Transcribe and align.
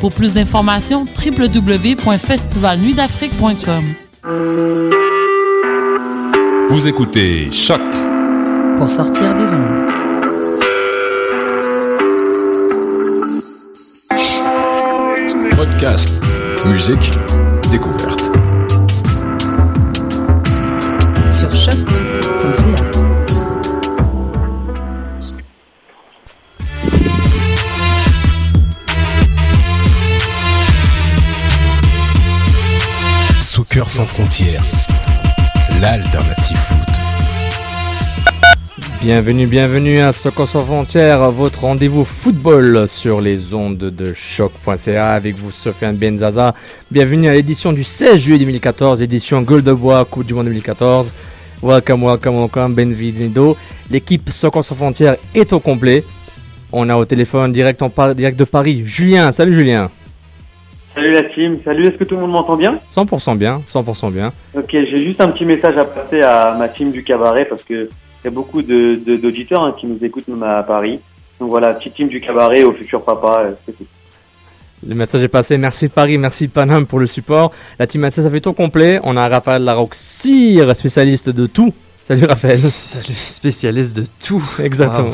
Pour 0.00 0.12
plus 0.12 0.32
d'informations, 0.32 1.04
www.festivalnuitdafrique.com. 1.04 3.84
Vous 6.70 6.88
écoutez 6.88 7.50
Choc 7.52 7.80
pour 8.78 8.90
sortir 8.90 9.34
des 9.34 9.52
ondes. 9.52 9.84
Podcast, 15.56 16.10
musique, 16.66 17.10
découverte. 17.70 18.30
Sur 21.30 21.52
choc.ca. 21.52 23.09
Sans 33.90 34.06
frontières, 34.06 34.62
l'alternative 35.80 36.56
foot. 36.56 36.78
Bienvenue, 39.02 39.48
bienvenue 39.48 39.98
à 39.98 40.12
Soccer 40.12 40.46
sans 40.46 40.62
frontières, 40.62 41.32
votre 41.32 41.62
rendez-vous 41.62 42.04
football 42.04 42.86
sur 42.86 43.20
les 43.20 43.52
ondes 43.52 43.78
de 43.78 44.14
choc.ca 44.14 45.12
avec 45.12 45.36
vous 45.38 45.50
Sofiane 45.50 45.96
Benzaza. 45.96 46.54
Bienvenue 46.92 47.26
à 47.26 47.32
l'édition 47.32 47.72
du 47.72 47.82
16 47.82 48.20
juillet 48.20 48.38
2014, 48.38 49.02
édition 49.02 49.42
Gold 49.42 49.64
de 49.64 49.72
Bois, 49.72 50.04
Coupe 50.04 50.24
du 50.24 50.34
Monde 50.34 50.46
2014. 50.46 51.12
Welcome, 51.60 52.04
welcome, 52.04 52.38
welcome, 52.38 52.74
bienvenido. 52.76 53.56
L'équipe 53.90 54.30
Soccer 54.30 54.64
sans 54.64 54.76
frontières 54.76 55.16
est 55.34 55.52
au 55.52 55.58
complet. 55.58 56.04
On 56.70 56.88
a 56.88 56.94
au 56.94 57.04
téléphone 57.04 57.50
direct, 57.50 57.82
en 57.82 57.90
direct 58.14 58.38
de 58.38 58.44
Paris, 58.44 58.82
Julien. 58.84 59.32
Salut 59.32 59.54
Julien. 59.54 59.90
Salut 60.94 61.12
la 61.12 61.22
team, 61.22 61.60
salut, 61.64 61.86
est-ce 61.86 61.96
que 61.96 62.04
tout 62.04 62.16
le 62.16 62.22
monde 62.22 62.32
m'entend 62.32 62.56
bien? 62.56 62.80
100% 62.90 63.36
bien, 63.38 63.62
100% 63.72 64.12
bien. 64.12 64.30
Ok, 64.54 64.70
j'ai 64.72 64.96
juste 64.96 65.20
un 65.20 65.28
petit 65.28 65.44
message 65.44 65.76
à 65.78 65.84
passer 65.84 66.20
à 66.22 66.56
ma 66.58 66.68
team 66.68 66.90
du 66.90 67.04
cabaret 67.04 67.44
parce 67.44 67.62
que 67.62 67.88
il 68.22 68.26
y 68.26 68.28
a 68.28 68.30
beaucoup 68.30 68.60
de, 68.60 68.96
d'auditeurs 69.16 69.62
hein, 69.62 69.74
qui 69.78 69.86
nous 69.86 70.04
écoutent 70.04 70.28
même 70.28 70.42
à 70.42 70.62
Paris. 70.62 71.00
Donc 71.38 71.48
voilà, 71.48 71.72
petite 71.74 71.94
team 71.94 72.08
du 72.08 72.20
cabaret 72.20 72.64
au 72.64 72.72
futur 72.72 73.02
papa, 73.02 73.44
euh, 73.46 73.52
c'est 73.64 73.72
tout. 73.76 73.86
Le 74.86 74.94
message 74.94 75.22
est 75.22 75.28
passé. 75.28 75.56
Merci 75.58 75.88
de 75.88 75.92
Paris, 75.92 76.18
merci 76.18 76.46
de 76.46 76.52
Paname 76.52 76.86
pour 76.86 76.98
le 76.98 77.06
support. 77.06 77.52
La 77.78 77.86
team 77.86 78.04
AC, 78.04 78.12
ça 78.12 78.30
fait 78.30 78.40
tout 78.40 78.52
complet. 78.52 78.98
On 79.04 79.16
a 79.16 79.28
Raphaël 79.28 79.62
Larocire, 79.62 80.74
spécialiste 80.74 81.30
de 81.30 81.46
tout. 81.46 81.72
Salut 82.04 82.24
Raphaël. 82.24 82.58
Salut, 82.58 83.14
spécialiste 83.14 83.96
de 83.96 84.04
tout. 84.26 84.42
Exactement. 84.62 85.10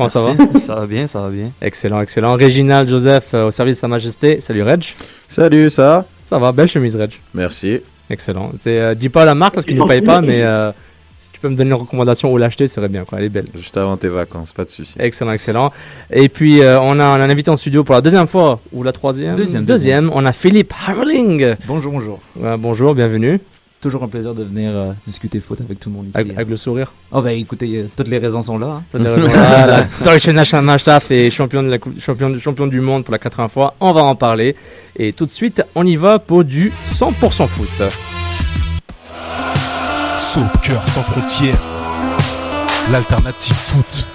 Comment 0.00 0.08
ça 0.08 0.20
va? 0.20 0.58
Ça 0.60 0.74
va 0.76 0.86
bien, 0.86 1.06
ça 1.06 1.20
va 1.20 1.28
bien. 1.28 1.50
Excellent, 1.60 2.00
excellent. 2.00 2.34
Réginald 2.34 2.88
Joseph 2.88 3.34
euh, 3.34 3.48
au 3.48 3.50
service 3.50 3.76
de 3.76 3.80
Sa 3.80 3.88
Majesté. 3.88 4.40
Salut 4.40 4.62
Reg. 4.62 4.82
Salut, 5.28 5.68
ça 5.68 5.82
va? 5.82 6.06
Ça 6.24 6.38
va, 6.38 6.52
belle 6.52 6.68
chemise 6.68 6.96
Reg. 6.96 7.10
Merci. 7.34 7.80
Excellent. 8.08 8.50
C'est, 8.58 8.80
euh, 8.80 8.94
dis 8.94 9.10
pas 9.10 9.26
la 9.26 9.34
marque 9.34 9.52
parce 9.52 9.66
qu'il 9.66 9.76
ne 9.76 9.84
paye 9.84 10.00
pas, 10.00 10.22
mais 10.22 10.42
euh, 10.42 10.72
si 11.18 11.28
tu 11.32 11.40
peux 11.40 11.50
me 11.50 11.54
donner 11.54 11.68
une 11.68 11.76
recommandation 11.76 12.32
où 12.32 12.38
l'acheter, 12.38 12.66
ce 12.66 12.76
serait 12.76 12.88
bien. 12.88 13.04
Quoi. 13.04 13.18
Elle 13.18 13.26
est 13.26 13.28
belle. 13.28 13.48
Juste 13.54 13.76
avant 13.76 13.98
tes 13.98 14.08
vacances, 14.08 14.54
pas 14.54 14.64
de 14.64 14.70
souci. 14.70 14.94
Excellent, 14.98 15.32
excellent. 15.32 15.70
Et 16.10 16.30
puis, 16.30 16.62
euh, 16.62 16.80
on, 16.80 16.98
a, 16.98 17.04
on 17.04 17.20
a 17.20 17.22
un 17.22 17.28
invité 17.28 17.50
en 17.50 17.58
studio 17.58 17.84
pour 17.84 17.94
la 17.94 18.00
deuxième 18.00 18.26
fois, 18.26 18.58
ou 18.72 18.82
la 18.82 18.92
troisième? 18.92 19.36
Deuxième. 19.36 19.66
Deuxième. 19.66 20.10
On 20.14 20.24
a 20.24 20.32
Philippe 20.32 20.72
Hammerling. 20.88 21.56
Bonjour, 21.66 21.92
bonjour. 21.92 22.18
Ouais, 22.36 22.56
bonjour, 22.56 22.94
bienvenue. 22.94 23.38
Toujours 23.80 24.02
un 24.02 24.08
plaisir 24.08 24.34
de 24.34 24.44
venir 24.44 24.72
euh, 24.72 24.92
discuter 25.04 25.40
foot 25.40 25.58
avec 25.62 25.80
tout 25.80 25.88
le 25.88 25.94
monde 25.96 26.06
ici. 26.08 26.16
Avec, 26.18 26.32
avec 26.34 26.48
le 26.50 26.56
sourire. 26.58 26.92
Oh 27.12 27.22
bah 27.22 27.32
écoutez, 27.32 27.78
euh, 27.78 27.86
toutes 27.96 28.08
les 28.08 28.18
raisons 28.18 28.42
sont 28.42 28.58
là. 28.58 28.66
hein. 28.66 28.82
Toutes 28.92 29.00
les 29.02 29.08
raisons 29.14 29.26
là, 29.32 29.66
la 29.66 29.86
Deutsche 30.04 30.28
Nationalmannschaft 30.28 31.10
est 31.10 31.30
champion, 31.30 31.62
de 31.62 31.68
la 31.70 31.78
coupe- 31.78 31.98
champion, 31.98 32.38
champion 32.38 32.66
du 32.66 32.80
monde 32.82 33.04
pour 33.04 33.12
la 33.12 33.18
80 33.18 33.48
fois. 33.48 33.74
On 33.80 33.92
va 33.94 34.02
en 34.02 34.14
parler. 34.14 34.54
Et 34.96 35.14
tout 35.14 35.24
de 35.24 35.30
suite, 35.30 35.62
on 35.74 35.86
y 35.86 35.96
va 35.96 36.18
pour 36.18 36.44
du 36.44 36.70
100% 36.92 37.46
foot. 37.46 37.82
Soccer 40.18 40.86
sans 40.88 41.02
frontières, 41.02 41.56
l'alternative 42.92 43.54
foot. 43.56 44.06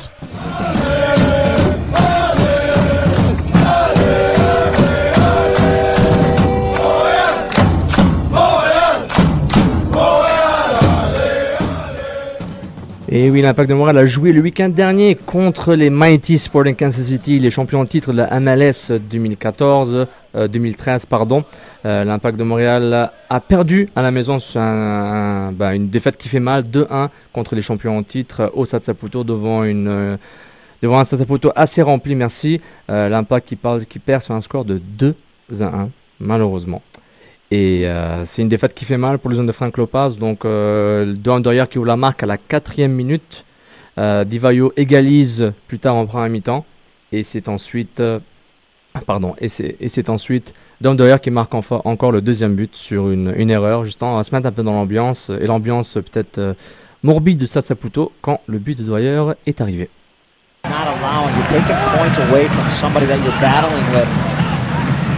Et 13.18 13.30
oui, 13.30 13.42
l'Impact 13.42 13.70
de 13.70 13.76
Montréal 13.76 13.98
a 13.98 14.06
joué 14.06 14.34
le 14.34 14.42
week-end 14.42 14.68
dernier 14.68 15.16
contre 15.16 15.74
les 15.74 15.90
Mighty 15.90 16.38
Sporting 16.38 16.76
Kansas 16.76 17.06
City, 17.06 17.40
les 17.40 17.50
champions 17.50 17.80
en 17.80 17.86
titre 17.86 18.12
de 18.12 18.18
la 18.18 18.42
MLS 18.42 18.92
2014, 18.92 20.06
euh, 20.36 20.48
2013, 20.50 21.06
pardon. 21.06 21.46
Euh, 21.86 22.04
L'Impact 22.04 22.38
de 22.38 22.44
Montréal 22.44 23.10
a 23.30 23.40
perdu 23.40 23.88
à 23.96 24.02
la 24.02 24.12
maison 24.12 24.38
bah, 24.54 25.74
une 25.76 25.88
défaite 25.88 26.18
qui 26.18 26.28
fait 26.28 26.42
mal, 26.42 26.64
2-1 26.64 27.08
contre 27.32 27.56
les 27.56 27.62
champions 27.62 27.98
en 27.98 28.04
titre 28.04 28.52
au 28.54 28.66
Stade 28.66 28.84
Saputo 28.84 29.24
devant 29.24 29.64
euh, 29.64 30.18
devant 30.82 31.00
un 31.00 31.06
Stade 31.06 31.20
Saputo 31.20 31.54
assez 31.56 31.82
rempli, 31.82 32.16
merci. 32.16 32.60
Euh, 32.90 33.08
L'Impact 33.08 33.48
qui, 33.48 34.00
perd 34.00 34.24
sur 34.24 34.36
un 34.36 34.42
score 34.42 34.66
de 34.66 34.78
2 34.78 35.16
à 35.62 35.64
1, 35.64 35.90
malheureusement. 36.20 36.82
Et 37.52 37.88
euh, 37.88 38.26
c'est 38.26 38.42
une 38.42 38.50
défaite 38.50 38.74
qui 38.74 38.86
fait 38.86 38.98
mal 38.98 39.20
pour 39.20 39.30
les 39.30 39.38
zones 39.38 39.46
de 39.46 39.52
Frank 39.52 39.78
Lopez. 39.78 40.18
Donc, 40.20 40.46
euh, 40.46 41.14
Doyer 41.14 41.66
qui 41.70 41.78
ouvre 41.78 41.88
la 41.88 41.96
marque 41.96 42.24
à 42.24 42.26
la 42.26 42.38
quatrième 42.38 42.92
minute. 42.92 43.46
Euh, 43.98 44.24
Divayo 44.24 44.74
égalise 44.76 45.54
plus 45.68 45.80
tard 45.80 45.96
en 45.96 46.06
première 46.06 46.30
mi-temps. 46.30 46.66
Et 47.12 47.24
c'est 47.24 47.48
ensuite. 47.48 48.00
euh, 48.00 48.20
ah, 48.96 49.02
pardon. 49.06 49.36
Et 49.40 49.50
c'est 49.50 50.10
ensuite 50.10 50.54
Doyer 50.80 51.18
qui 51.22 51.30
marque 51.30 51.54
encore 51.54 52.12
le 52.12 52.22
deuxième 52.22 52.56
but 52.56 52.76
sur 52.76 53.10
une, 53.10 53.50
erreur. 53.50 53.84
Juste 53.84 54.02
on 54.02 54.16
va 54.16 54.24
se 54.24 54.34
mettre 54.34 54.48
un 54.48 54.52
peu 54.52 54.64
dans 54.64 54.74
l'ambiance. 54.74 55.30
Et 55.30 55.48
l'ambiance 55.48 55.96
peut-être 55.96 56.38
euh, 56.38 56.54
morbide 57.04 57.38
de 57.38 57.46
Stade 57.46 57.66
Saputo 57.66 58.12
quand 58.22 58.40
le 58.48 58.58
but 58.58 58.78
de 58.78 58.84
Doyer 58.84 59.34
est 59.46 59.62
arrivé. 59.62 59.90
not 60.64 60.88
allowing, 60.88 61.36
you're 61.36 61.48
taking 61.50 61.76
points 61.96 62.18
away 62.18 62.48
from 62.48 62.68
somebody 62.70 63.06
that 63.06 63.20
you're 63.24 63.40
battling 63.40 63.86
with. 63.94 64.10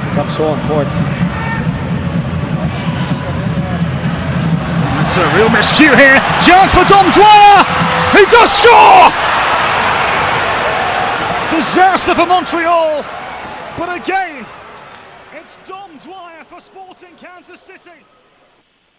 Becomes 0.09 0.35
so 0.35 0.53
important. 0.53 1.26
It's 5.17 5.25
a 5.25 5.35
real 5.35 5.49
miscue 5.49 5.95
here. 5.97 6.19
Chance 6.45 6.73
for 6.73 6.85
Dom 6.87 7.09
Dwyer. 7.11 7.65
He 8.13 8.23
does 8.29 8.51
score. 8.51 9.09
Disaster 11.49 12.13
for 12.13 12.27
Montreal. 12.27 13.03
But 13.79 13.89
again, 13.97 14.45
it's 15.33 15.57
Dom 15.67 15.89
Dwyer 16.05 16.43
for 16.45 16.61
Sporting 16.61 17.15
Kansas 17.17 17.59
City. 17.59 17.97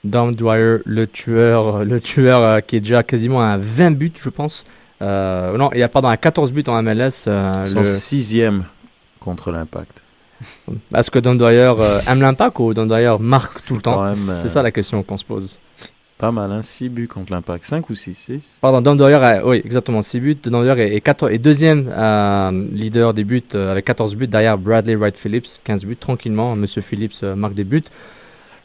Dom 0.02 0.34
Dwyer, 0.34 0.78
le 0.86 1.06
tueur, 1.06 1.84
le 1.84 2.00
tueur 2.00 2.42
euh, 2.42 2.60
qui 2.62 2.74
est 2.76 2.80
déjà 2.80 3.04
quasiment 3.04 3.40
à 3.40 3.56
20 3.56 3.92
buts, 3.92 4.12
je 4.20 4.28
pense. 4.30 4.64
Euh, 5.00 5.56
non, 5.56 5.70
il 5.72 5.78
y 5.78 5.84
a 5.84 5.88
pardon, 5.88 6.08
à 6.08 6.16
14 6.16 6.52
buts 6.52 6.64
en 6.66 6.82
MLS. 6.82 7.26
euh, 7.28 7.64
Son 7.64 7.78
le- 7.78 7.84
sixième 7.84 8.64
contre 9.20 9.52
l'impact. 9.52 10.02
Est-ce 10.96 11.12
que 11.12 11.20
Don 11.20 11.36
Dwyer 11.36 11.74
euh, 11.78 12.00
aime 12.08 12.20
l'impact 12.20 12.58
ou 12.58 12.74
Don 12.74 12.86
Dwyer 12.86 13.14
marque 13.20 13.64
tout 13.64 13.76
le 13.76 13.82
temps? 13.82 14.02
même, 14.02 14.16
C'est 14.16 14.46
euh, 14.46 14.48
ça 14.48 14.62
la 14.62 14.72
question 14.72 15.00
qu'on 15.04 15.16
se 15.16 15.24
pose. 15.24 15.60
Pas 16.18 16.32
mal, 16.32 16.50
hein 16.50 16.62
6 16.62 16.88
buts 16.88 17.06
contre 17.06 17.32
l'impact. 17.32 17.62
5 17.62 17.88
ou 17.90 17.94
6 17.94 18.12
6 18.12 18.58
Pardon, 18.60 18.80
Don 18.80 18.96
Dwyer 18.96 19.22
a, 19.22 19.46
oui, 19.46 19.62
exactement 19.64 20.02
6 20.02 20.18
buts. 20.18 20.34
Dwyer 20.42 20.74
est, 20.80 20.96
est, 20.96 21.22
est 21.22 21.38
deuxième 21.38 21.88
euh, 21.96 22.66
leader 22.72 23.14
des 23.14 23.22
buts 23.22 23.40
euh, 23.54 23.70
avec 23.70 23.84
14 23.84 24.16
buts 24.16 24.26
derrière 24.26 24.58
Bradley 24.58 24.96
Wright 24.96 25.16
Phillips, 25.16 25.46
15 25.62 25.84
buts 25.84 25.96
tranquillement. 25.96 26.56
Monsieur 26.56 26.82
Phillips 26.82 27.20
euh, 27.22 27.36
marque 27.36 27.54
des 27.54 27.62
buts. 27.62 27.84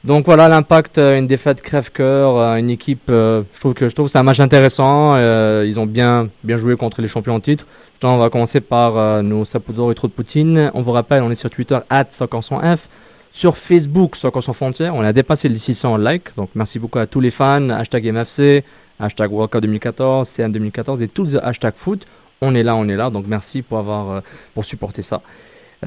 Donc 0.04 0.26
voilà 0.26 0.50
l'impact, 0.50 0.98
une 0.98 1.28
défaite 1.28 1.62
crève-cœur, 1.62 2.58
une 2.58 2.70
équipe. 2.70 3.04
je 3.08 3.60
trouve 3.62 3.74
que 3.74 3.88
je 3.88 3.96
c'est 4.08 4.18
un 4.18 4.24
match 4.24 4.42
intéressant. 4.42 5.16
ils 5.16 5.80
ont 5.80 5.86
bien 5.86 6.28
bien 6.44 6.58
joué 6.58 6.76
contre 6.76 7.02
les 7.02 7.08
champions 7.08 7.36
en 7.36 7.40
titre. 7.40 7.66
Justement, 7.94 8.16
on 8.16 8.18
va 8.18 8.30
commencer 8.30 8.60
par 8.60 9.24
nos 9.24 9.46
sapodors 9.46 9.94
et 9.94 9.96
trop 9.96 10.08
de 10.08 10.12
Poutine. 10.12 10.72
On 10.74 10.82
vous 10.82 10.92
rappelle, 10.92 11.24
on 11.24 11.32
est 11.32 11.36
sur 11.36 11.50
Twitter 11.50 11.80
@socanson.f, 12.10 12.90
Sur 13.36 13.58
Facebook, 13.58 14.16
Soccer 14.16 14.44
sans 14.44 14.54
frontières, 14.54 14.94
on 14.94 15.02
a 15.02 15.12
dépassé 15.12 15.50
les 15.50 15.58
600 15.58 15.98
likes. 15.98 16.36
Donc 16.36 16.50
merci 16.54 16.78
beaucoup 16.78 17.00
à 17.00 17.08
tous 17.08 17.20
les 17.20 17.32
fans. 17.32 17.68
Hashtag 17.70 18.06
MFC, 18.14 18.64
hashtag 19.00 19.32
World 19.32 19.52
Cup 19.52 19.62
2014, 19.62 20.30
CN 20.30 20.50
2014 20.52 21.02
et 21.02 21.08
tous 21.08 21.34
les 21.34 21.40
hashtags 21.40 21.74
foot. 21.76 22.06
On 22.42 22.54
est 22.54 22.62
là, 22.62 22.76
on 22.76 22.88
est 22.88 22.96
là. 22.96 23.10
Donc 23.10 23.26
merci 23.28 23.64
pour 23.64 23.80
avoir 23.80 24.12
euh, 24.12 24.22
pour 24.54 24.66
supporter 24.66 25.02
ça. 25.02 25.22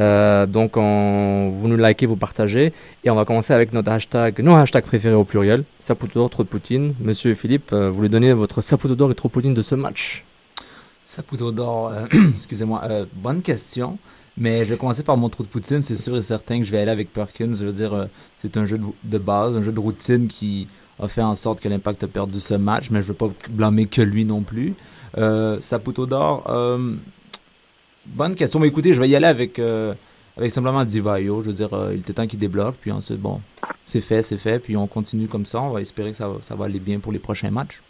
Euh, 0.00 0.44
donc 0.46 0.76
on- 0.76 1.50
vous 1.54 1.68
nous 1.68 1.76
likez, 1.76 2.04
vous 2.06 2.16
partagez. 2.16 2.72
Et 3.04 3.10
on 3.10 3.14
va 3.14 3.24
commencer 3.24 3.52
avec 3.52 3.72
notre 3.72 3.92
hashtag, 3.92 4.40
nos 4.40 4.56
hashtags 4.56 4.84
préférés 4.84 5.14
au 5.14 5.22
pluriel. 5.24 5.62
Saputo 5.78 6.18
d'or, 6.18 6.30
trop 6.30 6.42
de 6.42 6.48
Poutine. 6.48 6.94
Monsieur 7.00 7.32
Philippe, 7.34 7.72
euh, 7.72 7.90
vous 7.90 7.94
voulez 7.98 8.08
donner 8.08 8.32
votre 8.32 8.60
Saputo 8.60 8.96
d'or 8.96 9.12
et 9.12 9.14
trop 9.14 9.28
Poutine 9.28 9.54
de 9.54 9.62
ce 9.62 9.76
match? 9.76 10.24
Saputo 11.04 11.52
d'or, 11.52 11.92
excusez-moi, 12.34 12.82
bonne 13.14 13.40
question. 13.40 13.98
Mais 14.38 14.64
je 14.64 14.70
vais 14.70 14.76
commencer 14.76 15.02
par 15.02 15.16
mon 15.16 15.28
trou 15.28 15.42
de 15.42 15.48
poutine. 15.48 15.82
C'est 15.82 15.96
sûr 15.96 16.16
et 16.16 16.22
certain 16.22 16.58
que 16.58 16.64
je 16.64 16.70
vais 16.70 16.80
aller 16.80 16.90
avec 16.90 17.12
Perkins. 17.12 17.54
Je 17.54 17.64
veux 17.64 17.72
dire, 17.72 17.92
euh, 17.94 18.06
c'est 18.36 18.56
un 18.56 18.66
jeu 18.66 18.78
de, 19.02 19.18
base, 19.18 19.56
un 19.56 19.62
jeu 19.62 19.72
de 19.72 19.80
routine 19.80 20.28
qui 20.28 20.68
a 20.98 21.08
fait 21.08 21.22
en 21.22 21.34
sorte 21.34 21.60
que 21.60 21.68
l'Impact 21.68 22.04
a 22.04 22.06
perdu 22.06 22.38
ce 22.40 22.54
match. 22.54 22.90
Mais 22.90 23.00
je 23.00 23.06
ne 23.06 23.12
veux 23.12 23.14
pas 23.14 23.30
blâmer 23.50 23.86
que 23.86 24.02
lui 24.02 24.24
non 24.24 24.42
plus. 24.42 24.74
Euh, 25.16 25.58
Saputo 25.62 26.04
d'or, 26.04 26.44
euh, 26.50 26.94
bonne 28.04 28.34
question. 28.34 28.60
Mais 28.60 28.68
écoutez, 28.68 28.92
je 28.92 29.00
vais 29.00 29.08
y 29.08 29.16
aller 29.16 29.26
avec, 29.26 29.58
avec 30.36 30.50
simplement 30.50 30.84
Divayo. 30.84 31.42
Je 31.42 31.48
veux 31.48 31.54
dire, 31.54 31.70
il 31.92 32.00
était 32.00 32.12
temps 32.12 32.26
qu'il 32.26 32.38
débloque. 32.38 32.76
Puis 32.78 32.92
ensuite, 32.92 33.20
bon, 33.20 33.40
c'est 33.86 34.02
fait, 34.02 34.20
c'est 34.20 34.36
fait. 34.36 34.58
Puis 34.58 34.76
on 34.76 34.86
continue 34.86 35.28
comme 35.28 35.46
ça. 35.46 35.62
On 35.62 35.70
va 35.70 35.80
espérer 35.80 36.10
que 36.10 36.18
ça 36.18 36.54
va 36.54 36.64
aller 36.66 36.80
bien 36.80 36.98
pour 36.98 37.12
les 37.12 37.18
prochains 37.18 37.50
matchs. 37.50 37.80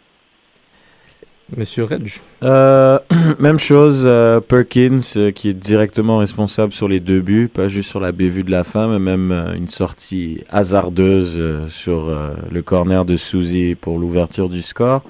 Monsieur 1.55 1.85
Reg 1.85 2.11
Euh, 2.43 2.99
même 3.39 3.57
chose, 3.57 4.01
euh, 4.05 4.41
Perkins 4.41 4.99
euh, 5.15 5.31
qui 5.31 5.49
est 5.49 5.53
directement 5.53 6.17
responsable 6.17 6.73
sur 6.73 6.89
les 6.89 6.99
deux 6.99 7.21
buts, 7.21 7.47
pas 7.47 7.69
juste 7.69 7.89
sur 7.89 8.01
la 8.01 8.11
bévue 8.11 8.43
de 8.43 8.51
la 8.51 8.65
fin, 8.65 8.89
mais 8.89 8.99
même 8.99 9.31
une 9.55 9.69
sortie 9.69 10.43
hasardeuse 10.49 11.69
sur 11.69 12.13
le 12.51 12.61
corner 12.61 13.05
de 13.05 13.15
Suzy 13.15 13.75
pour 13.75 13.97
l'ouverture 13.97 14.49
du 14.49 14.61
score. 14.61 15.03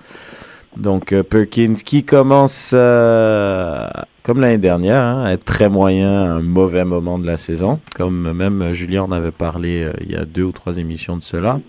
Donc 0.76 1.16
Perkins 1.24 1.74
qui 1.74 2.04
commence 2.04 2.70
comme 2.70 4.42
l'année 4.42 4.60
dernière 4.60 5.02
hein, 5.02 5.24
à 5.26 5.32
être 5.32 5.46
très 5.46 5.70
moyen, 5.70 6.24
à 6.24 6.30
un 6.34 6.42
mauvais 6.42 6.86
moment 6.86 7.18
de 7.18 7.26
la 7.26 7.38
saison, 7.38 7.80
comme 7.96 8.32
même 8.34 8.74
Julien 8.74 9.04
en 9.04 9.12
avait 9.12 9.32
parlé 9.32 9.90
il 10.02 10.12
y 10.12 10.16
a 10.16 10.26
deux 10.26 10.44
ou 10.44 10.52
trois 10.52 10.78
émissions 10.78 11.18
de 11.18 11.24
cela. 11.24 11.60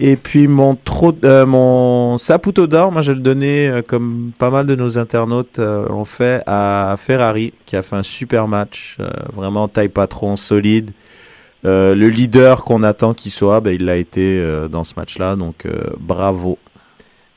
Et 0.00 0.14
puis 0.16 0.46
mon 0.46 0.76
trop, 0.76 1.12
euh, 1.24 1.44
mon 1.44 2.18
Saputo 2.18 2.68
d'or, 2.68 2.92
moi 2.92 3.02
je 3.02 3.10
vais 3.10 3.16
le 3.16 3.22
donner 3.22 3.68
euh, 3.68 3.82
comme 3.82 4.30
pas 4.38 4.48
mal 4.48 4.64
de 4.64 4.76
nos 4.76 4.96
internautes 4.96 5.58
euh, 5.58 5.88
l'ont 5.88 6.04
fait 6.04 6.40
à 6.46 6.94
Ferrari 6.96 7.52
qui 7.66 7.74
a 7.74 7.82
fait 7.82 7.96
un 7.96 8.04
super 8.04 8.46
match, 8.46 8.96
euh, 9.00 9.08
vraiment 9.34 9.66
taille 9.66 9.88
patron 9.88 10.36
solide. 10.36 10.92
Euh, 11.64 11.96
le 11.96 12.06
leader 12.08 12.62
qu'on 12.62 12.84
attend 12.84 13.12
qu'il 13.12 13.32
soit, 13.32 13.60
ben, 13.60 13.74
il 13.74 13.84
l'a 13.84 13.96
été 13.96 14.38
euh, 14.38 14.68
dans 14.68 14.84
ce 14.84 14.94
match-là, 14.96 15.34
donc 15.34 15.66
euh, 15.66 15.72
bravo. 15.98 16.56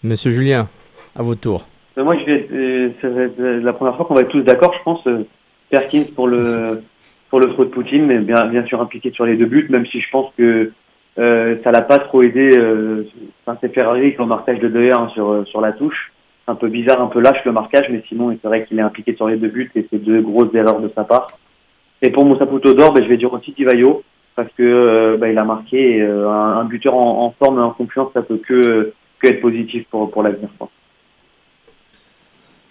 Monsieur 0.03 0.29
Julien, 0.29 0.67
à 1.15 1.23
votre 1.23 1.41
tour. 1.41 1.65
Euh, 1.97 2.03
Moi, 2.03 2.15
je 2.19 2.25
vais, 2.25 2.95
ça 3.01 3.09
va 3.09 3.23
être 3.23 3.39
la 3.39 3.73
première 3.73 3.95
fois 3.95 4.05
qu'on 4.05 4.13
va 4.13 4.21
être 4.21 4.29
tous 4.29 4.43
d'accord, 4.43 4.73
je 4.77 4.83
pense. 4.83 4.99
euh, 5.07 5.23
Perkins 5.71 6.03
pour 6.15 6.27
le 6.27 6.83
pour 7.29 7.39
le 7.39 7.47
throw 7.53 7.63
de 7.63 7.69
Poutine, 7.69 8.05
mais 8.05 8.19
bien 8.19 8.45
bien 8.45 8.65
sûr 8.65 8.81
impliqué 8.81 9.09
sur 9.11 9.25
les 9.25 9.37
deux 9.37 9.45
buts, 9.45 9.67
même 9.69 9.85
si 9.85 10.01
je 10.01 10.09
pense 10.11 10.31
que 10.37 10.71
euh, 11.17 11.57
ça 11.63 11.71
l'a 11.71 11.81
pas 11.81 11.99
trop 11.99 12.21
aidé. 12.23 12.57
Euh, 12.57 13.03
enfin, 13.45 13.57
c'est 13.61 13.73
Ferrari 13.73 13.99
avec 14.01 14.17
le 14.17 14.25
marquage 14.25 14.59
de 14.59 14.69
2-1 14.69 15.11
sur 15.13 15.29
euh, 15.29 15.45
sur 15.45 15.61
la 15.61 15.73
touche. 15.73 16.11
Un 16.47 16.55
peu 16.55 16.69
bizarre, 16.69 17.01
un 17.01 17.07
peu 17.07 17.19
lâche 17.19 17.43
le 17.45 17.51
marquage, 17.51 17.87
mais 17.91 18.03
sinon 18.07 18.35
c'est 18.41 18.47
vrai 18.47 18.65
qu'il 18.65 18.79
est 18.79 18.83
impliqué 18.83 19.15
sur 19.15 19.27
les 19.27 19.37
deux 19.37 19.49
buts 19.49 19.71
et 19.75 19.87
c'est 19.89 19.99
deux 19.99 20.21
grosses 20.21 20.53
erreurs 20.53 20.79
de 20.79 20.91
sa 20.95 21.03
part. 21.03 21.27
Et 22.01 22.09
pour 22.09 22.25
mon 22.25 22.37
Saputo 22.37 22.73
d'or, 22.73 22.93
ben, 22.93 23.03
je 23.03 23.09
vais 23.09 23.17
dire 23.17 23.31
aussi 23.31 23.51
Divayo 23.51 24.03
parce 24.35 24.49
que 24.57 24.63
euh, 24.63 25.17
ben, 25.17 25.27
il 25.27 25.37
a 25.37 25.43
marqué 25.43 26.01
un, 26.01 26.27
un 26.27 26.63
buteur 26.65 26.95
en, 26.95 27.25
en 27.25 27.31
forme 27.31 27.59
et 27.59 27.61
en 27.61 27.71
confiance, 27.71 28.09
ça 28.13 28.21
peut 28.21 28.37
que 28.37 28.93
que 29.19 29.27
être 29.27 29.41
positif 29.41 29.85
pour 29.91 30.09
pour 30.09 30.23
l'avenir. 30.23 30.49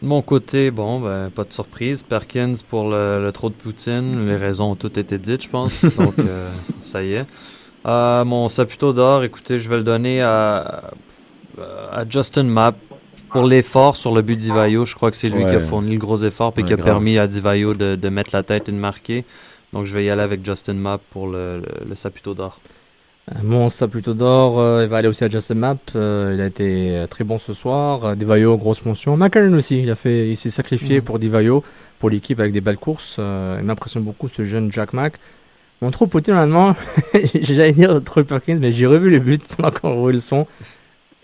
De 0.03 0.09
mon 0.09 0.23
côté, 0.23 0.71
bon, 0.71 1.01
ben, 1.01 1.31
pas 1.31 1.45
de 1.45 1.53
surprise. 1.53 2.03
Perkins 2.03 2.55
pour 2.69 2.89
le, 2.89 3.23
le 3.23 3.33
trop 3.33 3.51
de 3.51 3.55
Poutine. 3.55 4.27
Les 4.27 4.37
raisons 4.37 4.73
ont 4.73 4.77
toutes 4.77 4.97
été 4.97 5.19
dites, 5.19 5.43
je 5.43 5.49
pense. 5.49 5.85
Donc, 5.99 6.15
ça 6.81 7.03
y 7.03 7.13
est. 7.13 7.27
Euh, 7.87 8.25
mon 8.25 8.49
Saputo 8.49 8.93
d'or, 8.93 9.25
écoutez, 9.25 9.59
je 9.59 9.69
vais 9.71 9.77
le 9.79 9.83
donner 9.83 10.21
à, 10.21 10.91
à 11.93 12.05
Justin 12.09 12.45
Mapp 12.45 12.77
pour 13.31 13.45
l'effort 13.45 13.97
sur 13.97 14.15
le 14.15 14.23
but 14.23 14.37
d'Ivaio. 14.37 14.85
Je 14.85 14.95
crois 14.95 15.11
que 15.11 15.17
c'est 15.17 15.29
lui 15.29 15.45
qui 15.45 15.51
a 15.51 15.61
fourni 15.61 15.93
le 15.93 15.99
gros 15.99 16.19
effort 16.19 16.53
et 16.57 16.61
Ouais, 16.61 16.67
qui 16.67 16.73
a 16.73 16.77
grave. 16.77 16.87
permis 16.87 17.19
à 17.19 17.27
Divayo 17.27 17.75
de, 17.75 17.95
de 17.97 18.09
mettre 18.09 18.31
la 18.35 18.43
tête 18.43 18.69
et 18.69 18.73
de 18.73 18.77
marquer. 18.77 19.25
Donc, 19.73 19.87
je 19.87 19.95
vais 19.95 20.05
y 20.05 20.11
aller 20.11 20.23
avec 20.23 20.45
Justin 20.45 20.75
Mapp 20.75 21.01
pour 21.11 21.29
le, 21.29 21.59
le, 21.61 21.89
le 21.89 21.95
Saputo 21.95 22.35
d'or. 22.35 22.59
Euh, 23.31 23.35
Mon 23.45 23.69
Saputo 23.69 24.15
d'or, 24.15 24.59
euh, 24.59 24.83
il 24.83 24.89
va 24.91 24.97
aller 24.99 25.09
aussi 25.09 25.23
à 25.25 25.29
Justin 25.29 25.55
Map. 25.55 25.77
euh, 25.95 26.33
il 26.35 26.41
a 26.41 26.47
été 26.47 27.05
très 27.09 27.23
bon 27.25 27.39
ce 27.39 27.53
soir. 27.55 28.15
Divayo, 28.17 28.59
grosse 28.59 28.85
mention. 28.85 29.17
McCarron 29.17 29.55
aussi, 29.55 29.81
il 29.81 29.91
a 29.91 29.95
fait, 29.95 30.29
il 30.29 30.37
s'est 30.37 30.51
sacrifié 30.51 30.97
Mhm. 30.99 31.03
pour 31.05 31.19
Divayo, 31.21 31.63
pour 32.01 32.11
l'équipe 32.11 32.41
avec 32.41 32.53
des 32.53 32.61
belles 32.61 32.79
courses. 32.79 33.17
Euh, 33.21 33.59
il 33.61 33.65
m'impressionne 33.65 34.03
beaucoup 34.03 34.29
ce 34.29 34.43
jeune 34.43 34.71
Jack 34.73 34.93
Mack. 34.93 35.15
Mon 35.83 35.91
trop 35.91 36.07
Poutine, 36.07 36.35
honnêtement, 36.35 36.75
j'allais 37.41 37.73
dire 37.73 38.01
trop 38.05 38.23
Perkins, 38.23 38.59
mais 38.61 38.71
j'ai 38.71 38.87
revu 38.87 39.11
le 39.11 39.19
but 39.19 39.43
pendant 39.57 39.71
qu'on 39.71 39.95
roule 39.95 40.13
le 40.15 40.21
son. 40.21 40.47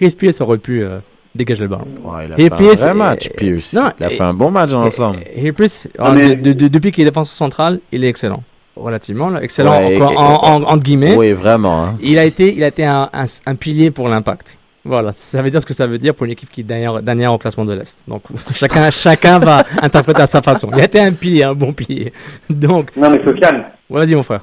Chris 0.00 0.10
Pierce 0.10 0.40
aurait 0.40 0.58
pu 0.58 0.82
euh, 0.82 0.98
dégager 1.34 1.62
le 1.64 1.68
ballon. 1.68 1.86
Ouais, 2.02 2.26
il 2.26 2.32
a 2.32 2.38
Et 2.38 2.48
fait 2.48 2.52
un 2.52 2.56
Pierce, 2.56 2.80
vrai 2.80 2.90
euh, 2.90 2.94
match, 2.94 3.30
Pierce. 3.36 3.72
non, 3.74 3.90
il 3.98 4.04
a 4.04 4.10
et- 4.10 4.14
fait 4.16 4.22
un 4.22 4.34
bon 4.34 4.50
match 4.50 4.70
dans 4.70 4.80
l'ensemble. 4.82 5.18
Et 5.34 5.52
Pierce, 5.52 5.88
Non, 5.98 6.12
mais- 6.12 6.34
de- 6.34 6.52
de- 6.54 6.68
depuis 6.68 6.90
qu'il 6.92 7.02
est 7.02 7.10
défenseur 7.10 7.34
central, 7.34 7.80
il 7.92 8.04
est 8.04 8.08
excellent. 8.08 8.42
Relativement, 8.76 9.30
là. 9.30 9.42
excellent 9.42 9.78
Ouais, 9.78 9.96
encore, 9.96 10.12
et- 10.12 10.16
en, 10.16 10.22
en- 10.22 10.62
entre 10.64 10.82
guillemets. 10.82 11.16
Oui, 11.16 11.32
vraiment. 11.32 11.84
hein. 11.84 11.94
Il 12.02 12.18
a 12.18 12.24
été, 12.24 12.54
il 12.54 12.62
a 12.62 12.68
été 12.68 12.84
un, 12.84 13.08
un- 13.12 13.24
un 13.46 13.54
pilier 13.54 13.90
pour 13.90 14.08
l'impact. 14.08 14.58
Voilà, 14.86 15.12
ça 15.12 15.42
veut 15.42 15.50
dire 15.50 15.60
ce 15.60 15.66
que 15.66 15.74
ça 15.74 15.86
veut 15.86 15.98
dire 15.98 16.14
pour 16.14 16.24
une 16.26 16.32
équipe 16.32 16.48
qui 16.50 16.60
est 16.60 16.64
dernière, 16.64 17.02
dernière 17.02 17.32
au 17.32 17.38
classement 17.38 17.64
de 17.64 17.74
l'Est. 17.74 18.02
Donc 18.08 18.22
chacun, 18.54 18.90
chacun 18.90 19.38
va 19.38 19.64
interpréter 19.82 20.22
à 20.22 20.26
sa 20.26 20.42
façon. 20.42 20.68
Il 20.74 20.80
a 20.80 20.84
été 20.84 21.00
un 21.00 21.12
pilier, 21.12 21.42
un 21.44 21.54
bon 21.54 21.72
pilier. 21.72 22.12
Donc, 22.48 22.96
Non 22.96 23.10
mais 23.10 23.20
Sofiane, 23.24 23.64
vas-y 23.90 24.14
mon 24.14 24.22
frère. 24.22 24.42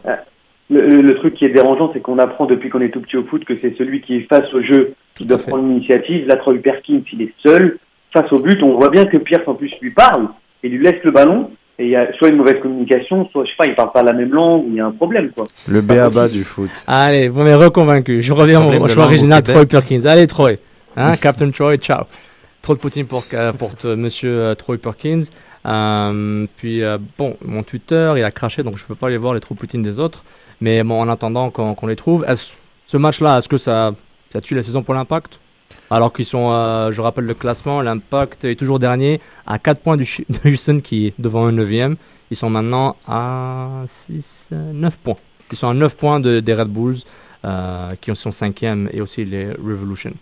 le, 0.70 0.80
le- 0.80 1.02
le 1.02 1.16
truc 1.16 1.36
qui 1.36 1.46
est 1.46 1.50
dérangeant, 1.50 1.92
c'est 1.94 2.02
qu'on 2.02 2.20
apprend 2.20 2.46
depuis 2.46 2.70
qu'on 2.70 2.82
est 2.82 2.90
tout 2.90 3.02
petit 3.02 3.18
au 3.18 3.24
foot 3.24 3.46
que 3.46 3.58
c'est 3.58 3.76
celui 3.78 4.02
qui 4.02 4.18
est 4.18 4.28
face 4.30 4.52
au 4.54 4.62
jeu 4.62 4.94
qui 5.16 5.26
doit 5.26 5.38
prendre 5.38 5.64
l'initiative. 5.68 6.28
Là, 6.28 6.36
Troy 6.38 6.56
Perkins, 6.58 7.02
il 7.14 7.22
est 7.22 7.34
seul 7.46 7.78
face 8.14 8.32
au 8.32 8.40
but. 8.40 8.62
On 8.64 8.78
voit 8.78 8.90
bien 8.90 9.06
que 9.06 9.18
Pierre, 9.18 9.42
en 9.48 9.54
plus, 9.54 9.72
lui 9.82 9.92
parle 9.92 10.28
et 10.64 10.70
lui 10.70 10.84
laisse 10.84 11.02
le 11.04 11.12
ballon. 11.12 11.52
Et 11.80 11.86
il 11.86 11.90
y 11.90 11.96
a 11.96 12.12
soit 12.18 12.30
une 12.30 12.36
mauvaise 12.38 12.62
communication, 12.62 13.28
soit, 13.32 13.46
je 13.46 13.50
sais 13.50 13.56
pas, 13.58 13.66
il 13.66 13.74
parle 13.76 13.92
pas 13.92 14.04
la 14.04 14.14
même 14.14 14.32
langue, 14.32 14.66
ou 14.66 14.70
il 14.70 14.76
y 14.76 14.80
a 14.80 14.86
un 14.86 14.92
problème, 14.92 15.32
quoi. 15.36 15.46
Le 15.68 15.82
béaba 15.82 16.28
du 16.28 16.44
foot. 16.44 16.70
Allez, 16.86 17.28
vous 17.30 17.40
m'avez 17.40 17.56
reconvaincu. 17.56 18.22
Je 18.22 18.32
reviens 18.32 18.64
au, 18.64 18.88
choix 18.88 19.06
original 19.06 19.42
Québec. 19.42 19.56
Troy 19.70 19.80
Perkins. 19.82 20.06
Allez 20.06 20.28
Troy, 20.28 20.52
hein, 20.96 21.16
Captain 21.18 21.50
Troy, 21.50 21.78
ciao. 21.78 22.04
Trop 22.62 22.76
de 22.76 22.80
Poutine 22.80 23.08
pour, 23.08 23.26
euh, 23.34 23.52
pour 23.54 23.76
te- 23.76 23.88
Monsieur 23.96 24.30
euh, 24.40 24.54
Troy 24.56 24.78
Perkins. 24.78 25.22
Euh, 25.66 26.46
puis 26.58 26.84
euh, 26.84 26.98
bon, 27.18 27.36
mon 27.44 27.64
Twitter, 27.64 28.14
il 28.18 28.24
a 28.24 28.32
craché, 28.32 28.64
donc 28.64 28.78
je 28.78 28.86
peux 28.86 28.96
pas 28.96 29.08
aller 29.08 29.18
voir 29.18 29.34
les 29.34 29.40
trop 29.40 29.56
Poutine 29.56 29.82
des 29.82 29.98
autres. 30.00 30.24
Mais 30.62 30.84
bon, 30.84 31.02
en 31.02 31.10
attendant 31.10 31.50
qu'on 31.50 31.74
qu'on 31.74 31.88
les 31.88 31.96
trouve, 31.96 32.24
est-ce- 32.28 32.54
ce 32.86 32.98
match-là, 32.98 33.38
est-ce 33.40 33.50
que 33.50 33.58
ça, 33.58 33.92
ça 34.32 34.42
tue 34.42 34.56
la 34.56 34.62
saison 34.62 34.84
pour 34.84 34.94
l'Impact? 34.94 35.40
Alors 35.90 36.12
qu'ils 36.12 36.26
sont, 36.26 36.52
euh, 36.52 36.92
je 36.92 37.02
rappelle 37.02 37.26
le 37.26 37.34
classement, 37.34 37.82
l'Impact 37.82 38.46
est 38.46 38.56
toujours 38.56 38.80
dernier 38.80 39.20
à 39.46 39.60
4 39.60 39.80
points 39.80 39.98
du 39.98 40.06
de 40.30 40.50
Houston 40.50 40.80
qui 40.84 41.08
est 41.08 41.14
devant 41.20 41.46
un 41.46 41.52
9 41.52 41.98
Ils 42.32 42.38
sont 42.38 42.50
maintenant 42.50 42.96
à 43.08 43.84
6, 43.88 44.50
9 44.74 45.00
points. 45.00 45.18
Ils 45.52 45.58
sont 45.58 45.70
à 45.70 45.74
9 45.74 45.96
points 45.96 46.20
de, 46.20 46.40
des 46.40 46.54
Red 46.54 46.70
Bulls 46.70 46.98
euh, 47.46 47.92
qui 48.02 48.16
sont 48.16 48.32
5e 48.32 48.90
et 48.92 49.02
aussi 49.02 49.26
les 49.26 49.52
Revolution. 49.52 50.14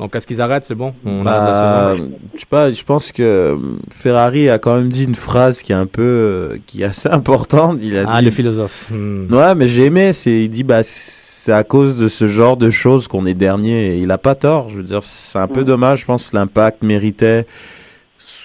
Donc 0.00 0.16
est-ce 0.16 0.26
qu'ils 0.26 0.40
arrêtent? 0.40 0.64
C'est 0.64 0.74
bon? 0.74 0.94
On 1.04 1.26
arrête 1.26 1.52
la 1.52 1.94
Bah, 1.94 1.94
je 2.34 2.40
sais 2.40 2.46
pas, 2.48 2.70
je 2.70 2.82
pense 2.84 3.12
que 3.12 3.22
euh, 3.22 3.56
Ferrari 3.92 4.48
a 4.48 4.58
quand 4.58 4.74
même 4.76 4.88
dit 4.88 5.04
une 5.04 5.14
phrase 5.14 5.60
qui 5.62 5.72
est 5.72 5.76
un 5.76 5.84
peu, 5.86 6.00
euh, 6.02 6.56
qui 6.66 6.80
est 6.82 6.86
assez 6.86 7.08
importante. 7.12 7.78
Il 7.82 7.96
a 7.98 8.04
Ah, 8.08 8.18
dit, 8.20 8.24
le 8.24 8.30
philosophe. 8.30 8.86
Hmm. 8.90 9.26
Ouais, 9.32 9.54
mais 9.54 9.68
j'ai 9.68 9.84
aimé. 9.84 10.12
C'est, 10.14 10.44
il 10.44 10.48
dit, 10.48 10.64
bah, 10.64 10.80
c'est 10.82 11.52
à 11.52 11.64
cause 11.64 11.98
de 11.98 12.08
ce 12.08 12.26
genre 12.26 12.56
de 12.56 12.70
choses 12.70 13.08
qu'on 13.08 13.26
est 13.26 13.34
dernier. 13.34 13.94
Et 13.94 13.98
il 13.98 14.10
a 14.10 14.18
pas 14.18 14.34
tort. 14.34 14.70
Je 14.70 14.76
veux 14.76 14.82
dire, 14.82 15.02
c'est 15.02 15.38
un 15.38 15.46
peu 15.48 15.60
Mm. 15.60 15.64
dommage. 15.64 16.00
Je 16.00 16.06
pense 16.06 16.30
que 16.30 16.36
l'impact 16.36 16.82
méritait. 16.82 17.46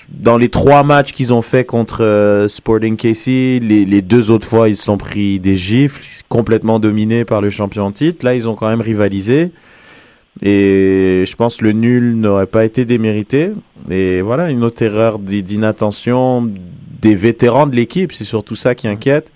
Dans 0.10 0.38
les 0.38 0.50
trois 0.50 0.84
matchs 0.84 1.12
qu'ils 1.14 1.32
ont 1.34 1.42
fait 1.42 1.64
contre 1.64 2.04
euh, 2.04 2.48
Sporting 2.48 2.98
KC, 2.98 3.60
les, 3.62 3.86
les 3.86 4.02
deux 4.02 4.30
autres 4.30 4.48
fois, 4.48 4.68
ils 4.68 4.76
se 4.76 4.84
sont 4.84 4.98
pris 4.98 5.40
des 5.40 5.56
gifles, 5.56 6.02
complètement 6.28 6.80
dominés 6.80 7.24
par 7.26 7.40
le 7.42 7.50
champion 7.50 7.84
en 7.86 7.92
titre. 7.92 8.26
Là, 8.26 8.36
ils 8.36 8.50
ont 8.50 8.56
quand 8.56 8.68
même 8.68 8.82
rivalisé. 8.82 9.52
Et 10.42 11.24
je 11.26 11.36
pense 11.36 11.58
que 11.58 11.66
le 11.66 11.72
nul 11.72 12.20
n'aurait 12.20 12.48
pas 12.48 12.66
été 12.66 12.86
démérité. 12.86 13.52
Et 13.90 14.22
voilà, 14.22 14.50
une 14.50 14.64
autre 14.64 14.82
erreur 14.84 15.20
d'inattention 15.20 16.52
des 17.02 17.16
vétérans 17.16 17.68
de 17.68 17.76
l'équipe. 17.76 18.12
C'est 18.12 18.26
surtout 18.26 18.56
ça 18.56 18.76
qui 18.76 18.88
inquiète 18.88 19.32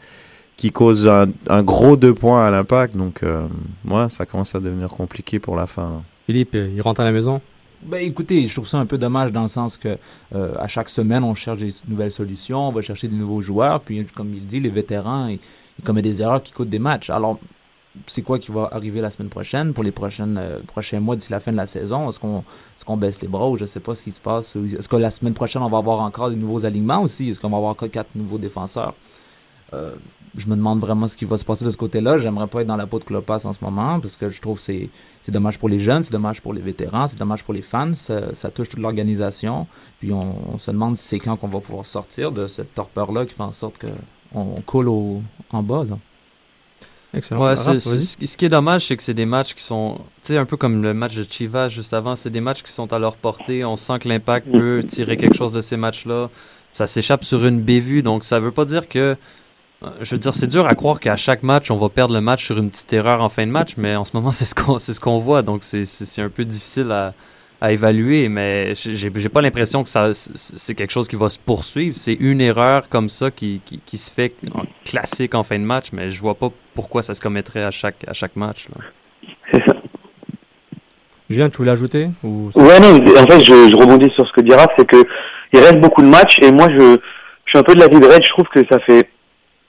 qui 0.60 0.72
cause 0.72 1.08
un, 1.08 1.27
un 1.48 1.63
gros 1.63 1.96
deux 1.96 2.13
points 2.13 2.46
à 2.46 2.51
l'impact. 2.51 2.98
Donc, 2.98 3.24
euh, 3.24 3.48
ouais, 3.86 4.10
ça 4.10 4.25
commence 4.25 4.53
à 4.56 4.60
devenir 4.60 4.89
compliqué 4.89 5.39
pour 5.39 5.56
la 5.56 5.68
fin. 5.68 5.84
là. 5.84 6.01
Philippe, 6.25 6.53
euh, 6.53 6.70
il 6.75 6.82
rentre 6.82 7.00
à 7.00 7.06
la 7.06 7.13
maison? 7.13 7.39
Ben 7.82 8.03
écoutez, 8.03 8.46
je 8.46 8.53
trouve 8.53 8.68
ça 8.68 8.77
un 8.77 8.86
peu 8.86 8.98
dommage 8.98 9.32
dans 9.32 9.44
le 9.44 9.48
sens 9.48 9.77
que 9.77 9.98
euh, 10.36 10.53
à 10.60 10.68
chaque 10.68 10.89
semaine, 10.89 11.24
on 11.24 11.34
cherche 11.34 11.60
des 11.60 11.72
nouvelles 11.88 12.12
solutions, 12.12 12.68
on 12.68 12.72
va 12.74 12.82
chercher 12.82 13.08
des 13.08 13.15
nouveaux 13.15 13.39
joueurs, 13.39 13.79
puis 13.79 14.06
comme 14.13 14.34
il 14.34 14.46
dit, 14.46 14.60
les 14.60 14.70
vétérans, 14.70 15.27
ils, 15.27 15.39
ils 15.79 15.84
commettent 15.86 16.03
des 16.03 16.22
erreurs 16.22 16.44
qui 16.44 16.51
coûtent 16.51 16.70
des 16.70 16.77
matchs. 16.77 17.10
Alors, 17.10 17.39
c'est 18.08 18.22
quoi 18.22 18.39
qui 18.39 18.51
va 18.51 18.70
arriver 18.72 19.01
la 19.01 19.12
semaine 19.12 19.29
prochaine 19.29 19.74
pour 19.74 19.84
les 19.84 19.91
prochaines, 19.91 20.38
euh, 20.38 20.60
prochains 20.65 21.00
mois 21.00 21.15
d'ici 21.15 21.32
la 21.32 21.39
fin 21.39 21.51
de 21.51 21.58
la 21.58 21.65
saison? 21.65 22.10
Est-ce 22.10 22.20
qu'on 22.20 22.44
est 22.44 22.98
baisse 22.98 23.22
les 23.22 23.27
bras 23.27 23.50
ou 23.50 23.58
je 23.58 23.65
sais 23.65 23.79
pas 23.79 23.96
ce 23.96 24.03
qui 24.03 24.12
se 24.12 24.20
passe? 24.20 24.56
Est-ce 24.56 24.88
que 24.88 24.96
la 24.96 25.12
semaine 25.12 25.34
prochaine, 25.34 25.62
on 25.62 25.70
va 25.70 25.77
avoir 25.77 26.01
encore 26.01 26.29
des 26.29 26.36
nouveaux 26.36 26.65
alignements 26.65 27.01
aussi? 27.01 27.29
Est-ce 27.29 27.39
qu'on 27.39 27.50
va 27.50 27.58
avoir 27.58 27.72
encore 27.72 27.89
quatre 27.89 28.15
nouveaux 28.15 28.38
défenseurs? 28.38 28.94
Euh, 29.74 29.96
je 30.38 30.48
me 30.48 30.56
demande 30.56 30.79
vraiment 30.79 31.08
ce 31.08 31.18
qui 31.18 31.25
va 31.25 31.38
se 31.38 31.46
passer 31.46 31.65
de 31.65 31.72
ce 31.72 31.77
côté-là. 31.77 32.18
J'aimerais 32.18 32.48
pas 32.48 32.62
être 32.62 32.68
dans 32.68 32.75
la 32.75 32.88
peau 32.88 33.00
de 33.00 33.03
Klopas 33.03 33.46
en 33.46 33.53
ce 33.53 33.63
moment 33.63 34.00
parce 34.00 34.15
que 34.15 34.29
je 34.29 34.39
trouve 34.41 34.58
que 34.58 34.63
c'est, 34.63 35.32
dommage 35.32 35.60
pour 35.60 35.70
les 35.70 35.79
jeunes, 35.79 36.03
c'est 36.03 36.12
dommage 36.12 36.41
pour 36.41 36.53
les 36.53 36.62
vétérans, 36.62 37.08
c'est 37.08 37.20
dommage 37.20 37.44
pour 37.44 37.53
les 37.53 37.62
fans. 37.62 37.94
Ça, 37.94 38.51
touche 38.53 38.70
toute 38.70 38.79
l'organisation. 38.79 39.68
Puis 40.00 40.12
on, 40.12 40.58
se 40.58 40.72
demande 40.72 40.98
si 40.98 41.06
c'est 41.06 41.20
quand 41.20 41.36
qu'on 41.36 41.48
va 41.48 41.60
pouvoir 41.60 41.86
sortir 41.86 42.32
de 42.32 42.48
cette 42.48 42.74
torpeur-là 42.74 43.25
qui 43.25 43.34
fait 43.34 43.44
en 43.44 43.51
sorte 43.51 43.75
qu'on 43.79 44.56
on 44.56 44.62
coule 44.62 44.89
au, 44.89 45.22
en 45.51 45.63
bas. 45.63 45.86
Excellent. 47.13 47.42
Ouais, 47.42 47.56
Raph, 47.72 47.78
c'est- 47.80 48.25
ce 48.28 48.38
qui 48.38 48.46
est 48.46 48.50
dommage, 48.50 48.86
c'est 48.88 48.96
que 48.96 49.01
c'est 49.04 49.13
des 49.16 49.25
matchs 49.25 49.56
qui 49.56 49.63
sont, 49.63 49.96
tu 50.24 50.34
sais, 50.34 50.38
un 50.38 50.46
peu 50.46 50.58
comme 50.58 50.84
le 50.84 50.94
match 50.94 51.16
de 51.16 51.24
Chivas 51.24 51.68
juste 51.70 51.94
avant, 51.94 52.16
c'est 52.16 52.30
des 52.30 52.42
matchs 52.42 52.62
qui 52.62 52.72
sont 52.72 52.92
à 52.94 53.00
leur 53.00 53.16
portée. 53.18 53.66
On 53.66 53.75
sent 53.75 54.00
que 54.00 54.08
l'impact 54.08 54.51
peut 54.51 54.84
tirer 54.88 55.18
quelque 55.18 55.36
chose 55.36 55.51
de 55.51 55.62
ces 55.62 55.75
matchs-là. 55.78 56.30
Ça 56.72 56.86
s'échappe 56.86 57.24
sur 57.24 57.44
une 57.46 57.62
bévue, 57.62 58.04
donc 58.04 58.24
ça 58.24 58.39
veut 58.39 58.51
pas 58.51 58.66
dire 58.66 58.88
que. 58.88 59.16
euh, 59.84 59.89
Je 60.01 60.12
veux 60.13 60.20
dire, 60.20 60.34
c'est 60.36 60.46
dur 60.48 60.68
à 60.68 60.75
croire 60.75 61.00
qu'à 61.00 61.16
chaque 61.16 61.42
match, 61.42 61.72
on 61.72 61.78
va 61.78 61.89
perdre 61.89 62.13
le 62.13 62.22
match 62.22 62.46
sur 62.46 62.58
une 62.60 62.70
petite 62.70 62.92
erreur 62.94 63.24
en 63.24 63.30
fin 63.30 63.48
de 63.48 63.51
match, 63.51 63.74
mais 63.78 63.96
en 63.96 64.04
ce 64.06 64.12
moment, 64.13 64.32
c'est 64.34 64.46
ce 64.46 64.54
qu'on 64.54 64.78
c'est 64.78 64.94
ce 64.94 65.00
qu'on 65.00 65.18
voit, 65.18 65.42
donc 65.42 65.63
c'est- 65.63 65.86
c'est 65.86 66.06
c'est 66.06 66.22
un 66.22 66.30
peu 66.30 66.46
difficile 66.46 66.92
à, 66.92 67.13
à 67.62 67.72
évaluer, 67.74 68.30
mais 68.30 68.74
j'ai 68.75 69.10
pas 69.30 69.42
l'impression 69.42 69.84
que 69.84 69.89
ça 69.89 70.13
c'est- 70.13 70.32
c'est 70.58 70.75
quelque 70.75 70.92
chose 70.92 71.08
qui 71.08 71.16
va 71.18 71.28
se 71.30 71.38
poursuivre. 71.39 71.98
C'est 71.98 72.13
une 72.13 72.39
erreur 72.42 72.88
comme 72.89 73.10
ça 73.10 73.32
qui, 73.32 73.62
qui, 73.66 73.80
qui 73.86 73.98
se 73.98 74.12
fait 74.12 74.34
en 74.54 74.63
classique 74.86 75.36
en 75.36 75.44
fin 75.44 75.60
de 75.60 75.63
match, 75.66 75.88
mais 75.92 76.10
je 76.10 76.22
vois 76.22 76.36
pas 76.36 76.50
pourquoi 76.74 77.01
ça 77.01 77.13
se 77.13 77.20
commettrait 77.22 77.63
à 77.63 77.72
chaque, 77.72 78.04
à 78.08 78.13
chaque 78.13 78.36
match. 78.38 78.68
Là. 78.70 79.63
Julien, 81.30 81.50
tu 81.50 81.58
voulais 81.58 81.72
ajouter 81.72 82.10
ou... 82.24 82.50
Ouais, 82.56 82.80
non, 82.80 82.96
en 82.96 83.28
fait, 83.28 83.39
je, 83.44 83.70
je 83.70 83.75
rebondis 83.75 84.10
sur 84.16 84.25
ce 84.28 84.34
que 84.34 84.42
dit 84.42 84.54
Raph, 84.54 84.72
c'est 84.78 84.88
que 84.88 84.98
il 85.54 85.60
reste 85.60 85.80
beaucoup 85.80 86.01
de 86.01 86.08
matchs 86.08 86.38
et 86.42 86.51
moi, 86.51 86.68
je, 86.72 86.80
je 86.80 87.50
suis 87.50 87.58
un 87.60 87.63
peu 87.63 87.75
de 87.75 87.80
l'avis 87.80 88.00
de 88.00 88.06
Red. 88.06 88.24
Je 88.24 88.30
trouve 88.30 88.48
que 88.54 88.62
ça 88.72 88.80
fait 88.80 89.10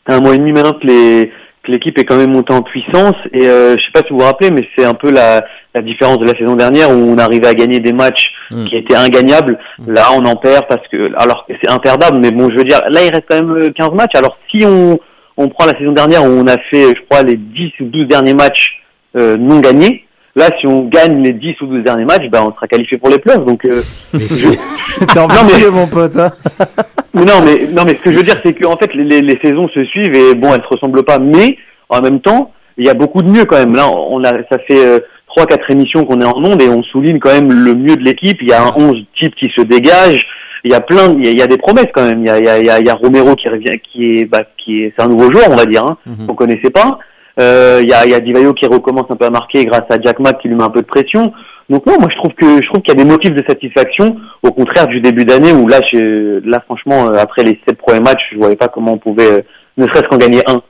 un 0.06 0.20
mois 0.20 0.34
et 0.34 0.38
demi 0.38 0.52
maintenant 0.52 0.72
que 0.72 0.86
les 0.86 1.32
que 1.62 1.70
l'équipe 1.72 1.98
est 1.98 2.04
quand 2.04 2.16
même 2.16 2.32
montée 2.32 2.54
en 2.54 2.62
puissance 2.62 3.14
et 3.32 3.48
euh, 3.48 3.76
je 3.76 3.82
sais 3.84 3.92
pas 3.92 4.00
si 4.00 4.12
vous 4.12 4.18
vous 4.18 4.24
rappelez, 4.24 4.50
mais 4.50 4.66
c'est 4.76 4.84
un 4.84 4.94
peu 4.94 5.10
la, 5.10 5.44
la 5.74 5.82
différence 5.82 6.18
de 6.18 6.26
la 6.26 6.36
saison 6.38 6.56
dernière 6.56 6.90
où 6.90 6.94
on 6.94 7.18
arrivait 7.18 7.48
à 7.48 7.54
gagner 7.54 7.80
des 7.80 7.92
matchs 7.92 8.30
qui 8.66 8.76
étaient 8.76 8.96
ingagnables. 8.96 9.58
Là, 9.86 10.06
on 10.14 10.24
en 10.24 10.36
perd 10.36 10.66
parce 10.68 10.86
que 10.88 11.14
alors 11.16 11.46
c'est 11.62 11.70
imperdable, 11.70 12.18
mais 12.20 12.30
bon, 12.30 12.48
je 12.50 12.56
veux 12.56 12.64
dire, 12.64 12.80
là, 12.88 13.00
il 13.04 13.10
reste 13.10 13.24
quand 13.28 13.36
même 13.36 13.50
euh, 13.56 13.68
15 13.76 13.90
matchs. 13.92 14.14
Alors 14.16 14.38
si 14.50 14.64
on 14.66 14.98
on 15.36 15.48
prend 15.48 15.64
la 15.64 15.78
saison 15.78 15.92
dernière 15.92 16.22
où 16.24 16.26
on 16.28 16.46
a 16.48 16.58
fait, 16.70 16.88
je 16.96 17.00
crois, 17.08 17.22
les 17.22 17.36
10 17.36 17.72
ou 17.80 17.84
12 17.84 18.08
derniers 18.08 18.34
matchs 18.34 18.80
euh, 19.16 19.36
non 19.38 19.60
gagnés. 19.60 20.04
Là, 20.36 20.48
si 20.60 20.66
on 20.66 20.84
gagne 20.84 21.22
les 21.22 21.32
10 21.32 21.60
ou 21.62 21.66
12 21.66 21.82
derniers 21.82 22.04
matchs, 22.04 22.28
ben, 22.30 22.42
on 22.46 22.54
sera 22.54 22.68
qualifié 22.68 22.98
pour 22.98 23.08
les 23.10 23.18
playoffs. 23.18 23.44
Donc, 23.46 23.64
euh, 23.64 23.82
je- 24.14 25.04
T'es 25.06 25.18
ambitieux, 25.18 25.70
mon 25.72 25.86
pote. 25.86 26.16
Hein 26.16 26.30
non, 27.14 27.42
mais 27.44 27.66
non, 27.72 27.82
mais 27.84 27.94
ce 27.94 28.02
que 28.02 28.12
je 28.12 28.16
veux 28.16 28.22
dire, 28.22 28.40
c'est 28.44 28.52
que 28.52 28.64
en 28.66 28.76
fait, 28.76 28.94
les, 28.94 29.04
les, 29.04 29.20
les 29.20 29.38
saisons 29.42 29.68
se 29.68 29.84
suivent 29.84 30.14
et 30.14 30.34
bon, 30.34 30.54
elles 30.54 30.62
se 30.62 30.68
ressemblent 30.68 31.04
pas, 31.04 31.18
mais 31.18 31.56
en 31.88 32.00
même 32.00 32.20
temps, 32.20 32.52
il 32.76 32.86
y 32.86 32.90
a 32.90 32.94
beaucoup 32.94 33.22
de 33.22 33.28
mieux 33.30 33.44
quand 33.44 33.58
même. 33.58 33.74
Là, 33.74 33.88
on 33.88 34.22
a, 34.24 34.30
ça 34.50 34.58
fait 34.66 34.86
euh, 34.86 35.00
trois, 35.26 35.46
quatre 35.46 35.70
émissions 35.70 36.04
qu'on 36.04 36.20
est 36.20 36.24
en 36.24 36.38
monde 36.38 36.62
et 36.62 36.68
on 36.68 36.82
souligne 36.82 37.18
quand 37.18 37.32
même 37.32 37.52
le 37.52 37.74
mieux 37.74 37.96
de 37.96 38.04
l'équipe. 38.04 38.38
Il 38.40 38.48
y 38.48 38.52
a 38.52 38.62
un 38.62 38.72
11 38.74 38.96
type 39.18 39.34
qui 39.34 39.50
se 39.56 39.62
dégage. 39.62 40.24
Il 40.64 40.70
y 40.70 40.74
a 40.74 40.80
plein, 40.80 41.14
il 41.18 41.24
y 41.24 41.28
a, 41.28 41.30
il 41.32 41.38
y 41.38 41.42
a 41.42 41.46
des 41.46 41.58
promesses 41.58 41.90
quand 41.92 42.04
même. 42.04 42.20
Il 42.20 42.26
y 42.26 42.30
a, 42.30 42.38
il 42.38 42.44
y 42.64 42.70
a, 42.70 42.78
il 42.78 42.86
y 42.86 42.90
a, 42.90 42.94
Romero 42.94 43.34
qui 43.34 43.48
revient, 43.48 43.78
qui 43.80 44.14
est, 44.14 44.24
bah, 44.24 44.42
qui 44.56 44.82
est, 44.82 44.94
c'est 44.96 45.04
un 45.04 45.08
nouveau 45.08 45.32
joueur, 45.32 45.48
on 45.50 45.56
va 45.56 45.64
dire, 45.64 45.84
hein, 45.84 45.96
qu'on 46.26 46.34
connaissait 46.34 46.70
pas. 46.70 46.98
Euh, 47.38 47.80
Il 47.82 47.88
y 47.88 47.92
a, 47.92 48.04
il 48.04 48.12
y 48.12 48.14
a 48.14 48.20
Divayo 48.20 48.52
qui 48.52 48.66
recommence 48.66 49.06
un 49.10 49.16
peu 49.16 49.26
à 49.26 49.30
marquer 49.30 49.64
grâce 49.64 49.84
à 49.90 50.00
Jack 50.00 50.18
Mack 50.20 50.40
qui 50.40 50.48
lui 50.48 50.54
met 50.54 50.64
un 50.64 50.70
peu 50.70 50.82
de 50.82 50.86
pression. 50.86 51.32
Donc 51.70 51.86
non, 51.86 51.94
moi 52.00 52.08
je 52.10 52.16
trouve 52.16 52.34
que 52.34 52.62
je 52.62 52.68
trouve 52.68 52.82
qu'il 52.82 52.98
y 52.98 53.00
a 53.00 53.04
des 53.04 53.08
motifs 53.08 53.32
de 53.32 53.44
satisfaction, 53.48 54.16
au 54.42 54.50
contraire 54.50 54.88
du 54.88 55.00
début 55.00 55.24
d'année 55.24 55.52
où 55.52 55.68
là, 55.68 55.80
je, 55.90 56.44
là 56.44 56.60
franchement, 56.64 57.06
euh, 57.06 57.14
après 57.14 57.44
les 57.44 57.60
sept 57.66 57.78
premiers 57.78 58.00
matchs, 58.00 58.22
je 58.32 58.38
voyais 58.38 58.56
pas 58.56 58.66
comment 58.66 58.94
on 58.94 58.98
pouvait, 58.98 59.30
euh, 59.30 59.42
ne 59.76 59.86
serait-ce 59.86 60.08
qu'en 60.08 60.18
gagner 60.18 60.42
un. 60.50 60.60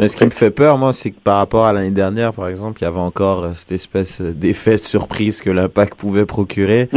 Mais 0.00 0.08
ce 0.08 0.16
qui 0.16 0.24
me 0.24 0.30
fait 0.30 0.50
peur, 0.50 0.76
moi, 0.76 0.92
c'est 0.92 1.12
que 1.12 1.20
par 1.20 1.36
rapport 1.36 1.66
à 1.66 1.72
l'année 1.72 1.92
dernière, 1.92 2.32
par 2.32 2.48
exemple, 2.48 2.82
il 2.82 2.84
y 2.84 2.88
avait 2.88 2.98
encore 2.98 3.44
euh, 3.44 3.50
cette 3.54 3.70
espèce 3.70 4.20
d'effet 4.20 4.76
surprise 4.76 5.40
que 5.40 5.50
l'impact 5.50 5.94
pouvait 5.94 6.26
procurer. 6.26 6.88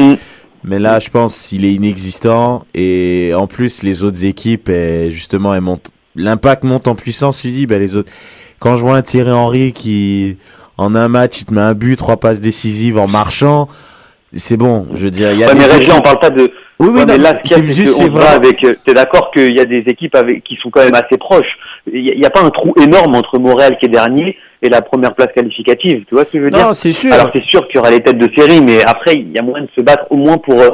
Mais 0.63 0.79
là, 0.79 0.97
je 0.97 1.09
pense 1.09 1.47
qu'il 1.47 1.63
est 1.63 1.73
inexistant. 1.73 2.63
Et 2.73 3.33
en 3.35 3.45
plus, 3.45 3.83
les 3.83 4.03
autres 4.03 4.25
équipes, 4.25 4.71
justement, 5.09 5.53
elles 5.53 5.61
montent. 5.61 5.91
L'impact 6.15 6.63
monte 6.63 6.87
en 6.87 6.95
puissance. 6.95 7.41
Tu 7.41 7.51
dis, 7.51 7.67
ben, 7.67 7.79
les 7.79 7.95
autres. 7.95 8.11
Quand 8.59 8.75
je 8.75 8.81
vois 8.81 8.95
un 8.95 9.03
Thierry 9.03 9.29
Henry 9.29 9.71
qui, 9.71 10.37
en 10.77 10.95
un 10.95 11.07
match, 11.07 11.41
il 11.41 11.45
te 11.45 11.53
met 11.53 11.61
un 11.61 11.73
but, 11.73 11.95
trois 11.95 12.17
passes 12.17 12.39
décisives 12.41 12.97
en 12.97 13.07
marchant, 13.07 13.67
c'est 14.33 14.57
bon. 14.57 14.87
Je 14.93 15.05
veux 15.05 15.11
dire, 15.11 15.31
il 15.31 15.39
y 15.39 15.43
a 15.43 15.47
Ouais, 15.47 15.55
mais 15.55 15.65
Régis, 15.65 15.93
on 15.93 16.01
parle 16.01 16.19
pas 16.19 16.29
de. 16.29 16.51
Oui, 16.79 16.89
oui, 16.91 16.99
Ouais, 16.99 17.05
mais 17.07 17.17
non, 17.17 17.23
là, 17.23 17.37
ce 17.37 17.41
qu'il 17.41 17.51
y 17.51 17.55
a, 17.55 17.57
c'est 17.67 17.73
juste, 17.73 17.93
c'est 17.97 18.07
vrai. 18.09 18.27
avec. 18.27 18.63
euh, 18.63 18.75
T'es 18.85 18.93
d'accord 18.93 19.31
qu'il 19.31 19.55
y 19.55 19.59
a 19.59 19.65
des 19.65 19.83
équipes 19.87 20.13
avec 20.15 20.43
qui 20.43 20.55
sont 20.61 20.69
quand 20.69 20.83
même 20.83 20.93
assez 20.93 21.17
proches. 21.17 21.57
Il 21.91 22.05
y, 22.19 22.25
a- 22.25 22.29
pas 22.29 22.41
un 22.43 22.49
trou 22.51 22.73
énorme 22.83 23.15
entre 23.15 23.39
Montréal 23.39 23.77
qui 23.79 23.85
est 23.87 23.89
dernier 23.89 24.37
et 24.61 24.69
la 24.69 24.81
première 24.81 25.15
place 25.15 25.29
qualificative. 25.33 26.03
Tu 26.07 26.13
vois 26.13 26.25
ce 26.25 26.31
que 26.31 26.37
je 26.39 26.43
veux 26.43 26.49
Non, 26.49 26.57
dire? 26.57 26.75
c'est 26.75 26.91
sûr. 26.91 27.13
Alors 27.13 27.29
c'est 27.33 27.43
sûr 27.45 27.65
qu'il 27.67 27.77
y 27.77 27.79
aura 27.79 27.89
les 27.89 28.01
têtes 28.01 28.17
de 28.19 28.29
série, 28.37 28.61
mais 28.61 28.83
après 28.83 29.15
il 29.15 29.31
y 29.31 29.39
a 29.39 29.41
moyen 29.41 29.63
de 29.65 29.69
se 29.75 29.81
battre 29.81 30.05
au 30.11 30.17
moins 30.17 30.37
pour 30.37 30.59
euh, 30.61 30.69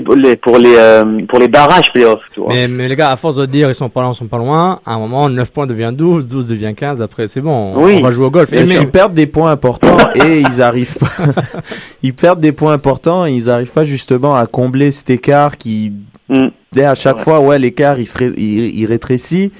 pour 0.00 0.14
les 0.16 0.36
pour 0.36 0.58
les 0.58 0.74
euh, 0.76 1.04
pour 1.28 1.38
les 1.38 1.48
barrages 1.48 1.90
playoffs. 1.92 2.20
Tu 2.32 2.40
vois. 2.40 2.52
Mais, 2.52 2.68
mais 2.68 2.88
les 2.88 2.96
gars, 2.96 3.10
à 3.10 3.16
force 3.16 3.36
de 3.36 3.46
dire 3.46 3.68
ils 3.68 3.74
sont 3.74 3.88
pas 3.88 4.02
loin, 4.02 4.12
ils 4.12 4.16
sont 4.16 4.26
pas 4.26 4.38
loin, 4.38 4.80
à 4.86 4.94
un 4.94 4.98
moment, 4.98 5.28
9 5.28 5.50
points 5.50 5.66
devient 5.66 5.92
12, 5.94 6.26
12 6.26 6.46
devient 6.46 6.74
15, 6.76 7.02
après 7.02 7.26
c'est 7.28 7.40
bon, 7.40 7.74
on- 7.76 7.82
on 7.84 8.00
va 8.00 8.10
jouer 8.10 8.26
au 8.26 8.30
golf. 8.30 8.50
Mais 8.52 8.62
ils 8.64 8.88
perdent 8.90 9.14
des 9.14 9.26
points 9.26 9.50
importants 9.50 9.96
et 10.14 10.40
ils 10.40 10.62
arrivent 10.62 10.96
pas. 10.98 11.06
ils 12.02 12.14
perdent 12.14 12.40
des 12.40 12.52
points 12.52 12.72
importants 12.72 13.26
et 13.26 13.32
ils 13.32 13.50
arrivent 13.50 13.72
pas 13.72 13.84
justement 13.84 14.34
à 14.34 14.46
combler 14.46 14.90
cet 14.90 15.10
écart 15.10 15.56
qui. 15.56 15.92
Dès 16.72 16.84
à 16.84 16.94
chaque 16.96 17.18
Ouais. 17.18 17.22
fois, 17.22 17.40
ouais, 17.40 17.58
l'écart 17.58 17.98
il, 18.00 18.08
il, 18.36 18.80
il 18.80 18.86
rétrécit. 18.86 19.52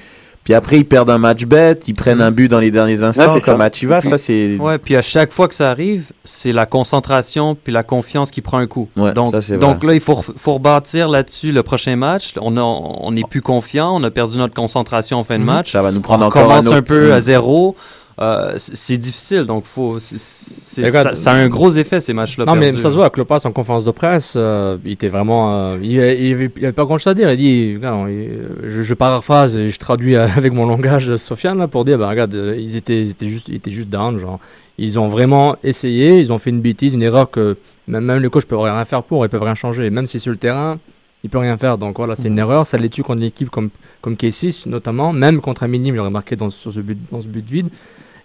Puis 0.47 0.53
après, 0.53 0.77
ils 0.77 0.85
perdent 0.85 1.09
un 1.09 1.17
match 1.17 1.43
bête, 1.43 1.89
ils 1.89 1.93
prennent 1.93 2.21
un 2.21 2.31
but 2.31 2.47
dans 2.47 2.61
les 2.61 2.71
derniers 2.71 3.03
instants, 3.03 3.33
c'est 3.35 3.41
comme 3.41 3.59
à 3.59 3.69
Chivas. 3.69 3.99
Ça, 3.99 4.17
c'est. 4.17 4.55
Ouais, 4.57 4.77
puis 4.77 4.95
à 4.95 5.01
chaque 5.01 5.33
fois 5.33 5.49
que 5.49 5.53
ça 5.53 5.69
arrive, 5.69 6.13
c'est 6.23 6.53
la 6.53 6.65
concentration 6.65 7.53
puis 7.61 7.73
la 7.73 7.83
confiance 7.83 8.31
qui 8.31 8.39
prend 8.39 8.57
un 8.59 8.65
coup. 8.65 8.87
Ouais, 8.95 9.11
donc, 9.11 9.31
ça, 9.31 9.41
c'est 9.41 9.57
donc 9.57 9.83
là, 9.83 9.93
il 9.93 9.99
faut, 9.99 10.15
faut 10.37 10.53
rebâtir 10.53 11.09
là-dessus 11.09 11.51
le 11.51 11.63
prochain 11.63 11.97
match. 11.97 12.31
On 12.39 12.55
a, 12.55 12.61
on 12.61 13.11
n'est 13.11 13.25
plus 13.29 13.41
confiant, 13.41 13.93
on 13.93 14.03
a 14.05 14.09
perdu 14.09 14.37
notre 14.37 14.53
concentration 14.53 15.17
en 15.19 15.25
fin 15.25 15.35
de 15.35 15.41
Mhm. 15.41 15.45
match. 15.47 15.71
Ça 15.73 15.81
va 15.81 15.91
nous 15.91 15.99
prendre 15.99 16.23
on 16.23 16.27
encore 16.27 16.43
un 16.43 16.55
recommence 16.59 16.67
un, 16.73 16.77
autre- 16.77 16.87
peu 16.87 17.11
à 17.11 17.19
zéro. 17.19 17.75
Euh, 18.19 18.53
c'est 18.57 18.97
difficile, 18.97 19.43
donc 19.45 19.65
faut, 19.65 19.99
ça, 19.99 21.13
ça 21.13 21.31
a 21.33 21.35
un 21.35 21.47
gros 21.49 21.69
effet 21.69 21.99
ces 21.99 22.13
matchs-là. 22.13 22.45
Non, 22.45 22.53
mais 22.59 22.71
ça 22.79 22.89
se 22.89 22.95
voit, 22.95 23.11
Klopas 23.11 23.41
en 23.45 23.51
conférence 23.51 23.85
de 23.85 23.91
presse, 23.91 24.33
euh, 24.35 24.77
il 24.83 24.93
était 24.93 25.07
vraiment. 25.09 25.55
euh, 25.55 25.77
il, 25.83 25.91
il, 25.91 26.51
il 26.57 26.63
avait 26.65 26.71
pas 26.73 26.85
grand 26.85 26.97
chose 26.97 27.11
à 27.11 27.13
dire. 27.13 27.29
Il 27.29 27.33
a 27.33 27.35
dit, 27.35 27.77
il- 27.79 28.69
je, 28.69 28.81
je 28.81 28.93
paraphrase 28.95 29.55
et 29.55 29.67
je 29.67 29.77
traduis 29.77 30.15
avec 30.15 30.51
mon 30.51 30.65
langage 30.65 31.15
Sofiane 31.17 31.59
là, 31.59 31.67
pour 31.67 31.85
dire, 31.85 31.99
bah, 31.99 32.09
regarde, 32.09 32.33
ils 32.57 32.75
étaient, 32.75 33.01
ils 33.03 33.11
étaient 33.11 33.27
juste, 33.27 33.49
ils 33.49 33.55
étaient 33.55 33.69
juste 33.71 33.89
down, 33.89 34.17
genre. 34.17 34.39
Ils 34.79 34.97
ont 34.97 35.07
vraiment 35.07 35.55
essayé, 35.63 36.17
ils 36.19 36.33
ont 36.33 36.39
fait 36.39 36.49
une 36.49 36.61
bêtise, 36.61 36.95
une 36.95 37.03
erreur 37.03 37.29
que 37.29 37.55
même, 37.87 38.03
même 38.05 38.19
les 38.21 38.29
coachs 38.29 38.45
peuvent 38.45 38.59
rien 38.61 38.83
faire 38.85 39.03
pour, 39.03 39.25
ils 39.25 39.29
peuvent 39.29 39.43
rien 39.43 39.53
changer. 39.55 39.89
Même 39.91 40.07
si 40.07 40.19
sur 40.19 40.31
le 40.31 40.37
terrain, 40.37 40.79
ils 41.23 41.29
peuvent 41.29 41.41
rien 41.41 41.57
faire. 41.57 41.77
Donc 41.77 41.97
voilà, 41.97 42.15
c'est 42.15 42.27
une 42.29 42.37
erreur. 42.39 42.65
Ça 42.65 42.77
les 42.77 42.89
tue 42.89 43.03
contre 43.03 43.19
une 43.19 43.25
équipe 43.27 43.49
comme, 43.51 43.69
comme 44.01 44.15
Casey, 44.15 44.49
notamment. 44.65 45.13
Même 45.13 45.39
contre 45.41 45.61
un 45.63 45.67
minime, 45.67 45.93
il 45.95 45.99
aurait 45.99 46.09
marqué 46.11 46.35
dans, 46.35 46.49
sur 46.49 46.71
ce 46.73 46.79
but, 46.81 46.97
dans 47.11 47.21
ce 47.21 47.27
but 47.27 47.47
vide. 47.49 47.69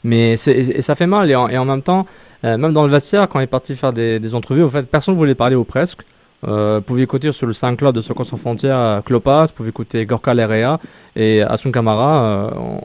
Mais 0.05 0.33
et, 0.35 0.83
ça 0.83 0.95
fait 0.95 1.07
mal. 1.07 1.31
Et 1.31 1.35
en, 1.37 1.49
et 1.49 1.59
en 1.59 1.65
même 1.65 1.83
temps, 1.83 2.07
euh, 2.45 2.57
même 2.57 2.73
dans 2.73 2.85
le 2.85 2.91
vestiaire, 2.91 3.29
quand 3.29 3.39
il 3.41 3.45
est 3.45 3.47
parti 3.47 3.75
faire 3.77 3.93
des, 3.93 4.19
des 4.19 4.35
entrevues, 4.35 4.63
au 4.63 4.69
fait, 4.69 4.83
personne 4.83 5.15
ne 5.15 5.19
voulait 5.19 5.35
parler 5.35 5.55
ou 5.57 5.65
presque. 5.65 6.01
Euh, 6.49 6.81
pouvez 6.81 7.03
écouter 7.03 7.31
sur 7.31 7.47
le 7.47 7.53
SoundCloud 7.53 7.95
de 7.95 8.01
Soccer 8.01 8.27
sans 8.27 8.37
frontières 8.37 8.77
euh, 8.77 9.01
Klopas, 9.01 9.45
vous 9.45 9.53
pouvez 9.55 9.69
écouter 9.69 10.05
Gorka 10.07 10.35
Lerea 10.35 10.81
et 11.15 11.41
Asun 11.41 11.71
Kamara 11.71 12.25
euh, 12.25 12.51
en- 12.59 12.81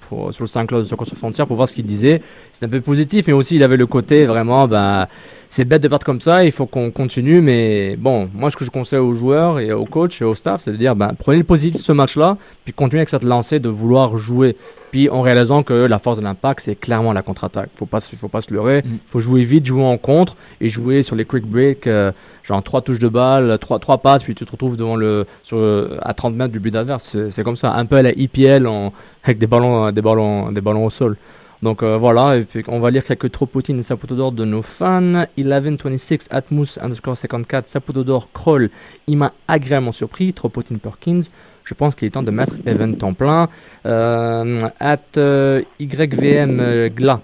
pour, 0.00 0.34
sur 0.34 0.44
le 0.44 0.48
SoundCloud 0.48 0.82
de 0.82 0.86
Soccer 0.86 1.06
sans 1.06 1.16
frontières 1.16 1.46
pour 1.46 1.56
voir 1.56 1.66
ce 1.68 1.72
qu'il 1.72 1.86
disait. 1.86 2.20
C'est 2.52 2.66
un 2.66 2.68
peu 2.68 2.82
positif, 2.82 3.26
mais 3.26 3.32
aussi 3.32 3.56
il 3.56 3.62
avait 3.62 3.78
le 3.78 3.86
côté 3.86 4.26
vraiment, 4.26 4.68
ben, 4.68 5.06
c'est 5.50 5.64
bête 5.64 5.82
de 5.82 5.88
perdre 5.88 6.04
comme 6.04 6.20
ça, 6.20 6.44
il 6.44 6.52
faut 6.52 6.66
qu'on 6.66 6.90
continue. 6.90 7.40
Mais 7.40 7.96
bon, 7.96 8.28
moi 8.34 8.50
ce 8.50 8.56
que 8.56 8.64
je 8.64 8.70
conseille 8.70 8.98
aux 8.98 9.12
joueurs 9.12 9.58
et 9.60 9.72
aux 9.72 9.84
coachs 9.86 10.20
et 10.20 10.24
au 10.24 10.34
staff, 10.34 10.60
c'est 10.62 10.72
de 10.72 10.76
dire, 10.76 10.94
ben, 10.94 11.12
prenez 11.18 11.38
le 11.38 11.44
positif 11.44 11.74
de 11.80 11.84
ce 11.84 11.92
match-là, 11.92 12.36
puis 12.64 12.72
continuez 12.74 13.00
avec 13.00 13.08
cette 13.08 13.24
lancée 13.24 13.58
de 13.60 13.68
vouloir 13.68 14.16
jouer. 14.16 14.56
Puis 14.90 15.10
en 15.10 15.20
réalisant 15.20 15.62
que 15.62 15.74
la 15.74 15.98
force 15.98 16.16
de 16.18 16.22
l'impact, 16.22 16.60
c'est 16.60 16.74
clairement 16.74 17.12
la 17.12 17.20
contre-attaque. 17.22 17.68
Faut 17.76 17.84
pas, 17.84 18.00
faut 18.00 18.28
pas 18.28 18.40
se 18.40 18.52
leurrer. 18.54 18.82
Il 18.86 18.98
faut 19.06 19.20
jouer 19.20 19.42
vite, 19.42 19.66
jouer 19.66 19.82
en 19.84 19.98
contre 19.98 20.34
et 20.62 20.68
jouer 20.70 21.02
sur 21.02 21.14
les 21.14 21.26
quick 21.26 21.44
breaks, 21.44 21.86
euh, 21.86 22.10
genre 22.42 22.62
trois 22.62 22.80
touches 22.80 22.98
de 22.98 23.08
balle, 23.08 23.58
trois, 23.58 23.78
trois 23.78 23.98
passes, 23.98 24.22
puis 24.22 24.34
tu 24.34 24.46
te 24.46 24.50
retrouves 24.50 24.76
devant 24.78 24.96
le, 24.96 25.26
sur, 25.44 25.58
à 26.02 26.14
30 26.14 26.34
mètres 26.34 26.52
du 26.52 26.60
but 26.60 26.74
adverse. 26.74 27.04
C'est- 27.04 27.30
C'est 27.30 27.42
comme 27.44 27.56
ça, 27.56 27.74
un 27.74 27.84
peu 27.84 27.96
à 27.96 28.02
la 28.02 28.12
IPL 28.18 28.66
en, 28.66 28.92
avec 29.24 29.36
des 29.38 29.46
ballons, 29.46 29.90
des 29.92 30.00
ballons, 30.02 30.50
des 30.52 30.60
ballons 30.62 30.86
au 30.86 30.90
sol. 30.90 31.16
Donc 31.62 31.82
euh, 31.82 31.96
voilà, 31.96 32.40
on 32.68 32.78
va 32.78 32.90
lire 32.90 33.04
quelques 33.04 33.32
Tropotines 33.32 33.80
et 33.80 33.82
Saputo 33.82 34.14
d'or 34.14 34.32
de 34.32 34.44
nos 34.44 34.62
fans. 34.62 35.24
1126 35.36 36.28
Atmos 36.30 36.78
underscore 36.80 37.16
54 37.16 37.66
Saputo 37.66 38.04
d'or 38.04 38.28
Kroll, 38.32 38.70
il 39.08 39.16
m'a 39.16 39.32
agréablement 39.48 39.92
surpris. 39.92 40.32
Tropotine 40.32 40.78
Perkins, 40.78 41.22
je 41.64 41.74
pense 41.74 41.94
qu'il 41.94 42.06
est 42.06 42.12
temps 42.12 42.22
de 42.22 42.30
mettre 42.30 42.56
Event 42.64 42.94
en 43.02 43.12
plein. 43.12 43.48
Euh, 43.86 44.60
at 44.78 44.98
euh, 45.16 45.62
YVM 45.80 46.88
Gla. 46.88 47.20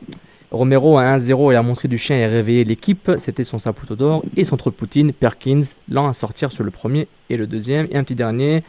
Romero 0.50 0.98
à 0.98 1.16
1-0 1.16 1.52
et 1.52 1.56
a 1.56 1.62
montré 1.62 1.88
du 1.88 1.98
chien 1.98 2.16
et 2.16 2.26
réveillé 2.26 2.64
l'équipe. 2.64 3.10
C'était 3.18 3.44
son 3.44 3.58
Saputo 3.58 3.94
d'or 3.94 4.24
et 4.36 4.44
son 4.44 4.56
Tropotine 4.56 5.12
Perkins, 5.12 5.62
lent 5.88 6.08
à 6.08 6.12
sortir 6.12 6.52
sur 6.52 6.64
le 6.64 6.70
premier 6.70 7.08
et 7.30 7.36
le 7.36 7.46
deuxième. 7.48 7.88
Et 7.90 7.96
un 7.96 8.04
petit 8.04 8.14
dernier, 8.14 8.62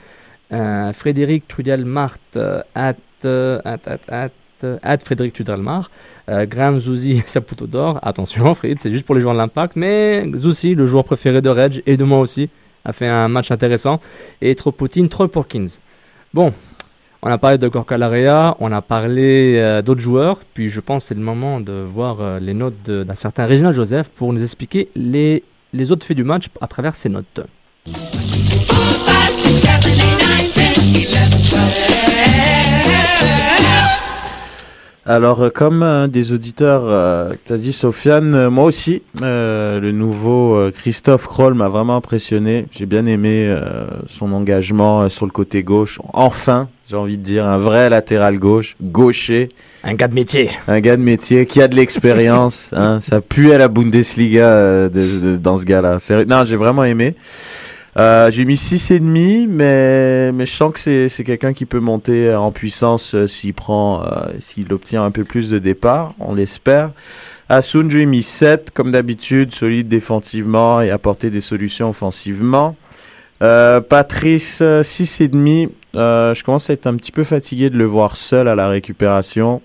Frédéric 0.50 1.48
Trudel 1.48 1.86
Marthe, 1.86 2.38
at, 2.74 2.95
at, 3.24 3.79
at, 3.86 4.00
at, 4.07 4.29
at 4.83 4.97
Frédéric 5.00 5.33
Trudelmar, 5.33 5.89
euh, 6.29 6.45
Graham 6.45 6.79
Zouzi, 6.79 7.24
Saputo 7.25 7.67
d'or. 7.67 8.00
Attention, 8.01 8.53
Fred, 8.55 8.77
c'est 8.79 8.91
juste 8.91 9.05
pour 9.05 9.15
les 9.15 9.21
joueurs 9.21 9.33
de 9.33 9.39
l'impact, 9.39 9.75
mais 9.75 10.25
Zouzi, 10.35 10.75
le 10.75 10.85
joueur 10.85 11.03
préféré 11.03 11.41
de 11.41 11.50
Reg 11.50 11.83
et 11.85 11.97
de 11.97 12.03
moi 12.03 12.19
aussi, 12.19 12.50
a 12.83 12.93
fait 12.93 13.07
un 13.07 13.27
match 13.27 13.51
intéressant. 13.51 14.00
Et 14.41 14.55
Tropotine, 14.55 15.09
Troy 15.09 15.27
Porkins. 15.27 15.65
Bon, 16.33 16.53
on 17.21 17.29
a 17.29 17.38
parlé 17.38 17.57
de 17.57 17.67
Gorka 17.67 17.97
Larrea, 17.97 18.55
on 18.59 18.71
a 18.71 18.81
parlé 18.81 19.57
euh, 19.57 19.81
d'autres 19.81 20.01
joueurs, 20.01 20.41
puis 20.53 20.69
je 20.69 20.79
pense 20.79 21.03
que 21.03 21.07
c'est 21.09 21.15
le 21.15 21.21
moment 21.21 21.59
de 21.59 21.74
voir 21.74 22.21
euh, 22.21 22.39
les 22.39 22.53
notes 22.53 22.89
d'un 22.89 23.15
certain 23.15 23.45
Réginald 23.45 23.75
Joseph 23.75 24.09
pour 24.09 24.31
nous 24.31 24.41
expliquer 24.41 24.89
les, 24.95 25.43
les 25.74 25.91
autres 25.91 26.05
faits 26.05 26.17
du 26.17 26.24
match 26.24 26.50
à 26.62 26.67
travers 26.67 26.95
ses 26.95 27.09
notes. 27.09 27.41
Alors, 35.07 35.43
euh, 35.43 35.50
comme 35.51 35.83
un 35.83 36.07
des 36.07 36.31
auditeurs 36.33 36.81
euh, 36.85 37.33
t'as 37.45 37.57
dit, 37.57 37.74
Sofiane, 37.74 38.33
euh, 38.33 38.50
moi 38.50 38.63
aussi, 38.65 39.03
euh, 39.21 39.79
le 39.79 39.91
nouveau 39.91 40.55
euh, 40.55 40.71
Christophe 40.71 41.27
Kroll 41.27 41.53
m'a 41.53 41.67
vraiment 41.67 41.95
impressionné. 41.95 42.65
J'ai 42.71 42.88
bien 42.88 43.05
aimé 43.05 43.45
euh, 43.47 43.85
son 44.07 44.31
engagement 44.33 45.03
euh, 45.03 45.09
sur 45.09 45.27
le 45.27 45.31
côté 45.31 45.62
gauche. 45.62 46.00
Enfin, 46.13 46.69
j'ai 46.89 46.95
envie 46.95 47.17
de 47.19 47.24
dire, 47.24 47.45
un 47.45 47.59
vrai 47.59 47.88
latéral 47.91 48.39
gauche, 48.39 48.75
gaucher. 48.81 49.50
Un 49.83 49.93
gars 49.93 50.07
de 50.07 50.15
métier. 50.15 50.50
Un 50.67 50.79
gars 50.79 50.97
de 50.97 51.03
métier 51.03 51.45
qui 51.45 51.62
a 51.62 51.67
de 51.67 51.75
l'expérience. 51.75 52.71
hein, 52.75 53.00
ça 53.00 53.21
pue 53.21 53.51
à 53.51 53.59
la 53.59 53.67
Bundesliga 53.67 54.47
euh, 54.47 54.89
de, 54.89 55.33
de- 55.33 55.38
dans 55.38 55.59
ce 55.59 55.65
gars-là. 55.65 55.97
Non, 56.27 56.45
j'ai 56.45 56.55
vraiment 56.55 56.83
aimé. 56.83 57.13
Euh, 57.97 58.29
j'ai 58.29 58.43
mis 58.43 58.55
6,5, 58.55 59.47
mais, 59.47 60.31
mais 60.33 60.45
je 60.45 60.51
sens 60.51 60.73
que 60.73 60.79
c'est, 60.79 61.07
c'est 61.07 61.23
quelqu'un 61.23 61.53
qui 61.53 61.65
peut 61.65 61.79
monter 61.79 62.35
en 62.35 62.51
puissance 62.51 63.15
euh, 63.15 63.25
s'il 63.25 63.53
prend, 63.53 64.03
euh, 64.03 64.27
s'il 64.39 64.73
obtient 64.73 65.05
un 65.05 65.11
peu 65.11 65.23
plus 65.23 65.49
de 65.49 65.59
départ, 65.59 66.13
on 66.19 66.35
l'espère. 66.35 66.91
Asun, 67.47 67.87
j'ai 67.89 68.05
mis 68.05 68.23
7, 68.23 68.71
comme 68.71 68.91
d'habitude, 68.91 69.53
solide 69.53 69.87
défensivement 69.87 70.81
et 70.81 70.91
apporter 70.91 71.29
des 71.29 71.41
solutions 71.41 71.89
offensivement. 71.89 72.75
Euh, 73.41 73.81
Patrice, 73.81 74.59
euh, 74.61 74.81
6,5. 74.81 75.69
Euh, 75.95 76.33
je 76.33 76.43
commence 76.43 76.69
à 76.69 76.73
être 76.73 76.87
un 76.87 76.95
petit 76.95 77.11
peu 77.11 77.23
fatigué 77.23 77.69
de 77.69 77.77
le 77.77 77.85
voir 77.85 78.15
seul 78.15 78.47
à 78.47 78.55
la 78.55 78.67
récupération 78.67 79.61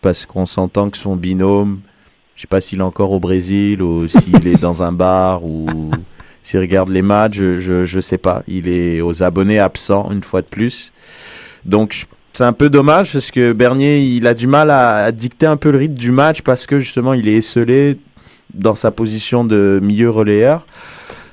parce 0.00 0.24
qu'on 0.24 0.46
s'entend 0.46 0.88
que 0.88 0.96
son 0.96 1.16
binôme, 1.16 1.80
je 2.34 2.42
sais 2.42 2.46
pas 2.46 2.60
s'il 2.60 2.78
est 2.78 2.82
encore 2.82 3.12
au 3.12 3.20
Brésil 3.20 3.82
ou 3.82 4.06
s'il 4.08 4.46
est 4.46 4.60
dans 4.60 4.82
un 4.82 4.92
bar 4.92 5.44
ou 5.44 5.90
s'il 6.46 6.60
regarde 6.60 6.90
les 6.90 7.02
matchs, 7.02 7.34
je, 7.34 7.54
je, 7.58 7.84
je 7.84 7.98
sais 8.00 8.18
pas. 8.18 8.42
Il 8.46 8.68
est 8.68 9.00
aux 9.00 9.22
abonnés 9.24 9.58
absents 9.58 10.10
une 10.12 10.22
fois 10.22 10.42
de 10.42 10.46
plus. 10.46 10.92
Donc 11.64 11.92
je- 11.92 12.06
c'est 12.32 12.44
un 12.44 12.52
peu 12.52 12.68
dommage 12.70 13.12
parce 13.12 13.30
que 13.32 13.52
Bernier, 13.52 13.98
il 13.98 14.26
a 14.28 14.34
du 14.34 14.46
mal 14.46 14.70
à, 14.70 15.06
à 15.06 15.10
dicter 15.12 15.46
un 15.46 15.56
peu 15.56 15.70
le 15.72 15.78
rythme 15.78 15.94
du 15.94 16.10
match 16.12 16.42
parce 16.42 16.66
que 16.66 16.78
justement 16.78 17.14
il 17.14 17.26
est 17.28 17.36
esselé 17.36 17.98
dans 18.54 18.74
sa 18.76 18.90
position 18.92 19.42
de 19.42 19.80
milieu 19.82 20.08
relayeur. 20.10 20.66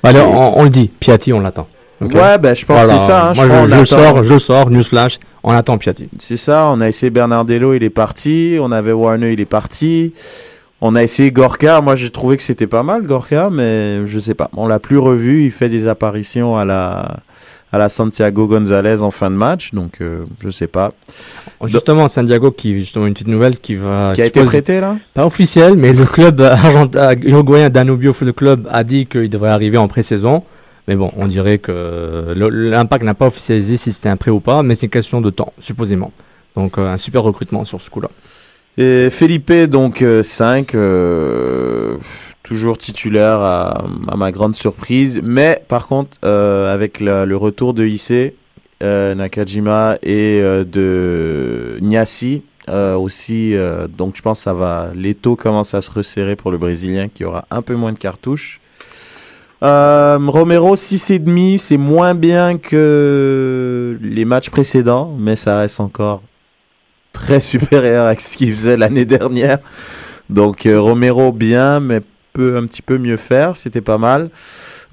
Alors, 0.02 0.34
on, 0.34 0.60
on 0.60 0.64
le 0.64 0.70
dit, 0.70 0.88
Piatti, 0.88 1.32
on 1.32 1.40
l'attend. 1.40 1.68
Ouais, 2.00 2.36
ben, 2.38 2.54
je 2.56 2.64
pense 2.66 2.80
que 2.82 2.86
Voilà. 2.86 2.98
c'est 2.98 3.06
ça, 3.06 3.28
hein. 3.28 3.32
Je 3.34 3.40
Moi, 3.40 3.48
je, 3.66 3.68
je 3.68 3.74
attend. 3.76 3.84
sors, 3.84 4.22
je 4.24 4.38
sors, 4.38 4.70
newsflash, 4.70 5.18
on 5.44 5.52
attend 5.52 5.78
Piatti. 5.78 6.08
C'est 6.18 6.36
ça, 6.36 6.68
on 6.72 6.80
a 6.80 6.88
essayé 6.88 7.10
Bernardello, 7.10 7.72
il 7.74 7.84
est 7.84 7.88
parti. 7.90 8.56
On 8.60 8.72
avait 8.72 8.92
Warner, 8.92 9.32
il 9.32 9.40
est 9.40 9.44
parti. 9.46 10.12
On 10.86 10.94
a 10.96 11.02
essayé 11.02 11.30
Gorka. 11.30 11.80
Moi, 11.80 11.96
j'ai 11.96 12.10
trouvé 12.10 12.36
que 12.36 12.42
c'était 12.42 12.66
pas 12.66 12.82
mal, 12.82 13.06
Gorka, 13.06 13.48
mais 13.50 14.06
je 14.06 14.18
sais 14.18 14.34
pas. 14.34 14.50
On 14.54 14.66
l'a 14.66 14.78
plus 14.78 14.98
revu. 14.98 15.46
Il 15.46 15.50
fait 15.50 15.70
des 15.70 15.88
apparitions 15.88 16.58
à 16.58 16.66
la, 16.66 17.20
à 17.72 17.78
la 17.78 17.88
Santiago 17.88 18.46
Gonzalez 18.46 19.00
en 19.00 19.10
fin 19.10 19.30
de 19.30 19.34
match. 19.34 19.72
Donc, 19.72 20.02
euh, 20.02 20.26
je 20.42 20.50
sais 20.50 20.66
pas. 20.66 20.92
Justement, 21.64 22.06
Santiago, 22.06 22.50
qui 22.50 22.78
justement 22.80 23.06
une 23.06 23.14
petite 23.14 23.28
nouvelle 23.28 23.58
qui 23.58 23.76
va. 23.76 24.12
Qui 24.14 24.20
a 24.20 24.26
été 24.26 24.42
prêté, 24.42 24.78
là? 24.78 24.98
Pas 25.14 25.24
officiel, 25.24 25.78
mais 25.78 25.94
le 25.94 26.04
club 26.04 26.38
argentin, 26.42 27.14
uruguayen 27.22 27.70
Danubio 27.70 28.12
Football 28.12 28.34
Club 28.34 28.68
a 28.70 28.84
dit 28.84 29.06
qu'il 29.06 29.30
devrait 29.30 29.52
arriver 29.52 29.78
en 29.78 29.88
pré-saison. 29.88 30.42
Mais 30.86 30.96
bon, 30.96 31.10
on 31.16 31.26
dirait 31.26 31.56
que 31.56 32.34
l'impact 32.36 33.04
n'a 33.04 33.14
pas 33.14 33.28
officialisé 33.28 33.78
si 33.78 33.90
c'était 33.90 34.10
un 34.10 34.18
prêt 34.18 34.30
ou 34.30 34.40
pas, 34.40 34.62
mais 34.62 34.74
c'est 34.74 34.84
une 34.84 34.90
question 34.90 35.22
de 35.22 35.30
temps, 35.30 35.54
supposément. 35.58 36.12
Donc, 36.56 36.76
euh, 36.76 36.92
un 36.92 36.98
super 36.98 37.22
recrutement 37.22 37.64
sur 37.64 37.80
ce 37.80 37.88
coup-là. 37.88 38.10
Et 38.76 39.08
Felipe, 39.10 39.52
donc 39.52 40.04
5, 40.22 40.74
toujours 42.42 42.78
titulaire 42.78 43.40
à, 43.40 43.84
ma 44.16 44.30
grande 44.30 44.54
surprise. 44.54 45.20
Mais 45.22 45.62
par 45.66 45.88
contre, 45.88 46.18
euh, 46.24 46.72
avec 46.72 47.00
le 47.00 47.34
retour 47.34 47.74
de 47.74 47.84
Issei, 47.84 48.34
euh, 48.82 49.14
Nakajima 49.14 49.96
et 50.02 50.40
euh, 50.42 50.64
de 50.64 51.78
Nyasi 51.80 52.42
euh, 52.68 52.96
aussi, 52.96 53.54
euh, 53.54 53.86
donc 53.88 54.16
je 54.16 54.22
pense 54.22 54.40
que 54.40 54.44
ça 54.44 54.52
va. 54.52 54.90
L'étau 54.94 55.36
commence 55.36 55.74
à 55.74 55.80
se 55.82 55.90
resserrer 55.90 56.36
pour 56.36 56.50
le 56.50 56.58
Brésilien 56.58 57.08
qui 57.08 57.24
aura 57.24 57.46
un 57.50 57.62
peu 57.62 57.74
moins 57.74 57.92
de 57.92 57.98
cartouches. 57.98 58.60
Euh, 59.62 60.18
Romero 60.20 60.76
6,5, 60.76 61.58
c'est 61.58 61.76
moins 61.76 62.14
bien 62.14 62.58
que 62.58 63.98
les 64.02 64.24
matchs 64.24 64.50
précédents, 64.50 65.14
mais 65.18 65.36
ça 65.36 65.58
reste 65.58 65.80
encore 65.80 66.22
très 67.14 67.40
supérieur 67.40 68.06
à 68.06 68.18
ce 68.18 68.36
qu'il 68.36 68.52
faisait 68.52 68.76
l'année 68.76 69.06
dernière. 69.06 69.58
Donc 70.28 70.66
euh, 70.66 70.78
Romero 70.78 71.32
bien, 71.32 71.80
mais 71.80 72.00
peut 72.34 72.56
un 72.58 72.66
petit 72.66 72.82
peu 72.82 72.98
mieux 72.98 73.16
faire, 73.16 73.56
c'était 73.56 73.80
pas 73.80 73.96
mal. 73.96 74.28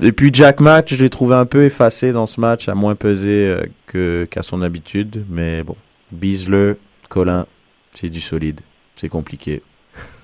Et 0.02 0.14
puis 0.14 0.30
Jack 0.34 0.62
Match, 0.62 0.96
je 0.96 1.04
l'ai 1.04 1.10
trouvé 1.10 1.36
un 1.36 1.46
peu 1.46 1.64
effacé 1.66 2.14
dans 2.14 2.26
ce 2.26 2.40
match, 2.40 2.70
à 2.70 2.76
moins 2.76 2.96
peser 2.96 3.58
euh, 3.96 4.26
qu'à 4.26 4.42
son 4.42 4.62
habitude, 4.62 5.26
mais 5.30 5.64
bon, 5.64 5.76
Beasley, 6.12 6.78
Colin, 7.10 7.46
c'est 7.94 8.10
du 8.10 8.22
solide, 8.22 8.62
c'est 8.96 9.10
compliqué. 9.10 9.62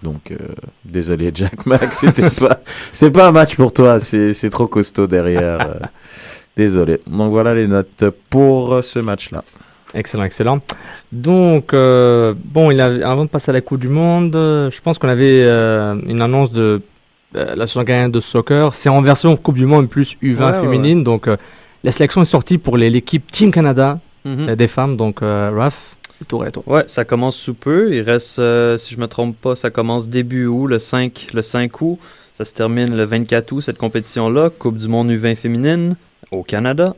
Donc 0.02 0.32
euh, 0.32 0.38
désolé 0.86 1.32
Jack 1.36 1.66
Max, 1.66 2.00
c'était 2.00 2.30
pas 2.30 2.62
c'est 2.94 3.12
pas 3.12 3.28
un 3.28 3.32
match 3.32 3.56
pour 3.56 3.74
toi, 3.74 4.00
c'est 4.00 4.50
trop 4.50 4.68
costaud 4.68 5.08
derrière. 5.08 5.60
euh, 5.68 5.80
désolé. 6.56 7.02
Donc 7.08 7.32
voilà 7.32 7.54
les 7.54 7.68
notes 7.68 8.06
pour 8.30 8.84
ce 8.84 9.00
match-là. 9.00 9.44
Excellent, 9.94 10.24
excellent. 10.24 10.60
Donc, 11.12 11.74
euh, 11.74 12.34
bon, 12.44 12.72
il 12.72 12.82
avait, 12.82 13.04
avant 13.04 13.26
de 13.26 13.30
passer 13.30 13.52
à 13.52 13.54
la 13.54 13.62
Coupe 13.62 13.80
du 13.80 13.90
Monde, 13.90 14.36
euh, 14.36 14.70
je 14.70 14.82
pense 14.82 15.00
qu'on 15.00 15.08
avait 15.10 15.44
euh, 15.46 15.96
une 16.06 16.22
annonce 16.22 16.52
de 16.52 16.82
euh, 17.36 17.56
la 17.56 17.66
saison 17.66 17.84
de 18.10 18.20
soccer. 18.20 18.76
C'est 18.76 18.90
en 18.90 19.02
version 19.02 19.36
Coupe 19.38 19.56
du 19.56 19.66
Monde 19.66 19.90
plus 19.90 20.18
U20 20.22 20.38
Ouais, 20.40 20.46
ouais, 20.46 20.60
féminine. 20.62 21.04
Donc, 21.04 21.30
la 21.84 21.92
sélection 21.92 22.22
est 22.22 22.26
sortie 22.26 22.58
pour 22.58 22.78
l'équipe 22.78 23.30
Team 23.32 23.52
Canada 23.52 24.00
Mhm. 24.26 24.56
des 24.56 24.68
femmes. 24.68 24.98
Donc, 24.98 25.20
Raph, 25.22 25.96
tour 26.28 26.44
à 26.44 26.52
toi. 26.52 26.64
Ouais, 26.68 26.84
ça 26.88 27.06
commence 27.06 27.38
sous 27.38 27.54
peu. 27.54 27.94
Il 27.96 28.02
reste, 28.02 28.42
si 28.78 28.94
je 28.94 29.00
me 29.00 29.08
trompe 29.08 29.38
pas, 29.40 29.56
ça 29.56 29.70
commence 29.70 30.10
début 30.10 30.48
août, 30.48 30.68
le 30.68 30.80
5, 30.80 31.28
le 31.34 31.42
5 31.42 31.80
août. 31.82 31.98
Ça 32.34 32.44
se 32.44 32.54
termine 32.54 32.94
le 32.96 33.04
24 33.06 33.52
août, 33.54 33.62
cette 33.62 33.78
compétition-là. 33.78 34.50
Coupe 34.60 34.78
du 34.78 34.88
monde 34.90 35.10
U20 35.10 35.36
féminine 35.36 35.96
au 36.32 36.44
Canada. 36.44 36.94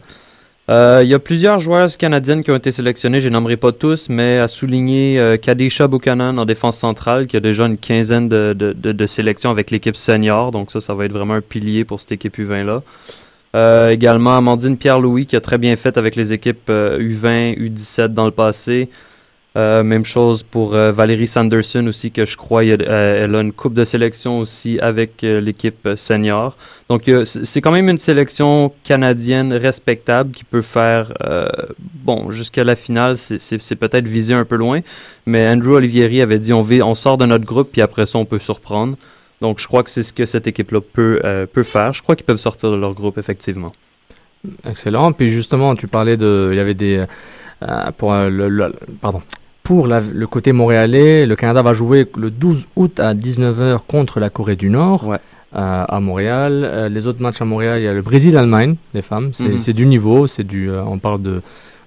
Euh, 0.70 1.02
Il 1.04 1.10
y 1.10 1.14
a 1.16 1.20
plusieurs 1.20 1.58
joueuses 1.60 1.98
canadiennes 1.98 2.44
qui 2.44 2.52
ont 2.52 2.56
été 2.56 2.72
sélectionnées. 2.72 3.22
Je 3.22 3.28
les 3.28 3.34
nommerai 3.34 3.58
pas 3.58 3.72
tous, 3.72 4.08
mais 4.10 4.38
à 4.38 4.48
souligner 4.48 5.20
euh, 5.20 5.36
Kadesha 5.38 5.88
Buchanan 5.88 6.38
en 6.38 6.46
défense 6.46 6.78
centrale, 6.78 7.26
qui 7.28 7.36
a 7.38 7.40
déjà 7.40 7.66
une 7.66 7.78
quinzaine 7.78 8.30
de, 8.30 8.54
de, 8.54 8.74
de- 8.74 9.06
sélections 9.08 9.50
avec 9.50 9.72
l'équipe 9.72 9.96
senior. 9.96 10.52
Donc 10.52 10.70
ça, 10.70 10.80
ça 10.80 10.94
va 10.94 11.06
être 11.06 11.12
vraiment 11.12 11.34
un 11.36 11.42
pilier 11.42 11.86
pour 11.86 12.00
cette 12.00 12.12
équipe 12.12 12.38
U20-là. 12.38 12.84
Euh, 13.56 13.90
également, 13.90 14.38
Amandine 14.38 14.78
Pierre-Louis, 14.78 15.26
qui 15.26 15.36
a 15.36 15.42
très 15.42 15.58
bien 15.58 15.76
fait 15.76 15.98
avec 15.98 16.16
les 16.16 16.34
équipes 16.34 16.70
euh, 16.70 17.00
U20, 17.00 17.58
U17 17.58 18.10
dans 18.10 18.26
le 18.26 18.32
passé. 18.32 18.90
Euh, 19.58 19.82
même 19.82 20.06
chose 20.06 20.44
pour 20.44 20.76
euh, 20.76 20.92
Valérie 20.92 21.26
Sanderson 21.26 21.88
aussi, 21.88 22.12
que 22.12 22.24
je 22.24 22.38
crois 22.38 22.64
euh, 22.64 23.24
elle 23.24 23.34
a 23.34 23.42
une 23.42 23.52
coupe 23.52 23.74
de 23.74 23.84
sélection 23.84 24.38
aussi 24.38 24.78
avec 24.80 25.24
l'équipe 25.24 25.90
senior. 25.96 26.56
Donc 26.88 27.10
c'est 27.26 27.60
quand 27.60 27.72
même 27.72 27.90
une 27.90 27.98
sélection 27.98 28.72
canadienne 28.84 29.52
respectable 29.54 30.32
qui 30.32 30.44
peut 30.44 30.62
faire, 30.62 31.12
bon, 32.04 32.30
jusqu'à 32.32 32.64
la 32.64 32.76
finale, 32.76 33.18
c'est- 33.18 33.76
peut-être 33.76 34.08
visé 34.08 34.34
un 34.34 34.46
peu 34.46 34.56
loin, 34.56 34.82
mais 35.26 35.48
Andrew 35.48 35.74
Olivieri 35.74 36.22
avait 36.22 36.40
dit 36.40 36.54
on, 36.54 36.94
sort 36.94 37.18
de 37.18 37.26
notre 37.26 37.46
groupe, 37.46 37.72
puis 37.72 37.82
après 37.82 38.06
ça 38.06 38.18
on 38.20 38.26
peut 38.26 38.40
surprendre. 38.40 38.98
Donc 39.42 39.60
je 39.60 39.68
crois 39.68 39.84
que 39.84 39.90
c'est 39.90 40.04
ce 40.04 40.14
que 40.14 40.26
cette 40.26 40.48
équipe-là 40.48 40.82
peut, 40.82 41.22
peut 41.54 41.64
faire. 41.64 41.94
Je 41.94 42.04
crois 42.04 42.16
qu'ils 42.16 42.26
peuvent 42.26 42.38
sortir 42.38 42.72
de 42.72 42.76
leur 42.76 42.94
groupe, 42.94 43.18
effectivement. 43.18 43.74
Excellent. 44.68 45.12
Puis 45.12 45.30
justement, 45.30 45.76
tu 45.76 45.88
parlais 45.88 46.18
de, 46.18 46.50
il 46.52 46.58
y 46.58 46.60
avait 46.60 46.74
des, 46.74 47.06
pour 47.98 48.14
euh, 48.14 48.30
le, 48.30 48.50
le- 48.50 48.74
pardon, 49.02 49.22
pour 49.64 49.88
la- 49.88 50.00
le 50.02 50.28
côté 50.28 50.52
montréalais, 50.54 51.26
le 51.26 51.36
Canada 51.36 51.62
va 51.62 51.74
jouer 51.74 52.08
le 52.18 52.32
12 52.32 52.68
août 52.76 53.00
à 53.00 53.14
19h 53.14 53.80
contre 53.88 54.20
la 54.20 54.30
Corée 54.30 54.56
du 54.56 54.70
Nord. 54.70 55.12
euh, 55.56 55.84
à 55.88 56.00
Montréal. 56.00 56.62
Euh, 56.64 56.90
les 56.90 57.08
autres 57.08 57.22
matchs 57.24 57.42
à 57.42 57.46
Montréal, 57.46 57.80
il 57.80 57.84
y 57.84 57.88
a 57.88 57.94
le 57.94 58.04
Brésil-Allemagne, 58.04 58.76
les 58.94 59.02
femmes. 59.02 59.32
C'est 59.34 59.46
Mhm. 59.50 59.74
du 59.74 59.88
niveau, 59.88 60.28
c'est 60.28 60.44
du. 60.44 60.70
euh, 60.70 60.84
on 60.84 61.00
parle 61.00 61.22
de 61.24 61.42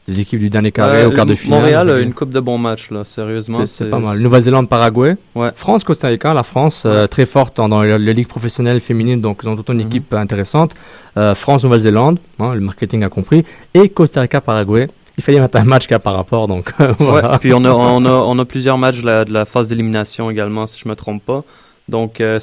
des 0.08 0.18
équipes 0.18 0.40
du 0.40 0.50
dernier 0.50 0.72
carré 0.72 1.06
au 1.06 1.12
quart 1.12 1.26
de 1.26 1.30
le- 1.30 1.36
finale. 1.36 1.60
Montréal 1.60 1.88
a 1.90 1.98
une 2.00 2.12
coupe 2.12 2.30
de 2.30 2.40
bons 2.40 2.58
matchs, 2.58 2.90
là, 2.90 3.04
sérieusement. 3.04 3.64
c'est- 3.64 3.84
pas 3.88 4.00
mal. 4.00 4.18
Nouvelle-Zélande, 4.18 4.68
Paraguay. 4.68 5.14
Ouais. 5.36 5.50
France, 5.54 5.84
Costa 5.84 6.08
Rica. 6.08 6.34
La 6.34 6.42
France, 6.42 6.82
euh, 6.86 7.06
très 7.06 7.24
forte 7.24 7.58
dans, 7.58 7.68
dans 7.68 7.84
la, 7.84 7.98
la 7.98 8.12
ligue 8.12 8.26
professionnelle 8.26 8.80
féminine, 8.80 9.20
donc 9.20 9.38
ils 9.44 9.48
ont 9.48 9.54
toute 9.54 9.68
une 9.68 9.76
Mhm. 9.76 9.86
équipe 9.86 10.12
intéressante. 10.14 10.74
Euh, 11.16 11.36
France, 11.36 11.62
Nouvelle-Zélande, 11.62 12.18
hein, 12.40 12.54
le 12.54 12.60
marketing 12.62 13.04
a 13.04 13.08
compris. 13.10 13.44
Et 13.74 13.90
Costa 13.90 14.22
Rica, 14.22 14.40
Paraguay. 14.40 14.88
Il 15.18 15.22
fallait 15.22 15.40
mettre 15.40 15.58
un 15.58 15.64
match 15.64 15.86
qui 15.86 15.94
a 15.94 15.98
par 15.98 16.14
rapport, 16.14 16.46
donc 16.48 16.72
Ouais, 16.80 16.88
voilà. 16.98 17.38
puis 17.38 17.52
on 17.52 17.64
a, 17.64 17.70
on, 17.72 18.04
a, 18.04 18.10
on 18.10 18.38
a 18.38 18.44
plusieurs 18.44 18.78
matchs 18.78 19.00
de 19.02 19.06
la, 19.06 19.24
de 19.24 19.32
la 19.32 19.44
phase 19.44 19.68
d'élimination 19.68 20.30
également, 20.30 20.66
si 20.66 20.80
je 20.82 20.88
me 20.88 20.94
trompe 20.96 21.22
pas. 21.24 21.42
Donc, 21.88 22.20
euh, 22.20 22.38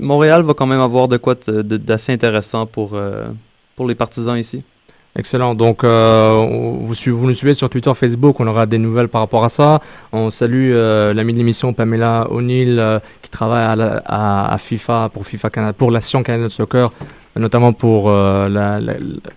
Montréal 0.00 0.42
va 0.42 0.54
quand 0.54 0.66
même 0.66 0.80
avoir 0.80 1.08
de 1.08 1.16
quoi 1.16 1.34
d'assez 1.46 2.12
intéressant 2.12 2.66
pour, 2.66 2.90
euh, 2.94 3.24
pour 3.76 3.86
les 3.86 3.94
partisans 3.94 4.36
ici. 4.36 4.62
Excellent. 5.16 5.54
Donc, 5.54 5.84
euh, 5.84 6.32
vous, 6.80 6.94
nous 7.26 7.34
suivez 7.34 7.52
sur 7.54 7.68
Twitter, 7.68 7.92
Facebook, 7.94 8.40
on 8.40 8.46
aura 8.46 8.64
des 8.64 8.78
nouvelles 8.78 9.08
par 9.08 9.20
rapport 9.20 9.44
à 9.44 9.50
ça. 9.50 9.80
On 10.12 10.30
salue 10.30 10.70
euh, 10.72 11.12
l'ami 11.12 11.34
de 11.34 11.38
l'émission 11.38 11.74
Pamela 11.74 12.26
O'Neill 12.30 12.78
euh, 12.78 12.98
qui 13.20 13.28
travaille 13.30 13.64
à, 13.64 13.76
la- 13.76 14.02
à- 14.06 14.54
à 14.54 14.58
FIFA 14.58 15.10
pour 15.12 15.26
FIFA 15.26 15.50
Canada, 15.50 15.72
pour 15.74 15.90
l'action 15.90 16.22
Canada 16.22 16.44
de 16.44 16.48
Soccer, 16.48 16.90
notamment 17.38 17.72
pour 17.72 18.08
euh, 18.10 18.48
la, 18.48 18.80
la- 18.80 18.94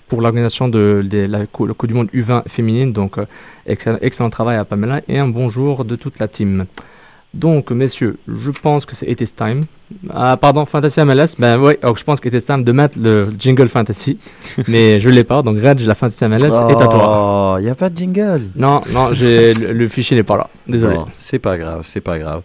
pour 0.07 0.21
l'organisation 0.21 0.67
de, 0.67 1.05
de 1.09 1.25
la 1.25 1.45
Coupe 1.45 1.87
du 1.87 1.93
Monde 1.93 2.09
U20 2.13 2.47
féminine. 2.47 2.91
Donc, 2.93 3.17
euh, 3.17 3.25
excellent, 3.65 3.97
excellent 4.01 4.29
travail 4.29 4.57
à 4.57 4.65
Pamela 4.65 5.01
et 5.07 5.19
un 5.19 5.27
bonjour 5.27 5.85
de 5.85 5.95
toute 5.95 6.19
la 6.19 6.27
team. 6.27 6.65
Donc, 7.33 7.71
messieurs, 7.71 8.17
je 8.29 8.49
pense 8.49 8.85
que 8.85 8.95
c'est 8.95 9.07
It 9.11 9.19
is 9.19 9.31
time. 9.33 9.63
Ah, 10.09 10.37
pardon, 10.39 10.65
Fantasy 10.65 11.01
MLS. 11.01 11.35
Ben 11.37 11.59
oui, 11.59 11.73
donc 11.83 11.99
je 11.99 12.03
pense 12.05 12.21
qu'il 12.21 12.33
était 12.33 12.39
time 12.45 12.63
de 12.63 12.71
mettre 12.71 12.97
le 12.97 13.27
jingle 13.37 13.67
Fantasy, 13.67 14.17
mais 14.69 15.01
je 15.01 15.09
l'ai 15.09 15.25
pas. 15.25 15.41
Donc, 15.41 15.57
Reg, 15.59 15.81
la 15.81 15.95
Fantasy 15.95 16.23
MLS 16.25 16.45
est 16.45 16.81
à 16.81 16.87
toi. 16.87 17.55
Oh, 17.55 17.59
il 17.59 17.65
n'y 17.65 17.69
a 17.69 17.75
pas 17.75 17.89
de 17.89 17.97
jingle. 17.97 18.43
Non, 18.55 18.79
non, 18.93 19.09
le, 19.09 19.73
le 19.73 19.87
fichier 19.89 20.15
n'est 20.15 20.23
pas 20.23 20.37
là. 20.37 20.49
Désolé. 20.65 20.95
C'est 21.17 21.39
pas 21.39 21.57
grave, 21.57 21.81
c'est 21.83 21.99
pas 22.01 22.17
grave. 22.17 22.41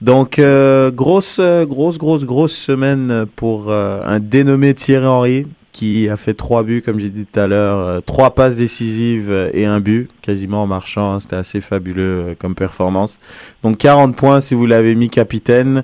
Donc, 0.00 0.38
euh, 0.38 0.90
grosse, 0.92 1.38
euh, 1.40 1.66
grosse, 1.66 1.98
grosse, 1.98 2.24
grosse 2.24 2.52
semaine 2.54 3.26
pour 3.34 3.66
euh, 3.68 4.00
un 4.04 4.20
dénommé 4.20 4.74
Thierry 4.74 5.06
Henry 5.06 5.46
qui 5.72 6.08
a 6.08 6.16
fait 6.16 6.34
trois 6.34 6.62
buts, 6.62 6.82
comme 6.84 6.98
j'ai 6.98 7.10
dit 7.10 7.26
tout 7.26 7.38
à 7.38 7.46
l'heure, 7.46 7.78
euh, 7.78 8.00
trois 8.00 8.30
passes 8.34 8.56
décisives 8.56 9.50
et 9.52 9.64
un 9.66 9.80
but, 9.80 10.08
quasiment 10.22 10.62
en 10.62 10.66
marchant. 10.66 11.12
hein, 11.14 11.20
C'était 11.20 11.36
assez 11.36 11.60
fabuleux 11.60 12.02
euh, 12.30 12.34
comme 12.38 12.54
performance. 12.54 13.18
Donc, 13.62 13.78
40 13.78 14.14
points 14.16 14.40
si 14.40 14.54
vous 14.54 14.66
l'avez 14.66 14.94
mis 14.94 15.10
capitaine. 15.10 15.82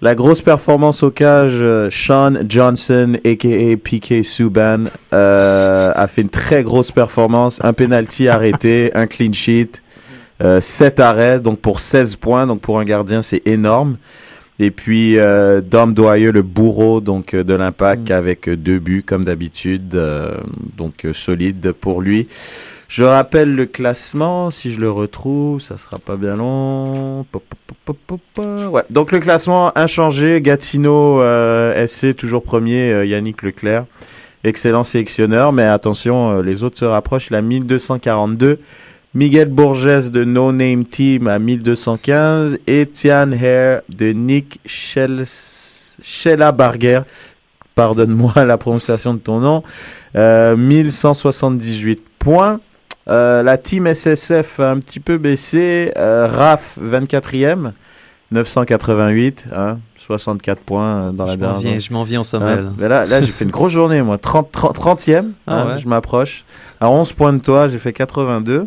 La 0.00 0.14
grosse 0.14 0.40
performance 0.40 1.02
au 1.02 1.10
cage, 1.10 1.60
Sean 1.90 2.34
Johnson, 2.48 3.16
a.k.a. 3.24 3.76
PK 3.76 4.24
Subban, 4.24 4.84
a 5.10 6.06
fait 6.08 6.22
une 6.22 6.28
très 6.28 6.62
grosse 6.62 6.92
performance. 6.92 7.58
Un 7.64 7.72
penalty 7.72 8.28
arrêté, 8.28 8.92
un 8.94 9.08
clean 9.08 9.32
sheet, 9.32 9.82
7 10.40 11.00
arrêts, 11.00 11.40
donc 11.40 11.60
pour 11.60 11.80
16 11.80 12.16
points. 12.16 12.46
Donc 12.46 12.60
pour 12.60 12.78
un 12.78 12.84
gardien, 12.84 13.22
c'est 13.22 13.46
énorme. 13.46 13.96
Et 14.60 14.70
puis 14.70 15.18
euh, 15.18 15.60
Dom 15.60 15.94
Doyeux, 15.94 16.32
le 16.32 16.42
bourreau 16.42 17.00
donc 17.00 17.34
euh, 17.34 17.44
de 17.44 17.54
l'Impact, 17.54 18.10
avec 18.10 18.48
euh, 18.48 18.56
deux 18.56 18.80
buts 18.80 19.04
comme 19.06 19.24
d'habitude, 19.24 19.94
euh, 19.94 20.36
donc 20.76 21.04
euh, 21.04 21.12
solide 21.12 21.72
pour 21.72 22.02
lui. 22.02 22.26
Je 22.88 23.04
rappelle 23.04 23.54
le 23.54 23.66
classement, 23.66 24.50
si 24.50 24.72
je 24.72 24.80
le 24.80 24.90
retrouve, 24.90 25.60
ça 25.60 25.76
sera 25.76 25.98
pas 25.98 26.16
bien 26.16 26.36
long. 26.36 27.26
Ouais. 28.38 28.82
Donc 28.90 29.12
le 29.12 29.20
classement 29.20 29.76
inchangé, 29.78 30.40
Gatineau 30.40 31.20
euh, 31.22 31.86
SC 31.86 32.16
toujours 32.16 32.42
premier, 32.42 32.90
euh, 32.90 33.04
Yannick 33.04 33.42
Leclerc, 33.42 33.84
excellent 34.42 34.84
sélectionneur, 34.84 35.52
mais 35.52 35.64
attention, 35.64 36.32
euh, 36.32 36.42
les 36.42 36.64
autres 36.64 36.78
se 36.78 36.86
rapprochent, 36.86 37.28
il 37.30 37.36
a 37.36 37.42
1242. 37.42 38.58
Miguel 39.18 39.48
Bourges 39.48 40.12
de 40.12 40.22
No 40.22 40.52
Name 40.52 40.84
Team 40.84 41.26
à 41.26 41.40
1215 41.40 42.58
et 42.68 42.86
Tian 42.86 43.32
Hare 43.32 43.80
de 43.88 44.12
Nick 44.12 44.60
Schellabarger, 46.00 47.00
pardonne-moi 47.74 48.32
la 48.46 48.56
prononciation 48.58 49.14
de 49.14 49.18
ton 49.18 49.40
nom, 49.40 49.64
euh, 50.14 50.56
1178 50.56 52.00
points. 52.20 52.60
Euh, 53.08 53.42
la 53.42 53.58
team 53.58 53.92
SSF 53.92 54.60
a 54.60 54.70
un 54.70 54.78
petit 54.78 55.00
peu 55.00 55.18
baissé. 55.18 55.90
Euh, 55.96 56.28
RAF 56.28 56.78
24e, 56.80 57.72
988, 58.30 59.46
hein, 59.54 59.78
64 59.96 60.60
points 60.60 60.84
euh, 61.08 61.12
dans 61.12 61.24
la 61.24 61.32
Je 61.32 61.38
m'en 61.38 61.46
dernière. 61.52 61.72
viens- 61.72 61.80
je 61.80 61.92
m'en 61.92 62.02
viens 62.02 62.24
sommet, 62.24 62.44
Hein, 62.44 62.56
là. 62.60 62.70
mais 62.78 62.88
là, 62.88 63.04
là 63.06 63.22
j'ai 63.22 63.32
fait 63.32 63.44
une 63.44 63.50
grosse 63.50 63.72
journée, 63.72 64.02
moi. 64.02 64.18
30, 64.18 64.52
30, 64.52 64.74
30e, 64.74 65.32
Ah 65.46 65.62
hein, 65.62 65.66
ouais. 65.74 65.80
je 65.80 65.88
m'approche. 65.88 66.44
À 66.80 66.90
11 66.90 67.12
points 67.12 67.32
de 67.32 67.38
toi, 67.38 67.68
j'ai 67.68 67.78
fait 67.78 67.92
82. 67.92 68.66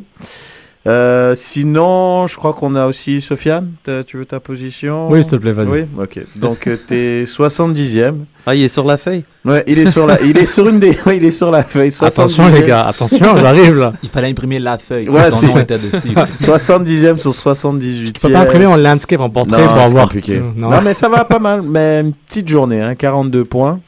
Euh, 0.87 1.35
sinon, 1.35 2.25
je 2.25 2.35
crois 2.37 2.53
qu'on 2.53 2.73
a 2.73 2.87
aussi 2.87 3.21
Sofiane. 3.21 3.71
Tu 4.07 4.17
veux 4.17 4.25
ta 4.25 4.39
position? 4.39 5.09
Oui, 5.09 5.23
s'il 5.23 5.33
te 5.33 5.35
plaît, 5.37 5.51
vas-y. 5.51 5.67
Oui, 5.67 5.81
ok. 5.99 6.19
Donc, 6.37 6.65
euh, 6.67 6.75
t'es 6.75 7.25
70e. 7.27 8.25
Ah, 8.47 8.55
il 8.55 8.63
est 8.63 8.67
sur 8.67 8.85
la 8.85 8.97
feuille? 8.97 9.23
Ouais, 9.43 9.63
il 9.65 9.79
est 9.79 9.89
sur 9.89 10.05
la, 10.05 10.21
il 10.21 10.37
est 10.37 10.45
sur 10.45 10.67
une 10.69 10.77
des, 10.79 10.95
ouais, 11.05 11.17
il 11.17 11.25
est 11.25 11.31
sur 11.31 11.49
la 11.49 11.63
feuille. 11.63 11.91
Attention, 11.99 12.43
70e. 12.47 12.53
les 12.61 12.67
gars, 12.67 12.81
attention, 12.87 13.37
j'arrive, 13.37 13.79
là. 13.79 13.93
Il 14.03 14.09
fallait 14.09 14.29
imprimer 14.29 14.59
la 14.59 14.77
feuille. 14.77 15.09
Ouais, 15.09 15.31
ton 15.31 15.37
c'est- 15.37 15.47
nom 15.47 15.57
était 15.59 15.79
dessus. 15.79 16.09
70e 16.45 17.17
sur 17.17 17.31
78e. 17.31 18.11
Tu 18.13 18.27
peux 18.27 18.33
pas 18.33 18.41
imprimer 18.41 18.67
en 18.67 18.75
landscape, 18.77 19.19
en 19.19 19.29
portrait 19.31 19.59
Non, 19.61 19.67
pour 19.67 19.77
avoir. 19.81 20.03
compliqué. 20.05 20.39
Non? 20.55 20.69
Non. 20.69 20.81
mais 20.83 20.93
ça 20.93 21.09
va 21.09 21.23
pas 21.25 21.39
mal. 21.39 21.63
Mais 21.63 22.01
une 22.01 22.13
petite 22.13 22.47
journée, 22.47 22.81
hein, 22.81 22.93
42 22.93 23.43
points. 23.45 23.79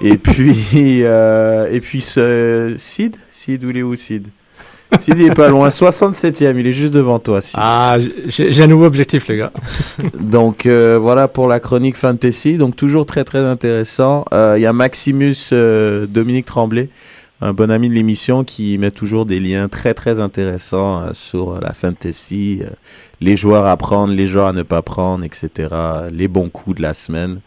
Et 0.00 0.16
puis, 0.16 0.56
euh, 1.04 1.68
et 1.70 1.80
puis 1.80 2.00
ce 2.00 2.74
Sid, 2.76 3.14
Sid, 3.30 3.62
où 3.64 3.70
il 3.70 3.76
est 3.78 3.82
où 3.82 3.94
Sid? 3.94 4.26
Sid, 5.00 5.14
il 5.18 5.26
est 5.26 5.34
pas 5.34 5.48
loin, 5.48 5.68
67e, 5.68 6.58
il 6.58 6.66
est 6.66 6.72
juste 6.72 6.94
devant 6.94 7.18
toi. 7.18 7.40
Ah, 7.54 7.96
j'ai 8.26 8.62
un 8.62 8.66
nouveau 8.66 8.84
objectif, 8.84 9.28
les 9.28 9.38
gars. 9.38 9.52
Donc 10.20 10.66
euh, 10.66 10.98
voilà 11.00 11.28
pour 11.28 11.48
la 11.48 11.60
chronique 11.60 11.96
fantasy. 11.96 12.56
Donc 12.56 12.76
toujours 12.76 13.06
très 13.06 13.24
très 13.24 13.40
intéressant. 13.40 14.24
Euh, 14.32 14.54
Il 14.56 14.62
y 14.62 14.66
a 14.66 14.72
Maximus 14.72 15.34
euh, 15.52 16.06
Dominique 16.06 16.46
Tremblay, 16.46 16.88
un 17.40 17.52
bon 17.52 17.70
ami 17.70 17.88
de 17.88 17.94
l'émission, 17.94 18.44
qui 18.44 18.78
met 18.78 18.90
toujours 18.90 19.26
des 19.26 19.40
liens 19.40 19.68
très 19.68 19.94
très 19.94 20.20
intéressants 20.20 21.12
sur 21.14 21.60
la 21.60 21.72
fantasy, 21.72 22.62
les 23.20 23.36
joueurs 23.36 23.66
à 23.66 23.76
prendre, 23.76 24.12
les 24.12 24.28
joueurs 24.28 24.48
à 24.48 24.52
ne 24.52 24.62
pas 24.62 24.82
prendre, 24.82 25.24
etc. 25.24 25.68
Les 26.12 26.28
bons 26.28 26.48
coups 26.48 26.76
de 26.76 26.82
la 26.82 26.94
semaine. 26.94 27.40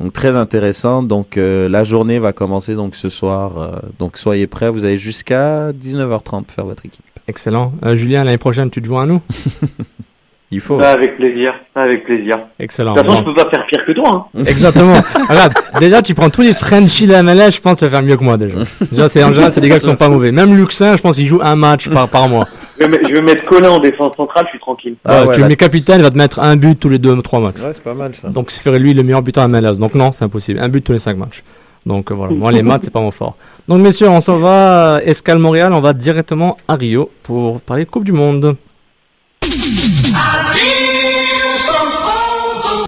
Donc 0.00 0.12
très 0.12 0.36
intéressant. 0.36 1.02
Donc 1.02 1.36
euh, 1.36 1.68
la 1.68 1.84
journée 1.84 2.18
va 2.18 2.32
commencer 2.32 2.74
donc 2.74 2.96
ce 2.96 3.08
soir. 3.08 3.58
euh, 3.58 3.70
donc 3.98 4.16
soyez 4.18 4.46
prêts. 4.46 4.68
Vous 4.70 4.84
avez 4.84 4.98
jusqu'à 4.98 5.72
19h30 5.72 6.22
pour 6.44 6.54
faire 6.54 6.66
votre 6.66 6.84
équipe. 6.84 7.04
Excellent. 7.28 7.72
Euh, 7.84 7.96
Julien, 7.96 8.24
l'année 8.24 8.38
prochaine, 8.38 8.70
tu 8.70 8.82
te 8.82 8.86
joins 8.86 9.04
à 9.04 9.06
nous? 9.06 9.20
Il 10.50 10.60
faut. 10.60 10.76
Bah, 10.78 10.90
avec 10.92 11.16
plaisir, 11.16 11.52
avec 11.74 12.04
plaisir. 12.04 12.36
Excellent. 12.60 12.94
De 12.94 13.00
toute 13.00 13.08
façon, 13.08 13.22
Bon. 13.22 13.28
je 13.30 13.34
peux 13.34 13.42
pas 13.42 13.50
faire 13.50 13.66
pire 13.66 13.80
que 13.86 13.92
toi. 13.92 14.28
Hein. 14.34 14.42
Exactement. 14.46 15.00
Regarde, 15.28 15.52
déjà, 15.80 16.02
tu 16.02 16.14
prends 16.14 16.30
tous 16.30 16.42
les 16.42 16.54
Frenchies 16.54 17.06
de 17.06 17.12
la 17.12 17.22
MLS, 17.22 17.50
je 17.52 17.60
pense 17.60 17.74
que 17.74 17.78
tu 17.80 17.84
vas 17.86 17.90
faire 17.90 18.02
mieux 18.02 18.16
que 18.16 18.22
moi 18.22 18.36
déjà. 18.36 18.58
Déjà, 18.92 19.08
c'est 19.08 19.24
en 19.24 19.32
général, 19.32 19.50
c'est 19.50 19.60
des 19.60 19.68
gars 19.68 19.78
qui 19.78 19.84
sont 19.86 19.96
pas 19.96 20.08
mauvais. 20.10 20.30
Même 20.32 20.54
Luxin, 20.56 20.96
je 20.96 21.02
pense 21.02 21.16
qu'il 21.16 21.26
joue 21.26 21.40
un 21.42 21.56
match 21.56 21.88
par, 21.88 22.08
par 22.08 22.28
mois. 22.28 22.46
Je 22.84 22.90
vais, 22.90 22.98
mettre- 22.98 23.08
je 23.08 23.14
vais 23.14 23.22
mettre 23.22 23.44
Colin 23.44 23.70
en 23.70 23.78
défense 23.78 24.14
centrale, 24.16 24.44
je 24.46 24.50
suis 24.50 24.58
tranquille. 24.60 24.96
Ouais, 25.06 25.32
tu 25.32 25.40
le 25.40 25.48
mets 25.48 25.56
capitaine, 25.56 26.00
il 26.00 26.02
va 26.02 26.10
te 26.10 26.18
mettre 26.18 26.40
un 26.40 26.56
but 26.56 26.78
tous 26.78 26.88
les 26.90 26.98
deux, 26.98 27.20
trois 27.22 27.40
matchs. 27.40 27.60
Ouais, 27.60 27.72
c'est 27.72 27.82
pas 27.82 27.94
mal 27.94 28.14
ça. 28.14 28.28
Donc, 28.28 28.50
ça 28.50 28.60
ferait 28.60 28.78
lui 28.78 28.92
le 28.94 29.02
meilleur 29.02 29.22
buteur 29.22 29.44
à 29.44 29.48
MLS. 29.48 29.78
Donc, 29.78 29.94
non, 29.94 30.12
c'est 30.12 30.24
impossible. 30.24 30.60
Un 30.60 30.68
but 30.68 30.82
tous 30.84 30.92
les 30.92 30.98
cinq 30.98 31.16
matchs. 31.16 31.42
Donc, 31.86 32.10
euh, 32.10 32.14
voilà. 32.14 32.32
Moi, 32.34 32.52
les 32.52 32.62
maths, 32.62 32.82
c'est 32.84 32.92
pas 32.92 33.00
mon 33.00 33.10
fort. 33.10 33.36
Donc, 33.68 33.80
messieurs, 33.80 34.08
on 34.08 34.20
s'en 34.20 34.36
va, 34.38 35.00
escale 35.04 35.38
Montréal, 35.38 35.72
on 35.72 35.80
va 35.80 35.92
directement 35.92 36.56
à 36.68 36.74
Rio 36.76 37.10
pour 37.22 37.60
parler 37.60 37.84
de 37.84 37.90
Coupe 37.90 38.04
du 38.04 38.12
Monde. 38.12 38.56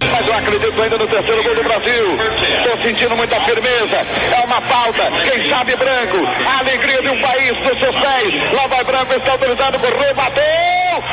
Mas 0.01 0.25
eu 0.27 0.31
acredito 0.31 0.81
ainda 0.81 0.97
no 0.97 1.05
terceiro 1.07 1.43
gol 1.43 1.55
do 1.55 1.63
Brasil. 1.63 2.03
Sentindo 2.87 3.17
muita 3.17 3.35
firmeza. 3.41 3.97
É 3.97 4.45
uma 4.45 4.61
falta. 4.61 5.11
Quem 5.29 5.49
sabe 5.49 5.75
branco. 5.75 6.25
A 6.47 6.59
alegria 6.59 7.01
de 7.01 7.09
um 7.09 7.21
país 7.21 7.57
dos 7.57 7.79
seus 7.79 7.95
pés. 7.97 8.53
Lá 8.53 8.65
vai 8.67 8.81
branco, 8.85 9.13
está 9.13 9.33
autorizado 9.33 9.77
por 9.77 9.89
rebateu. 9.89 11.03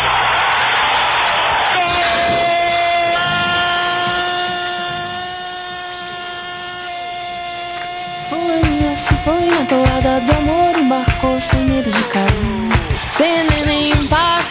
Fulaninha 8.31 8.95
se 8.95 9.15
foi 9.17 9.45
na 9.47 9.65
toada 9.67 10.21
do 10.21 10.33
amor, 10.33 10.79
embarcou 10.79 11.41
sem 11.41 11.59
medo 11.59 11.91
de 11.91 12.05
cair. 12.05 12.65
Sem 13.11 13.43
nenhum 13.67 14.07
passe, 14.07 14.25
todo 14.25 14.41
o 14.41 14.44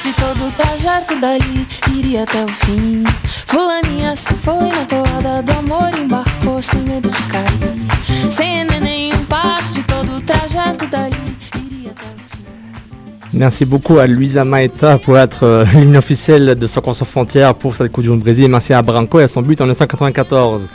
Merci 13.33 13.65
beaucoup 13.65 13.97
à 13.97 14.05
Luisa 14.05 14.43
Maeta 14.43 14.99
pour 14.99 15.17
être 15.17 15.43
euh, 15.43 15.65
l'hymne 15.73 15.99
de 16.55 16.67
Soccer 16.67 16.95
sans 16.95 17.05
frontières 17.05 17.55
pour 17.55 17.75
cette 17.75 17.91
Coupe 17.91 18.03
du 18.03 18.09
Monde 18.09 18.19
Brésil. 18.19 18.47
Merci 18.47 18.73
à 18.73 18.81
Branco 18.81 19.19
et 19.19 19.23
à 19.23 19.27
son 19.27 19.41
but 19.41 19.59
en 19.59 19.65
1994. 19.65 20.69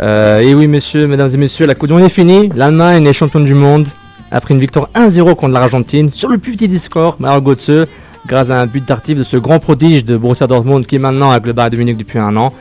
Euh, 0.00 0.40
et 0.40 0.54
oui, 0.54 0.66
messieurs, 0.66 1.06
mesdames 1.06 1.28
et 1.32 1.36
messieurs, 1.36 1.66
la 1.66 1.74
Coupe 1.74 1.88
du 1.88 1.94
Monde 1.94 2.02
est 2.02 2.08
finie. 2.08 2.50
L'Allemagne 2.54 3.06
est 3.06 3.12
championne 3.12 3.44
du 3.44 3.54
monde 3.54 3.88
après 4.30 4.54
une 4.54 4.60
victoire 4.60 4.88
1-0 4.94 5.36
contre 5.36 5.54
l'Argentine 5.54 6.10
sur 6.12 6.28
le 6.28 6.38
plus 6.38 6.52
petit 6.52 6.68
des 6.68 6.78
scores, 6.78 7.16
Mario 7.20 7.40
Götze, 7.40 7.86
grâce 8.26 8.50
à 8.50 8.60
un 8.60 8.66
but 8.66 8.86
d'artif 8.86 9.16
de 9.16 9.22
ce 9.22 9.36
grand 9.36 9.58
prodige 9.58 10.04
de 10.04 10.16
Borussia 10.16 10.46
Dortmund 10.46 10.86
qui 10.86 10.96
est 10.96 10.98
maintenant 10.98 11.30
avec 11.30 11.46
le 11.46 11.52
Bayern 11.52 11.72
de 11.72 11.76
Munich 11.76 11.96
depuis 11.96 12.18
un 12.18 12.36
an. 12.36 12.52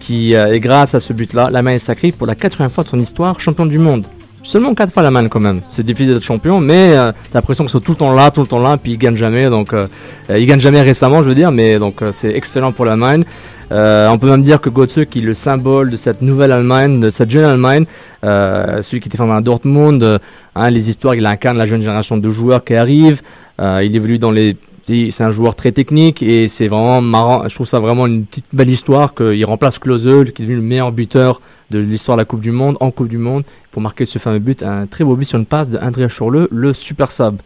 Qui, 0.00 0.34
euh, 0.34 0.52
et 0.52 0.60
grâce 0.60 0.94
à 0.94 1.00
ce 1.00 1.14
but-là, 1.14 1.48
l'Allemagne 1.50 1.76
est 1.76 1.78
sacrée 1.78 2.12
pour 2.12 2.26
la 2.26 2.34
quatrième 2.34 2.70
fois 2.70 2.84
de 2.84 2.90
son 2.90 2.98
histoire 2.98 3.40
championne 3.40 3.70
du 3.70 3.78
monde. 3.78 4.06
Seulement 4.44 4.74
4 4.74 4.92
fois 4.92 5.02
la 5.02 5.10
manne 5.10 5.30
quand 5.30 5.40
même. 5.40 5.62
C'est 5.70 5.82
difficile 5.82 6.12
d'être 6.12 6.22
champion, 6.22 6.60
mais 6.60 6.94
euh, 6.94 7.12
t'as 7.32 7.38
l'impression 7.38 7.64
qu'ils 7.64 7.70
sont 7.70 7.80
tout 7.80 7.92
le 7.92 7.96
temps 7.96 8.12
là, 8.12 8.30
tout 8.30 8.42
le 8.42 8.46
temps 8.46 8.60
là, 8.60 8.76
puis 8.76 8.92
ils 8.92 8.98
gagnent 8.98 9.16
jamais. 9.16 9.48
Donc 9.48 9.72
euh, 9.72 9.86
euh, 10.28 10.38
ils 10.38 10.44
gagnent 10.44 10.60
jamais 10.60 10.82
récemment, 10.82 11.22
je 11.22 11.30
veux 11.30 11.34
dire, 11.34 11.50
mais 11.50 11.78
donc 11.78 12.02
euh, 12.02 12.12
c'est 12.12 12.28
excellent 12.28 12.70
pour 12.70 12.84
l'Allemagne. 12.84 13.24
Euh, 13.72 14.10
on 14.10 14.18
peut 14.18 14.28
même 14.28 14.42
dire 14.42 14.60
que 14.60 14.68
Götze, 14.68 15.06
qui 15.10 15.20
est 15.20 15.22
le 15.22 15.32
symbole 15.32 15.90
de 15.90 15.96
cette 15.96 16.20
nouvelle 16.20 16.52
Allemagne, 16.52 17.00
de 17.00 17.08
cette 17.08 17.30
jeune 17.30 17.46
Allemagne, 17.46 17.86
euh, 18.22 18.82
celui 18.82 19.00
qui 19.00 19.08
était 19.08 19.16
formé 19.16 19.32
à 19.32 19.40
Dortmund, 19.40 20.20
hein, 20.54 20.70
les 20.70 20.90
histoires, 20.90 21.14
il 21.14 21.24
incarne 21.24 21.56
la 21.56 21.64
jeune 21.64 21.80
génération 21.80 22.18
de 22.18 22.28
joueurs 22.28 22.62
qui 22.62 22.74
arrivent. 22.74 23.22
Il 23.58 23.96
évolue 23.96 24.18
dans 24.18 24.32
les 24.32 24.58
c'est 24.84 25.22
un 25.22 25.30
joueur 25.30 25.54
très 25.54 25.72
technique 25.72 26.22
et 26.22 26.46
c'est 26.46 26.68
vraiment 26.68 27.00
marrant. 27.00 27.48
Je 27.48 27.54
trouve 27.54 27.66
ça 27.66 27.80
vraiment 27.80 28.06
une 28.06 28.26
petite 28.26 28.44
belle 28.52 28.68
histoire 28.68 29.14
qu'il 29.14 29.44
remplace 29.46 29.78
Klose, 29.78 30.02
qui 30.02 30.42
est 30.42 30.44
devenu 30.44 30.56
le 30.56 30.62
meilleur 30.62 30.92
buteur 30.92 31.40
de 31.70 31.78
l'histoire 31.78 32.16
de 32.16 32.20
la 32.20 32.26
Coupe 32.26 32.40
du 32.40 32.50
Monde, 32.50 32.76
en 32.80 32.90
Coupe 32.90 33.08
du 33.08 33.18
Monde, 33.18 33.44
pour 33.70 33.80
marquer 33.80 34.04
ce 34.04 34.18
fameux 34.18 34.38
but. 34.40 34.62
Un 34.62 34.86
très 34.86 35.04
beau 35.04 35.16
but 35.16 35.24
sur 35.24 35.38
une 35.38 35.46
passe 35.46 35.70
de 35.70 35.78
Andrea 35.78 36.08
Schurle, 36.08 36.48
le 36.50 36.72
super 36.74 37.10
sub. 37.10 37.40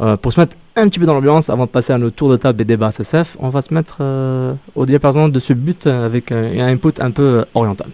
Euh, 0.00 0.16
pour 0.16 0.32
se 0.32 0.40
mettre 0.40 0.56
un 0.76 0.88
petit 0.88 0.98
peu 0.98 1.06
dans 1.06 1.14
l'ambiance, 1.14 1.50
avant 1.50 1.66
de 1.66 1.70
passer 1.70 1.92
à 1.92 1.98
notre 1.98 2.16
tour 2.16 2.30
de 2.30 2.36
table 2.36 2.56
des 2.56 2.64
débats 2.64 2.90
SSF, 2.90 3.36
on 3.40 3.48
va 3.48 3.60
se 3.60 3.74
mettre 3.74 3.98
euh, 4.00 4.54
au 4.74 4.86
diapason 4.86 5.28
de 5.28 5.40
ce 5.40 5.52
but 5.52 5.86
euh, 5.86 6.06
avec 6.06 6.30
un 6.30 6.68
input 6.68 6.92
un 7.00 7.10
peu 7.10 7.44
oriental. 7.54 7.88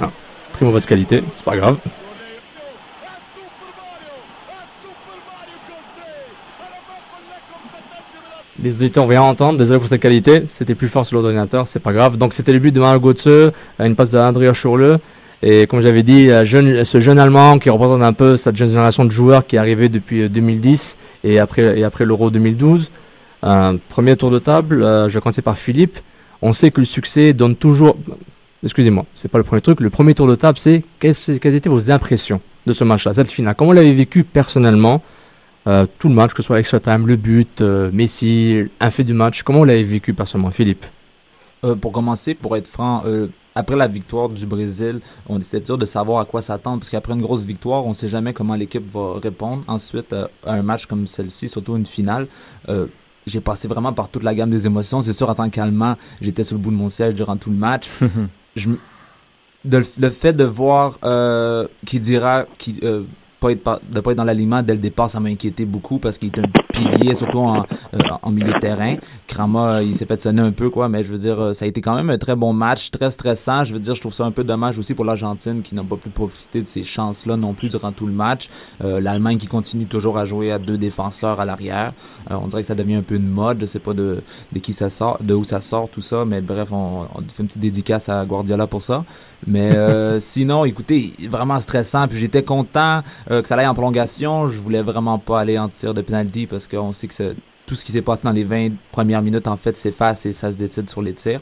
Ah, 0.00 0.10
très 0.52 0.66
mauvaise 0.66 0.84
qualité, 0.84 1.24
c'est 1.32 1.44
pas 1.44 1.56
grave. 1.56 1.78
Les 8.62 8.76
auditeurs 8.76 9.06
vont 9.06 9.18
entendre, 9.18 9.58
désolé 9.58 9.80
pour 9.80 9.88
cette 9.88 10.00
qualité, 10.00 10.44
c'était 10.46 10.76
plus 10.76 10.88
fort 10.88 11.04
sur 11.04 11.16
l'ordinateur, 11.16 11.66
c'est 11.66 11.80
pas 11.80 11.92
grave. 11.92 12.16
Donc 12.16 12.34
c'était 12.34 12.52
le 12.52 12.60
but 12.60 12.72
de 12.72 12.80
Mario 12.80 13.00
Götze, 13.00 13.52
à 13.78 13.86
une 13.86 13.96
passe 13.96 14.10
de 14.10 14.18
Andrea 14.18 14.52
Schurle. 14.52 15.00
Et 15.42 15.66
comme 15.66 15.80
j'avais 15.80 16.02
dit, 16.02 16.30
euh, 16.30 16.84
ce 16.84 17.00
jeune 17.00 17.18
Allemand 17.18 17.58
qui 17.58 17.68
représente 17.68 18.02
un 18.02 18.12
peu 18.12 18.36
cette 18.36 18.56
jeune 18.56 18.68
génération 18.68 19.04
de 19.04 19.10
joueurs 19.10 19.46
qui 19.46 19.56
est 19.56 19.58
arrivée 19.58 19.88
depuis 19.88 20.22
euh, 20.22 20.28
2010 20.28 20.96
et 21.24 21.38
après, 21.38 21.78
et 21.78 21.84
après 21.84 22.04
l'Euro 22.04 22.30
2012. 22.30 22.90
Un 23.42 23.76
premier 23.76 24.16
tour 24.16 24.30
de 24.30 24.38
table, 24.38 24.82
euh, 24.82 25.08
je 25.08 25.14
vais 25.14 25.20
commencer 25.20 25.42
par 25.42 25.58
Philippe. 25.58 25.98
On 26.40 26.54
sait 26.54 26.70
que 26.70 26.80
le 26.80 26.86
succès 26.86 27.34
donne 27.34 27.56
toujours... 27.56 27.96
Excusez-moi, 28.62 29.04
c'est 29.14 29.30
pas 29.30 29.36
le 29.36 29.44
premier 29.44 29.60
truc. 29.60 29.80
Le 29.80 29.90
premier 29.90 30.14
tour 30.14 30.26
de 30.26 30.34
table, 30.34 30.58
c'est 30.58 30.82
quelles, 30.98 31.14
étaient 31.28 31.68
vos 31.68 31.90
impressions 31.90 32.40
de 32.66 32.72
ce 32.72 32.84
match-là, 32.84 33.12
cette 33.12 33.30
finale? 33.30 33.54
Comment 33.54 33.72
l'avez 33.72 33.92
vécu 33.92 34.24
personnellement? 34.24 35.02
Euh, 35.66 35.86
Tout 35.98 36.08
le 36.08 36.14
match, 36.14 36.32
que 36.32 36.38
ce 36.42 36.46
soit 36.46 36.58
extra 36.58 36.78
time, 36.80 37.06
le 37.06 37.16
but, 37.16 37.60
euh, 37.60 37.90
Messi, 37.92 38.64
un 38.80 38.90
fait 38.90 39.04
du 39.04 39.14
match. 39.14 39.42
Comment 39.42 39.60
vous 39.60 39.64
l'avez 39.64 39.82
vécu 39.82 40.12
personnellement, 40.14 40.50
Philippe 40.50 40.84
Euh, 41.64 41.74
pour 41.76 41.92
commencer, 41.92 42.34
pour 42.34 42.56
être 42.56 42.66
franc, 42.66 43.02
euh, 43.06 43.28
après 43.54 43.76
la 43.76 43.86
victoire 43.86 44.28
du 44.28 44.44
Brésil, 44.46 45.00
on 45.28 45.38
était 45.38 45.64
sûr 45.64 45.78
de 45.78 45.84
savoir 45.84 46.20
à 46.20 46.24
quoi 46.24 46.42
s'attendre 46.42 46.80
parce 46.80 46.90
qu'après 46.90 47.12
une 47.14 47.22
grosse 47.22 47.44
victoire, 47.44 47.86
on 47.86 47.90
ne 47.90 47.94
sait 47.94 48.08
jamais 48.08 48.32
comment 48.32 48.54
l'équipe 48.56 48.84
va 48.92 49.14
répondre. 49.22 49.62
Ensuite, 49.68 50.12
euh, 50.12 50.26
à 50.44 50.54
un 50.54 50.62
match 50.62 50.86
comme 50.86 51.06
celle-ci, 51.06 51.48
surtout 51.48 51.76
une 51.76 51.86
finale, 51.86 52.26
euh, 52.68 52.86
j'ai 53.26 53.40
passé 53.40 53.68
vraiment 53.68 53.92
par 53.94 54.08
toute 54.10 54.22
la 54.24 54.34
gamme 54.34 54.50
des 54.50 54.66
émotions. 54.66 55.00
C'est 55.00 55.12
sûr, 55.14 55.30
en 55.30 55.34
tant 55.34 55.48
qu'Allemand, 55.48 55.96
j'étais 56.20 56.42
sur 56.44 56.56
le 56.56 56.62
bout 56.62 56.70
de 56.72 56.76
mon 56.76 56.90
siège 56.90 57.14
durant 57.14 57.36
tout 57.38 57.50
le 57.50 57.56
match. 57.56 57.88
Je 58.56 58.68
m- 58.68 58.76
de 59.64 59.78
le, 59.78 59.86
le 59.98 60.10
fait 60.10 60.34
de 60.34 60.44
voir 60.44 60.98
euh, 61.04 61.66
qui 61.86 61.98
dira 62.00 62.44
qui 62.58 62.78
euh, 62.82 63.04
pas 63.44 63.52
être 63.52 63.80
de 63.90 64.00
pas 64.00 64.12
être 64.12 64.16
dans 64.16 64.24
l'aliment 64.24 64.62
dès 64.62 64.72
le 64.72 64.78
départ 64.78 65.10
ça 65.10 65.20
m'a 65.20 65.28
inquiété 65.28 65.66
beaucoup 65.66 65.98
parce 65.98 66.16
qu'il 66.16 66.28
est 66.28 66.38
un 66.38 66.48
pilier 66.72 67.14
surtout 67.14 67.40
en, 67.40 67.66
euh, 67.94 68.30
milieu 68.30 68.52
de 68.52 68.58
terrain. 68.58 68.96
Krama 69.26 69.82
il 69.82 69.94
s'est 69.94 70.06
fait 70.06 70.20
sonner 70.20 70.40
un 70.40 70.50
peu 70.50 70.70
quoi 70.70 70.88
mais 70.88 71.02
je 71.04 71.10
veux 71.10 71.18
dire 71.18 71.38
euh, 71.40 71.52
ça 71.52 71.66
a 71.66 71.68
été 71.68 71.82
quand 71.82 71.94
même 71.94 72.08
un 72.08 72.16
très 72.16 72.36
bon 72.36 72.52
match 72.52 72.90
très 72.90 73.10
stressant. 73.10 73.64
Je 73.64 73.74
veux 73.74 73.80
dire 73.80 73.94
je 73.94 74.00
trouve 74.00 74.14
ça 74.14 74.24
un 74.24 74.30
peu 74.30 74.44
dommage 74.44 74.78
aussi 74.78 74.94
pour 74.94 75.04
l'Argentine 75.04 75.60
qui 75.62 75.74
n'a 75.74 75.84
pas 75.84 75.96
pu 75.96 76.08
profiter 76.08 76.62
de 76.62 76.68
ces 76.68 76.82
chances 76.82 77.26
là 77.26 77.36
non 77.36 77.52
plus 77.52 77.68
durant 77.68 77.92
tout 77.92 78.06
le 78.06 78.12
match. 78.12 78.48
Euh, 78.82 79.00
l'Allemagne 79.00 79.36
qui 79.36 79.46
continue 79.46 79.86
toujours 79.86 80.16
à 80.16 80.24
jouer 80.24 80.50
à 80.50 80.58
deux 80.58 80.78
défenseurs 80.78 81.38
à 81.38 81.44
l'arrière. 81.44 81.92
On 82.30 82.46
dirait 82.46 82.62
que 82.62 82.68
ça 82.68 82.74
devient 82.74 82.96
un 82.96 83.02
peu 83.02 83.16
une 83.16 83.28
mode. 83.28 83.60
Je 83.60 83.66
sais 83.66 83.78
pas 83.78 83.92
de, 83.92 84.22
qui 84.62 84.72
ça 84.72 84.88
sort 84.88 85.18
de 85.20 85.34
où 85.34 85.44
ça 85.44 85.60
sort 85.60 85.90
tout 85.90 86.00
ça 86.00 86.24
mais 86.24 86.40
bref 86.40 86.72
on, 86.72 87.06
fait 87.34 87.42
une 87.42 87.48
petite 87.48 87.60
dédicace 87.60 88.08
à 88.08 88.24
Guardiola 88.24 88.66
pour 88.66 88.82
ça. 88.82 89.02
Mais 89.46 89.76
sinon, 90.18 90.64
écoutez, 90.64 91.12
vraiment 91.28 91.60
stressant. 91.60 92.08
Puis 92.08 92.18
j'étais 92.18 92.42
content 92.42 93.02
euh, 93.34 93.42
que 93.42 93.48
ça 93.48 93.56
aille 93.56 93.66
en 93.66 93.74
prolongation. 93.74 94.46
Je 94.46 94.60
voulais 94.60 94.82
vraiment 94.82 95.18
pas 95.18 95.40
aller 95.40 95.58
en 95.58 95.68
tir 95.68 95.94
de 95.94 96.00
penalty 96.00 96.46
parce 96.46 96.66
qu'on 96.66 96.92
sait 96.92 97.08
que 97.08 97.34
tout 97.66 97.74
ce 97.74 97.84
qui 97.84 97.92
s'est 97.92 98.02
passé 98.02 98.22
dans 98.24 98.32
les 98.32 98.44
20 98.44 98.72
premières 98.92 99.22
minutes, 99.22 99.46
en 99.46 99.56
fait, 99.56 99.76
s'efface 99.76 100.26
et 100.26 100.32
ça 100.32 100.52
se 100.52 100.56
décide 100.56 100.88
sur 100.88 101.02
les 101.02 101.14
tirs. 101.14 101.40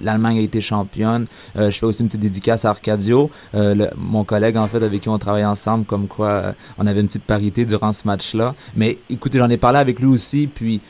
L'Allemagne 0.00 0.38
a 0.38 0.40
été 0.40 0.60
championne. 0.60 1.26
Euh, 1.56 1.70
je 1.70 1.78
fais 1.78 1.86
aussi 1.86 2.02
une 2.02 2.08
petite 2.08 2.20
dédicace 2.20 2.64
à 2.64 2.70
Arcadio, 2.70 3.30
euh, 3.54 3.88
mon 3.96 4.24
collègue 4.24 4.56
en 4.56 4.66
fait 4.66 4.82
avec 4.82 5.02
qui 5.02 5.08
on 5.08 5.18
travaille 5.18 5.44
ensemble, 5.44 5.84
comme 5.84 6.08
quoi 6.08 6.54
on 6.78 6.86
avait 6.86 7.00
une 7.00 7.06
petite 7.06 7.24
parité 7.24 7.64
durant 7.64 7.92
ce 7.92 8.06
match-là. 8.06 8.54
Mais 8.76 8.98
écoutez, 9.08 9.38
j'en 9.38 9.48
ai 9.50 9.56
parlé 9.56 9.78
avec 9.78 10.00
lui 10.00 10.08
aussi, 10.08 10.48
puis 10.48 10.80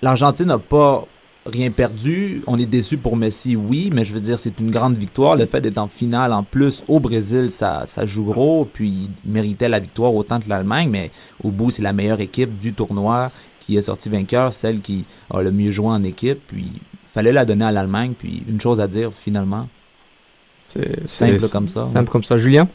l'Argentine 0.00 0.46
n'a 0.46 0.58
pas 0.58 1.06
rien 1.52 1.70
perdu. 1.70 2.42
On 2.46 2.58
est 2.58 2.66
déçu 2.66 2.96
pour 2.96 3.16
Messi, 3.16 3.56
oui, 3.56 3.90
mais 3.92 4.04
je 4.04 4.12
veux 4.12 4.20
dire, 4.20 4.38
c'est 4.38 4.58
une 4.60 4.70
grande 4.70 4.96
victoire. 4.96 5.36
Le 5.36 5.46
fait 5.46 5.60
d'être 5.60 5.78
en 5.78 5.88
finale 5.88 6.32
en 6.32 6.42
plus 6.42 6.84
au 6.88 7.00
Brésil, 7.00 7.50
ça, 7.50 7.84
ça 7.86 8.04
joue 8.04 8.24
gros. 8.24 8.68
Puis 8.70 9.08
il 9.24 9.30
méritait 9.32 9.68
la 9.68 9.78
victoire 9.78 10.14
autant 10.14 10.40
que 10.40 10.48
l'Allemagne, 10.48 10.88
mais 10.90 11.10
au 11.42 11.50
bout, 11.50 11.70
c'est 11.70 11.82
la 11.82 11.92
meilleure 11.92 12.20
équipe 12.20 12.58
du 12.58 12.72
tournoi 12.72 13.30
qui 13.60 13.76
est 13.76 13.82
sortie 13.82 14.08
vainqueur, 14.08 14.52
celle 14.52 14.80
qui 14.80 15.04
a 15.32 15.42
le 15.42 15.50
mieux 15.50 15.70
joué 15.70 15.88
en 15.88 16.02
équipe. 16.04 16.40
Puis 16.46 16.72
fallait 17.06 17.32
la 17.32 17.44
donner 17.44 17.64
à 17.64 17.72
l'Allemagne. 17.72 18.14
Puis 18.18 18.42
une 18.48 18.60
chose 18.60 18.80
à 18.80 18.86
dire 18.86 19.10
finalement. 19.12 19.68
C'est 20.66 21.08
simple 21.08 21.38
comme 21.52 21.68
ça. 21.68 21.84
Simple 21.84 22.10
comme 22.10 22.24
ça. 22.24 22.36
Julien? 22.36 22.68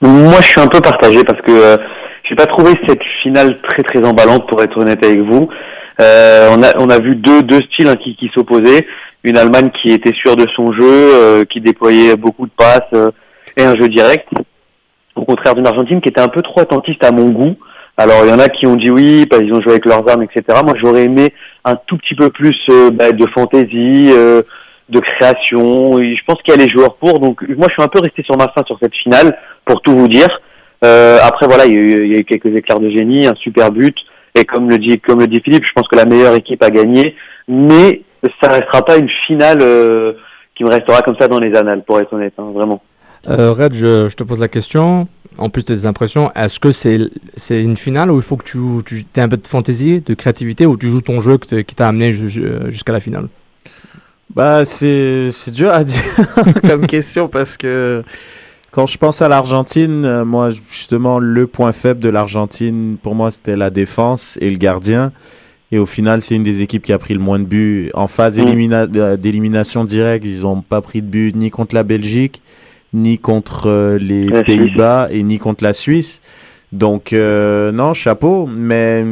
Moi, 0.00 0.40
je 0.40 0.46
suis 0.46 0.60
un 0.60 0.66
peu 0.68 0.80
partagé 0.80 1.22
parce 1.24 1.40
que 1.42 1.50
euh, 1.50 1.76
j'ai 2.28 2.34
pas 2.34 2.46
trouvé 2.46 2.72
cette 2.86 3.02
finale 3.22 3.60
très 3.62 3.82
très 3.82 4.06
emballante 4.06 4.48
pour 4.48 4.62
être 4.62 4.76
honnête 4.76 5.04
avec 5.04 5.20
vous. 5.20 5.48
Euh, 6.00 6.48
on 6.56 6.62
a 6.62 6.72
on 6.78 6.90
a 6.90 6.98
vu 6.98 7.14
deux 7.16 7.42
deux 7.42 7.60
styles 7.72 7.88
hein, 7.88 7.96
qui 7.96 8.16
qui 8.16 8.30
s'opposaient. 8.34 8.86
Une 9.24 9.38
Allemagne 9.38 9.70
qui 9.82 9.90
était 9.90 10.14
sûre 10.14 10.36
de 10.36 10.46
son 10.54 10.72
jeu, 10.72 10.82
euh, 10.82 11.44
qui 11.44 11.60
déployait 11.60 12.16
beaucoup 12.16 12.46
de 12.46 12.52
passes 12.56 12.80
euh, 12.94 13.10
et 13.56 13.64
un 13.64 13.74
jeu 13.74 13.88
direct. 13.88 14.28
Au 15.14 15.24
contraire 15.24 15.54
d'une 15.54 15.66
Argentine 15.66 16.00
qui 16.00 16.10
était 16.10 16.20
un 16.20 16.28
peu 16.28 16.42
trop 16.42 16.60
attentiste 16.60 17.02
à 17.04 17.12
mon 17.12 17.30
goût. 17.30 17.56
Alors 17.96 18.24
il 18.24 18.30
y 18.30 18.32
en 18.32 18.38
a 18.38 18.48
qui 18.48 18.66
ont 18.66 18.76
dit 18.76 18.90
oui 18.90 19.26
parce 19.26 19.42
qu'ils 19.42 19.54
ont 19.54 19.62
joué 19.62 19.72
avec 19.72 19.86
leurs 19.86 20.08
armes, 20.08 20.22
etc. 20.22 20.60
Moi 20.62 20.74
j'aurais 20.80 21.04
aimé 21.04 21.32
un 21.64 21.76
tout 21.86 21.96
petit 21.96 22.14
peu 22.14 22.28
plus 22.28 22.56
euh, 22.68 22.90
bah, 22.90 23.12
de 23.12 23.26
fantaisie, 23.34 24.12
de 24.88 25.00
création. 25.00 25.96
Je 25.96 26.24
pense 26.26 26.40
qu'il 26.42 26.54
y 26.54 26.62
a 26.62 26.64
les 26.64 26.68
joueurs 26.68 26.96
pour. 26.96 27.18
Donc 27.18 27.40
moi 27.48 27.68
je 27.68 27.72
suis 27.72 27.82
un 27.82 27.88
peu 27.88 28.00
resté 28.00 28.22
sur 28.22 28.36
ma 28.36 28.48
fin 28.48 28.62
sur 28.66 28.78
cette 28.80 28.94
finale 28.94 29.38
pour 29.64 29.80
tout 29.80 29.96
vous 29.96 30.08
dire. 30.08 30.28
Après 30.82 31.46
voilà 31.48 31.64
il 31.64 31.72
y, 31.72 31.92
il 31.92 32.12
y 32.12 32.16
a 32.16 32.18
eu 32.18 32.24
quelques 32.24 32.54
éclairs 32.54 32.80
de 32.80 32.90
génie, 32.90 33.26
un 33.26 33.34
super 33.34 33.72
but. 33.72 33.96
Et 34.36 34.44
comme 34.44 34.68
le 34.70 34.78
dit 34.78 35.00
comme 35.00 35.20
le 35.20 35.26
dit 35.26 35.40
Philippe, 35.42 35.64
je 35.66 35.72
pense 35.74 35.88
que 35.88 35.96
la 35.96 36.04
meilleure 36.04 36.34
équipe 36.34 36.62
a 36.62 36.70
gagné. 36.70 37.14
Mais 37.48 38.02
ça 38.42 38.48
restera 38.50 38.84
pas 38.84 38.96
une 38.98 39.08
finale 39.26 39.58
euh, 39.62 40.12
qui 40.54 40.64
me 40.64 40.68
restera 40.70 41.00
comme 41.02 41.16
ça 41.18 41.26
dans 41.28 41.38
les 41.38 41.54
annales, 41.56 41.82
pour 41.86 41.98
être 42.00 42.12
honnête, 42.12 42.34
hein, 42.38 42.50
vraiment. 42.54 42.82
Euh, 43.28 43.52
Red, 43.52 43.74
je, 43.74 44.08
je 44.08 44.14
te 44.16 44.22
pose 44.24 44.40
la 44.40 44.48
question. 44.48 45.08
En 45.38 45.50
plus 45.50 45.64
de 45.64 45.74
tes 45.74 45.84
impressions, 45.86 46.30
est-ce 46.34 46.58
que 46.58 46.72
c'est 46.72 46.98
c'est 47.36 47.62
une 47.62 47.76
finale 47.76 48.10
où 48.10 48.16
il 48.16 48.22
faut 48.22 48.36
que 48.36 48.44
tu, 48.44 48.58
tu 48.86 49.04
aies 49.16 49.20
un 49.20 49.28
peu 49.28 49.36
de 49.36 49.46
fantaisie, 49.46 50.00
de 50.00 50.14
créativité, 50.14 50.64
ou 50.64 50.76
tu 50.78 50.88
joues 50.88 51.02
ton 51.02 51.20
jeu 51.20 51.36
que 51.38 51.60
qui 51.60 51.74
t'a 51.74 51.88
amené 51.88 52.10
ju- 52.12 52.28
ju- 52.28 52.48
jusqu'à 52.68 52.92
la 52.92 53.00
finale? 53.00 53.28
Bah, 54.34 54.64
c'est 54.64 55.30
c'est 55.30 55.50
dur 55.50 55.70
à 55.72 55.84
dire 55.84 56.02
comme 56.66 56.86
question 56.86 57.28
parce 57.28 57.56
que 57.56 58.02
quand 58.76 58.84
je 58.84 58.98
pense 58.98 59.22
à 59.22 59.28
l'Argentine, 59.28 60.04
euh, 60.04 60.26
moi, 60.26 60.50
justement, 60.70 61.18
le 61.18 61.46
point 61.46 61.72
faible 61.72 61.98
de 61.98 62.10
l'Argentine, 62.10 62.98
pour 63.02 63.14
moi, 63.14 63.30
c'était 63.30 63.56
la 63.56 63.70
défense 63.70 64.36
et 64.42 64.50
le 64.50 64.58
gardien. 64.58 65.12
Et 65.72 65.78
au 65.78 65.86
final, 65.86 66.20
c'est 66.20 66.34
une 66.34 66.42
des 66.42 66.60
équipes 66.60 66.82
qui 66.82 66.92
a 66.92 66.98
pris 66.98 67.14
le 67.14 67.20
moins 67.20 67.38
de 67.38 67.46
buts. 67.46 67.90
En 67.94 68.06
phase 68.06 68.38
Mm. 68.38 68.72
euh, 68.96 69.16
d'élimination 69.16 69.86
directe, 69.86 70.26
ils 70.26 70.42
n'ont 70.42 70.60
pas 70.60 70.82
pris 70.82 71.00
de 71.00 71.06
but 71.06 71.34
ni 71.34 71.50
contre 71.50 71.74
la 71.74 71.84
Belgique, 71.84 72.42
ni 72.92 73.18
contre 73.18 73.66
euh, 73.70 73.96
les. 73.98 74.26
Pays-Bas 74.44 75.08
et 75.10 75.22
ni 75.22 75.38
contre 75.38 75.64
la 75.64 75.72
Suisse. 75.72 76.20
Donc, 76.70 77.14
euh, 77.14 77.72
non, 77.72 77.94
chapeau. 77.94 78.46
Mais 78.46 79.06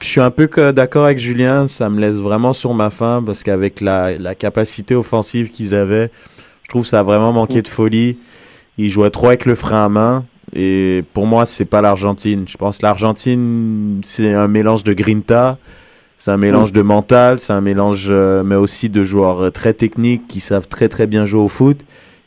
je 0.00 0.06
suis 0.06 0.22
un 0.22 0.30
peu 0.30 0.48
d'accord 0.72 1.04
avec 1.04 1.18
Julien. 1.18 1.68
Ça 1.68 1.90
me 1.90 2.00
laisse 2.00 2.16
vraiment 2.16 2.54
sur 2.54 2.72
ma 2.72 2.88
faim 2.88 3.22
parce 3.26 3.42
qu'avec 3.42 3.82
la, 3.82 4.16
la 4.16 4.34
capacité 4.34 4.94
offensive 4.94 5.50
qu'ils 5.50 5.74
avaient, 5.74 6.10
je 6.62 6.68
trouve 6.70 6.84
que 6.84 6.88
ça 6.88 7.00
a 7.00 7.02
vraiment 7.02 7.34
manqué 7.34 7.60
de 7.60 7.68
folie. 7.68 8.16
Ils 8.78 8.90
jouaient 8.90 9.10
trop 9.10 9.28
avec 9.28 9.44
le 9.46 9.54
frein 9.54 9.84
à 9.84 9.88
main. 9.88 10.24
Et 10.54 11.04
pour 11.14 11.26
moi, 11.26 11.46
c'est 11.46 11.64
pas 11.64 11.80
l'Argentine. 11.80 12.44
Je 12.46 12.56
pense 12.56 12.78
que 12.78 12.82
l'Argentine, 12.86 14.00
c'est 14.04 14.32
un 14.34 14.46
mélange 14.48 14.84
de 14.84 14.92
grinta, 14.92 15.58
c'est 16.18 16.30
un 16.30 16.36
mélange 16.36 16.70
de 16.72 16.82
mental, 16.82 17.38
c'est 17.40 17.52
un 17.52 17.60
mélange, 17.60 18.06
euh, 18.10 18.44
mais 18.44 18.54
aussi 18.54 18.88
de 18.88 19.02
joueurs 19.02 19.42
euh, 19.44 19.50
très 19.50 19.72
techniques 19.72 20.28
qui 20.28 20.40
savent 20.40 20.68
très 20.68 20.88
très 20.88 21.06
bien 21.06 21.26
jouer 21.26 21.40
au 21.40 21.48
foot. 21.48 21.80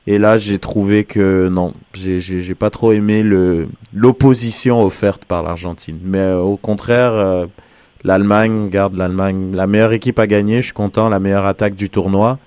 Et 0.08 0.18
là, 0.18 0.38
j'ai 0.38 0.58
trouvé 0.58 1.04
que 1.04 1.48
non, 1.50 1.74
j'ai- 1.94 2.20
j'ai 2.20 2.42
j'ai 2.42 2.56
pas 2.56 2.70
trop 2.70 2.92
aimé 2.94 3.24
le 3.24 3.68
l'opposition 3.94 4.84
offerte 4.84 5.26
par 5.26 5.42
l'Argentine. 5.44 6.00
Mais 6.04 6.20
euh, 6.20 6.40
au 6.40 6.58
contraire, 6.58 7.14
euh, 7.14 7.46
l'Allemagne, 8.04 8.70
garde 8.70 8.94
l'Allemagne, 8.96 9.52
la 9.54 9.68
meilleure 9.68 9.94
équipe 9.94 10.20
à 10.20 10.28
gagner. 10.28 10.58
Je 10.62 10.66
suis 10.68 10.74
content, 10.74 11.08
la 11.10 11.20
meilleure 11.20 11.46
attaque 11.46 11.76
du 11.76 11.90
tournoi. 11.90 12.40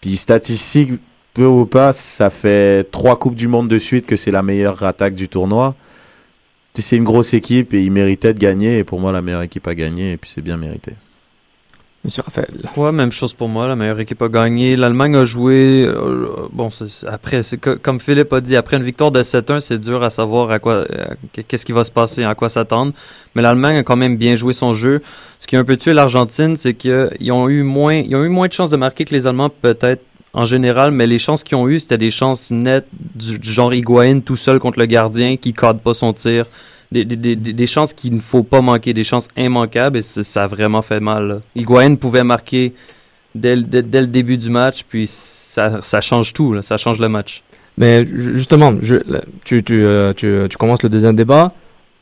Puis 0.00 0.16
statistique, 0.16 0.92
peu 1.34 1.46
ou 1.46 1.66
pas, 1.66 1.92
ça 1.92 2.30
fait 2.30 2.84
trois 2.90 3.18
coupes 3.18 3.34
du 3.34 3.48
monde 3.48 3.68
de 3.68 3.78
suite 3.78 4.06
que 4.06 4.16
c'est 4.16 4.30
la 4.30 4.42
meilleure 4.42 4.82
attaque 4.82 5.14
du 5.14 5.28
tournoi. 5.28 5.74
C'est 6.74 6.96
une 6.96 7.04
grosse 7.04 7.34
équipe 7.34 7.74
et 7.74 7.82
ils 7.82 7.90
méritaient 7.90 8.32
de 8.32 8.38
gagner. 8.38 8.78
Et 8.78 8.84
pour 8.84 9.00
moi, 9.00 9.12
la 9.12 9.20
meilleure 9.20 9.42
équipe 9.42 9.66
a 9.68 9.74
gagné 9.74 10.12
et 10.12 10.16
puis 10.16 10.30
c'est 10.32 10.40
bien 10.40 10.56
mérité. 10.56 10.92
Monsieur 12.02 12.22
Raphaël. 12.22 12.48
Ouais, 12.78 12.92
même 12.92 13.12
chose 13.12 13.34
pour 13.34 13.48
moi. 13.48 13.68
La 13.68 13.76
meilleure 13.76 14.00
équipe 14.00 14.22
a 14.22 14.28
gagné. 14.28 14.74
L'Allemagne 14.74 15.16
a 15.16 15.24
joué. 15.24 15.84
euh, 15.86 16.48
bon, 16.50 16.70
après, 17.06 17.42
comme 17.82 18.00
Philippe 18.00 18.32
a 18.32 18.40
dit, 18.40 18.56
après 18.56 18.78
une 18.78 18.82
victoire 18.82 19.10
de 19.10 19.22
7-1, 19.22 19.60
c'est 19.60 19.78
dur 19.78 20.02
à 20.02 20.08
savoir 20.08 20.50
à 20.50 20.58
quoi, 20.58 20.86
qu'est-ce 21.46 21.66
qui 21.66 21.72
va 21.72 21.84
se 21.84 21.92
passer, 21.92 22.24
à 22.24 22.34
quoi 22.34 22.48
s'attendre. 22.48 22.94
Mais 23.34 23.42
l'Allemagne 23.42 23.76
a 23.76 23.82
quand 23.82 23.96
même 23.96 24.16
bien 24.16 24.36
joué 24.36 24.54
son 24.54 24.72
jeu. 24.72 25.02
Ce 25.40 25.46
qui 25.46 25.56
a 25.56 25.58
un 25.58 25.64
peu 25.64 25.76
tué 25.76 25.92
l'Argentine, 25.92 26.56
c'est 26.56 26.72
qu'ils 26.72 27.32
ont 27.32 27.50
eu 27.50 27.62
moins, 27.64 27.96
ils 27.96 28.16
ont 28.16 28.24
eu 28.24 28.30
moins 28.30 28.48
de 28.48 28.52
chances 28.54 28.70
de 28.70 28.78
marquer 28.78 29.04
que 29.04 29.14
les 29.14 29.26
Allemands 29.26 29.50
peut-être 29.50 30.02
en 30.32 30.44
général, 30.44 30.90
mais 30.92 31.06
les 31.06 31.18
chances 31.18 31.42
qu'ils 31.42 31.56
ont 31.56 31.68
eues, 31.68 31.80
c'était 31.80 31.98
des 31.98 32.10
chances 32.10 32.50
nettes 32.50 32.86
du, 32.92 33.38
du 33.38 33.50
genre 33.50 33.72
Higuaín 33.74 34.22
tout 34.22 34.36
seul 34.36 34.58
contre 34.60 34.78
le 34.78 34.86
gardien 34.86 35.36
qui 35.36 35.52
cadre 35.52 35.80
pas 35.80 35.94
son 35.94 36.12
tir. 36.12 36.46
Des, 36.92 37.04
des, 37.04 37.16
des, 37.16 37.36
des 37.36 37.66
chances 37.66 37.92
qu'il 37.94 38.14
ne 38.14 38.20
faut 38.20 38.42
pas 38.42 38.60
manquer, 38.60 38.92
des 38.92 39.04
chances 39.04 39.28
immanquables, 39.36 39.98
et 39.98 40.02
ça 40.02 40.42
a 40.42 40.46
vraiment 40.48 40.82
fait 40.82 40.98
mal. 41.00 41.28
là. 41.28 41.38
Higuaín 41.54 41.96
pouvait 41.96 42.24
marquer 42.24 42.72
dès, 43.34 43.54
le- 43.54 43.62
dès, 43.62 43.82
dès 43.82 44.00
le 44.00 44.06
début 44.08 44.36
du 44.38 44.50
match, 44.50 44.84
puis 44.88 45.06
ça, 45.06 45.80
ça 45.82 46.00
change 46.00 46.32
tout, 46.32 46.52
là, 46.52 46.62
ça 46.62 46.76
change 46.78 46.98
le 46.98 47.08
match. 47.08 47.42
Mais 47.78 48.04
ju- 48.04 48.34
justement, 48.34 48.74
je, 48.80 48.96
tu, 49.44 49.62
tu, 49.62 49.84
euh, 49.84 50.12
tu, 50.14 50.34
tu 50.50 50.56
commences 50.56 50.82
le 50.82 50.88
deuxième 50.88 51.14
débat. 51.14 51.52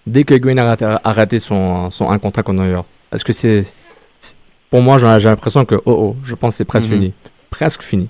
Dès 0.07 0.25
que 0.25 0.33
Higuaín 0.33 0.57
a 0.59 0.65
raté, 0.65 0.87
a 0.87 1.13
raté 1.13 1.39
son, 1.39 1.91
son 1.91 2.11
1 2.11 2.19
contre 2.19 2.39
1 2.39 2.43
contre 2.43 2.63
New 2.63 2.71
York, 2.71 2.87
est-ce 3.13 3.25
que 3.27 3.33
c'est. 3.35 3.67
Pour 4.71 4.81
moi, 4.83 4.97
j'ai 4.99 5.29
l'impression 5.29 5.65
que, 5.67 5.75
oh 5.77 5.83
oh, 5.87 6.17
je 6.25 6.35
pense 6.35 6.55
que 6.55 6.59
c'est 6.59 6.65
presque 6.65 6.89
Mhm. 6.91 6.95
fini. 6.95 7.13
Presque 7.51 7.83
fini. 7.83 8.09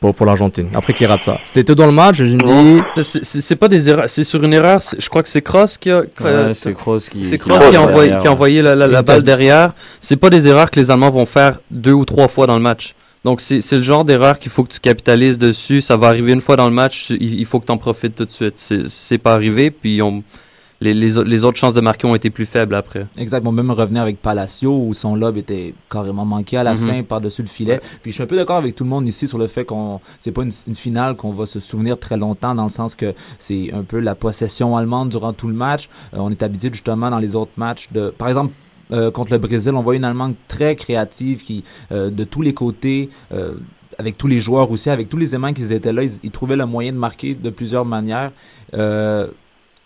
Pour, 0.00 0.14
pour 0.14 0.24
l'Argentine. 0.24 0.68
Après 0.74 0.94
qu'il 0.94 1.06
rate 1.06 1.22
ça? 1.22 1.38
C'était 1.44 1.74
dans 1.74 1.84
le 1.84 1.92
match, 1.92 2.16
je 2.16 2.34
me 2.36 2.82
dis. 2.96 3.02
C'est- 3.02 3.56
pas 3.56 3.68
des 3.68 3.88
erreurs, 3.90 4.08
c'est 4.08 4.24
sur 4.24 4.42
une 4.42 4.54
erreur. 4.54 4.80
Je 4.98 5.08
crois 5.10 5.22
que 5.22 5.28
c'est 5.28 5.42
Cross 5.42 5.76
qui 5.76 5.90
a. 5.90 6.00
Ouais, 6.00 6.54
c'est 6.54 6.72
Kroos 6.72 7.00
qui- 7.00 7.28
qui 7.38 7.48
l'a 7.48 7.70
qui 7.70 7.76
a 7.76 7.82
envoyé, 7.82 8.08
derrière, 8.08 8.18
qui 8.22 8.26
a 8.28 8.32
envoyé 8.32 8.62
la, 8.62 8.74
la- 8.74 8.86
la 8.86 9.02
balle 9.02 9.22
derrière. 9.22 9.72
C'est 10.00 10.16
pas 10.16 10.30
des 10.30 10.48
erreurs 10.48 10.70
que 10.70 10.80
les 10.80 10.90
Allemands 10.90 11.10
vont 11.10 11.26
faire 11.26 11.60
deux 11.70 11.92
ou 11.92 12.06
trois 12.06 12.28
fois 12.28 12.46
dans 12.46 12.56
le 12.56 12.62
match. 12.62 12.94
Donc 13.26 13.42
c'est 13.42 13.60
le 13.72 13.82
genre 13.82 14.06
d'erreur 14.06 14.38
qu'il 14.38 14.50
faut 14.50 14.64
que 14.64 14.72
tu 14.72 14.80
capitalises 14.80 15.36
dessus. 15.36 15.82
Ça 15.82 15.98
va 15.98 16.06
arriver 16.08 16.32
une 16.32 16.40
fois 16.40 16.56
dans 16.56 16.66
le 16.68 16.74
match, 16.74 17.10
il, 17.10 17.38
il 17.38 17.44
faut 17.44 17.60
que 17.60 17.66
tu 17.66 17.72
en 17.72 17.76
profites 17.76 18.14
tout 18.14 18.24
de 18.24 18.30
suite. 18.30 18.54
C'est- 18.56 18.88
C'est 18.88 19.18
pas 19.18 19.34
arrivé, 19.34 19.70
puis 19.70 20.00
on, 20.00 20.22
les, 20.80 20.94
les, 20.94 21.18
au- 21.18 21.22
les 21.22 21.44
autres 21.44 21.58
chances 21.58 21.74
de 21.74 21.80
marquer 21.80 22.06
ont 22.06 22.14
été 22.14 22.30
plus 22.30 22.46
faibles 22.46 22.74
après. 22.74 23.06
Exact. 23.18 23.42
Bon, 23.42 23.52
même 23.52 23.70
revenir 23.70 24.02
avec 24.02 24.20
Palacio 24.22 24.70
où 24.86 24.94
son 24.94 25.14
lob 25.14 25.36
était 25.36 25.74
carrément 25.90 26.24
manqué 26.24 26.56
à 26.56 26.62
la 26.62 26.72
Mhm. 26.74 26.78
fin 26.88 27.02
par-dessus 27.02 27.42
le 27.42 27.48
filet. 27.48 27.80
Puis 28.02 28.12
je 28.12 28.14
suis 28.14 28.22
un 28.22 28.26
peu 28.26 28.36
d'accord 28.36 28.56
avec 28.56 28.74
tout 28.74 28.84
le 28.84 28.90
monde 28.90 29.06
ici 29.06 29.28
sur 29.28 29.36
le 29.38 29.46
fait 29.46 29.64
qu'on 29.64 30.00
c'est 30.20 30.32
pas 30.32 30.42
une, 30.42 30.52
une 30.66 30.74
finale 30.74 31.16
qu'on 31.16 31.32
va 31.32 31.46
se 31.46 31.60
souvenir 31.60 31.98
très 31.98 32.16
longtemps 32.16 32.54
dans 32.54 32.64
le 32.64 32.70
sens 32.70 32.94
que 32.94 33.14
c'est 33.38 33.72
un 33.72 33.82
peu 33.82 33.98
la 33.98 34.14
possession 34.14 34.76
allemande 34.76 35.10
durant 35.10 35.32
tout 35.32 35.48
le 35.48 35.54
match. 35.54 35.88
Euh, 36.14 36.18
on 36.20 36.30
est 36.30 36.42
habitué 36.42 36.70
justement 36.72 37.10
dans 37.10 37.18
les 37.18 37.34
autres 37.36 37.52
matchs 37.56 37.88
de 37.92 38.10
par 38.16 38.28
exemple 38.28 38.52
euh, 38.92 39.10
contre 39.10 39.30
le 39.32 39.38
Brésil, 39.38 39.72
on 39.76 39.82
voit 39.82 39.94
une 39.94 40.04
Allemagne 40.04 40.34
très 40.48 40.74
créative 40.76 41.42
qui 41.42 41.62
euh, 41.92 42.10
de 42.10 42.24
tous 42.24 42.42
les 42.42 42.54
côtés 42.54 43.08
euh, 43.32 43.52
avec 43.98 44.16
tous 44.16 44.26
les 44.26 44.40
joueurs 44.40 44.70
aussi, 44.70 44.88
avec 44.90 45.08
tous 45.10 45.18
les 45.18 45.34
aimants 45.34 45.52
qui 45.52 45.62
étaient 45.72 45.92
là, 45.92 46.02
ils, 46.02 46.12
ils 46.22 46.30
trouvaient 46.30 46.56
le 46.56 46.64
moyen 46.66 46.90
de 46.92 46.96
marquer 46.96 47.34
de 47.34 47.50
plusieurs 47.50 47.84
manières. 47.84 48.32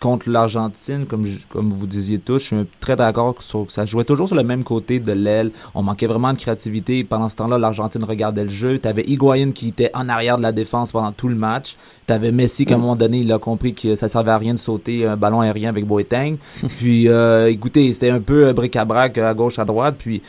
Contre 0.05 0.29
l'Argentine, 0.29 1.07
comme, 1.07 1.25
je- 1.25 1.39
comme 1.49 1.71
vous 1.71 1.87
disiez 1.87 2.19
tous, 2.19 2.37
je 2.39 2.45
suis 2.45 2.55
très 2.79 2.95
d'accord 2.95 3.41
sur 3.41 3.65
que 3.65 3.71
ça 3.71 3.85
jouait 3.85 4.03
toujours 4.03 4.27
sur 4.27 4.35
le 4.35 4.43
même 4.43 4.63
côté 4.63 4.99
de 4.99 5.11
l'aile. 5.11 5.49
On 5.73 5.81
manquait 5.81 6.05
vraiment 6.05 6.31
de 6.31 6.37
créativité. 6.37 7.03
Pendant 7.03 7.27
ce 7.27 7.35
temps-là, 7.37 7.57
l'Argentine 7.57 8.03
regardait 8.03 8.43
le 8.43 8.49
jeu. 8.51 8.77
Tu 8.77 8.87
avais 8.87 9.01
Higuaín 9.07 9.51
qui 9.51 9.69
était 9.69 9.89
en 9.95 10.07
arrière 10.07 10.37
de 10.37 10.43
la 10.43 10.51
défense 10.51 10.91
pendant 10.91 11.11
tout 11.11 11.27
le 11.27 11.33
match. 11.33 11.75
Tu 12.05 12.13
avais 12.13 12.31
Messi 12.31 12.67
qui, 12.67 12.73
à 12.73 12.75
un 12.75 12.79
moment 12.79 12.95
donné, 12.95 13.17
il 13.21 13.31
a 13.33 13.39
compris 13.39 13.73
que 13.73 13.95
ça 13.95 14.07
servait 14.07 14.29
à 14.29 14.37
rien 14.37 14.53
de 14.53 14.59
sauter 14.59 15.07
un 15.07 15.17
ballon 15.17 15.41
aérien 15.41 15.69
avec 15.69 15.87
Boateng. 15.87 16.37
puis, 16.77 17.07
euh, 17.07 17.49
écoutez, 17.49 17.91
c'était 17.91 18.11
un 18.11 18.21
peu 18.21 18.53
bric-à-brac 18.53 19.17
à 19.17 19.33
gauche, 19.33 19.57
à 19.57 19.65
droite. 19.65 19.95
Puis, 19.97 20.21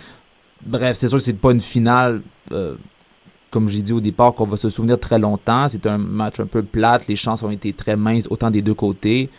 bref, 0.65 0.97
c'est 0.97 1.09
sûr 1.09 1.19
que 1.19 1.25
c'est 1.25 1.35
pas 1.35 1.53
une 1.53 1.61
finale... 1.61 2.23
euh, 2.53 2.77
comme 3.51 3.69
j'ai 3.69 3.81
dit 3.81 3.93
au 3.93 4.01
départ, 4.01 4.35
qu'on 4.35 4.45
va 4.47 4.57
se 4.57 4.69
souvenir 4.69 4.99
très 4.99 5.19
longtemps. 5.19 5.69
C'est 5.69 5.87
un 5.87 5.97
match 5.99 6.41
un 6.41 6.47
peu 6.47 6.62
plate. 6.62 7.07
Les 7.09 7.17
chances 7.17 7.43
ont 7.43 7.51
été 7.51 7.73
très 7.73 7.97
minces, 7.97 8.27
autant 8.31 8.51
des 8.51 8.61
deux 8.61 8.75
côtés. 8.75 9.31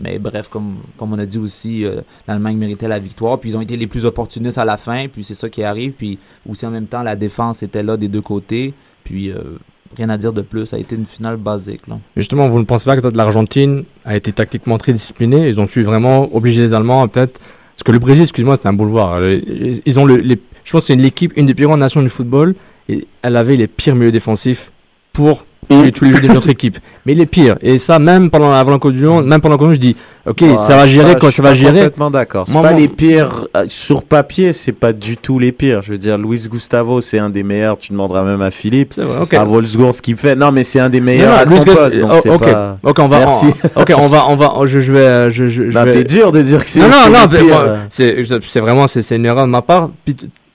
Mais 0.00 0.18
bref, 0.18 0.48
comme, 0.48 0.76
comme 0.96 1.12
on 1.12 1.18
a 1.18 1.26
dit 1.26 1.38
aussi, 1.38 1.84
euh, 1.84 2.00
l'Allemagne 2.26 2.56
méritait 2.56 2.88
la 2.88 2.98
victoire. 2.98 3.38
Puis 3.38 3.50
ils 3.50 3.56
ont 3.56 3.60
été 3.60 3.76
les 3.76 3.86
plus 3.86 4.06
opportunistes 4.06 4.58
à 4.58 4.64
la 4.64 4.76
fin. 4.76 5.08
Puis 5.08 5.24
c'est 5.24 5.34
ça 5.34 5.48
qui 5.48 5.62
arrive. 5.62 5.92
Puis 5.92 6.18
aussi 6.48 6.64
en 6.66 6.70
même 6.70 6.86
temps, 6.86 7.02
la 7.02 7.16
défense 7.16 7.62
était 7.62 7.82
là 7.82 7.96
des 7.96 8.08
deux 8.08 8.22
côtés. 8.22 8.72
Puis 9.04 9.30
euh, 9.30 9.58
rien 9.96 10.08
à 10.08 10.16
dire 10.16 10.32
de 10.32 10.42
plus. 10.42 10.66
Ça 10.66 10.76
a 10.76 10.78
été 10.78 10.96
une 10.96 11.06
finale 11.06 11.36
basique. 11.36 11.86
Là. 11.86 11.98
Justement, 12.16 12.48
vous 12.48 12.58
ne 12.58 12.64
pensez 12.64 12.86
pas 12.86 12.96
que 12.96 13.06
l'Argentine 13.08 13.84
a 14.04 14.16
été 14.16 14.32
tactiquement 14.32 14.78
très 14.78 14.92
disciplinée 14.92 15.48
Ils 15.48 15.60
ont 15.60 15.66
su 15.66 15.82
vraiment 15.82 16.34
obliger 16.34 16.62
les 16.62 16.74
Allemands, 16.74 17.02
à 17.02 17.08
peut-être. 17.08 17.40
Parce 17.74 17.82
que 17.84 17.92
le 17.92 17.98
Brésil, 17.98 18.22
excuse-moi, 18.22 18.56
c'était 18.56 18.68
un 18.68 18.74
boulevard. 18.74 19.22
Ils 19.24 19.82
ils 19.84 19.98
ont 19.98 20.04
le, 20.04 20.22
je 20.64 20.72
pense 20.72 20.82
que 20.82 20.86
c'est 20.86 20.96
l'équipe, 20.96 21.32
une 21.36 21.46
des 21.46 21.54
plus 21.54 21.66
grandes 21.66 21.80
nations 21.80 22.02
du 22.02 22.08
football. 22.08 22.54
Et 22.88 23.06
elle 23.22 23.36
avait 23.36 23.56
les 23.56 23.68
pires 23.68 23.94
milieux 23.94 24.10
défensifs 24.10 24.72
pour 25.12 25.44
tous 25.70 25.82
les, 25.82 25.92
tous 25.92 26.04
les 26.04 26.12
jeux 26.12 26.20
de 26.20 26.28
notre 26.28 26.48
équipe. 26.48 26.78
Mais 27.06 27.14
les 27.14 27.26
pires. 27.26 27.56
Et 27.62 27.78
ça, 27.78 27.98
même 27.98 28.28
pendant 28.30 28.52
avant 28.52 28.72
la 28.72 28.78
Coupe 28.78 28.92
du 28.92 29.04
Monde, 29.04 29.26
même 29.26 29.40
pendant 29.40 29.56
la 29.66 29.72
je 29.72 29.78
dis, 29.78 29.96
ok, 30.26 30.42
ça 30.56 30.76
va 30.76 30.86
je 30.86 30.92
gérer 30.92 31.10
suis 31.10 31.18
quand 31.18 31.26
je 31.28 31.32
suis 31.32 31.42
ça 31.42 31.48
va 31.48 31.54
gérer. 31.54 31.72
complètement 31.74 32.10
d'accord. 32.10 32.44
C'est 32.46 32.54
pas 32.60 32.72
les 32.72 32.88
pires 32.88 33.46
euh, 33.56 33.64
sur 33.68 34.02
papier, 34.02 34.52
c'est 34.52 34.72
pas 34.72 34.92
du 34.92 35.16
tout 35.16 35.38
les 35.38 35.52
pires. 35.52 35.82
Je 35.82 35.92
veux 35.92 35.98
dire, 35.98 36.18
Luis 36.18 36.46
Gustavo, 36.50 37.00
c'est 37.00 37.18
un 37.18 37.30
des 37.30 37.42
meilleurs. 37.42 37.78
Tu 37.78 37.92
demanderas 37.92 38.22
même 38.22 38.42
à 38.42 38.50
Philippe, 38.50 38.94
à 39.32 39.44
Wolfsburg 39.44 39.94
ce 39.94 40.02
qu'il 40.02 40.16
fait. 40.16 40.34
Non, 40.34 40.50
mais 40.52 40.64
c'est 40.64 40.80
un 40.80 40.90
des 40.90 41.00
Non, 41.00 41.06
meilleurs. 41.06 41.30
non, 41.30 41.36
à 41.36 41.46
son 41.46 41.54
Luis 41.54 41.60
Gust- 41.64 41.76
poste, 41.76 41.96
oh, 42.28 42.38
pas- 42.38 42.78
ok, 42.82 42.98
on 42.98 43.08
va, 43.08 43.18
Merci. 43.20 43.46
on- 43.76 43.80
ok, 43.82 43.92
on 43.96 44.06
va, 44.08 44.24
on 44.28 44.36
va, 44.36 44.52
je, 44.66 44.80
je 44.80 44.92
vais, 44.92 44.98
euh, 45.00 45.30
je, 45.30 45.46
je, 45.46 45.70
je 45.70 45.74
Bah, 45.74 45.84
vais- 45.84 45.92
t'es 45.92 46.04
dur 46.04 46.32
de 46.32 46.42
dire 46.42 46.64
que 46.64 46.70
c'est 46.70 46.80
Non, 46.80 46.88
non, 46.88 47.12
non, 47.12 47.46
moi, 47.48 47.76
c'est, 47.88 48.22
je- 48.22 48.58
vraiment, 48.60 48.86
c'est, 48.86 49.14
une 49.16 49.24
erreur 49.26 49.44
de 49.46 49.50
ma 49.50 49.62
part. 49.62 49.90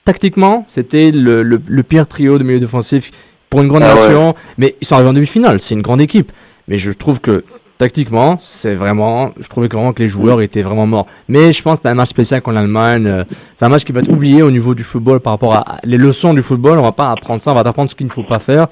Tactiquement, 0.04 0.64
c'était 0.68 1.10
le, 1.10 1.42
le, 1.42 1.60
le 1.66 1.82
pire 1.82 2.06
trio 2.06 2.38
de 2.38 2.44
milieu 2.44 2.60
défensif 2.60 3.10
pour 3.50 3.60
une 3.62 3.68
grande 3.68 3.82
Ah 3.84 3.94
ouais. 3.94 4.00
nation. 4.00 4.34
Mais 4.58 4.76
ils 4.80 4.86
sont 4.86 4.94
arrivés 4.96 5.10
en 5.10 5.14
demi-finale. 5.14 5.60
C'est 5.60 5.74
une 5.74 5.82
grande 5.82 6.00
équipe. 6.00 6.32
Mais 6.68 6.76
je 6.78 6.90
trouve 6.92 7.20
que 7.20 7.44
tactiquement, 7.78 8.38
c'est 8.40 8.74
vraiment, 8.74 9.32
je 9.38 9.48
trouvais 9.48 9.68
que 9.68 9.76
vraiment 9.76 9.92
que 9.92 10.02
les 10.02 10.08
joueurs 10.08 10.40
étaient 10.40 10.62
vraiment 10.62 10.86
morts. 10.86 11.06
Mais 11.28 11.52
je 11.52 11.62
pense 11.62 11.74
que 11.74 11.76
c'était 11.78 11.88
un 11.90 11.94
match 11.94 12.08
spécial 12.08 12.40
contre 12.42 12.54
l'Allemagne. 12.54 13.06
euh, 13.06 13.24
C'est 13.54 13.64
un 13.64 13.68
match 13.68 13.84
qui 13.84 13.92
va 13.92 14.00
être 14.00 14.10
oublié 14.10 14.42
au 14.42 14.50
niveau 14.50 14.74
du 14.74 14.82
football 14.82 15.20
par 15.20 15.34
rapport 15.34 15.54
à 15.54 15.78
les 15.84 15.98
leçons 15.98 16.32
du 16.34 16.42
football. 16.42 16.78
On 16.78 16.82
va 16.82 16.92
pas 16.92 17.10
apprendre 17.10 17.40
ça. 17.42 17.50
On 17.52 17.54
va 17.54 17.60
apprendre 17.60 17.90
ce 17.90 17.94
qu'il 17.94 18.06
ne 18.06 18.12
faut 18.12 18.22
pas 18.24 18.38
faire. 18.38 18.66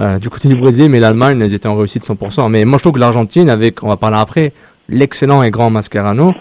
euh, 0.00 0.18
du 0.18 0.28
côté 0.28 0.48
du 0.48 0.56
Brésil, 0.56 0.88
mais 0.90 0.98
l'Allemagne, 0.98 1.38
ils 1.40 1.54
étaient 1.54 1.68
en 1.68 1.76
réussite 1.76 2.04
100%. 2.04 2.48
Mais 2.50 2.64
moi, 2.64 2.78
je 2.78 2.82
trouve 2.82 2.94
que 2.94 2.98
l'Argentine, 3.00 3.48
avec, 3.48 3.82
on 3.84 3.88
va 3.88 3.96
parler 3.96 4.16
après, 4.18 4.52
l'excellent 4.88 5.42
et 5.44 5.50
grand 5.50 5.70
Mascherano, 5.70 6.34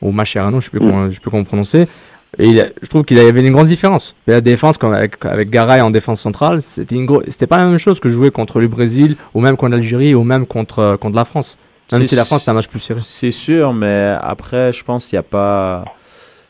ou 0.00 0.12
Mascherano, 0.12 0.60
je 0.60 0.66
sais 0.66 0.70
plus 0.70 0.78
comment, 0.78 1.08
je 1.08 1.14
sais 1.14 1.20
plus 1.20 1.30
comment 1.32 1.42
prononcer, 1.44 1.88
et 2.38 2.46
il 2.48 2.60
a- 2.60 2.68
je 2.80 2.88
trouve 2.88 3.04
qu'il 3.04 3.16
y 3.16 3.20
avait 3.20 3.40
une 3.40 3.52
grande 3.52 3.66
différence. 3.66 4.14
Et 4.26 4.32
la 4.32 4.40
défense, 4.40 4.76
avec, 4.82 5.24
avec 5.24 5.50
Garay 5.50 5.80
en 5.80 5.90
défense 5.90 6.20
centrale, 6.20 6.62
c'était 6.62 6.96
c'était 7.28 7.46
pas 7.46 7.58
la 7.58 7.66
même 7.66 7.78
chose 7.78 8.00
que 8.00 8.08
jouer 8.08 8.30
contre 8.30 8.60
le 8.60 8.68
Brésil, 8.68 9.16
ou 9.34 9.40
même 9.40 9.56
contre 9.56 9.72
l'Algérie, 9.72 10.14
ou 10.14 10.22
même 10.24 10.46
contre, 10.46 10.78
euh, 10.78 10.96
contre 10.96 11.16
la 11.16 11.24
France. 11.24 11.58
Même 11.92 12.02
C'est 12.02 12.10
si 12.10 12.14
la 12.14 12.24
France, 12.24 12.42
c'était 12.42 12.50
un 12.52 12.54
match 12.54 12.68
plus 12.68 12.78
serré. 12.78 13.00
C'est 13.04 13.32
sûr, 13.32 13.72
mais 13.74 14.14
après, 14.20 14.72
je 14.72 14.84
pense 14.84 15.06
qu'il 15.06 15.16
n'y 15.16 15.20
a 15.20 15.24
pas. 15.24 15.84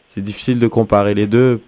C'est 0.09 0.21
difficile 0.21 0.59
de 0.59 0.67
comparer 0.67 1.15
les 1.15 1.27
deux 1.27 1.61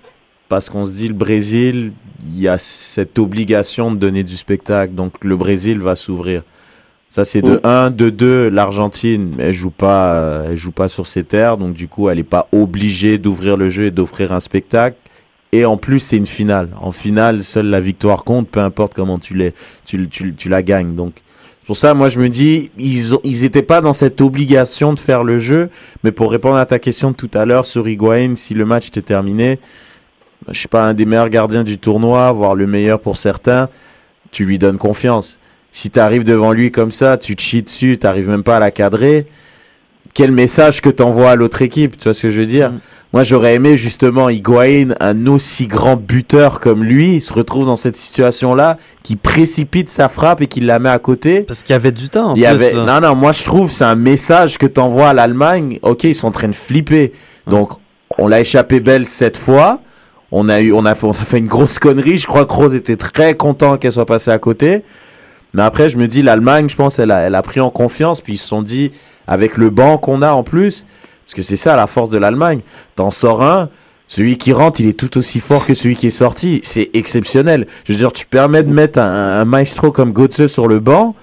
parce 0.48 0.68
qu'on 0.68 0.84
se 0.84 0.92
dit 0.92 1.08
le 1.08 1.14
Brésil, 1.14 1.92
il 2.26 2.38
y 2.38 2.48
a 2.48 2.58
cette 2.58 3.18
obligation 3.18 3.90
de 3.90 3.96
donner 3.96 4.24
du 4.24 4.36
spectacle, 4.36 4.92
donc 4.94 5.24
le 5.24 5.36
Brésil 5.36 5.78
va 5.78 5.96
s'ouvrir. 5.96 6.42
Ça 7.12 7.26
c'est 7.26 7.42
de 7.42 7.56
Mm. 7.56 7.60
1, 7.64 7.90
de 7.90 8.08
2, 8.08 8.48
l'Argentine, 8.48 9.34
elle 9.38 9.52
joue 9.52 9.68
pas, 9.70 10.14
euh, 10.14 10.46
elle 10.48 10.56
joue 10.56 10.72
pas 10.72 10.88
sur 10.88 11.06
ses 11.06 11.24
terres, 11.24 11.58
donc 11.58 11.74
du 11.74 11.86
coup 11.86 12.08
elle 12.08 12.16
n'est 12.16 12.22
pas 12.22 12.48
obligée 12.52 13.18
d'ouvrir 13.18 13.58
le 13.58 13.68
jeu 13.68 13.84
et 13.84 13.90
d'offrir 13.90 14.32
un 14.32 14.40
spectacle. 14.40 14.96
Et 15.52 15.66
en 15.66 15.76
plus 15.76 16.00
c'est 16.00 16.16
une 16.16 16.26
finale. 16.26 16.70
En 16.80 16.90
finale, 16.90 17.44
seule 17.44 17.66
la 17.66 17.80
victoire 17.80 18.24
compte, 18.24 18.48
peu 18.48 18.60
importe 18.60 18.94
comment 18.94 19.18
tu 19.18 19.34
l'es, 19.34 19.52
tu, 19.84 20.08
tu, 20.08 20.34
tu 20.34 20.48
la 20.48 20.62
gagnes. 20.62 20.94
Donc 20.94 21.12
c'est 21.60 21.66
pour 21.66 21.76
ça, 21.76 21.92
moi, 21.92 22.08
je 22.08 22.18
me 22.18 22.30
dis, 22.30 22.70
ils 22.78 23.14
ont, 23.14 23.20
ils 23.24 23.44
étaient 23.44 23.60
pas 23.60 23.82
dans 23.82 23.92
cette 23.92 24.22
obligation 24.22 24.94
de 24.94 24.98
faire 24.98 25.22
le 25.22 25.38
jeu. 25.38 25.68
Mais 26.04 26.12
pour 26.12 26.32
répondre 26.32 26.56
à 26.56 26.64
ta 26.64 26.78
question 26.78 27.10
de 27.10 27.16
tout 27.16 27.30
à 27.34 27.44
l'heure 27.44 27.66
sur 27.66 27.86
Higuaín, 27.86 28.36
si 28.36 28.54
le 28.54 28.64
match 28.64 28.88
était 28.88 29.02
terminé, 29.02 29.58
je 30.48 30.58
sais 30.58 30.66
pas, 30.66 30.86
un 30.86 30.94
des 30.94 31.04
meilleurs 31.04 31.28
gardiens 31.28 31.62
du 31.62 31.76
tournoi, 31.76 32.32
voire 32.32 32.54
le 32.54 32.66
meilleur 32.66 33.00
pour 33.00 33.18
certains, 33.18 33.68
tu 34.30 34.46
lui 34.46 34.58
donnes 34.58 34.78
confiance. 34.78 35.38
Si 35.72 35.90
tu 35.90 35.98
arrives 35.98 36.22
devant 36.22 36.52
lui 36.52 36.70
comme 36.70 36.90
ça, 36.90 37.16
tu 37.16 37.34
te 37.34 37.42
chies 37.42 37.62
dessus, 37.62 37.96
tu 37.98 38.06
n'arrives 38.06 38.28
même 38.28 38.42
pas 38.42 38.58
à 38.58 38.60
la 38.60 38.70
cadrer. 38.70 39.26
Quel 40.12 40.30
message 40.30 40.82
que 40.82 40.90
tu 40.90 41.02
envoies 41.02 41.30
à 41.30 41.34
l'autre 41.34 41.62
équipe, 41.62 41.96
tu 41.96 42.04
vois 42.04 42.14
ce 42.14 42.22
que 42.22 42.30
je 42.30 42.40
veux 42.40 42.46
dire? 42.46 42.72
Moi, 43.14 43.24
j'aurais 43.24 43.54
aimé 43.54 43.78
justement 43.78 44.28
Higuain, 44.28 44.88
un 45.00 45.26
aussi 45.26 45.66
grand 45.66 45.96
buteur 45.96 46.60
comme 46.60 46.84
lui, 46.84 47.16
il 47.16 47.20
se 47.22 47.32
retrouve 47.32 47.64
dans 47.64 47.76
cette 47.76 47.96
situation-là, 47.96 48.76
qui 49.02 49.16
précipite 49.16 49.88
sa 49.88 50.10
frappe 50.10 50.42
et 50.42 50.46
qui 50.46 50.60
la 50.60 50.78
met 50.78 50.90
à 50.90 50.98
côté. 50.98 51.40
Parce 51.40 51.62
qu'il 51.62 51.72
y 51.72 51.76
avait 51.76 51.90
du 51.90 52.10
temps 52.10 52.32
en 52.32 52.34
Il 52.34 52.42
y 52.42 52.44
plus, 52.44 52.50
avait... 52.50 52.72
Non, 52.74 53.00
non, 53.00 53.14
moi 53.14 53.32
je 53.32 53.42
trouve 53.42 53.70
c'est 53.70 53.84
un 53.84 53.94
message 53.94 54.58
que 54.58 54.66
t'envoies 54.66 55.08
à 55.08 55.14
l'Allemagne. 55.14 55.78
Ok, 55.80 56.04
ils 56.04 56.14
sont 56.14 56.28
en 56.28 56.32
train 56.32 56.48
de 56.48 56.54
flipper. 56.54 57.12
Donc, 57.46 57.70
on 58.18 58.28
l'a 58.28 58.40
échappé 58.40 58.80
belle 58.80 59.06
cette 59.06 59.38
fois. 59.38 59.80
On 60.30 60.50
a, 60.50 60.60
eu, 60.60 60.72
on, 60.72 60.84
a 60.84 60.94
fait, 60.94 61.06
on 61.06 61.12
a 61.12 61.14
fait 61.14 61.38
une 61.38 61.48
grosse 61.48 61.78
connerie. 61.78 62.18
Je 62.18 62.26
crois 62.26 62.44
que 62.44 62.52
Rose 62.52 62.74
était 62.74 62.96
très 62.96 63.34
content 63.34 63.78
qu'elle 63.78 63.92
soit 63.92 64.06
passée 64.06 64.30
à 64.30 64.38
côté. 64.38 64.82
Mais 65.54 65.62
après, 65.62 65.90
je 65.90 65.98
me 65.98 66.06
dis, 66.06 66.22
l'Allemagne, 66.22 66.68
je 66.68 66.76
pense, 66.76 66.98
elle 66.98 67.10
a, 67.10 67.20
elle 67.20 67.34
a 67.34 67.42
pris 67.42 67.60
en 67.60 67.70
confiance. 67.70 68.20
Puis 68.20 68.34
ils 68.34 68.38
se 68.38 68.48
sont 68.48 68.62
dit, 68.62 68.90
avec 69.26 69.56
le 69.56 69.70
banc 69.70 69.98
qu'on 69.98 70.22
a 70.22 70.32
en 70.32 70.42
plus, 70.42 70.86
parce 71.24 71.34
que 71.34 71.42
c'est 71.42 71.56
ça 71.56 71.76
la 71.76 71.86
force 71.86 72.10
de 72.10 72.18
l'Allemagne. 72.18 72.60
T'en 72.96 73.10
sors 73.10 73.42
un, 73.42 73.68
celui 74.06 74.36
qui 74.36 74.52
rentre, 74.52 74.80
il 74.80 74.88
est 74.88 74.98
tout 74.98 75.16
aussi 75.18 75.40
fort 75.40 75.64
que 75.66 75.74
celui 75.74 75.96
qui 75.96 76.08
est 76.08 76.10
sorti. 76.10 76.60
C'est 76.64 76.90
exceptionnel. 76.94 77.66
Je 77.84 77.92
veux 77.92 77.98
dire, 77.98 78.12
tu 78.12 78.26
permets 78.26 78.62
de 78.62 78.72
mettre 78.72 78.98
un, 78.98 79.40
un 79.40 79.44
maestro 79.44 79.92
comme 79.92 80.12
Götze 80.12 80.46
sur 80.46 80.68
le 80.68 80.80
banc, 80.80 81.14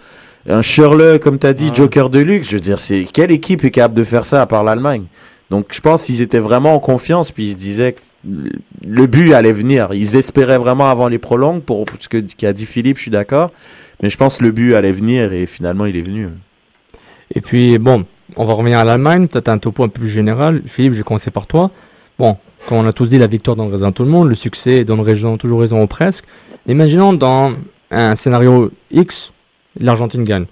un 0.47 0.61
Schürrle, 0.61 1.19
comme 1.19 1.37
t'as 1.37 1.53
dit, 1.53 1.71
Joker 1.73 2.09
de 2.09 2.19
luxe. 2.19 2.49
Je 2.49 2.55
veux 2.55 2.61
dire, 2.61 2.79
c'est 2.79 3.03
quelle 3.03 3.31
équipe 3.31 3.63
est 3.63 3.71
capable 3.71 3.95
de 3.95 4.03
faire 4.03 4.25
ça 4.25 4.41
à 4.41 4.45
part 4.45 4.63
l'Allemagne? 4.63 5.05
Donc, 5.49 5.67
je 5.71 5.81
pense 5.81 6.03
qu'ils 6.03 6.21
étaient 6.21 6.39
vraiment 6.39 6.75
en 6.75 6.79
confiance, 6.79 7.31
puis 7.31 7.45
ils 7.45 7.51
se 7.51 7.55
disaient 7.55 7.93
que 7.93 7.99
le 8.87 9.07
but 9.07 9.33
allait 9.33 9.51
venir. 9.51 9.89
Ils 9.93 10.15
espéraient 10.15 10.57
vraiment 10.57 10.89
avant 10.89 11.07
les 11.07 11.17
prolongues, 11.17 11.61
pour 11.61 11.85
ce 11.99 12.09
que 12.09 12.17
qu'a 12.17 12.53
dit 12.53 12.65
Philippe, 12.65 12.97
je 12.97 13.03
suis 13.03 13.11
d'accord. 13.11 13.51
Mais 14.01 14.09
je 14.09 14.17
pense 14.17 14.37
que 14.37 14.43
le 14.43 14.51
but 14.51 14.75
allait 14.75 14.91
venir 14.91 15.33
et 15.33 15.45
finalement 15.45 15.85
il 15.85 15.95
est 15.95 16.01
venu. 16.01 16.29
Et 17.33 17.41
puis, 17.41 17.77
bon, 17.77 18.05
on 18.37 18.45
va 18.45 18.53
revenir 18.53 18.79
à 18.79 18.83
l'Allemagne, 18.83 19.27
peut-être 19.27 19.49
un 19.49 19.57
topo 19.57 19.83
un 19.83 19.89
peu 19.89 20.01
plus 20.01 20.09
général. 20.09 20.61
Philippe, 20.65 20.93
je 20.93 20.99
vais 20.99 21.03
commencer 21.03 21.31
par 21.31 21.47
toi. 21.47 21.71
Bon, 22.17 22.37
comme 22.67 22.79
on 22.79 22.87
a 22.87 22.93
tous 22.93 23.09
dit, 23.09 23.17
la 23.17 23.27
victoire 23.27 23.55
donne 23.55 23.71
raison 23.71 23.87
à 23.87 23.91
tout 23.91 24.03
le 24.03 24.09
monde, 24.09 24.29
le 24.29 24.35
succès 24.35 24.83
donne 24.83 24.99
raison, 25.01 25.37
toujours 25.37 25.59
raison 25.61 25.81
ou 25.81 25.87
presque. 25.87 26.25
Imaginons 26.67 27.13
dans 27.13 27.53
un 27.91 28.15
scénario 28.15 28.71
X, 28.91 29.31
l'Argentine 29.79 30.23
gagne. 30.23 30.45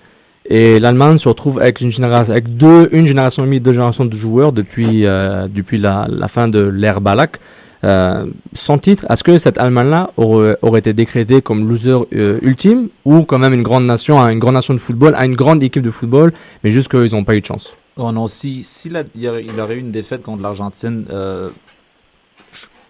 Et 0.49 0.79
l'Allemagne 0.79 1.17
se 1.17 1.27
retrouve 1.27 1.59
avec 1.59 1.81
une 1.81 1.91
génération, 1.91 2.31
avec 2.31 2.55
deux, 2.55 2.87
une 2.93 3.05
génération 3.05 3.43
et 3.43 3.47
demie, 3.47 3.59
deux 3.59 3.73
générations 3.73 4.05
de 4.05 4.13
joueurs 4.13 4.53
depuis, 4.53 5.05
euh, 5.05 5.47
depuis 5.49 5.77
la, 5.77 6.07
la 6.09 6.27
fin 6.29 6.47
de 6.47 6.59
l'ère 6.59 7.01
Balak. 7.01 7.39
Euh, 7.83 8.25
sans 8.53 8.77
titre, 8.77 9.05
est-ce 9.09 9.23
que 9.23 9.37
cette 9.37 9.57
Allemagne-là 9.57 10.09
aurait, 10.17 10.79
été 10.79 10.93
décrétée 10.93 11.41
comme 11.41 11.67
loser 11.67 11.97
euh, 12.13 12.39
ultime 12.41 12.89
ou 13.05 13.23
quand 13.23 13.39
même 13.39 13.53
une 13.53 13.63
grande 13.63 13.85
nation, 13.85 14.19
hein, 14.19 14.29
une 14.29 14.39
grande 14.39 14.55
nation 14.55 14.73
de 14.73 14.79
football, 14.79 15.15
une 15.15 15.35
grande 15.35 15.61
équipe 15.63 15.83
de 15.83 15.91
football, 15.91 16.33
mais 16.63 16.71
juste 16.71 16.89
qu'ils 16.89 17.11
n'ont 17.11 17.23
pas 17.23 17.35
eu 17.35 17.41
de 17.41 17.45
chance? 17.45 17.75
Oh 17.97 18.11
non, 18.11 18.27
si, 18.27 18.63
si 18.63 18.89
la- 18.89 19.03
il, 19.15 19.23
y 19.23 19.27
aurait, 19.27 19.75
eu 19.75 19.79
une 19.79 19.91
défaite 19.91 20.21
contre 20.21 20.43
l'Argentine, 20.43 21.05
euh, 21.09 21.49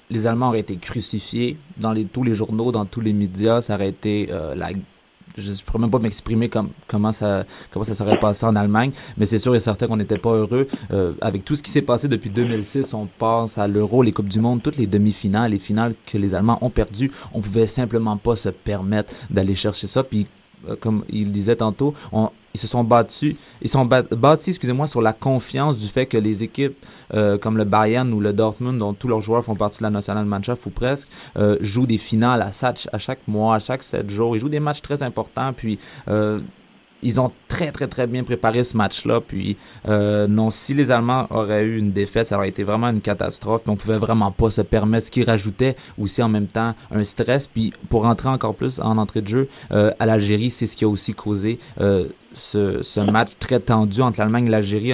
les 0.09 0.27
Allemands 0.27 0.49
auraient 0.49 0.59
été 0.59 0.75
crucifiés 0.77 1.57
dans 1.77 1.93
tous 2.11 2.23
les 2.23 2.33
journaux, 2.33 2.71
dans 2.71 2.85
tous 2.85 3.01
les 3.01 3.13
médias. 3.13 3.61
Ça 3.61 3.75
aurait 3.75 3.89
été 3.89 4.29
euh, 4.31 4.55
la. 4.55 4.69
Je 5.37 5.51
ne 5.51 5.57
pourrais 5.57 5.79
même 5.79 5.91
pas 5.91 5.99
m'exprimer 5.99 6.49
comme, 6.49 6.69
comment, 6.87 7.11
ça, 7.11 7.45
comment 7.71 7.85
ça 7.85 7.93
serait 7.93 8.19
passé 8.19 8.45
en 8.45 8.55
Allemagne, 8.55 8.91
mais 9.17 9.27
c'est 9.27 9.37
sûr 9.37 9.55
et 9.55 9.59
certain 9.59 9.87
qu'on 9.87 9.97
n'était 9.97 10.17
pas 10.17 10.31
heureux. 10.31 10.67
Euh, 10.91 11.13
avec 11.21 11.45
tout 11.45 11.55
ce 11.55 11.61
qui 11.61 11.69
s'est 11.69 11.83
passé 11.83 12.07
depuis 12.07 12.31
2006, 12.31 12.93
on 12.95 13.07
pense 13.19 13.59
à 13.59 13.67
l'Euro, 13.67 14.01
les 14.01 14.11
Coupes 14.11 14.27
du 14.27 14.39
Monde, 14.39 14.63
toutes 14.63 14.77
les 14.77 14.87
demi-finales, 14.87 15.51
les 15.51 15.59
finales 15.59 15.93
que 16.07 16.17
les 16.17 16.33
Allemands 16.33 16.57
ont 16.61 16.71
perdues. 16.71 17.11
On 17.33 17.41
pouvait 17.41 17.67
simplement 17.67 18.17
pas 18.17 18.35
se 18.35 18.49
permettre 18.49 19.13
d'aller 19.29 19.53
chercher 19.53 19.85
ça. 19.85 20.03
Comme 20.75 21.03
il 21.09 21.31
disait 21.31 21.55
tantôt, 21.55 21.93
ils 22.53 22.59
se 22.59 22.67
sont 22.67 22.83
battus, 22.83 23.35
ils 23.61 23.69
sont 23.69 23.85
bâtis, 23.85 24.49
excusez-moi, 24.49 24.87
sur 24.87 25.01
la 25.01 25.13
confiance 25.13 25.77
du 25.77 25.87
fait 25.87 26.07
que 26.07 26.17
les 26.17 26.43
équipes 26.43 26.75
euh, 27.13 27.37
comme 27.37 27.55
le 27.57 27.65
Bayern 27.65 28.11
ou 28.13 28.19
le 28.19 28.33
Dortmund, 28.33 28.79
dont 28.79 28.93
tous 28.93 29.07
leurs 29.07 29.21
joueurs 29.21 29.43
font 29.43 29.55
partie 29.55 29.77
de 29.79 29.83
la 29.83 29.89
Nationalmannschaft 29.91 30.65
ou 30.65 30.69
presque, 30.71 31.07
euh, 31.37 31.57
jouent 31.61 31.85
des 31.85 31.99
finales 31.99 32.41
à, 32.41 32.51
chaque- 32.51 32.87
à 32.91 32.97
chaque 32.97 33.19
mois, 33.27 33.55
à 33.55 33.59
chaque 33.59 33.83
sept 33.83 34.09
jours. 34.09 34.35
Ils 34.35 34.39
jouent 34.39 34.49
des 34.49 34.59
matchs 34.59 34.81
très 34.81 35.03
importants, 35.03 35.53
puis 35.53 35.77
euh, 36.07 36.39
ils 37.01 37.19
ont 37.19 37.31
très 37.47 37.71
très 37.71 37.87
très 37.87 38.07
bien 38.07 38.23
préparé 38.23 38.63
ce 38.63 38.75
match-là. 38.77 39.21
Puis 39.21 39.57
euh, 39.87 40.27
non, 40.27 40.49
si 40.49 40.73
les 40.73 40.91
Allemands 40.91 41.27
auraient 41.29 41.63
eu 41.63 41.77
une 41.77 41.91
défaite, 41.91 42.27
ça 42.27 42.37
aurait 42.37 42.49
été 42.49 42.63
vraiment 42.63 42.89
une 42.89 43.01
catastrophe. 43.01 43.63
Puis 43.63 43.71
on 43.71 43.75
pouvait 43.75 43.97
vraiment 43.97 44.31
pas 44.31 44.49
se 44.49 44.61
permettre. 44.61 45.07
Ce 45.07 45.11
qui 45.11 45.23
rajoutait 45.23 45.75
aussi 45.97 46.21
en 46.21 46.29
même 46.29 46.47
temps 46.47 46.75
un 46.91 47.03
stress. 47.03 47.47
Puis 47.47 47.73
pour 47.89 48.03
rentrer 48.03 48.29
encore 48.29 48.55
plus 48.55 48.79
en 48.79 48.97
entrée 48.97 49.21
de 49.21 49.27
jeu, 49.27 49.49
euh, 49.71 49.91
à 49.99 50.05
l'Algérie, 50.05 50.49
c'est 50.49 50.67
ce 50.67 50.75
qui 50.75 50.85
a 50.85 50.87
aussi 50.87 51.13
causé 51.13 51.59
euh, 51.79 52.07
ce, 52.33 52.99
match 52.99 53.31
très 53.39 53.59
tendu 53.59 54.01
entre 54.01 54.19
l'Allemagne 54.19 54.47
et 54.47 54.49
l'Algérie 54.49 54.93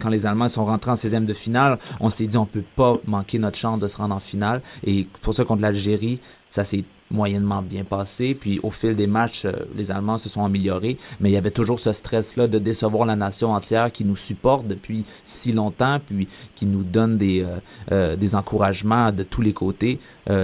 quand 0.00 0.08
les 0.08 0.26
Allemands 0.26 0.48
sont 0.48 0.64
rentrés 0.64 0.90
en 0.90 0.94
16e 0.94 1.26
de 1.26 1.34
finale, 1.34 1.78
on 2.00 2.08
s'est 2.08 2.26
dit 2.26 2.38
on 2.38 2.46
peut 2.46 2.64
pas 2.74 2.96
manquer 3.06 3.38
notre 3.38 3.58
chance 3.58 3.78
de 3.78 3.86
se 3.86 3.96
rendre 3.98 4.14
en 4.14 4.20
finale. 4.20 4.62
Et 4.84 5.06
pour 5.20 5.34
ça, 5.34 5.44
contre 5.44 5.60
l'Algérie, 5.60 6.20
ça 6.48 6.64
s'est 6.64 6.84
moyennement 7.10 7.62
bien 7.62 7.84
passé. 7.84 8.34
Puis 8.34 8.60
au 8.62 8.70
fil 8.70 8.94
des 8.94 9.06
matchs, 9.06 9.44
euh, 9.44 9.52
les 9.76 9.90
Allemands 9.90 10.18
se 10.18 10.28
sont 10.28 10.44
améliorés. 10.44 10.96
Mais 11.20 11.30
il 11.30 11.32
y 11.32 11.36
avait 11.36 11.50
toujours 11.50 11.78
ce 11.78 11.92
stress-là 11.92 12.46
de 12.46 12.58
décevoir 12.58 13.06
la 13.06 13.16
nation 13.16 13.52
entière 13.52 13.90
qui 13.92 14.04
nous 14.04 14.16
supporte 14.16 14.66
depuis 14.66 15.04
si 15.24 15.52
longtemps, 15.52 15.98
puis 16.04 16.28
qui 16.54 16.66
nous 16.66 16.82
donne 16.82 17.16
des, 17.16 17.42
euh, 17.42 17.58
euh, 17.92 18.16
des 18.16 18.34
encouragements 18.34 19.12
de 19.12 19.22
tous 19.22 19.42
les 19.42 19.52
côtés. 19.52 19.98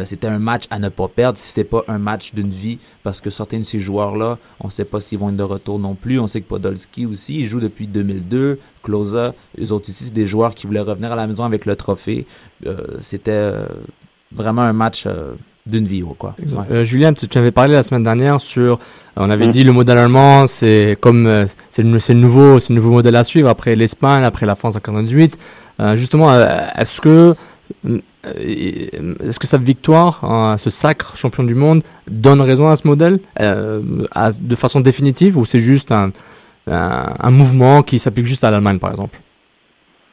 C'était 0.04 0.26
un 0.26 0.40
match 0.40 0.64
à 0.70 0.80
ne 0.80 0.88
pas 0.88 1.06
perdre 1.06 1.38
si 1.38 1.46
c'était 1.46 1.62
pas 1.62 1.84
un 1.86 1.98
match 1.98 2.34
d'une 2.34 2.50
vie, 2.50 2.80
parce 3.04 3.20
que 3.20 3.30
certains 3.30 3.60
de 3.60 3.62
ces 3.62 3.78
joueurs-là, 3.78 4.36
on 4.58 4.66
ne 4.66 4.72
sait 4.72 4.84
pas 4.84 4.98
s'ils 4.98 5.18
vont 5.18 5.28
être 5.28 5.36
de 5.36 5.44
retour 5.44 5.78
non 5.78 5.94
plus. 5.94 6.18
On 6.18 6.26
sait 6.26 6.40
que 6.40 6.48
Podolski 6.48 7.06
aussi, 7.06 7.42
il 7.42 7.46
joue 7.46 7.60
depuis 7.60 7.86
2002. 7.86 8.58
Closa, 8.82 9.32
eux 9.60 9.70
autres 9.70 9.88
ici, 9.88 10.04
c'est 10.06 10.12
des 10.12 10.26
joueurs 10.26 10.56
qui 10.56 10.66
voulaient 10.66 10.80
revenir 10.80 11.12
à 11.12 11.16
la 11.16 11.28
maison 11.28 11.44
avec 11.44 11.66
le 11.66 11.76
trophée. 11.76 12.26
C'était 13.00 13.52
vraiment 14.32 14.62
un 14.62 14.72
match 14.72 15.06
d'une 15.66 15.84
vie, 15.86 16.04
quoi. 16.18 16.34
Ouais. 16.38 16.46
Euh, 16.70 16.84
Julien, 16.84 17.12
tu, 17.12 17.26
tu 17.28 17.38
avais 17.38 17.50
parlé 17.50 17.74
la 17.74 17.82
semaine 17.82 18.02
dernière 18.04 18.40
sur, 18.40 18.74
euh, 18.74 18.76
on 19.16 19.28
avait 19.30 19.46
Mhm. 19.46 19.50
dit 19.52 19.64
le 19.64 19.72
modèle 19.72 19.98
allemand, 19.98 20.46
c'est 20.46 20.96
comme 21.00 21.26
euh, 21.26 21.46
c'est 21.70 21.82
le, 21.82 21.88
nouveau, 22.14 22.58
c'est 22.60 22.72
le 22.72 22.76
nouveau 22.76 22.90
modèle 22.92 23.16
à 23.16 23.24
suivre 23.24 23.48
après 23.48 23.74
l'Espagne, 23.74 24.22
après 24.24 24.46
la 24.46 24.54
France 24.54 24.76
en 24.76 24.80
98. 24.80 25.36
Euh, 25.80 25.96
justement, 25.96 26.30
euh, 26.32 26.46
est-ce 26.78 27.00
que 27.00 27.34
euh, 27.84 27.98
est-ce 28.40 29.38
que 29.38 29.46
cette 29.46 29.62
victoire, 29.62 30.54
ce 30.58 30.70
sacre 30.70 31.16
champion 31.16 31.44
du 31.44 31.54
monde, 31.54 31.82
donne 32.10 32.40
raison 32.40 32.68
à 32.68 32.76
ce 32.76 32.86
modèle 32.86 33.18
euh, 33.40 33.80
à- 34.12 34.30
de 34.32 34.54
façon 34.54 34.80
définitive 34.80 35.36
ou 35.38 35.44
c'est 35.44 35.60
juste 35.60 35.92
un, 35.92 36.10
un, 36.70 37.14
un 37.20 37.30
mouvement 37.30 37.82
qui 37.82 37.98
s'applique 37.98 38.26
juste 38.26 38.42
à 38.44 38.50
l'Allemagne, 38.50 38.78
par 38.78 38.90
exemple? 38.90 39.18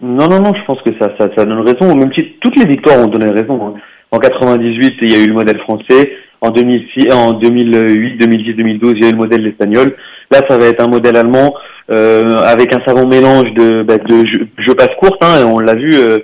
Non, 0.01 0.27
non, 0.27 0.41
non, 0.41 0.53
je 0.53 0.63
pense 0.65 0.81
que 0.81 0.91
ça, 0.99 1.09
ça, 1.17 1.29
ça 1.35 1.45
donne 1.45 1.61
raison. 1.61 1.91
Au 1.91 1.95
même 1.95 2.11
titre, 2.11 2.29
toutes 2.41 2.55
les 2.57 2.65
victoires 2.65 2.99
ont 2.99 3.07
donné 3.07 3.29
raison. 3.29 3.67
hein. 3.67 3.73
En 4.13 4.19
98, 4.19 4.93
il 5.01 5.11
y 5.11 5.15
a 5.15 5.23
eu 5.23 5.27
le 5.27 5.33
modèle 5.33 5.57
français. 5.61 6.13
En 6.39 6.51
2006, 6.51 7.11
en 7.11 7.33
2008, 7.33 8.17
2010, 8.19 8.53
2012, 8.53 8.93
il 8.95 9.01
y 9.01 9.05
a 9.05 9.09
eu 9.09 9.11
le 9.13 9.17
modèle 9.17 9.47
espagnol. 9.47 9.95
Là, 10.29 10.41
ça 10.47 10.55
va 10.59 10.67
être 10.67 10.83
un 10.83 10.87
modèle 10.87 11.17
allemand 11.17 11.55
euh, 11.91 12.37
avec 12.43 12.75
un 12.75 12.85
savant 12.85 13.07
mélange 13.07 13.51
de, 13.55 13.81
bah, 13.81 13.97
de 13.97 14.23
jeu, 14.27 14.47
jeu 14.59 14.75
passe 14.75 14.93
courte. 14.99 15.17
Hein, 15.23 15.43
on 15.47 15.57
l'a 15.57 15.73
vu, 15.73 15.89
euh, 15.95 16.19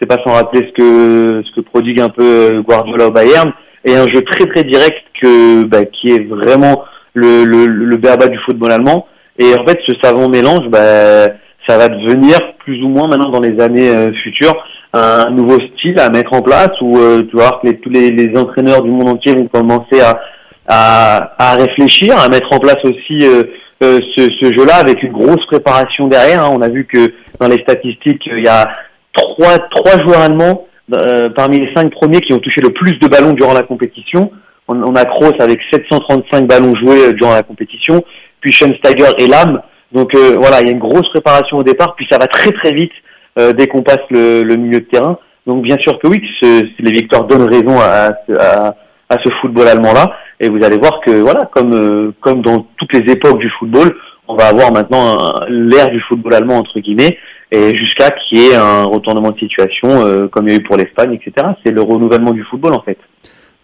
c'est 0.00 0.06
pas 0.06 0.22
sans 0.24 0.34
rappeler 0.34 0.68
ce 0.68 0.72
que 0.72 1.42
ce 1.44 1.56
que 1.56 1.62
prodigue 1.62 2.00
un 2.00 2.10
peu 2.10 2.22
euh, 2.22 2.62
Guardiola 2.62 3.10
Bayern, 3.10 3.52
et 3.84 3.96
un 3.96 4.06
jeu 4.06 4.22
très 4.22 4.46
très 4.46 4.62
direct 4.62 5.02
que 5.20 5.64
bah, 5.64 5.84
qui 5.84 6.12
est 6.12 6.28
vraiment 6.28 6.84
le 7.14 7.42
le, 7.42 7.66
le 7.66 7.96
béaba 7.96 8.28
du 8.28 8.38
football 8.46 8.70
allemand. 8.70 9.08
Et 9.40 9.52
en 9.58 9.66
fait, 9.66 9.80
ce 9.84 9.94
savant 10.00 10.28
mélange, 10.28 10.68
bah, 10.68 11.26
ça 11.66 11.78
va 11.78 11.88
devenir 11.88 12.38
plus 12.58 12.82
ou 12.82 12.88
moins 12.88 13.08
maintenant 13.08 13.30
dans 13.30 13.40
les 13.40 13.60
années 13.60 13.88
euh, 13.88 14.10
futures 14.22 14.54
un 14.94 15.30
nouveau 15.30 15.58
style 15.74 15.98
à 15.98 16.10
mettre 16.10 16.34
en 16.34 16.42
place 16.42 16.70
où 16.82 16.98
euh, 16.98 17.22
tu 17.22 17.36
voir 17.36 17.60
que 17.60 17.68
les- 17.68 17.78
tous 17.78 17.88
les, 17.90 18.10
les 18.10 18.36
entraîneurs 18.38 18.82
du 18.82 18.90
monde 18.90 19.08
entier 19.08 19.34
vont 19.34 19.46
commencer 19.46 20.00
à, 20.02 20.20
à, 20.68 21.32
à 21.38 21.54
réfléchir, 21.56 22.14
à 22.18 22.28
mettre 22.28 22.52
en 22.52 22.58
place 22.58 22.84
aussi 22.84 23.18
euh, 23.22 23.42
euh, 23.82 23.98
ce, 24.16 24.24
ce 24.40 24.46
jeu-là 24.56 24.76
avec 24.80 25.02
une 25.02 25.12
grosse 25.12 25.44
préparation 25.46 26.08
derrière. 26.08 26.44
hein. 26.44 26.50
On 26.52 26.60
a 26.62 26.68
vu 26.68 26.86
que 26.86 27.12
dans 27.40 27.48
les 27.48 27.60
statistiques, 27.62 28.22
il 28.26 28.44
y 28.44 28.48
a 28.48 28.68
trois, 29.14 29.58
trois 29.70 30.00
joueurs 30.02 30.20
allemands 30.20 30.66
euh, 30.94 31.30
parmi 31.34 31.58
les 31.60 31.72
cinq 31.74 31.90
premiers 31.92 32.20
qui 32.20 32.32
ont 32.34 32.38
touché 32.38 32.60
le 32.60 32.70
plus 32.70 32.98
de 32.98 33.08
ballons 33.08 33.32
durant 33.32 33.54
la 33.54 33.62
compétition. 33.62 34.30
On, 34.68 34.80
on 34.82 34.94
a 34.94 35.04
Kroos 35.06 35.32
avec 35.40 35.58
735 35.72 36.46
ballons 36.46 36.74
joués 36.76 37.08
euh, 37.08 37.12
durant 37.12 37.32
la 37.34 37.42
compétition, 37.42 38.02
puis 38.40 38.52
Schönsteiger 38.52 39.08
et 39.18 39.26
Lam. 39.26 39.62
Donc 39.92 40.14
euh, 40.14 40.36
voilà, 40.38 40.60
il 40.60 40.66
y 40.66 40.70
a 40.70 40.72
une 40.72 40.78
grosse 40.78 41.08
préparation 41.10 41.58
au 41.58 41.62
départ, 41.62 41.94
puis 41.94 42.06
ça 42.10 42.18
va 42.18 42.26
très 42.26 42.50
très 42.52 42.72
vite 42.72 42.92
euh, 43.38 43.52
dès 43.52 43.66
qu'on 43.66 43.82
passe 43.82 44.00
le, 44.10 44.42
milieu 44.56 44.80
de 44.80 44.84
terrain. 44.84 45.18
Donc 45.46 45.62
bien 45.62 45.76
sûr 45.78 45.98
que 45.98 46.08
oui, 46.08 46.22
ce- 46.40 46.64
les 46.78 46.92
victoires 46.92 47.24
donnent 47.24 47.48
raison 47.48 47.78
à, 47.80 48.10
ce 48.28 49.28
football 49.40 49.68
allemand-là. 49.68 50.16
Et 50.40 50.48
vous 50.48 50.64
allez 50.64 50.78
voir 50.78 51.00
que 51.04 51.10
voilà, 51.10 51.44
comme 51.52 51.74
euh, 51.74 52.12
comme 52.20 52.42
dans 52.42 52.66
toutes 52.78 52.92
les 52.94 53.12
époques 53.12 53.38
du 53.38 53.50
football, 53.58 53.94
on 54.28 54.36
va 54.36 54.46
avoir 54.46 54.72
maintenant 54.72 55.34
l'ère 55.48 55.90
du 55.90 56.00
football 56.08 56.34
allemand 56.34 56.56
entre 56.56 56.80
guillemets, 56.80 57.18
et 57.50 57.76
jusqu'à 57.76 58.10
qu'il 58.10 58.38
y 58.38 58.46
ait 58.46 58.54
un 58.54 58.84
retournement 58.84 59.30
de 59.30 59.38
situation 59.38 60.28
comme 60.30 60.48
il 60.48 60.52
y 60.52 60.56
a 60.56 60.58
eu 60.58 60.62
pour 60.62 60.76
l'Espagne, 60.76 61.12
etc. 61.14 61.48
C'est 61.64 61.72
le 61.72 61.82
renouvellement 61.82 62.30
du 62.30 62.42
football 62.44 62.74
en 62.74 62.80
fait. 62.82 62.98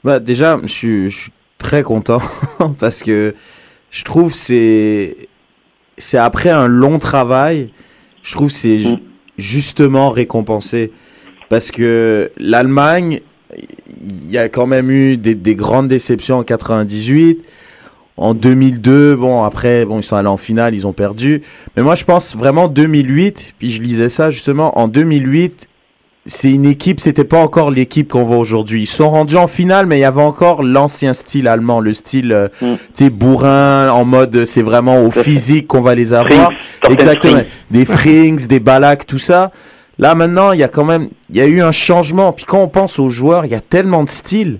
Bah, 0.04 0.20
déjà, 0.20 0.58
je 0.62 0.68
suis, 0.68 1.10
je 1.10 1.16
suis 1.16 1.32
très 1.58 1.82
content 1.82 2.18
parce 2.80 3.02
que 3.02 3.34
je 3.90 4.04
trouve 4.04 4.32
c'est 4.32 5.16
c'est 5.98 6.18
après 6.18 6.50
un 6.50 6.66
long 6.66 6.98
travail, 6.98 7.70
je 8.22 8.34
trouve 8.34 8.50
c'est 8.50 8.78
ju- 8.78 8.96
justement 9.36 10.10
récompensé. 10.10 10.92
Parce 11.48 11.70
que 11.70 12.30
l'Allemagne 12.38 13.20
il 14.06 14.30
y 14.30 14.36
a 14.38 14.48
quand 14.48 14.66
même 14.66 14.90
eu 14.90 15.16
des, 15.16 15.34
des 15.34 15.54
grandes 15.54 15.88
déceptions 15.88 16.36
en 16.38 16.42
98 16.42 17.42
en 18.18 18.34
2002 18.34 19.16
bon 19.16 19.42
après 19.42 19.86
bon 19.86 20.00
ils 20.00 20.02
sont 20.02 20.16
allés 20.16 20.28
en 20.28 20.36
finale 20.36 20.74
ils 20.74 20.86
ont 20.86 20.92
perdu. 20.92 21.40
Mais 21.76 21.82
moi 21.82 21.94
je 21.94 22.04
pense 22.04 22.36
vraiment 22.36 22.68
2008 22.68 23.54
puis 23.58 23.70
je 23.70 23.80
lisais 23.80 24.08
ça 24.10 24.30
justement 24.30 24.78
en 24.78 24.88
2008 24.88 25.68
c'est 26.28 26.50
une 26.50 26.66
équipe, 26.66 27.00
c'était 27.00 27.24
pas 27.24 27.38
encore 27.38 27.70
l'équipe 27.70 28.08
qu'on 28.08 28.22
voit 28.22 28.36
aujourd'hui. 28.36 28.82
Ils 28.82 28.86
sont 28.86 29.08
rendus 29.08 29.36
en 29.36 29.48
finale, 29.48 29.86
mais 29.86 29.96
il 29.96 30.02
y 30.02 30.04
avait 30.04 30.22
encore 30.22 30.62
l'ancien 30.62 31.14
style 31.14 31.48
allemand, 31.48 31.80
le 31.80 31.94
style, 31.94 32.32
euh, 32.32 32.48
tu 32.60 32.76
sais, 32.92 33.10
bourrin, 33.10 33.90
en 33.90 34.04
mode, 34.04 34.36
euh, 34.36 34.46
c'est 34.46 34.62
vraiment 34.62 35.02
au 35.02 35.10
physique 35.10 35.66
qu'on 35.66 35.80
va 35.80 35.94
les 35.94 36.12
avoir. 36.12 36.52
Exactement. 36.88 37.42
Des 37.70 37.86
Frings, 37.86 38.46
des 38.46 38.60
Balak, 38.60 39.06
tout 39.06 39.18
ça. 39.18 39.52
Là, 39.98 40.14
maintenant, 40.14 40.52
il 40.52 40.60
y 40.60 40.62
a 40.62 40.68
quand 40.68 40.84
même, 40.84 41.08
il 41.30 41.36
y 41.36 41.40
a 41.40 41.46
eu 41.46 41.62
un 41.62 41.72
changement. 41.72 42.32
Puis 42.32 42.44
quand 42.44 42.60
on 42.60 42.68
pense 42.68 42.98
aux 42.98 43.08
joueurs, 43.08 43.46
il 43.46 43.50
y 43.50 43.56
a 43.56 43.60
tellement 43.60 44.04
de 44.04 44.10
styles. 44.10 44.58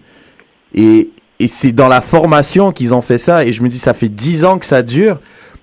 Et, 0.74 1.10
et 1.38 1.48
c'est 1.48 1.72
dans 1.72 1.88
la 1.88 2.00
formation 2.00 2.72
qu'ils 2.72 2.94
ont 2.94 3.02
fait 3.02 3.18
ça. 3.18 3.44
Et 3.44 3.52
je 3.52 3.62
me 3.62 3.68
dis, 3.68 3.78
ça 3.78 3.92
fait 3.92 4.08
10 4.08 4.46
ans 4.46 4.58
que 4.58 4.66
ça 4.66 4.82
dure. 4.82 5.18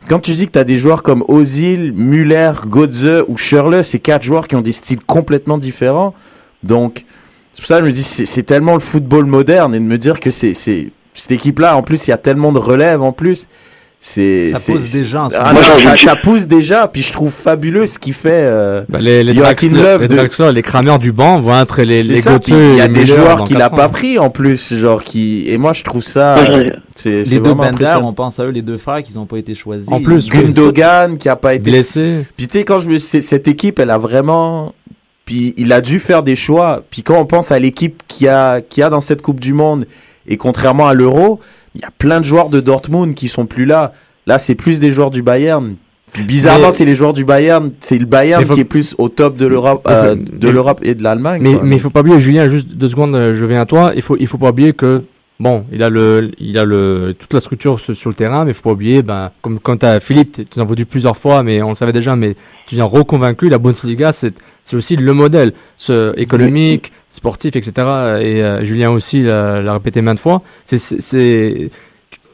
Quand 0.07 0.19
tu 0.19 0.33
dis 0.33 0.45
que 0.45 0.51
tu 0.51 0.59
as 0.59 0.63
des 0.63 0.77
joueurs 0.77 1.01
comme 1.01 1.23
Ozil, 1.27 1.91
Müller, 1.93 2.51
Götze 2.67 3.23
ou 3.27 3.37
Schürrle, 3.37 3.83
c'est 3.83 3.97
quatre 3.97 4.21
joueurs 4.21 4.47
qui 4.47 4.55
ont 4.55 4.61
des 4.61 4.71
styles 4.71 5.03
complètement 5.03 5.57
différents. 5.57 6.13
Donc, 6.61 7.05
c'est 7.53 7.61
pour 7.61 7.67
ça 7.67 7.79
que 7.79 7.85
je 7.85 7.87
me 7.87 7.91
dis, 7.91 8.03
c'est 8.03 8.43
tellement 8.43 8.75
le 8.75 8.79
football 8.79 9.25
moderne 9.25 9.73
et 9.73 9.79
de 9.79 9.83
me 9.83 9.97
dire 9.97 10.19
que 10.19 10.29
c'est 10.29 10.53
cette 10.53 11.31
équipe-là, 11.31 11.75
en 11.75 11.81
plus, 11.81 12.05
il 12.05 12.11
y 12.11 12.13
a 12.13 12.17
tellement 12.17 12.51
de 12.51 12.59
relève 12.59 13.01
en 13.01 13.13
plus. 13.13 13.47
C'est, 14.07 14.51
Ça 14.53 14.71
pousse 14.71 14.91
déjà 14.91 15.27
Ah 15.35 15.47
non, 15.51 15.53
Moi, 15.53 15.63
ça, 15.79 15.97
ça 15.97 16.15
pousse 16.15 16.45
déjà, 16.45 16.87
puis 16.87 17.01
je 17.01 17.11
trouve 17.11 17.31
fabuleux 17.31 17.87
ce 17.87 17.97
qu'il 17.97 18.13
fait. 18.13 18.29
euh, 18.43 18.83
Bah, 18.87 18.99
les, 19.01 19.23
les, 19.23 19.33
Joachim 19.33 19.69
Draxler, 19.69 19.81
Löw 19.81 20.01
les, 20.01 20.07
de- 20.07 20.15
Draxler, 20.15 20.53
les 20.53 20.61
crameurs 20.61 20.99
du 20.99 21.11
banc 21.11 21.39
vont 21.39 21.59
être 21.59 21.81
les, 21.81 22.03
les 22.03 22.21
ça, 22.21 22.33
Götze 22.33 22.51
puis 22.51 22.53
Il 22.53 22.75
y 22.75 22.81
a 22.81 22.87
des 22.87 23.07
joueurs 23.07 23.43
qu'il 23.45 23.59
a 23.63 23.71
pas 23.71 23.89
pris 23.89 24.19
en 24.19 24.29
plus, 24.29 24.75
genre 24.75 25.01
qui. 25.01 25.45
Et 25.49 25.57
moi, 25.57 25.73
je 25.73 25.81
trouve 25.81 26.03
ça. 26.03 26.37
Euh, 26.37 26.69
c'est 26.93 27.23
Les 27.23 27.39
deux 27.39 27.55
Bender, 27.55 27.95
on 28.03 28.13
pense 28.13 28.39
à 28.39 28.45
eux, 28.45 28.49
les 28.51 28.61
deux 28.61 28.77
frères 28.77 29.01
qui 29.01 29.11
n'ont 29.15 29.25
pas 29.25 29.39
été 29.39 29.55
choisis. 29.55 29.91
En 29.91 29.99
plus, 29.99 30.29
Gundogan 30.29 31.17
qui 31.17 31.27
a 31.27 31.35
pas 31.35 31.55
été 31.55 31.71
blessé. 31.71 32.27
Puis 32.37 32.45
tu 32.45 32.59
sais 32.59 32.63
quand 32.63 32.77
je 32.77 32.87
me 32.87 32.99
cette 32.99 33.47
équipe, 33.47 33.79
elle 33.79 33.89
a 33.89 33.97
vraiment 33.97 34.75
puis 35.25 35.55
il 35.57 35.73
a 35.73 35.81
dû 35.81 35.97
faire 35.97 36.21
des 36.21 36.35
choix. 36.35 36.83
Puis 36.91 37.01
quand 37.01 37.17
on 37.19 37.25
pense 37.25 37.51
à 37.51 37.57
l'équipe 37.57 38.03
qui 38.07 38.27
a 38.27 38.61
qui 38.61 38.83
a 38.83 38.89
dans 38.91 39.01
cette 39.01 39.23
Coupe 39.23 39.39
du 39.39 39.53
monde 39.53 39.87
et 40.27 40.37
contrairement 40.37 40.87
à 40.87 40.93
l'Euro, 40.93 41.39
il 41.75 41.81
y 41.81 41.85
a 41.85 41.91
plein 41.97 42.19
de 42.19 42.25
joueurs 42.25 42.49
de 42.49 42.59
Dortmund 42.61 43.13
qui 43.13 43.27
sont 43.27 43.45
plus 43.45 43.65
là. 43.65 43.93
Là, 44.27 44.39
c'est 44.39 44.55
plus 44.55 44.79
des 44.79 44.91
joueurs 44.91 45.11
du 45.11 45.21
Bayern. 45.21 45.75
Bizarrement, 46.25 46.71
c'est 46.71 46.85
les 46.85 46.95
joueurs 46.95 47.11
du 47.13 47.25
Bayern, 47.25 47.71
c'est 47.81 47.97
le 47.97 48.05
Bayern 48.05 48.43
faut- 48.45 48.53
qui 48.53 48.61
est 48.61 48.65
plus 48.65 48.95
au 48.97 49.09
top 49.09 49.35
de 49.35 49.45
l'Europe 49.45 49.85
euh, 49.89 50.15
de 50.15 50.47
l'Europe 50.49 50.79
et 50.81 50.95
de 50.95 51.03
l'Allemagne. 51.03 51.41
Mais 51.63 51.75
il 51.75 51.79
faut 51.81 51.89
pas 51.89 51.99
oublier 51.99 52.19
Julien 52.19 52.47
juste 52.47 52.75
deux 52.77 52.87
secondes 52.87 53.15
euh, 53.15 53.33
je 53.33 53.45
viens 53.45 53.59
à 53.61 53.65
toi 53.65 53.91
il 53.95 54.01
faut 54.01 54.15
il 54.17 54.25
faut 54.25 54.37
pas 54.37 54.49
oublier 54.51 54.71
que 54.71 55.03
bon 55.39 55.65
il 55.71 55.83
a 55.83 55.89
le 55.89 56.31
il 56.39 56.57
a 56.57 56.65
le 56.65 57.15
toute 57.17 57.33
la 57.33 57.39
structure 57.39 57.79
sur, 57.79 58.09
le 58.09 58.15
terrain 58.15 58.45
mais 58.45 58.51
il 58.51 58.53
faut 58.53 58.63
pas 58.63 58.71
oublier 58.71 59.03
ben 59.03 59.31
comme 59.41 59.59
quand 59.59 59.83
as 59.83 59.99
Philippe 59.99 60.33
tu 60.33 60.45
tu 60.45 60.59
en 60.59 60.63
as 60.63 60.85
plusieurs 60.85 61.17
fois 61.17 61.43
mais 61.43 61.61
on 61.61 61.69
le 61.69 61.75
savait 61.75 61.93
déjà 61.93 62.15
mais 62.15 62.35
tu 62.65 62.75
viens 62.75 62.85
reconvaincu 62.85 63.49
la 63.49 63.57
Bundesliga 63.57 64.11
c'est 64.11 64.33
c'est 64.63 64.75
aussi 64.75 64.95
le 64.95 65.13
modèle 65.13 65.53
ce 65.77 66.17
économique 66.17 66.91
sportif 67.11 67.55
etc 67.55 67.71
et 67.75 68.43
euh, 68.43 68.63
Julien 68.63 68.91
aussi 68.91 69.23
l'a 69.23 69.73
répété 69.73 70.01
maintes 70.01 70.19
fois. 70.19 70.41
C'est 70.65 71.69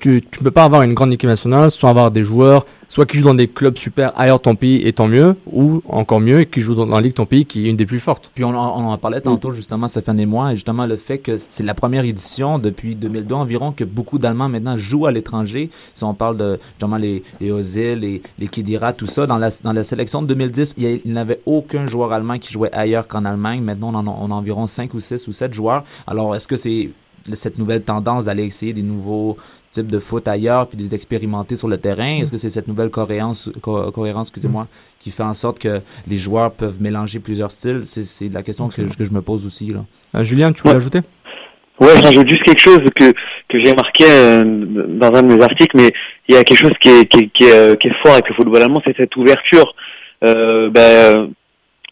tu, 0.01 0.21
tu 0.29 0.39
peux 0.43 0.51
pas 0.51 0.63
avoir 0.63 0.81
une 0.81 0.93
grande 0.93 1.13
équipe 1.13 1.29
nationale 1.29 1.71
sans 1.71 1.87
avoir 1.89 2.11
des 2.11 2.23
joueurs 2.23 2.65
soit 2.89 3.05
qui 3.05 3.17
jouent 3.17 3.23
dans 3.25 3.33
des 3.33 3.47
clubs 3.47 3.77
super 3.77 4.11
ailleurs 4.19 4.39
de 4.39 4.41
ton 4.43 4.55
pays 4.55 4.85
et 4.85 4.91
tant 4.91 5.07
mieux 5.07 5.37
ou 5.49 5.81
encore 5.87 6.19
mieux 6.19 6.43
qui 6.43 6.59
jouent 6.59 6.75
dans, 6.75 6.85
dans 6.85 6.97
la 6.97 7.01
ligue 7.01 7.13
ton 7.13 7.25
pays 7.25 7.45
qui 7.45 7.65
est 7.67 7.69
une 7.69 7.77
des 7.77 7.85
plus 7.85 7.99
fortes 8.01 8.29
Puis 8.35 8.43
on, 8.43 8.49
en- 8.49 8.81
on 8.81 8.89
en 8.91 8.97
parlait 8.97 9.21
tantôt 9.21 9.53
justement, 9.53 9.87
Stéphane 9.87 10.19
et 10.19 10.25
moi, 10.25 10.51
et 10.51 10.55
justement 10.55 10.85
le 10.85 10.97
fait 10.97 11.19
que 11.19 11.37
c'est 11.37 11.63
la 11.63 11.73
première 11.73 12.03
édition 12.03 12.59
depuis 12.59 12.95
2002 12.95 13.33
environ 13.33 13.71
que 13.71 13.85
beaucoup 13.85 14.19
d'Allemands 14.19 14.49
maintenant 14.49 14.75
jouent 14.75 15.05
à 15.05 15.11
l'étranger. 15.13 15.69
Si 15.93 16.03
on 16.03 16.13
parle 16.13 16.35
de 16.35 16.57
justement 16.73 16.97
les, 16.97 17.23
les 17.39 17.51
Ozil, 17.51 17.99
les, 17.99 18.21
les 18.39 18.47
Khedira, 18.47 18.91
tout 18.91 19.05
ça, 19.07 19.25
dans 19.25 19.37
la, 19.37 19.49
dans 19.63 19.71
la 19.73 19.83
sélection 19.83 20.21
de 20.21 20.27
2010, 20.27 20.73
il 20.77 20.83
y 20.83 20.87
a- 20.87 20.97
il 21.05 21.13
n'avait 21.13 21.39
aucun 21.45 21.85
joueur 21.85 22.11
allemand 22.11 22.39
qui 22.39 22.51
jouait 22.51 22.73
ailleurs 22.73 23.07
qu'en 23.07 23.23
Allemagne. 23.23 23.61
Maintenant, 23.61 23.91
on 23.93 24.07
en 24.07 24.07
on 24.07 24.31
a 24.31 24.35
environ 24.35 24.67
5 24.67 24.93
ou 24.93 24.99
6 24.99 25.27
ou 25.27 25.31
7 25.31 25.53
joueurs. 25.53 25.83
Alors, 26.07 26.35
est-ce 26.35 26.47
que 26.47 26.55
c'est 26.57 26.89
cette 27.33 27.57
nouvelle 27.59 27.83
tendance 27.83 28.25
d'aller 28.25 28.43
essayer 28.45 28.73
des 28.73 28.81
nouveaux 28.81 29.37
types 29.71 29.87
de 29.87 29.99
foot 29.99 30.27
ailleurs 30.27 30.67
puis 30.67 30.77
de 30.77 30.83
les 30.83 30.93
expérimenter 30.93 31.55
sur 31.55 31.67
le 31.67 31.77
terrain? 31.77 32.19
Est-ce 32.19 32.31
que 32.31 32.37
c'est 32.37 32.49
cette 32.49 32.67
nouvelle 32.67 32.89
cohérence, 32.89 33.49
co- 33.61 33.91
cohérence 33.91 34.27
excusez-moi, 34.27 34.67
qui 34.99 35.11
fait 35.11 35.23
en 35.23 35.33
sorte 35.33 35.59
que 35.59 35.81
les 36.07 36.17
joueurs 36.17 36.51
peuvent 36.51 36.81
mélanger 36.81 37.19
plusieurs 37.19 37.51
styles? 37.51 37.81
C'est, 37.85 38.03
c'est 38.03 38.29
la 38.29 38.43
question 38.43 38.67
que, 38.69 38.81
que 38.81 39.03
je 39.03 39.11
me 39.11 39.21
pose 39.21 39.45
aussi. 39.45 39.67
Là. 39.71 39.85
Euh, 40.15 40.23
Julien, 40.23 40.51
tu 40.51 40.61
voulais 40.63 40.75
ajouter? 40.75 40.99
Ouais, 41.79 41.99
j'ajoute 42.03 42.29
juste 42.29 42.43
quelque 42.43 42.61
chose 42.61 42.79
que 42.95 43.11
que 43.49 43.57
j'ai 43.63 43.73
marqué 43.73 44.05
euh, 44.07 44.43
dans 45.01 45.11
un 45.13 45.23
de 45.23 45.33
mes 45.33 45.41
articles, 45.41 45.75
mais 45.75 45.91
il 46.27 46.35
y 46.35 46.37
a 46.37 46.43
quelque 46.43 46.59
chose 46.59 46.77
qui 46.79 46.89
est 46.89 47.05
qui 47.05 47.19
est, 47.19 47.27
qui 47.33 47.43
est, 47.45 47.53
euh, 47.53 47.75
qui 47.75 47.87
est 47.87 47.95
fort 48.03 48.13
avec 48.13 48.29
le 48.29 48.35
football 48.35 48.61
allemand, 48.61 48.81
c'est 48.85 48.95
cette 48.95 49.15
ouverture 49.15 49.73
euh, 50.23 50.69
ben, 50.69 51.31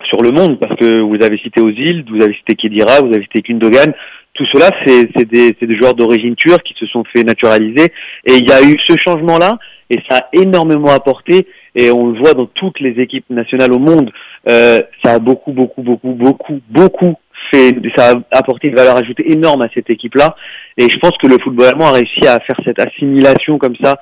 sur 0.08 0.22
le 0.22 0.30
monde, 0.30 0.60
parce 0.60 0.76
que 0.76 1.02
vous 1.02 1.22
avez 1.24 1.40
cité 1.40 1.60
Ozil, 1.60 2.06
vous 2.08 2.22
avez 2.22 2.36
cité 2.36 2.54
Kedira, 2.56 3.02
vous 3.02 3.08
avez 3.14 3.24
cité 3.24 3.42
Gündogan, 3.42 3.92
tout 4.40 4.46
cela 4.54 4.70
c'est 4.86 5.26
des 5.30 5.78
joueurs 5.78 5.96
d'origine 5.96 6.36
turque 6.36 6.64
qui 6.64 6.74
se 6.80 6.86
sont 6.86 7.04
fait 7.14 7.24
naturaliser, 7.24 7.92
et 8.26 8.36
il 8.38 8.48
y 8.48 8.54
a 8.54 8.62
eu 8.64 8.78
ce 8.88 8.96
changement 9.06 9.38
là, 9.38 9.60
et 9.90 9.98
ça 10.10 10.18
a 10.18 10.28
énormément 10.32 10.92
apporté, 10.92 11.46
et 11.76 11.92
on 11.92 12.08
le 12.08 12.20
voit 12.20 12.34
dans 12.34 12.46
toutes 12.46 12.80
les 12.80 13.02
équipes 13.02 13.30
nationales 13.30 13.74
au 13.74 13.80
monde, 13.80 14.12
euh, 14.50 14.82
ça 15.04 15.16
a 15.16 15.20
beaucoup 15.20 15.52
beaucoup 15.52 15.82
beaucoup 15.82 16.14
beaucoup 16.14 16.62
beaucoup 16.70 17.16
fait, 17.52 17.76
ça 17.98 18.12
a 18.12 18.38
apporté 18.38 18.70
une 18.70 18.76
valeur 18.76 18.96
ajoutée 18.96 19.30
énorme 19.30 19.62
à 19.62 19.68
cette 19.74 19.90
équipe-là. 19.90 20.36
Et 20.78 20.88
je 20.90 21.00
pense 21.00 21.18
que 21.22 21.28
le 21.28 21.38
football 21.44 21.68
allemand 21.68 21.88
a 21.88 21.94
réussi 21.94 22.26
à 22.28 22.40
faire 22.40 22.60
cette 22.66 22.80
assimilation 22.80 23.58
comme 23.58 23.76
ça 23.82 23.96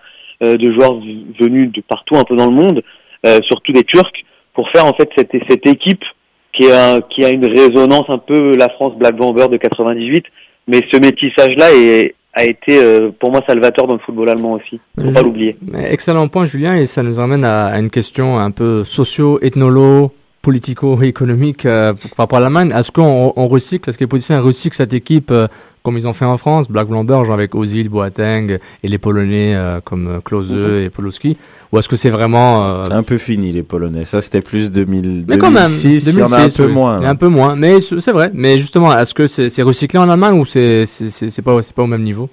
euh, 0.43 0.55
de 0.55 0.71
joueurs 0.71 0.99
venus 1.39 1.71
de 1.71 1.81
partout 1.81 2.15
un 2.15 2.23
peu 2.23 2.35
dans 2.35 2.47
le 2.47 2.55
monde, 2.55 2.83
euh, 3.25 3.39
surtout 3.43 3.71
des 3.71 3.83
Turcs, 3.83 4.23
pour 4.53 4.69
faire 4.69 4.85
en 4.85 4.93
fait 4.93 5.09
cette 5.15 5.65
équipe 5.67 6.03
qui, 6.58 7.24
a 7.26 7.30
une 7.30 7.45
résonance 7.47 8.05
un 8.10 8.18
peu 8.18 8.55
la 8.58 8.70
France 8.70 8.93
Black 8.97 9.16
Bomber 9.16 9.47
de 9.49 9.58
98. 9.58 10.26
Mais 10.68 10.80
ce 10.91 10.99
métissage-là 10.99 11.72
est- 11.74 12.14
a 12.34 12.43
été 12.43 12.78
euh, 12.78 13.10
pour 13.20 13.32
moi 13.32 13.41
salvateur 13.47 13.88
dans 13.88 13.93
le 13.95 13.99
football 13.99 14.30
allemand 14.30 14.53
aussi. 14.53 14.80
Faut 15.03 15.12
pas 15.12 15.22
l'oublier. 15.24 15.58
Excellent 15.89 16.28
point, 16.28 16.45
Julien, 16.45 16.76
et 16.76 16.86
ça 16.86 17.01
nous 17.01 17.20
amène 17.20 17.43
à, 17.43 17.66
à 17.68 17.80
une 17.80 17.89
question 17.89 18.38
un 18.38 18.51
peu 18.51 18.84
socio-ethnologue, 18.84 20.10
politico-économique 20.47 21.65
euh, 21.65 21.93
par 22.15 22.25
rapport 22.25 22.37
à 22.37 22.41
l'Allemagne. 22.41 22.71
Est-ce 22.75 22.91
qu'on 22.91 23.33
on 23.35 23.47
recycle, 23.47 23.89
est-ce 23.89 23.97
que 23.97 24.03
les 24.03 24.07
politiciens 24.07 24.39
recyclent 24.41 24.75
cette 24.75 24.93
équipe 24.93 25.31
euh, 25.31 25.47
comme 25.83 25.97
ils 25.97 26.07
ont 26.07 26.13
fait 26.13 26.25
en 26.25 26.35
France, 26.37 26.69
Black 26.69 26.87
Blamber, 26.87 27.23
genre 27.23 27.33
avec 27.33 27.55
Ozil, 27.55 27.87
Boateng 27.89 28.57
et 28.83 28.87
les 28.87 28.97
Polonais 28.97 29.53
euh, 29.55 29.79
comme 29.83 30.19
Klose 30.23 30.51
Mhm. 30.51 30.81
et 30.81 30.89
Polowski 30.89 31.37
Ou 31.71 31.77
est-ce 31.79 31.87
que 31.89 31.95
c'est 31.95 32.09
vraiment. 32.09 32.65
euh, 32.65 32.83
C'est 32.85 32.93
un 32.93 33.03
peu 33.03 33.17
fini 33.17 33.51
les 33.51 33.63
Polonais. 33.63 34.03
Ça 34.05 34.21
c'était 34.21 34.41
plus 34.41 34.71
2000, 34.71 35.25
mais 35.27 35.37
quand 35.37 35.51
même, 35.51 35.63
2006, 35.67 36.07
il 36.07 36.19
y 36.19 36.23
en 36.23 36.31
a 36.33 36.41
un 36.41 36.49
peu 36.49 36.65
oui. 36.65 36.73
moins. 36.73 36.97
Il 36.97 37.01
y 37.01 37.03
a 37.03 37.07
là. 37.07 37.09
un 37.11 37.15
peu 37.15 37.27
moins, 37.29 37.55
mais 37.55 37.79
c'est 37.79 38.11
vrai. 38.11 38.31
Mais 38.33 38.57
justement, 38.57 38.97
est-ce 38.97 39.13
que 39.13 39.27
c'est 39.27 39.49
c'est 39.49 39.63
recyclé 39.63 39.97
en 39.99 40.09
Allemagne 40.09 40.37
ou 40.39 40.45
c'est 40.45 40.85
c'est- 40.85 41.09
c'est 41.09 41.29
c'est 41.29 41.41
pas, 41.41 41.53
au 41.77 41.87
même 41.87 42.03
niveau? 42.03 42.29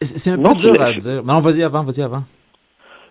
C'est, 0.00 0.32
un 0.32 0.36
Non, 0.36 0.50
peu 0.54 0.56
dur 0.62 0.72
c'est- 0.76 0.82
à 0.82 0.92
dire. 0.92 1.22
Non, 1.24 1.38
vas-y 1.38 1.62
avant, 1.62 1.84
vas-y 1.84 2.02
avant. 2.02 2.24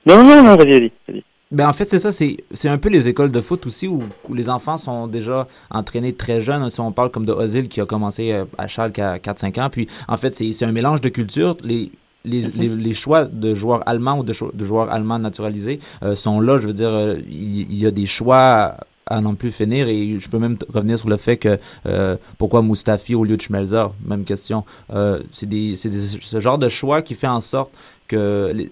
Non, 0.06 0.24
non, 0.24 0.44
non, 0.44 0.56
vas-y, 0.58 0.72
vas-y. 0.72 0.92
vas-y. 1.08 1.24
Ben 1.52 1.68
en 1.68 1.74
fait, 1.74 1.90
c'est 1.90 2.00
ça, 2.00 2.12
c'est, 2.14 2.38
c'est 2.54 2.70
un 2.70 2.78
peu 2.78 2.88
les 2.90 3.10
écoles 3.10 3.32
de 3.32 3.42
foot 3.42 3.66
aussi 3.66 3.88
où, 3.88 4.00
où 4.30 4.34
les 4.34 4.50
enfants 4.50 4.78
sont 4.78 5.08
déjà 5.08 5.48
entraînés 5.70 6.14
très 6.14 6.40
jeunes. 6.40 6.70
Si 6.70 6.80
on 6.80 6.92
parle 6.94 7.12
comme 7.12 7.26
de 7.26 7.34
Ozil 7.34 7.68
qui 7.68 7.82
a 7.82 7.86
commencé 7.86 8.32
euh, 8.32 8.46
à 8.58 8.68
Schalke 8.68 9.00
à 9.00 9.18
4-5 9.18 9.62
ans, 9.62 9.70
puis 9.70 9.88
en 10.08 10.16
fait, 10.16 10.34
c'est, 10.34 10.52
c'est 10.54 10.64
un 10.66 10.72
mélange 10.72 11.02
de 11.02 11.10
cultures. 11.10 11.58
Les, 11.64 11.92
les, 12.24 12.40
les, 12.56 12.70
les 12.70 12.94
choix 12.94 13.26
de 13.26 13.54
joueurs 13.54 13.82
allemands 13.88 14.20
ou 14.20 14.24
de, 14.24 14.32
joueurs 14.64 14.90
allemands 14.92 15.20
naturalisés 15.20 15.80
euh, 16.04 16.16
sont 16.16 16.40
là. 16.40 16.58
Je 16.60 16.68
veux 16.68 16.74
dire, 16.74 16.90
euh, 16.90 17.18
il, 17.30 17.62
il 17.70 17.76
y 17.78 17.86
a 17.86 17.92
des 17.92 18.06
choix 18.06 18.76
à 19.08 19.20
n'en 19.20 19.36
plus 19.36 19.52
finir 19.52 19.90
et 19.90 20.20
je 20.20 20.30
peux 20.30 20.38
même 20.40 20.56
revenir 20.74 20.98
sur 20.98 21.10
le 21.10 21.18
fait 21.18 21.36
que 21.36 21.60
euh, 21.86 22.16
pourquoi 22.38 22.62
Mustafi 22.62 23.14
au 23.14 23.26
lieu 23.26 23.36
de 23.36 23.42
Schmelzer, 23.42 23.92
même 24.06 24.24
question. 24.24 24.64
Euh, 24.94 25.20
c'est 25.34 25.50
des, 25.50 25.76
c'est 25.76 25.90
des- 25.90 26.20
ce 26.22 26.40
genre 26.40 26.58
de 26.60 26.70
choix 26.70 27.02
qui 27.02 27.16
fait 27.16 27.28
en 27.28 27.42
sorte 27.42 27.72
que 28.08 28.52
les, 28.56 28.72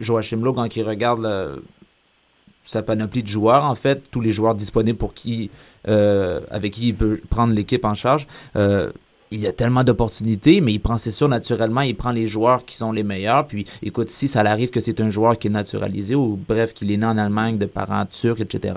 Joachim 0.00 0.38
Lowe, 0.42 0.54
quand 0.54 0.74
il 0.74 0.82
regarde 0.82 1.22
le- 1.22 1.62
sa 2.64 2.82
panoplie 2.82 3.22
de 3.22 3.28
joueurs, 3.28 3.64
en 3.64 3.74
fait, 3.74 4.10
tous 4.10 4.20
les 4.20 4.32
joueurs 4.32 4.54
disponibles 4.54 4.98
pour 4.98 5.14
qui, 5.14 5.50
euh, 5.86 6.40
avec 6.50 6.72
qui 6.72 6.88
il 6.88 6.94
peut 6.94 7.20
prendre 7.28 7.52
l'équipe 7.52 7.84
en 7.84 7.94
charge, 7.94 8.26
euh, 8.56 8.90
il 9.34 9.40
y 9.40 9.46
a 9.46 9.52
tellement 9.52 9.82
d'opportunités, 9.84 10.60
mais 10.60 10.72
il 10.72 10.78
prend, 10.78 10.96
c'est 10.96 11.10
sûr, 11.10 11.28
naturellement, 11.28 11.80
il 11.82 11.94
prend 11.94 12.10
les 12.12 12.26
joueurs 12.26 12.64
qui 12.64 12.76
sont 12.76 12.92
les 12.92 13.02
meilleurs. 13.02 13.46
Puis, 13.46 13.66
écoute, 13.82 14.08
si 14.10 14.28
ça 14.28 14.40
arrive 14.40 14.70
que 14.70 14.80
c'est 14.80 15.00
un 15.00 15.10
joueur 15.10 15.38
qui 15.38 15.48
est 15.48 15.50
naturalisé 15.50 16.14
ou 16.14 16.38
bref, 16.48 16.72
qu'il 16.72 16.90
est 16.92 16.96
né 16.96 17.06
en 17.06 17.18
Allemagne 17.18 17.58
de 17.58 17.66
parents 17.66 18.04
turcs, 18.08 18.40
etc., 18.40 18.74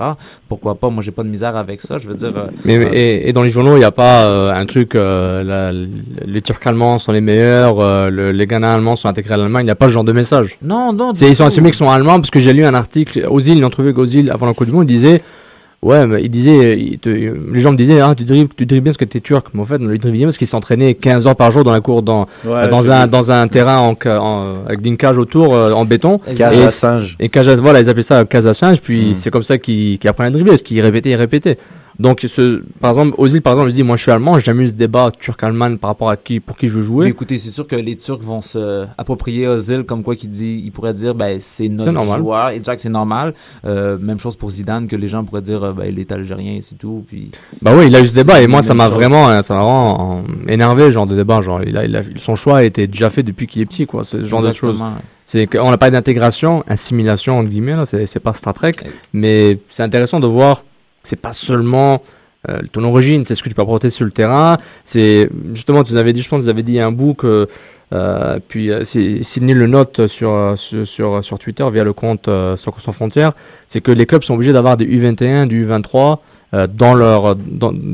pourquoi 0.49 0.75
pas? 0.75 0.89
Moi, 0.89 1.03
j'ai 1.03 1.11
pas 1.11 1.23
de 1.23 1.29
misère 1.29 1.55
avec 1.55 1.81
ça. 1.81 1.99
Je 1.99 2.07
veux 2.07 2.15
dire. 2.15 2.33
euh, 2.35 2.47
Mais, 2.65 2.77
euh, 2.77 2.89
et, 2.91 3.29
et 3.29 3.33
dans 3.33 3.43
les 3.43 3.49
journaux, 3.49 3.75
il 3.75 3.79
n'y 3.79 3.85
a 3.85 3.91
pas 3.91 4.25
euh, 4.25 4.51
un 4.53 4.65
truc, 4.65 4.93
la- 4.95 5.71
les 5.71 6.41
Turcs 6.41 6.59
allemands 6.65 6.97
sont 6.97 7.11
les 7.11 7.21
meilleurs, 7.21 8.09
le- 8.09 8.31
les 8.31 8.47
Ghana 8.47 8.73
allemands 8.73 8.95
sont 8.95 9.07
intégrés 9.07 9.35
à 9.35 9.37
l'Allemagne, 9.37 9.63
il 9.63 9.65
n'y 9.65 9.71
a 9.71 9.75
pas 9.75 9.87
ce 9.87 9.93
genre 9.93 10.03
de 10.03 10.11
message. 10.11 10.57
Non, 10.61 10.91
non. 10.93 11.11
C'est, 11.13 11.27
ils 11.29 11.35
sont 11.35 11.45
assumés 11.45 11.69
qu'ils 11.69 11.77
sont 11.77 11.89
allemands 11.89 12.15
parce 12.15 12.31
que 12.31 12.39
j'ai 12.39 12.53
lu 12.53 12.63
un 12.63 12.73
article, 12.73 13.25
Ozil, 13.29 13.57
une 13.57 13.65
entrevue 13.65 13.89
avec 13.89 13.97
Ozil 13.99 14.29
avant 14.31 14.45
la 14.47 14.53
Coupe 14.53 14.67
du 14.67 14.73
Monde, 14.73 14.89
il 14.89 14.93
disait, 14.93 15.21
ouais, 15.81 16.05
mais 16.07 16.21
il 16.23 16.29
disait, 16.29 16.77
il 16.79 16.99
te- 16.99 17.09
les 17.09 17.59
gens 17.59 17.71
me 17.71 17.77
disaient, 17.77 17.99
ah, 17.99 18.13
tu 18.15 18.23
dribbles, 18.23 18.49
tu 18.55 18.65
dribbles 18.65 18.83
bien 18.83 18.91
parce 18.91 18.97
que 18.97 19.05
t'es 19.05 19.19
turc. 19.19 19.47
Mais 19.53 19.61
en 19.61 19.65
fait, 19.65 19.77
on 19.79 19.85
le 19.85 19.97
dribble 19.97 20.17
bien 20.17 20.25
parce 20.27 20.37
qu'il 20.37 20.47
s'entraînait 20.47 20.93
15 20.95 21.27
heures 21.27 21.35
par 21.35 21.51
jour 21.51 21.63
dans 21.63 21.71
la 21.71 21.81
cour, 21.81 22.01
dans, 22.01 22.25
Ouais, 22.45 22.67
dans 22.69 22.89
un, 22.91 23.07
dans 23.07 23.31
un 23.31 23.47
terrain 23.47 23.77
en, 23.79 23.95
en- 24.09 24.55
avec 24.65 24.85
une 24.85 24.97
cage 24.97 25.17
autour, 25.17 25.53
euh, 25.55 25.71
en 25.71 25.85
béton. 25.85 26.19
Cage 26.35 26.57
Et 26.57 26.63
à 26.63 26.67
singe. 26.69 27.15
Et 27.19 27.29
cage 27.29 27.47
à, 27.47 27.55
voilà, 27.55 27.79
ils 27.81 27.89
appelaient 27.89 28.01
ça 28.03 28.25
cage 28.25 28.45
à 28.45 28.53
singe, 28.53 28.81
puis 28.81 29.11
Mm. 29.11 29.15
c'est 29.17 29.29
comme 29.31 29.43
ça 29.43 29.57
qu'ils 29.57 29.97
qu'ils 29.99 30.09
apprenaient 30.09 30.27
à 30.29 30.31
dribbler, 30.31 30.51
parce 30.51 30.61
qu'ils 30.61 30.81
répétaient 30.81 31.11
et 31.11 31.15
répétaient. 31.15 31.57
Donc, 31.99 32.19
ce, 32.27 32.61
par 32.79 32.91
exemple, 32.91 33.15
Ozil, 33.17 33.41
par 33.41 33.53
exemple, 33.53 33.69
il 33.71 33.73
dit, 33.73 33.81
moi 33.83 33.95
je 33.95 34.03
suis 34.03 34.11
allemand, 34.11 34.35
j'ai 34.35 34.45
jamais 34.45 34.65
eu 34.65 34.67
ce 34.69 34.75
débat 34.75 35.09
turc-allemand 35.17 35.77
par 35.77 35.89
rapport 35.89 36.09
à 36.11 36.15
qui, 36.17 36.39
pour 36.39 36.55
qui 36.55 36.67
je 36.67 36.73
veux 36.73 36.81
Mais 36.81 36.85
jouer. 36.85 37.07
écoutez, 37.07 37.37
c'est 37.39 37.49
sûr 37.49 37.65
que 37.67 37.75
les 37.75 37.95
Turcs 37.95 38.21
vont 38.21 38.41
se 38.41 38.85
approprier 38.99 39.47
Ozil 39.47 39.83
comme 39.83 40.03
quoi 40.03 40.15
qu'il 40.15 40.29
dit, 40.29 40.61
il 40.63 40.71
pourrait 40.71 40.93
dire, 40.93 41.15
ben 41.15 41.37
c'est 41.41 41.67
notre 41.69 41.85
C'est 41.85 41.91
normal. 41.91 42.19
joueur. 42.19 42.49
Et 42.51 42.61
Jack, 42.63 42.79
c'est 42.79 42.89
normal. 42.89 43.33
Euh, 43.65 43.97
même 43.99 44.19
chose 44.19 44.35
pour 44.35 44.51
Zidane 44.51 44.87
que 44.87 44.95
les 44.95 45.07
gens 45.07 45.23
pourraient 45.23 45.41
dire, 45.41 45.63
euh, 45.63 45.73
ben 45.73 45.85
il 45.89 45.99
est 45.99 46.11
algérien, 46.11 46.59
c'est 46.61 46.77
tout. 46.77 47.03
Puis 47.07 47.31
Bah 47.63 47.73
oui, 47.75 47.85
il 47.87 47.95
a 47.95 47.99
eu 48.01 48.05
ce 48.05 48.13
débat 48.13 48.41
et 48.41 48.47
moi 48.47 48.59
la 48.59 48.63
ça 48.63 48.73
m'a 48.75 48.89
vraiment, 48.89 49.29
euh, 49.29 49.41
ça 49.41 49.55
m'a 49.55 49.61
vraiment 49.61 50.23
euh, 50.47 50.51
énervé, 50.51 50.91
genre 50.91 51.07
de 51.07 51.15
débat. 51.15 51.41
Genre, 51.41 51.63
il 51.63 51.75
a, 51.77 51.85
il 51.85 51.95
a- 51.95 52.03
son 52.17 52.35
choix 52.35 52.57
a 52.57 52.63
été 52.63 52.85
déjà 52.85 53.09
fait 53.09 53.23
depuis 53.23 53.47
qu'il 53.47 53.61
est 53.63 53.65
petit, 53.65 53.87
quoi. 53.87 54.03
Ce 54.03 54.23
genre 54.23 54.43
de 54.43 54.51
choses. 54.53 54.81
C'est 55.25 55.45
qu'on 55.47 55.69
n'a 55.71 55.77
pas 55.77 55.89
d'intégration, 55.91 56.63
assimilation 56.67 57.39
entre 57.39 57.49
guillemets 57.49 57.75
là. 57.75 57.85
C'est 57.85 58.19
pas 58.19 58.33
Star 58.33 58.53
Trek, 58.53 58.75
mais 59.13 59.57
c'est 59.69 59.83
intéressant 59.83 60.19
de 60.19 60.27
voir. 60.27 60.63
C'est 61.07 61.15
pas 61.15 61.33
seulement 61.33 62.01
euh, 62.49 62.59
ton 62.71 62.83
origine, 62.83 63.25
c'est 63.25 63.35
ce 63.35 63.41
que 63.43 63.49
tu 63.49 63.55
peux 63.55 63.61
apporter 63.61 63.89
sur 63.89 64.05
le 64.05 64.11
terrain. 64.11 64.57
C'est 64.83 65.29
justement, 65.53 65.83
tu 65.83 65.93
nous 65.93 65.97
avais 65.97 66.13
dit, 66.13 66.21
je 66.21 66.29
pense, 66.29 66.43
tu 66.43 66.49
avais 66.49 66.63
dit 66.63 66.79
un 66.79 66.91
bout 66.91 67.13
que. 67.13 67.47
euh, 67.93 68.39
puis 68.47 68.69
euh, 68.69 68.83
Sydney 68.83 69.53
le 69.53 69.67
note 69.67 70.07
sur, 70.07 70.31
euh, 70.31 70.55
sur, 70.57 71.23
sur, 71.23 71.39
Twitter 71.39 71.65
via 71.71 71.83
le 71.85 71.93
compte 71.93 72.27
euh, 72.27 72.57
Soccer 72.57 72.81
sans 72.81 72.91
frontières, 72.91 73.31
c'est 73.65 73.79
que 73.79 73.91
les 73.91 74.05
clubs 74.05 74.23
sont 74.23 74.33
obligés 74.33 74.51
d'avoir 74.53 74.75
des 74.75 74.85
U21, 74.85 75.47
du 75.47 75.65
U23 75.65 76.17
euh, 76.53 76.67
dans 76.67 76.93
leur 76.93 77.35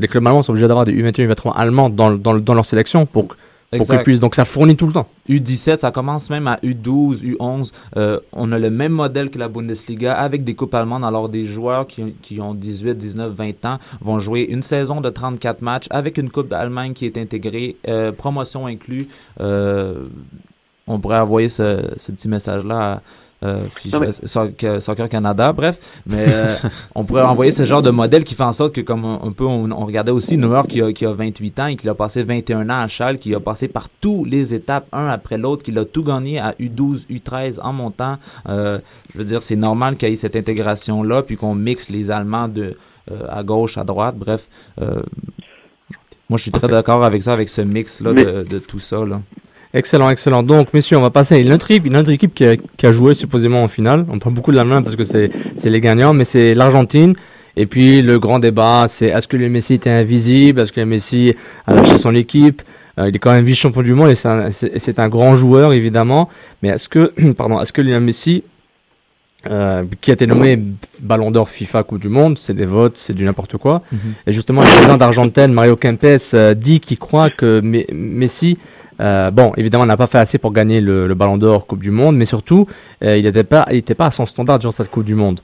les 0.00 0.08
clubs 0.08 0.26
allemands 0.26 0.42
sont 0.42 0.52
obligés 0.52 0.68
d'avoir 0.68 0.84
des 0.84 0.92
U21, 0.92 1.32
U23 1.32 1.52
allemands 1.56 1.90
dans, 1.90 2.10
dans, 2.10 2.34
dans 2.34 2.54
leur 2.54 2.66
sélection 2.66 3.06
pour, 3.06 3.36
pour 3.78 3.86
qu'ils 3.86 4.02
puissent. 4.04 4.20
Donc 4.20 4.34
ça 4.34 4.44
fournit 4.44 4.76
tout 4.76 4.86
le 4.86 4.92
temps. 4.92 5.06
U17, 5.28 5.78
ça 5.78 5.90
commence 5.90 6.28
même 6.30 6.46
à 6.48 6.56
U12, 6.62 7.24
U11. 7.36 7.72
Euh, 7.96 8.20
on 8.32 8.52
a 8.52 8.58
le 8.58 8.70
même 8.70 8.92
modèle 8.92 9.30
que 9.30 9.38
la 9.38 9.48
Bundesliga 9.48 10.14
avec 10.14 10.44
des 10.44 10.54
coupes 10.54 10.74
allemandes. 10.74 11.04
Alors, 11.04 11.28
des 11.28 11.44
joueurs 11.44 11.86
qui, 11.86 12.02
ont- 12.02 12.12
qui 12.22 12.40
ont 12.40 12.54
18, 12.54 12.94
19, 12.96 13.32
20 13.32 13.64
ans 13.64 13.78
vont 14.00 14.18
jouer 14.18 14.42
une 14.42 14.62
saison 14.62 15.00
de 15.00 15.08
34 15.10 15.62
matchs 15.62 15.86
avec 15.90 16.18
une 16.18 16.30
coupe 16.30 16.48
d'Allemagne 16.48 16.92
qui 16.92 17.06
est 17.06 17.16
intégrée, 17.18 17.76
euh, 17.88 18.12
promotion 18.12 18.66
inclus. 18.66 19.08
Euh, 19.40 20.04
on 20.86 20.98
pourrait 20.98 21.18
envoyer 21.18 21.48
ce, 21.48 21.82
ce 21.96 22.12
petit 22.12 22.28
message-là 22.28 22.92
à 22.96 23.00
euh, 23.44 23.66
Non, 23.92 24.00
mais- 24.00 24.12
Soccer, 24.12 24.80
Soccer 24.82 25.08
Canada, 25.08 25.52
bref. 25.52 25.78
Mais 26.06 26.24
euh, 26.26 26.54
on 26.94 27.04
pourrait 27.04 27.22
envoyer 27.22 27.50
ce 27.52 27.64
genre 27.64 27.82
de 27.82 27.90
modèle 27.90 28.24
qui 28.24 28.34
fait 28.34 28.42
en 28.44 28.52
sorte 28.52 28.74
que, 28.74 28.80
comme 28.80 29.04
un, 29.04 29.20
un 29.22 29.32
peu, 29.32 29.44
on, 29.44 29.70
on 29.70 29.84
regardait 29.86 30.12
aussi 30.12 30.36
Neuer 30.36 30.62
qui 30.68 30.80
a, 30.82 30.92
qui 30.92 31.04
a 31.06 31.12
28 31.12 31.60
ans 31.60 31.66
et 31.66 31.76
qui 31.76 31.88
a 31.88 31.94
passé 31.94 32.22
21 32.22 32.70
ans 32.70 32.80
à 32.80 32.88
Schalke, 32.88 33.20
qui 33.20 33.34
a 33.34 33.40
passé 33.40 33.68
par 33.68 33.88
toutes 34.00 34.28
les 34.28 34.54
étapes, 34.54 34.86
un 34.92 35.08
après 35.08 35.38
l'autre, 35.38 35.62
qui 35.62 35.76
a 35.78 35.84
tout 35.84 36.02
gagné 36.04 36.38
à 36.38 36.52
U12, 36.60 37.06
U13 37.10 37.60
en 37.62 37.72
montant. 37.72 38.16
Euh, 38.48 38.78
je 39.12 39.18
veux 39.18 39.24
dire, 39.24 39.42
c'est 39.42 39.56
normal 39.56 39.96
qu'il 39.96 40.08
y 40.08 40.12
ait 40.12 40.16
cette 40.16 40.36
intégration-là, 40.36 41.22
puis 41.22 41.36
qu'on 41.36 41.54
mixe 41.54 41.88
les 41.90 42.10
Allemands 42.10 42.48
de, 42.48 42.76
euh, 43.10 43.26
à 43.28 43.42
gauche, 43.42 43.76
à 43.78 43.84
droite, 43.84 44.16
bref. 44.16 44.48
euh, 44.80 45.02
moi, 46.30 46.38
je 46.38 46.42
suis 46.42 46.50
très 46.50 46.68
d'accord 46.68 47.04
avec 47.04 47.22
ça, 47.22 47.34
avec 47.34 47.50
ce 47.50 47.60
mix-là 47.60 48.12
Mais- 48.14 48.24
de, 48.24 48.42
de 48.44 48.58
tout 48.58 48.78
ça. 48.78 49.04
Là. 49.04 49.20
Excellent, 49.74 50.08
excellent. 50.08 50.42
Donc, 50.44 50.72
messieurs, 50.72 50.96
on 50.96 51.00
va 51.02 51.10
passer 51.10 51.34
à 51.34 51.38
une 51.38 51.52
autre 51.52 51.68
équipe, 51.70 51.84
une 51.86 51.96
autre 51.96 52.10
équipe 52.10 52.32
qui 52.32 52.46
a, 52.46 52.56
qui 52.56 52.86
a 52.86 52.92
joué 52.92 53.12
supposément 53.12 53.62
en 53.62 53.68
finale. 53.68 54.06
On 54.08 54.18
prend 54.20 54.30
beaucoup 54.30 54.52
de 54.52 54.56
la 54.56 54.64
main 54.64 54.82
parce 54.82 54.94
que 54.94 55.02
c'est 55.04 55.30
les 55.64 55.80
gagnants, 55.80 56.14
mais 56.14 56.24
c'est 56.24 56.54
l'Argentine. 56.54 57.14
Et 57.56 57.66
puis, 57.66 58.00
le 58.00 58.18
grand 58.20 58.38
débat, 58.38 58.84
c'est 58.88 59.06
est-ce 59.06 59.26
que 59.28 59.36
le 59.36 59.48
Messi 59.48 59.74
était 59.74 59.90
invisible? 59.90 60.60
Est-ce 60.60 60.72
que 60.72 60.80
le 60.80 60.86
Messi 60.86 61.32
a 61.66 61.74
lâché 61.74 61.98
son 61.98 62.14
équipe? 62.14 62.62
Euh, 62.98 63.08
Il 63.08 63.16
est 63.16 63.18
quand 63.18 63.32
même 63.32 63.44
vice-champion 63.44 63.82
du 63.82 63.94
monde 63.94 64.10
et 64.10 64.14
c'est 64.14 64.28
un, 64.28 64.50
c'est- 64.52 64.78
c'est 64.78 64.98
un 65.00 65.08
grand 65.08 65.34
joueur, 65.34 65.72
évidemment. 65.72 66.28
Mais 66.62 66.68
est-ce 66.70 66.88
que, 66.88 67.12
pardon, 67.36 67.60
est-ce 67.60 67.72
que 67.72 67.82
le 67.82 67.98
Messi, 67.98 68.44
euh, 69.50 69.82
qui 70.00 70.10
a 70.10 70.14
été 70.14 70.26
nommé 70.26 70.58
Ballon 71.00 71.30
d'Or 71.30 71.50
FIFA 71.50 71.82
Coupe 71.82 72.00
du 72.00 72.08
Monde, 72.08 72.38
c'est 72.40 72.54
des 72.54 72.64
votes, 72.64 72.96
c'est 72.96 73.12
du 73.12 73.24
n'importe 73.24 73.56
quoi. 73.58 73.82
Mhm. 73.92 73.98
Et 74.28 74.32
justement, 74.32 74.62
le 74.62 74.68
président 74.68 74.96
d'Argentine, 74.96 75.52
Mario 75.52 75.76
Kempes, 75.76 76.04
euh, 76.34 76.54
dit 76.54 76.80
qu'il 76.80 76.98
croit 76.98 77.28
que 77.30 77.60
Me- 77.60 77.84
Messi, 77.92 78.56
euh, 79.00 79.30
bon, 79.30 79.52
évidemment, 79.56 79.86
n'a 79.86 79.96
pas 79.96 80.06
fait 80.06 80.18
assez 80.18 80.38
pour 80.38 80.52
gagner 80.52 80.80
le, 80.80 81.12
Ballon 81.14 81.38
d'Or 81.38 81.66
Coupe 81.66 81.82
du 81.82 81.90
Monde, 81.90 82.16
mais 82.16 82.24
surtout, 82.24 82.66
euh, 83.02 83.16
il 83.16 83.24
n'était 83.24 83.44
pas, 83.44 83.66
à 84.06 84.10
son 84.10 84.26
standard 84.26 84.58
durant 84.58 84.72
cette 84.72 84.90
Coupe 84.90 85.04
du 85.04 85.14
Monde. 85.14 85.40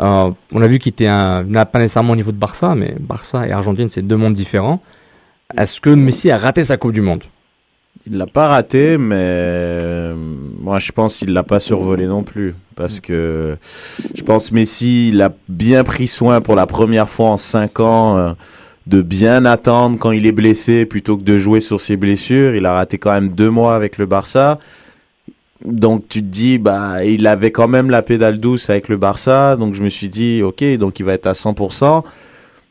Euh, 0.00 0.30
on 0.52 0.62
a 0.62 0.66
vu 0.66 0.78
qu'il 0.78 0.90
était 0.90 1.06
un, 1.06 1.44
pas 1.44 1.78
nécessairement 1.78 2.12
au 2.12 2.16
niveau 2.16 2.32
de 2.32 2.36
Barça, 2.36 2.74
mais 2.74 2.94
Barça 2.98 3.46
et 3.46 3.52
Argentine, 3.52 3.88
c'est 3.88 4.02
deux 4.02 4.16
mondes 4.16 4.32
différents. 4.32 4.82
Est-ce 5.56 5.80
que 5.80 5.90
Messi 5.90 6.30
a 6.30 6.36
raté 6.36 6.64
sa 6.64 6.76
Coupe 6.76 6.92
du 6.92 7.00
Monde? 7.00 7.22
Il 8.06 8.18
l'a 8.18 8.26
pas 8.26 8.48
raté, 8.48 8.98
mais 8.98 10.12
moi 10.60 10.78
je 10.78 10.92
pense 10.92 11.16
qu'il 11.16 11.32
l'a 11.32 11.44
pas 11.44 11.60
survolé 11.60 12.06
non 12.06 12.22
plus. 12.22 12.54
Parce 12.76 13.00
que 13.00 13.56
je 14.14 14.22
pense 14.22 14.52
Messi, 14.52 15.08
il 15.08 15.22
a 15.22 15.32
bien 15.48 15.84
pris 15.84 16.06
soin 16.06 16.40
pour 16.40 16.54
la 16.54 16.66
première 16.66 17.08
fois 17.08 17.30
en 17.30 17.36
5 17.36 17.80
ans 17.80 18.34
de 18.86 19.00
bien 19.02 19.44
attendre 19.46 19.98
quand 19.98 20.10
il 20.10 20.26
est 20.26 20.32
blessé 20.32 20.84
plutôt 20.84 21.16
que 21.16 21.22
de 21.22 21.38
jouer 21.38 21.60
sur 21.60 21.80
ses 21.80 21.96
blessures. 21.96 22.54
Il 22.54 22.66
a 22.66 22.74
raté 22.74 22.98
quand 22.98 23.12
même 23.12 23.30
deux 23.30 23.50
mois 23.50 23.74
avec 23.76 23.96
le 23.98 24.06
Barça. 24.06 24.58
Donc 25.64 26.06
tu 26.08 26.20
te 26.20 26.26
dis, 26.26 26.58
bah, 26.58 27.04
il 27.04 27.26
avait 27.26 27.50
quand 27.50 27.68
même 27.68 27.88
la 27.90 28.02
pédale 28.02 28.38
douce 28.38 28.68
avec 28.68 28.88
le 28.88 28.96
Barça. 28.98 29.56
Donc 29.56 29.74
je 29.74 29.82
me 29.82 29.88
suis 29.88 30.08
dit, 30.08 30.42
ok, 30.42 30.62
donc 30.76 31.00
il 31.00 31.04
va 31.04 31.14
être 31.14 31.26
à 31.26 31.32
100%. 31.32 32.02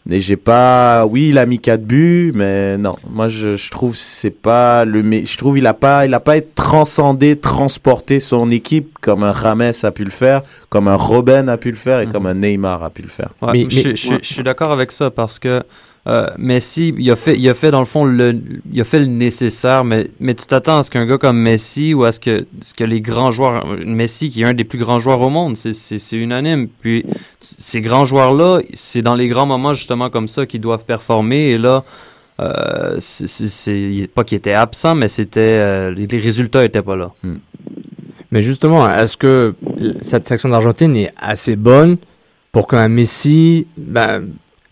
Mais 0.05 0.19
j'ai 0.19 0.35
pas, 0.35 1.05
oui, 1.05 1.29
il 1.29 1.37
a 1.37 1.45
mis 1.45 1.59
4 1.59 1.81
buts, 1.81 2.33
mais 2.35 2.77
non. 2.77 2.93
Moi, 3.09 3.29
je, 3.29 3.55
je 3.55 3.71
trouve 3.71 3.95
c'est 3.95 4.29
pas 4.37 4.83
le, 4.83 5.01
mais 5.01 5.25
je 5.25 5.37
trouve 5.37 5.57
il 5.57 5.65
a 5.65 5.73
pas, 5.73 6.05
il 6.05 6.13
a 6.13 6.19
pas 6.19 6.35
été 6.35 6.49
transcendé, 6.55 7.37
transporté 7.37 8.19
son 8.19 8.51
équipe 8.51 8.97
comme 8.99 9.23
un 9.23 9.31
Rames 9.31 9.71
a 9.81 9.91
pu 9.91 10.03
le 10.03 10.11
faire, 10.11 10.43
comme 10.67 10.89
un 10.89 10.95
Robben 10.95 11.47
a 11.47 11.55
pu 11.57 11.71
le 11.71 11.77
faire 11.77 12.01
et 12.01 12.07
comme 12.07 12.25
un 12.25 12.33
Neymar 12.33 12.83
a 12.83 12.89
pu 12.89 13.01
le 13.01 13.07
faire. 13.07 13.29
Ouais, 13.41 13.53
Mais- 13.53 13.69
je, 13.69 13.87
mais- 13.87 13.95
je- 13.95 14.15
je 14.21 14.33
suis 14.33 14.43
d'accord 14.43 14.73
avec 14.73 14.91
ça 14.91 15.09
parce 15.09 15.39
que 15.39 15.63
euh, 16.05 16.27
Messi, 16.37 16.93
il 16.97 17.09
a, 17.11 17.15
fait, 17.15 17.37
il 17.37 17.47
a 17.47 17.53
fait 17.53 17.71
dans 17.71 17.79
le 17.79 17.85
fond 17.85 18.03
le, 18.03 18.37
il 18.73 18.81
a 18.81 18.83
fait 18.83 18.99
le 18.99 19.05
nécessaire, 19.05 19.85
mais, 19.85 20.09
mais 20.19 20.33
tu 20.35 20.45
t'attends 20.45 20.79
à 20.79 20.83
ce 20.83 20.91
qu'un 20.91 21.05
gars 21.05 21.17
comme 21.17 21.37
Messi 21.39 21.93
ou 21.93 22.03
à 22.03 22.11
ce 22.11 22.19
que, 22.19 22.45
ce 22.61 22.73
que 22.73 22.83
les 22.83 22.99
grands 22.99 23.31
joueurs, 23.31 23.65
Messi 23.85 24.29
qui 24.29 24.41
est 24.41 24.45
un 24.45 24.53
des 24.53 24.65
plus 24.65 24.77
grands 24.79 24.99
joueurs 24.99 25.21
au 25.21 25.29
monde, 25.29 25.55
c'est- 25.55 26.11
unanime. 26.11 26.67
Puis 26.81 27.05
ces 27.39 27.79
grands 27.79 28.03
joueurs-là, 28.05 28.59
c'est 28.73 29.01
dans 29.01 29.15
les 29.15 29.27
grands 29.29 29.45
moments 29.45 29.73
justement 29.73 30.09
comme 30.09 30.27
ça 30.27 30.45
qu'ils 30.45 30.59
doivent 30.61 30.83
performer 30.85 31.51
et 31.51 31.57
là. 31.57 31.83
Euh, 32.41 32.97
c'est- 32.99 34.07
pas 34.13 34.23
qu'il 34.23 34.37
était 34.39 34.53
absent, 34.53 34.95
mais 34.95 35.07
c'était 35.07 35.39
euh, 35.39 35.91
les, 35.91 36.07
les 36.07 36.19
résultats 36.19 36.65
étaient 36.65 36.81
pas 36.81 36.95
là. 36.95 37.11
Mais 38.31 38.41
justement, 38.41 38.89
est-ce 38.93 39.15
que 39.15 39.53
cette 40.01 40.27
section 40.27 40.49
d'Argentine 40.49 40.95
est 40.97 41.11
assez 41.15 41.55
bonne 41.55 41.97
pour 42.51 42.67
qu'un 42.67 42.89
Messi, 42.89 43.67
ben, 43.77 44.25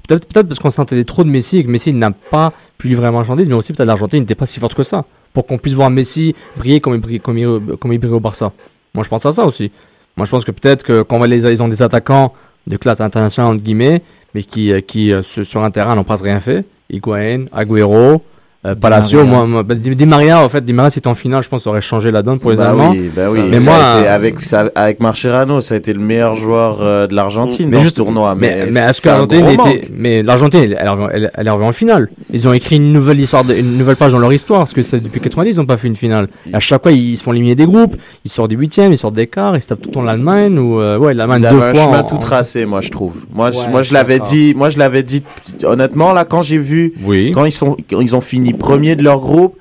peut-être 0.08 0.28
peut 0.28 0.44
parce 0.44 0.60
qu'on 0.60 0.70
s'entendait 0.70 1.04
trop 1.04 1.24
de 1.24 1.30
Messi 1.30 1.58
et 1.58 1.64
que 1.64 1.70
Messi 1.70 1.94
n'a 1.94 2.12
pas 2.12 2.54
pu 2.78 2.88
livrer 2.88 3.06
la 3.06 3.12
marchandise, 3.12 3.48
mais 3.50 3.56
aussi 3.56 3.74
peut-être 3.74 3.88
l'Argentine 3.88 4.22
n'était 4.22 4.36
pas 4.36 4.46
si 4.46 4.60
forte 4.60 4.74
que 4.74 4.84
ça 4.84 5.06
pour 5.34 5.46
qu'on 5.46 5.58
puisse 5.58 5.74
voir 5.74 5.90
Messi 5.90 6.36
briller 6.58 6.82
comme 6.82 6.94
il 6.94 7.00
brille, 7.00 7.22
au 8.12 8.20
Barça. 8.20 8.52
Moi, 8.94 9.04
je 9.04 9.10
pense 9.10 9.26
à 9.26 9.32
ça 9.32 9.46
aussi. 9.46 9.72
Moi, 10.18 10.26
je 10.26 10.32
pense 10.32 10.44
que 10.44 10.52
peut-être 10.52 10.84
que 10.84 11.02
quand 11.04 11.24
ils 11.24 11.64
ont 11.64 11.68
des 11.68 11.82
attaquants 11.82 12.34
de 12.68 12.78
classe 12.78 13.02
internationale 13.02 13.54
entre 13.54 13.64
guillemets, 13.64 14.02
mais 14.34 14.44
qui, 14.44 14.72
euh, 14.72 14.82
euh, 14.96 15.22
sur 15.22 15.46
sur 15.46 15.64
un 15.64 15.70
terrain 15.70 15.96
n'ont 15.96 16.04
presque 16.04 16.26
rien 16.26 16.40
fait. 16.40 16.66
Higuain, 16.90 17.46
Agüero, 17.52 18.22
euh, 18.66 18.76
Palacio, 18.76 19.20
Maria. 19.24 19.32
moi, 19.32 19.48
moi, 19.48 19.64
bah, 19.64 19.74
Di 19.76 19.96
Di 19.96 20.06
Maria, 20.06 20.44
en 20.44 20.48
fait, 20.50 20.64
Di 20.64 20.72
Maria, 20.72 20.90
si 20.92 20.96
c'était 20.96 21.08
en 21.08 21.16
finale, 21.16 21.42
je 21.42 21.50
pense, 21.50 21.64
ça 21.64 21.70
aurait 21.72 21.82
changé 21.82 22.12
la 22.12 22.22
donne 22.22 22.40
pour 22.40 22.52
les 22.52 22.58
Bah 22.58 22.70
Allemands. 22.70 22.92
oui, 22.92 23.10
bah 23.16 23.24
oui. 23.32 23.40
Mais 23.50 23.58
Ça 23.58 23.64
moi, 23.64 23.74
a 23.76 24.00
été 24.00 24.08
avec 24.08 24.40
ça, 24.42 24.70
avec 24.76 25.00
Marcherano, 25.00 25.62
ça 25.62 25.74
a 25.74 25.78
été 25.78 25.94
le 25.94 26.00
meilleur 26.00 26.36
joueur 26.36 26.78
euh, 26.82 27.08
de 27.08 27.16
l'Argentine 27.16 27.70
mais 27.70 27.78
dans 27.78 27.82
juste 27.82 27.98
ce 27.98 28.02
tournoi. 28.04 28.36
Mais, 28.38 28.66
Mais, 28.66 28.72
mais 28.72 28.80
est-ce 28.82 28.98
que 28.98 29.04
c'est 29.04 29.10
un 29.10 29.14
l'Argentine 29.14 29.42
gros 29.42 29.50
était. 29.52 29.58
manque. 29.80 29.90
Mais 29.94 30.22
l'Argentine, 30.22 30.60
elle, 30.64 30.78
elle, 30.80 30.90
elle, 31.12 31.32
elle 31.34 31.48
est 31.48 31.50
arrivée 31.50 31.66
en 31.66 31.72
finale. 31.72 32.10
Ils 32.32 32.48
ont 32.48 32.54
écrit 32.54 32.76
une 32.76 32.94
nouvelle 32.94 33.20
histoire, 33.20 33.44
de- 33.44 33.56
une 33.56 33.78
nouvelle 33.78 33.96
page 33.96 34.12
dans 34.12 34.20
leur 34.20 34.32
histoire, 34.32 34.60
parce 34.60 34.74
que 34.74 34.84
c'est 34.84 35.02
depuis 35.02 35.20
90, 35.22 35.56
ils 35.56 35.58
n'ont 35.60 35.66
pas 35.66 35.78
fait 35.78 35.88
une 35.88 35.96
finale. 35.96 36.28
Et 36.52 36.54
à 36.56 36.60
chaque 36.60 36.84
fois, 36.84 36.92
ils 36.92 37.18
se 37.18 37.24
font 37.24 37.32
éliminer 37.34 37.56
des 37.56 37.66
groupes, 37.66 37.96
ils 38.26 38.30
sortent 38.32 38.52
des 38.52 38.56
huitièmes, 38.56 38.92
ils 38.92 38.98
sortent 39.00 39.16
des 39.16 39.26
quarts, 39.28 39.56
ils 39.56 39.62
se 39.62 39.70
tapent 39.70 39.82
tout 39.82 39.90
le 39.90 39.94
temps 39.96 40.04
l'Allemagne, 40.04 40.60
ou. 40.60 40.80
euh, 40.80 40.98
ouais, 41.00 41.16
l'Allemagne 41.16 41.42
deux 41.50 41.58
fois. 41.60 41.74
chemin 41.74 42.00
en- 42.02 42.04
tout 42.04 42.18
tracé, 42.18 42.66
moi 42.66 42.82
je 42.82 42.90
trouve. 42.90 43.14
Moi, 43.34 43.50
je, 43.50 43.68
moi 43.70 43.82
je 43.82 43.94
l'avais 43.94 44.20
dit, 44.20 44.54
moi 44.56 44.70
je 44.70 44.78
l'avais 44.78 45.02
dit. 45.02 45.24
Honnêtement, 45.64 46.14
là, 46.14 46.26
quand 46.26 46.44
j'ai 46.44 46.58
vu, 46.60 46.94
Oui. 47.04 47.32
quand 47.34 47.46
ils 47.46 47.52
sont, 47.52 47.76
quand 47.90 48.00
ils 48.02 48.16
ont 48.16 48.22
fini 48.22 48.51
premier 48.58 48.96
de 48.96 49.04
leur 49.04 49.20
groupe. 49.20 49.58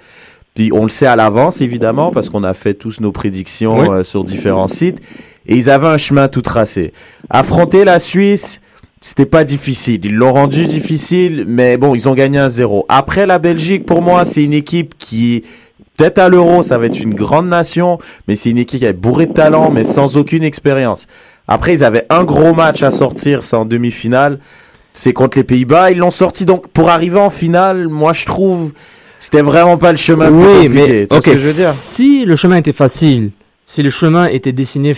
Puis 0.55 0.71
on 0.73 0.83
le 0.83 0.89
sait 0.89 1.07
à 1.07 1.17
l'avance, 1.17 1.61
évidemment, 1.61 2.11
parce 2.11 2.29
qu'on 2.29 2.43
a 2.45 2.55
fait 2.55 2.75
tous 2.75 3.01
nos 3.01 3.13
prédictions 3.13 3.79
Oui. 3.81 3.89
euh, 3.89 4.03
sur 4.05 4.25
différents 4.25 4.69
sites. 4.69 4.99
Et 5.47 5.57
ils 5.57 5.71
avaient 5.71 5.87
un 5.87 5.97
chemin 5.97 6.29
tout 6.29 6.43
tracé. 6.43 6.93
Affronter 7.31 7.85
la 7.85 7.99
Suisse, 7.99 8.61
c'était 9.01 9.27
pas 9.27 9.45
difficile. 9.45 10.01
Ils 10.05 10.15
l'ont 10.15 10.33
rendu 10.33 10.67
difficile, 10.67 11.45
mais 11.47 11.77
bon, 11.77 11.95
ils 11.95 12.09
ont 12.09 12.15
gagné 12.15 12.39
un 12.39 12.49
zéro. 12.49 12.85
Après 12.89 13.27
la 13.27 13.39
Belgique, 13.39 13.87
pour 13.87 14.03
moi, 14.03 14.25
c'est 14.25 14.43
une 14.43 14.53
équipe 14.53 14.95
qui, 14.99 15.45
peut-être 15.97 16.19
à 16.19 16.29
l'Euro, 16.29 16.63
ça 16.63 16.77
va 16.79 16.87
être 16.87 17.01
une 17.01 17.15
grande 17.15 17.49
nation, 17.49 17.99
mais 18.29 18.37
c'est 18.37 18.51
une 18.51 18.59
équipe 18.59 18.81
qui 18.81 18.85
est 18.87 18.93
bourrée 18.93 19.27
de 19.27 19.33
talent, 19.33 19.71
mais 19.71 19.85
sans 19.85 20.17
aucune 20.17 20.43
expérience. 20.43 21.07
Après, 21.49 21.73
ils 21.75 21.83
avaient 21.85 22.07
un 22.11 22.25
gros 22.25 22.53
match 22.55 22.83
à 22.83 22.91
sortir, 22.91 23.43
c'est 23.45 23.57
en 23.57 23.65
demi-finale. 23.65 24.39
C'est 24.93 25.13
contre 25.13 25.39
les 25.39 25.45
Pays-Bas. 25.45 25.91
Ils 25.91 25.99
l'ont 25.99 26.11
sorti. 26.11 26.45
Donc, 26.45 26.69
pour 26.69 26.89
arriver 26.91 27.19
en 27.19 27.31
finale, 27.31 27.89
moi, 27.89 28.13
je 28.13 28.27
trouve, 28.27 28.73
c'était 29.19 29.43
vraiment 29.43 29.77
pas 29.79 29.91
le 29.93 29.97
chemin 29.97 30.31
Oui, 30.31 30.69
mais 30.69 31.05
ok, 31.11 31.23
ce 31.25 31.31
que 31.31 31.37
je 31.37 31.47
veux 31.47 31.53
dire? 31.55 31.69
si 31.71 32.25
le 32.25 32.37
chemin 32.37 32.57
était 32.57 32.73
facile, 32.73 33.31
si 33.67 33.83
le 33.83 33.91
chemin 33.91 34.27
était 34.27 34.53
dessiné, 34.53 34.95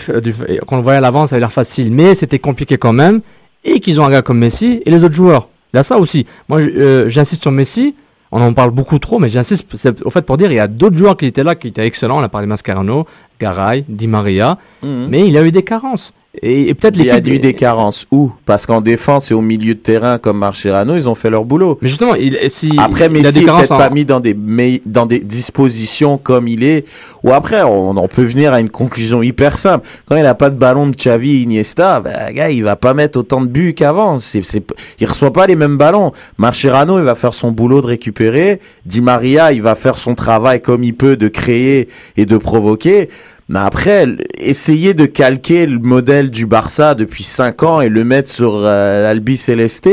qu'on 0.65 0.77
le 0.77 0.81
voyait 0.81 0.97
à 0.97 1.01
l'avance, 1.01 1.29
ça 1.29 1.35
avait 1.35 1.41
l'air 1.41 1.51
facile, 1.51 1.91
mais 1.91 2.15
c'était 2.15 2.39
compliqué 2.39 2.77
quand 2.77 2.93
même, 2.93 3.21
et 3.63 3.79
qu'ils 3.79 4.01
ont 4.01 4.05
un 4.05 4.09
gars 4.09 4.21
comme 4.23 4.39
Messi 4.39 4.81
et 4.85 4.89
les 4.91 5.03
autres 5.03 5.13
joueurs. 5.15 5.49
Là, 5.73 5.83
ça 5.83 5.97
aussi. 5.97 6.25
Moi, 6.49 6.59
euh, 6.61 7.07
j'insiste 7.07 7.41
sur 7.43 7.51
Messi. 7.51 7.95
On 8.35 8.41
en 8.41 8.51
parle 8.53 8.71
beaucoup 8.71 8.97
trop, 8.97 9.19
mais 9.19 9.29
j'insiste 9.29 9.67
au 10.03 10.09
fait 10.09 10.23
pour 10.23 10.37
dire 10.37 10.51
il 10.51 10.55
y 10.55 10.59
a 10.59 10.67
d'autres 10.67 10.97
joueurs 10.97 11.15
qui 11.17 11.27
étaient 11.27 11.43
là, 11.43 11.53
qui 11.53 11.67
étaient 11.67 11.85
excellents. 11.85 12.17
On 12.19 12.23
a 12.23 12.29
parlé 12.29 12.47
de 12.47 12.49
Mascherano, 12.49 13.05
Garay, 13.39 13.85
Di 13.87 14.07
Maria, 14.07 14.57
Mhm. 14.81 15.07
mais 15.07 15.27
il 15.27 15.33
y 15.33 15.37
a 15.37 15.43
eu 15.43 15.51
des 15.51 15.61
carences. 15.61 16.13
Et, 16.41 16.69
et 16.69 16.73
peut-être 16.73 16.97
Il 16.97 17.05
y 17.05 17.11
a 17.11 17.19
eu 17.19 17.37
des 17.39 17.53
carences. 17.53 18.07
Où? 18.11 18.31
Parce 18.45 18.65
qu'en 18.65 18.81
défense 18.81 19.29
et 19.29 19.35
au 19.35 19.41
milieu 19.41 19.75
de 19.75 19.79
terrain, 19.79 20.17
comme 20.17 20.39
Marcherano, 20.39 20.95
ils 20.95 21.07
ont 21.07 21.13
fait 21.13 21.29
leur 21.29 21.45
boulot. 21.45 21.77
Mais 21.81 21.87
justement, 21.87 22.15
il, 22.15 22.37
si 22.47 22.73
Après, 22.79 23.07
il 23.13 23.27
a 23.27 23.31
des 23.31 23.43
carences 23.45 23.61
peut-être 23.67 23.71
en- 23.73 23.77
pas 23.77 23.89
mis 23.91 24.03
dans 24.03 24.19
des, 24.19 24.35
dans 24.83 25.05
des 25.05 25.19
dispositions 25.19 26.17
comme 26.17 26.47
il 26.47 26.63
est. 26.63 26.85
Ou 27.23 27.31
après, 27.31 27.61
on, 27.61 27.91
on 27.95 28.07
peut 28.07 28.23
venir 28.23 28.51
à 28.51 28.59
une 28.59 28.69
conclusion 28.71 29.21
hyper 29.21 29.57
simple. 29.59 29.87
Quand 30.07 30.15
il 30.15 30.23
n'a 30.23 30.33
pas 30.33 30.49
de 30.49 30.55
ballon 30.57 30.87
de 30.87 30.95
Xavi 30.95 31.43
Iniesta, 31.43 31.99
ben, 32.01 32.33
gars, 32.33 32.49
il 32.49 32.63
va 32.63 32.75
pas 32.77 32.95
mettre 32.95 33.19
autant 33.19 33.39
de 33.41 33.47
buts 33.47 33.75
qu'avant. 33.75 34.17
C'est, 34.17 34.43
c'est, 34.43 34.63
il 34.99 35.05
reçoit 35.07 35.31
pas 35.33 35.45
les 35.45 35.55
mêmes 35.55 35.77
ballons. 35.77 36.13
Marcherano, 36.39 36.97
il 36.97 37.05
va 37.05 37.13
faire 37.13 37.35
son 37.35 37.51
boulot 37.51 37.81
de 37.81 37.87
récupérer. 37.87 38.59
Di 38.87 39.01
Maria, 39.01 39.51
il 39.53 39.61
va 39.61 39.75
faire 39.75 39.97
son 39.99 40.15
travail 40.15 40.61
comme 40.61 40.83
il 40.83 40.95
peut 40.95 41.15
de 41.15 41.27
créer 41.27 41.89
et 42.17 42.25
de 42.25 42.37
provoquer. 42.37 43.09
Mais 43.49 43.59
après, 43.59 44.07
essayer 44.37 44.93
de 44.93 45.05
calquer 45.05 45.65
le 45.65 45.79
modèle 45.79 46.29
du 46.29 46.45
Barça 46.45 46.95
depuis 46.95 47.23
5 47.23 47.63
ans 47.63 47.81
et 47.81 47.89
le 47.89 48.03
mettre 48.03 48.31
sur 48.31 48.55
euh, 48.55 49.03
l'Albi 49.03 49.35
Celeste, 49.37 49.89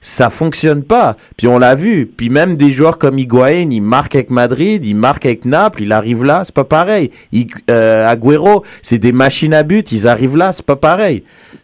ça 0.00 0.30
fonctionne 0.30 0.82
pas. 0.82 1.16
Puis 1.36 1.46
on 1.46 1.58
l'a 1.58 1.74
vu. 1.74 2.06
Puis 2.06 2.30
même 2.30 2.56
des 2.56 2.70
joueurs 2.70 2.98
comme 2.98 3.18
Higuaín, 3.18 3.70
il 3.70 3.82
marque 3.82 4.14
avec 4.14 4.30
Madrid, 4.30 4.84
il 4.84 4.94
marque 4.96 5.26
avec 5.26 5.44
Naples, 5.44 5.82
il 5.82 5.92
arrive 5.92 6.24
là, 6.24 6.42
c'est 6.44 6.54
pas 6.54 6.64
pareil. 6.64 7.10
Hig- 7.32 7.52
euh, 7.70 8.08
Agüero, 8.08 8.64
c'est 8.82 8.98
des 8.98 9.12
machines 9.12 9.52
à 9.54 9.62
but, 9.62 9.92
ils 9.92 10.08
arrivent 10.08 10.36
là, 10.36 10.52
c'est 10.52 10.64
pas 10.64 10.76
pareil. 10.76 11.22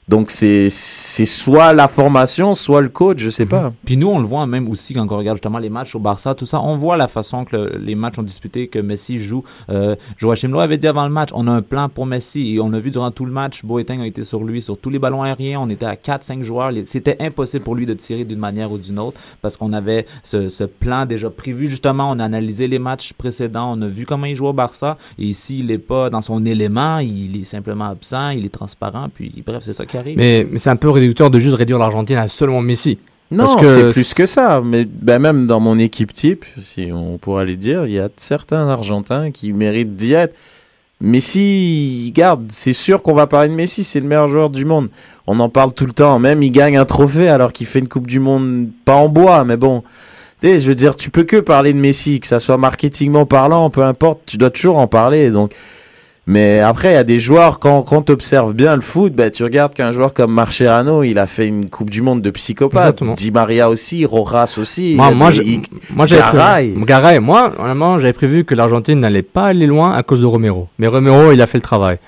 Donc 0.09 0.31
c'est 0.31 0.69
c'est 0.71 1.25
soit 1.25 1.73
la 1.73 1.89
formation, 1.89 2.55
soit 2.55 2.81
le 2.81 2.89
coach, 2.91 3.19
je 3.19 3.31
sais 3.31 3.47
pas. 3.47 3.73
Puis 3.85 3.97
nous, 3.97 4.07
on 4.09 4.21
le 4.21 4.27
voit 4.27 4.47
même 4.47 4.69
aussi 4.69 4.95
quand 4.95 5.11
on 5.11 5.17
regarde 5.19 5.39
justement 5.39 5.59
les 5.59 5.69
matchs 5.69 5.97
au 5.97 5.99
Barça, 5.99 6.33
tout 6.35 6.47
ça. 6.47 6.61
On 6.61 6.77
voit 6.77 6.97
la 6.97 7.09
façon 7.09 7.45
que 7.45 7.57
le- 7.57 7.79
les 7.79 7.97
matchs 7.97 8.17
ont 8.19 8.23
disputé, 8.23 8.69
que 8.69 8.79
Messi 8.79 9.19
joue. 9.19 9.43
Euh, 9.69 9.97
Joachim 10.17 10.49
Lowe 10.49 10.61
avait 10.61 10.79
dit 10.79 10.87
avant 10.87 11.05
le 11.07 11.13
match, 11.13 11.31
on 11.35 11.49
a 11.49 11.51
un 11.51 11.63
plan 11.63 11.89
pour 11.89 12.07
Messi. 12.07 12.55
Et 12.55 12.61
on 12.61 12.73
a 12.73 12.79
vu 12.79 12.93
durant 12.93 13.11
tout 13.11 13.25
le 13.25 13.33
match, 13.33 13.65
Boateng 13.65 14.01
a 14.01 14.07
été 14.07 14.23
sur 14.23 14.45
lui, 14.45 14.63
sur 14.63 14.79
tous 14.79 14.91
les 14.91 15.01
ballons 15.01 15.23
aériens. 15.25 15.59
On 15.61 15.69
était 15.71 15.87
à 15.87 15.97
4-5 15.97 16.43
joueurs. 16.43 16.71
C'était 16.85 17.17
impossible 17.19 17.65
pour 17.65 17.75
lui 17.75 17.85
de 17.87 17.95
tirer 17.95 18.25
d'une 18.27 18.39
manière 18.39 18.71
ou 18.73 18.79
d'une 18.79 18.99
autre 18.99 19.21
parce 19.43 19.57
qu'on 19.57 19.73
avait 19.73 20.07
ce, 20.23 20.49
ce 20.49 20.65
plan 20.65 21.07
déjà 21.07 21.31
prévu. 21.31 21.69
Justement, 21.69 22.11
on 22.11 22.19
a 22.19 22.25
analysé 22.25 22.69
les 22.69 22.79
matchs 22.79 23.13
précédents. 23.13 23.75
On 23.77 23.83
a 23.83 23.89
vu 23.89 24.07
comment 24.07 24.27
il 24.27 24.37
joue 24.37 24.47
au 24.47 24.53
Barça. 24.53 24.99
Et 25.19 25.25
ici, 25.25 25.61
il 25.61 25.67
n'est 25.67 25.79
pas 25.79 26.11
dans 26.11 26.23
son 26.23 26.45
élément. 26.45 26.99
Il 26.99 27.41
est 27.41 27.45
simplement 27.45 27.87
absent. 27.87 28.31
Il 28.31 28.45
est 28.45 28.53
transparent. 28.53 29.09
Puis 29.13 29.43
bref, 29.45 29.63
c'est 29.65 29.73
ça 29.73 29.87
qui 29.87 29.97
arrive. 29.97 30.17
Mais, 30.17 30.47
mais 30.51 30.59
c'est 30.59 30.71
un 30.71 30.77
peu 30.77 30.91
réducteur 30.91 31.31
de 31.31 31.39
juste 31.39 31.57
réduire 31.57 31.79
l'Argentine 31.79 32.17
à 32.17 32.29
seulement 32.29 32.61
Messi. 32.61 32.99
Non, 33.31 33.47
c'est 33.47 33.91
plus 33.91 34.15
que 34.15 34.27
ça. 34.27 34.63
Mais 34.65 34.85
ben, 34.85 35.19
même 35.19 35.47
dans 35.47 35.61
mon 35.61 35.79
équipe 35.79 36.13
type, 36.13 36.45
si 36.63 36.91
on 36.93 37.19
pourra 37.19 37.45
les 37.45 37.57
dire, 37.57 37.87
il 37.87 37.93
y 37.93 37.99
a 37.99 38.09
certains 38.17 38.69
Argentins 38.69 39.31
qui 39.31 39.53
méritent 39.53 39.97
d'y 39.97 40.13
être. 40.13 40.35
Messi, 41.01 42.11
garde, 42.15 42.47
c'est 42.49 42.73
sûr 42.73 43.03
qu'on 43.03 43.13
va 43.13 43.27
parler 43.27 43.51
de 43.51 43.55
Messi, 43.55 43.85
c'est 43.85 44.01
le 44.01 44.07
meilleur 44.07 44.29
joueur 44.29 44.49
du 44.49 44.65
monde. 44.65 44.89
On 45.27 45.39
en 45.41 45.51
parle 45.51 45.75
tout 45.75 45.85
le 45.85 45.93
temps. 45.93 46.19
Même 46.19 46.43
il 46.43 46.51
gagne 46.51 46.79
un 46.79 46.87
trophée 46.87 47.29
alors 47.29 47.53
qu'il 47.53 47.67
fait 47.67 47.81
une 47.81 47.89
Coupe 47.89 48.07
du 48.07 48.19
Monde 48.19 48.69
pas 48.85 48.95
en 48.95 49.09
bois, 49.09 49.45
mais 49.45 49.59
bon. 49.59 49.83
Sais, 50.43 50.61
je 50.61 50.69
veux 50.69 50.75
dire, 50.75 50.97
tu 50.97 51.11
peux 51.11 51.25
que 51.25 51.37
parler 51.37 51.73
de 51.73 51.79
Messi, 51.79 52.21
que 52.21 52.27
ça 52.27 52.41
soit 52.41 52.57
marketingment 52.57 53.27
parlant, 53.27 53.71
peu 53.71 53.83
importe, 53.83 54.21
tu 54.27 54.37
dois 54.37 54.51
toujours 54.51 54.79
en 54.79 54.87
parler. 54.87 55.31
Donc, 55.31 55.53
mais 56.29 56.59
après, 56.59 56.91
il 56.91 56.95
y 56.95 56.97
a 56.97 57.05
des 57.05 57.21
joueurs, 57.21 57.61
quand, 57.61 57.83
quand 57.83 58.03
tu 58.03 58.13
observes 58.13 58.53
bien 58.53 58.75
le 58.75 58.81
foot, 58.83 59.13
ben, 59.13 59.31
tu 59.31 59.45
regardes 59.45 59.75
qu'un 59.75 59.93
joueur 59.93 60.13
comme 60.13 60.33
Marcherano, 60.33 61.05
il 61.05 61.19
a 61.19 61.27
fait 61.29 61.47
une 61.47 61.71
Coupe 61.71 61.89
du 61.91 62.03
Monde 62.03 62.21
de 62.21 62.31
psychopathe. 62.31 62.83
Exactement. 62.83 63.13
Di 63.13 63.31
Maria 63.31 63.71
aussi, 63.71 64.05
Rojas 64.05 64.57
aussi. 64.59 64.95
Moi, 64.97 65.07
a 65.07 65.11
moi, 65.13 65.31
des- 65.31 65.61
moi, 65.95 66.07
j'avais 66.07 66.23
Garay. 66.23 66.71
prévu, 66.71 66.85
Garay, 66.85 67.21
moi, 67.21 67.53
honnêtement, 67.59 67.99
j'avais 67.99 68.13
prévu 68.13 68.45
que 68.45 68.57
l'Argentine 68.57 68.99
n'allait 68.99 69.23
pas 69.23 69.45
aller 69.47 69.67
loin 69.67 69.93
à 69.93 70.03
cause 70.03 70.21
de 70.21 70.27
Romero. 70.27 70.69
Mais 70.81 70.89
Romero, 70.89 71.31
il 71.33 71.41
a 71.41 71.47
fait 71.47 71.59
le 71.59 71.63
travail. 71.63 71.99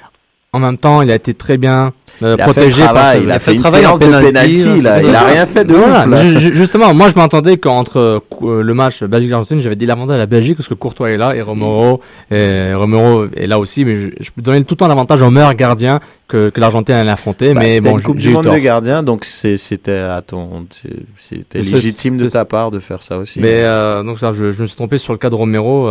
En 0.53 0.59
même 0.59 0.79
temps, 0.79 1.03
il 1.03 1.11
a 1.12 1.14
été 1.14 1.35
très 1.35 1.57
bien 1.59 1.93
euh, 2.23 2.37
protégé 2.37 2.83
par 2.83 3.12
ce- 3.12 3.19
il 3.23 3.31
a 3.31 3.39
fait 3.39 3.55
une 3.55 3.61
travail 3.61 3.87
en 3.87 3.97
de 3.99 4.05
penalty, 4.07 4.57
c'est 4.57 4.83
là, 4.83 5.03
il 5.03 5.14
a 5.14 5.23
rien 5.25 5.47
fait 5.47 5.64
de 5.64 5.75
Voilà, 5.75 6.05
ouf, 6.05 6.11
là. 6.11 6.39
Justement, 6.39 6.93
moi, 6.95 7.09
je 7.11 7.14
m'entendais 7.14 7.57
qu'entre 7.59 7.99
euh, 8.43 8.62
le 8.62 8.75
match 8.75 9.03
Belgique-Argentine, 9.05 9.61
j'avais 9.61 9.77
dit 9.77 9.87
l'avantage 9.87 10.16
à 10.16 10.19
la 10.19 10.27
Belgique 10.27 10.57
parce 10.57 10.69
que 10.69 10.75
Courtois 10.75 11.11
est 11.11 11.16
là 11.16 11.35
et 11.35 11.43
Romero, 11.43 12.01
et 12.31 12.73
Romero 12.75 13.27
est 13.37 13.47
là 13.47 13.59
aussi. 13.59 13.85
Mais 13.85 13.95
je, 13.95 14.09
je 14.21 14.31
peux 14.31 14.43
donner 14.43 14.64
tout 14.64 14.75
le 14.75 14.79
temps 14.79 14.89
l'avantage 14.89 15.23
au 15.23 15.31
meilleur 15.31 15.55
gardien 15.55 16.01
que, 16.27 16.51
que 16.51 16.61
l'Argentine 16.61 16.95
allait 16.97 17.11
affronter. 17.11 17.55
Bah, 17.55 17.61
mais 17.62 17.81
bon, 17.81 17.97
une 17.99 18.03
Coupe 18.03 18.19
du 18.19 18.29
Monde 18.31 18.45
de 18.47 18.59
gardien, 18.59 19.03
donc 19.03 19.25
c'était 19.25 19.93
à 19.93 20.23
ton, 20.27 20.66
c'est- 20.71 20.89
c'était 21.16 21.59
légitime 21.61 22.19
de 22.19 22.29
ta 22.29 22.45
part 22.45 22.71
de 22.71 22.79
faire 22.81 23.03
ça 23.03 23.19
aussi. 23.19 23.41
Mais 23.41 23.62
euh, 23.64 24.03
donc 24.03 24.19
ça, 24.19 24.33
je, 24.33 24.51
je 24.53 24.61
me 24.62 24.66
suis 24.66 24.77
trompé 24.77 24.99
sur 24.99 25.12
le 25.12 25.19
cas 25.19 25.31
de 25.31 25.35
Romero. 25.35 25.89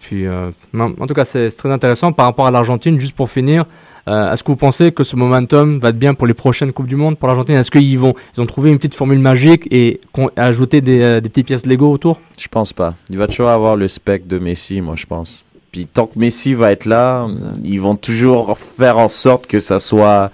puis, 0.00 0.24
en 0.28 1.06
tout 1.06 1.14
cas, 1.14 1.24
c'est 1.24 1.50
très 1.50 1.70
intéressant 1.70 2.12
par 2.12 2.26
rapport 2.26 2.46
à 2.46 2.50
l'Argentine. 2.50 2.98
Juste 2.98 3.14
pour 3.14 3.30
finir, 3.30 3.64
euh, 4.08 4.32
est-ce 4.32 4.42
que 4.42 4.50
vous 4.50 4.56
pensez 4.56 4.90
que 4.90 5.04
ce 5.04 5.14
momentum 5.16 5.78
va 5.78 5.90
être 5.90 5.98
bien 5.98 6.14
pour 6.14 6.26
les 6.26 6.34
prochaines 6.34 6.72
coupes 6.72 6.86
du 6.88 6.96
monde 6.96 7.18
pour 7.18 7.28
l'Argentine? 7.28 7.56
Est-ce 7.56 7.70
qu'ils 7.70 7.98
vont, 7.98 8.14
ils 8.36 8.40
ont 8.40 8.46
trouvé 8.46 8.70
une 8.70 8.78
petite 8.78 8.94
formule 8.94 9.18
magique 9.18 9.68
et 9.70 10.00
ajouté 10.36 10.80
des, 10.80 11.02
euh, 11.02 11.20
des 11.20 11.28
petites 11.28 11.46
pièces 11.46 11.66
Lego 11.66 11.92
autour? 11.92 12.20
Je 12.38 12.48
pense 12.48 12.72
pas. 12.72 12.94
Il 13.10 13.18
va 13.18 13.26
toujours 13.26 13.48
avoir 13.50 13.76
le 13.76 13.86
spec 13.86 14.26
de 14.26 14.38
Messi, 14.38 14.80
moi 14.80 14.94
je 14.96 15.06
pense. 15.06 15.44
Puis 15.70 15.86
tant 15.86 16.06
que 16.06 16.18
Messi 16.18 16.54
va 16.54 16.72
être 16.72 16.86
là, 16.86 17.26
ils 17.62 17.80
vont 17.80 17.94
toujours 17.96 18.58
faire 18.58 18.96
en 18.98 19.08
sorte 19.10 19.46
que 19.46 19.60
ça 19.60 19.78
soit 19.78 20.30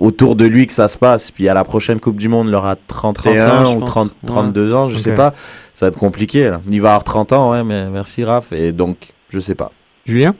autour 0.00 0.36
de 0.36 0.44
lui 0.44 0.66
que 0.66 0.72
ça 0.72 0.88
se 0.88 0.96
passe. 0.96 1.30
Puis 1.30 1.48
à 1.48 1.54
la 1.54 1.64
prochaine 1.64 2.00
Coupe 2.00 2.16
du 2.16 2.28
Monde, 2.28 2.46
il 2.48 2.54
aura 2.54 2.76
31 2.86 3.46
30 3.48 3.60
ans, 3.60 3.64
je 3.72 3.76
ou 3.76 3.80
pense. 3.80 3.90
30, 3.90 4.06
Ouais. 4.08 4.12
32 4.26 4.74
ans, 4.74 4.88
je 4.88 4.96
sais 4.98 5.10
Ok. 5.10 5.16
pas. 5.16 5.34
Ça 5.74 5.86
va 5.86 5.88
être 5.90 5.98
compliqué 5.98 6.44
là. 6.50 6.60
Il 6.70 6.80
va 6.80 6.90
avoir 6.90 7.04
30 7.04 7.32
ans, 7.32 7.50
ouais, 7.50 7.64
mais 7.64 7.90
merci 7.90 8.24
Raph. 8.24 8.52
Et 8.52 8.72
donc, 8.72 8.96
je 9.28 9.38
sais 9.38 9.54
pas. 9.56 9.72
Julien? 10.06 10.34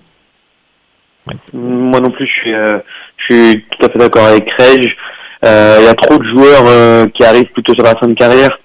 Moi 1.53 2.01
non 2.01 2.11
plus, 2.11 2.27
je 2.27 2.33
suis, 2.33 2.55
euh, 2.55 2.79
je 3.17 3.35
suis 3.35 3.65
tout 3.71 3.87
à 3.87 3.91
fait 3.91 3.99
d'accord 3.99 4.27
avec 4.27 4.45
Craig. 4.57 4.85
Euh, 5.45 5.77
Il 5.81 5.85
y 5.85 5.89
a 5.89 5.95
trop 5.95 6.19
de 6.19 6.25
joueurs 6.25 6.65
euh, 6.67 7.07
qui 7.15 7.25
arrivent 7.25 7.53
plutôt 7.53 7.75
sur 7.75 7.85
la 7.85 7.99
fin 7.99 8.07
de 8.07 8.15
carrière 8.15 8.59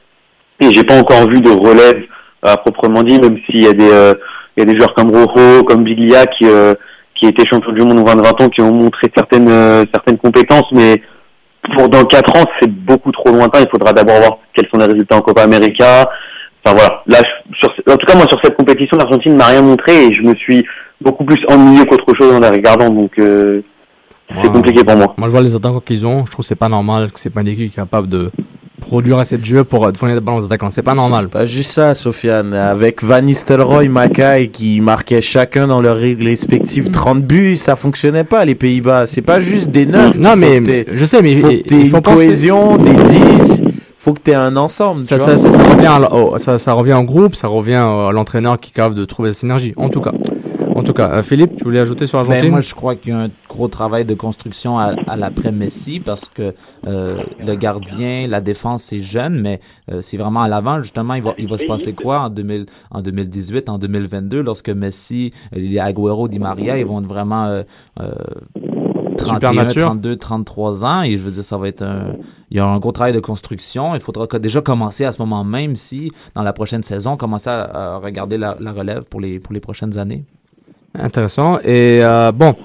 et 0.59 0.71
j'ai 0.71 0.83
pas 0.83 0.99
encore 0.99 1.29
vu 1.29 1.39
de 1.39 1.51
relève 1.51 2.03
à 2.41 2.57
proprement 2.57 3.03
dit, 3.03 3.19
même 3.19 3.37
s'il 3.45 3.63
y 3.63 3.67
a 3.67 3.73
des, 3.73 3.89
euh, 3.91 4.13
il 4.55 4.61
y 4.61 4.63
a 4.63 4.73
des 4.73 4.79
joueurs 4.79 4.93
comme 4.95 5.11
Rojo, 5.11 5.63
comme 5.63 5.83
Biglia 5.83 6.25
qui, 6.25 6.45
euh, 6.45 6.73
qui 7.15 7.27
étaient 7.27 7.47
champions 7.51 7.71
du 7.71 7.81
monde 7.83 7.99
au 7.99 8.05
20 8.05 8.41
ans, 8.41 8.49
qui 8.49 8.61
ont 8.61 8.73
montré 8.73 9.07
certaines, 9.15 9.49
euh, 9.49 9.83
certaines 9.93 10.17
compétences, 10.17 10.65
mais 10.71 11.01
pour 11.75 11.89
dans 11.89 12.03
4 12.05 12.39
ans, 12.39 12.45
c'est 12.59 12.71
beaucoup 12.71 13.11
trop 13.11 13.29
lointain. 13.31 13.59
Il 13.61 13.69
faudra 13.69 13.91
d'abord 13.93 14.17
voir 14.17 14.37
quels 14.53 14.67
sont 14.69 14.79
les 14.79 14.85
résultats 14.85 15.17
en 15.17 15.21
Copa 15.21 15.43
América. 15.43 16.09
Enfin 16.63 16.75
voilà. 16.75 17.03
Là, 17.07 17.17
sur, 17.59 17.69
en 17.91 17.97
tout 17.97 18.05
cas, 18.05 18.15
moi, 18.15 18.25
sur 18.29 18.39
cette 18.43 18.55
compétition, 18.55 18.97
l'Argentine 18.97 19.35
m'a 19.35 19.47
rien 19.47 19.61
montré 19.61 20.05
et 20.07 20.13
je 20.13 20.21
me 20.21 20.33
suis 20.35 20.65
beaucoup 21.01 21.25
plus 21.25 21.43
ennuyé 21.49 21.85
qu'autre 21.85 22.13
chose 22.19 22.33
en 22.33 22.39
la 22.39 22.51
regardant. 22.51 22.89
Donc, 22.89 23.11
euh, 23.19 23.61
c'est 24.43 24.51
compliqué 24.51 24.83
pour 24.83 24.95
moi. 24.97 25.13
Moi, 25.17 25.27
je 25.27 25.31
vois 25.31 25.41
les 25.41 25.55
attaquants 25.55 25.79
qu'ils 25.79 26.05
ont. 26.05 26.25
Je 26.25 26.31
trouve 26.31 26.43
que 26.43 26.47
c'est 26.47 26.55
pas 26.55 26.69
normal 26.69 27.11
que 27.11 27.19
c'est 27.19 27.29
pas 27.29 27.41
une 27.41 27.47
équipe 27.47 27.67
qui 27.71 27.73
est 27.73 27.81
capable 27.81 28.09
de 28.09 28.29
produire 28.81 29.17
assez 29.17 29.37
de 29.37 29.43
jeux 29.45 29.63
pour 29.63 29.85
euh, 29.85 29.91
fournir 29.95 30.15
des 30.15 30.21
ballons 30.21 30.37
aux 30.39 30.45
attaquants. 30.45 30.69
C'est 30.69 30.83
pas 30.83 30.93
normal. 30.93 31.23
C'est 31.23 31.31
pas 31.39 31.45
juste 31.45 31.71
ça, 31.71 31.93
Sofiane. 31.95 32.53
Avec 32.53 33.03
Van 33.03 33.21
Nistelrooy, 33.21 33.87
Mackay 33.87 34.49
qui 34.51 34.81
marquaient 34.81 35.21
chacun 35.21 35.67
dans 35.67 35.81
leurs 35.81 35.97
règles 35.97 36.25
respectives 36.25 36.91
30 36.91 37.23
buts, 37.23 37.55
ça 37.55 37.75
fonctionnait 37.75 38.23
pas 38.23 38.45
les 38.45 38.55
Pays-Bas. 38.55 39.05
C'est 39.07 39.21
pas 39.21 39.39
juste 39.39 39.71
des 39.71 39.85
neufs. 39.85 40.17
Non, 40.17 40.31
qu'il 40.31 40.39
mais 40.39 40.55
faut 40.57 40.61
que 40.61 40.65
t'aies. 40.65 40.85
je 40.91 41.05
sais, 41.05 41.21
mais 41.21 41.35
faut 41.35 41.47
que 41.47 41.73
une 41.73 42.01
cohésion, 42.01 42.77
des 42.77 42.93
10. 42.93 43.63
Faut 43.97 44.13
que 44.13 44.21
t'aies 44.21 44.35
un 44.35 44.55
ensemble. 44.55 45.01
tu 45.01 45.07
Ça, 45.07 45.17
vois. 45.17 45.37
ça, 45.37 45.51
ça, 45.51 45.51
ça 45.51 45.63
revient 45.63 45.87
à, 45.87 46.37
ça, 46.37 46.57
ça 46.59 46.73
revient 46.73 46.93
en 46.93 47.03
groupe, 47.03 47.35
ça 47.35 47.47
revient 47.47 47.73
à 47.75 48.11
l'entraîneur 48.13 48.59
qui 48.59 48.69
est 48.69 48.73
capable 48.73 48.95
de 48.95 49.03
trouver 49.05 49.29
la 49.29 49.33
synergie, 49.33 49.73
en 49.75 49.89
tout 49.89 49.99
cas. 50.01 50.11
En 50.77 50.83
tout 50.83 50.93
cas, 50.93 51.09
euh, 51.09 51.23
Philippe, 51.23 51.55
tu 51.55 51.63
voulais 51.63 51.79
ajouter 51.79 52.05
sur 52.05 52.21
Ben, 52.21 52.29
l'Argentine 52.29 52.51
moi, 52.51 52.61
je 52.61 52.75
crois 52.75 52.95
qu'il 52.95 53.11
y 53.11 53.15
a 53.15 53.21
un 53.21 53.29
gros 53.49 53.67
travail 53.67 54.05
de 54.05 54.13
construction 54.13 54.77
à, 54.77 54.91
à 55.07 55.15
l'après-Messi 55.17 55.99
parce 55.99 56.29
que 56.29 56.53
euh, 56.85 57.17
le 57.43 57.55
gardien, 57.55 58.27
la 58.27 58.41
défense, 58.41 58.83
c'est 58.83 58.99
jeune, 58.99 59.41
mais 59.41 59.59
euh, 59.91 60.01
c'est 60.01 60.17
vraiment 60.17 60.43
à 60.43 60.47
l'avant. 60.47 60.79
Justement, 60.83 61.15
il 61.15 61.23
va, 61.23 61.33
il 61.39 61.47
va 61.47 61.57
se 61.57 61.65
passer 61.65 61.93
quoi 61.93 62.19
en, 62.19 62.29
2000, 62.29 62.67
en 62.91 63.01
2018, 63.01 63.69
en 63.69 63.79
2022, 63.79 64.43
lorsque 64.43 64.69
Messi, 64.69 65.33
les 65.51 65.79
Agüero, 65.79 66.27
Di 66.27 66.37
Maria, 66.37 66.77
ils 66.77 66.85
vont 66.85 66.99
être 66.99 67.07
vraiment 67.07 67.45
euh, 67.45 67.63
euh, 67.99 68.11
31, 69.17 69.53
mature. 69.53 69.85
32, 69.87 70.15
33 70.17 70.85
ans. 70.85 71.01
Et 71.01 71.17
je 71.17 71.23
veux 71.23 71.31
dire, 71.31 71.43
ça 71.43 71.57
va 71.57 71.69
être 71.69 71.81
un... 71.81 72.13
Il 72.51 72.57
y 72.57 72.59
a 72.59 72.67
un 72.67 72.77
gros 72.77 72.91
travail 72.91 73.13
de 73.13 73.19
construction. 73.19 73.95
Il 73.95 74.01
faudra 74.01 74.27
déjà 74.37 74.61
commencer 74.61 75.05
à 75.05 75.11
ce 75.11 75.19
moment 75.19 75.43
même 75.43 75.75
si, 75.75 76.11
dans 76.35 76.43
la 76.43 76.53
prochaine 76.53 76.83
saison, 76.83 77.17
commencer 77.17 77.49
à, 77.49 77.95
à 77.95 77.97
regarder 77.97 78.37
la, 78.37 78.57
la 78.59 78.71
relève 78.71 79.05
pour 79.05 79.19
les, 79.19 79.39
pour 79.39 79.53
les 79.53 79.59
prochaines 79.59 79.97
années. 79.97 80.23
Intéressant. 80.95 81.59
Et 81.59 81.99
euh, 82.01 82.31
bon, 82.31 82.55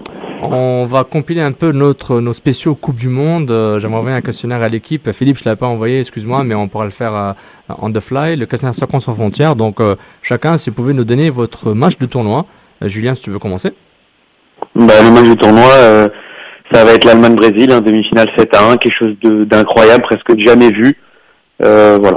on 0.44 0.86
va 0.86 1.04
compiler 1.04 1.40
un 1.40 1.52
peu 1.52 1.70
notre, 1.70 2.20
nos 2.20 2.32
spéciaux 2.32 2.74
Coupe 2.74 2.96
du 2.96 3.08
Monde. 3.08 3.52
Euh, 3.52 3.78
J'aimerais 3.78 3.98
envoyer 3.98 4.16
un 4.16 4.22
questionnaire 4.22 4.60
à 4.60 4.68
l'équipe. 4.68 5.12
Philippe, 5.12 5.36
je 5.36 5.42
ne 5.42 5.44
l'avais 5.46 5.58
pas 5.58 5.68
envoyé, 5.68 6.00
excuse-moi, 6.00 6.42
mais 6.42 6.56
on 6.56 6.66
pourra 6.66 6.84
le 6.84 6.90
faire 6.90 7.14
euh, 7.14 7.32
on 7.78 7.92
the 7.92 8.00
fly. 8.00 8.34
Le 8.34 8.46
questionnaire 8.46 8.74
Soccer 8.74 9.00
sans 9.00 9.14
frontières. 9.14 9.54
Donc, 9.54 9.80
euh, 9.80 9.94
chacun, 10.20 10.56
si 10.56 10.70
vous 10.70 10.74
pouvez 10.74 10.94
nous 10.94 11.04
donner 11.04 11.30
votre 11.30 11.74
match 11.74 11.96
de 11.96 12.06
tournoi. 12.06 12.46
Julien, 12.80 13.14
si 13.14 13.22
tu 13.22 13.30
veux 13.30 13.38
commencer. 13.38 13.72
Bah, 14.74 14.94
le 15.00 15.12
match 15.12 15.30
du 15.30 15.36
tournoi, 15.36 15.70
ça 16.72 16.84
va 16.84 16.92
être 16.94 17.04
l'Allemagne-Brésil, 17.04 17.70
un 17.70 17.80
demi-finale 17.80 18.26
7 18.36 18.56
à 18.56 18.70
1, 18.70 18.76
quelque 18.78 18.98
chose 18.98 19.14
d'incroyable, 19.46 20.02
presque 20.02 20.36
jamais 20.44 20.72
vu. 20.72 20.96
Voilà. 21.60 22.16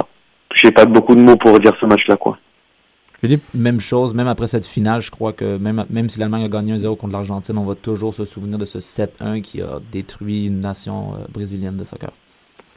J'ai 0.55 0.71
pas 0.71 0.85
beaucoup 0.85 1.13
de 1.13 1.21
mots 1.21 1.35
pour 1.35 1.59
dire 1.59 1.73
ce 1.79 1.85
match-là, 1.85 2.15
quoi. 2.15 2.39
Philippe 3.21 3.43
Même 3.53 3.79
chose, 3.79 4.13
même 4.13 4.27
après 4.27 4.47
cette 4.47 4.65
finale, 4.65 5.01
je 5.01 5.09
crois 5.11 5.33
que 5.33 5.57
même, 5.57 5.85
même 5.89 6.09
si 6.09 6.19
l'Allemagne 6.19 6.43
a 6.43 6.47
gagné 6.49 6.75
1-0 6.75 6.97
contre 6.97 7.13
l'Argentine, 7.13 7.57
on 7.57 7.63
va 7.65 7.75
toujours 7.75 8.13
se 8.13 8.25
souvenir 8.25 8.57
de 8.57 8.65
ce 8.65 8.79
7-1 8.79 9.41
qui 9.41 9.61
a 9.61 9.79
détruit 9.91 10.45
une 10.45 10.59
nation 10.59 11.13
euh, 11.13 11.25
brésilienne 11.33 11.77
de 11.77 11.83
soccer. 11.83 12.11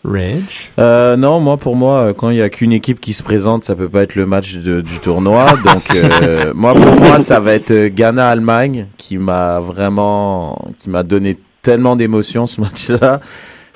Reg? 0.05 0.43
Euh, 0.79 1.17
non, 1.17 1.41
moi 1.41 1.57
pour 1.57 1.75
moi, 1.75 1.99
euh, 1.99 2.13
quand 2.15 2.31
il 2.31 2.37
y 2.37 2.43
a 2.43 2.49
qu'une 2.49 2.73
équipe 2.73 3.01
qui 3.01 3.13
se 3.13 3.23
présente, 3.23 3.65
ça 3.65 3.75
peut 3.75 3.89
pas 3.89 4.03
être 4.05 4.15
le 4.15 4.27
match 4.27 4.55
de- 4.55 4.81
du 4.81 5.01
tournoi. 5.01 5.47
Donc 5.65 5.91
euh, 5.95 6.53
moi 6.55 6.73
pour 6.75 6.95
moi, 6.95 7.19
ça 7.21 7.41
va 7.41 7.53
être 7.55 7.89
Ghana-Allemagne 7.89 8.87
qui 8.97 9.19
m'a 9.19 9.59
vraiment, 9.61 10.57
qui 10.79 10.89
m'a 10.89 11.03
donné 11.03 11.37
tellement 11.63 11.97
d'émotions 11.97 12.47
ce 12.47 12.61
match-là. 12.61 13.21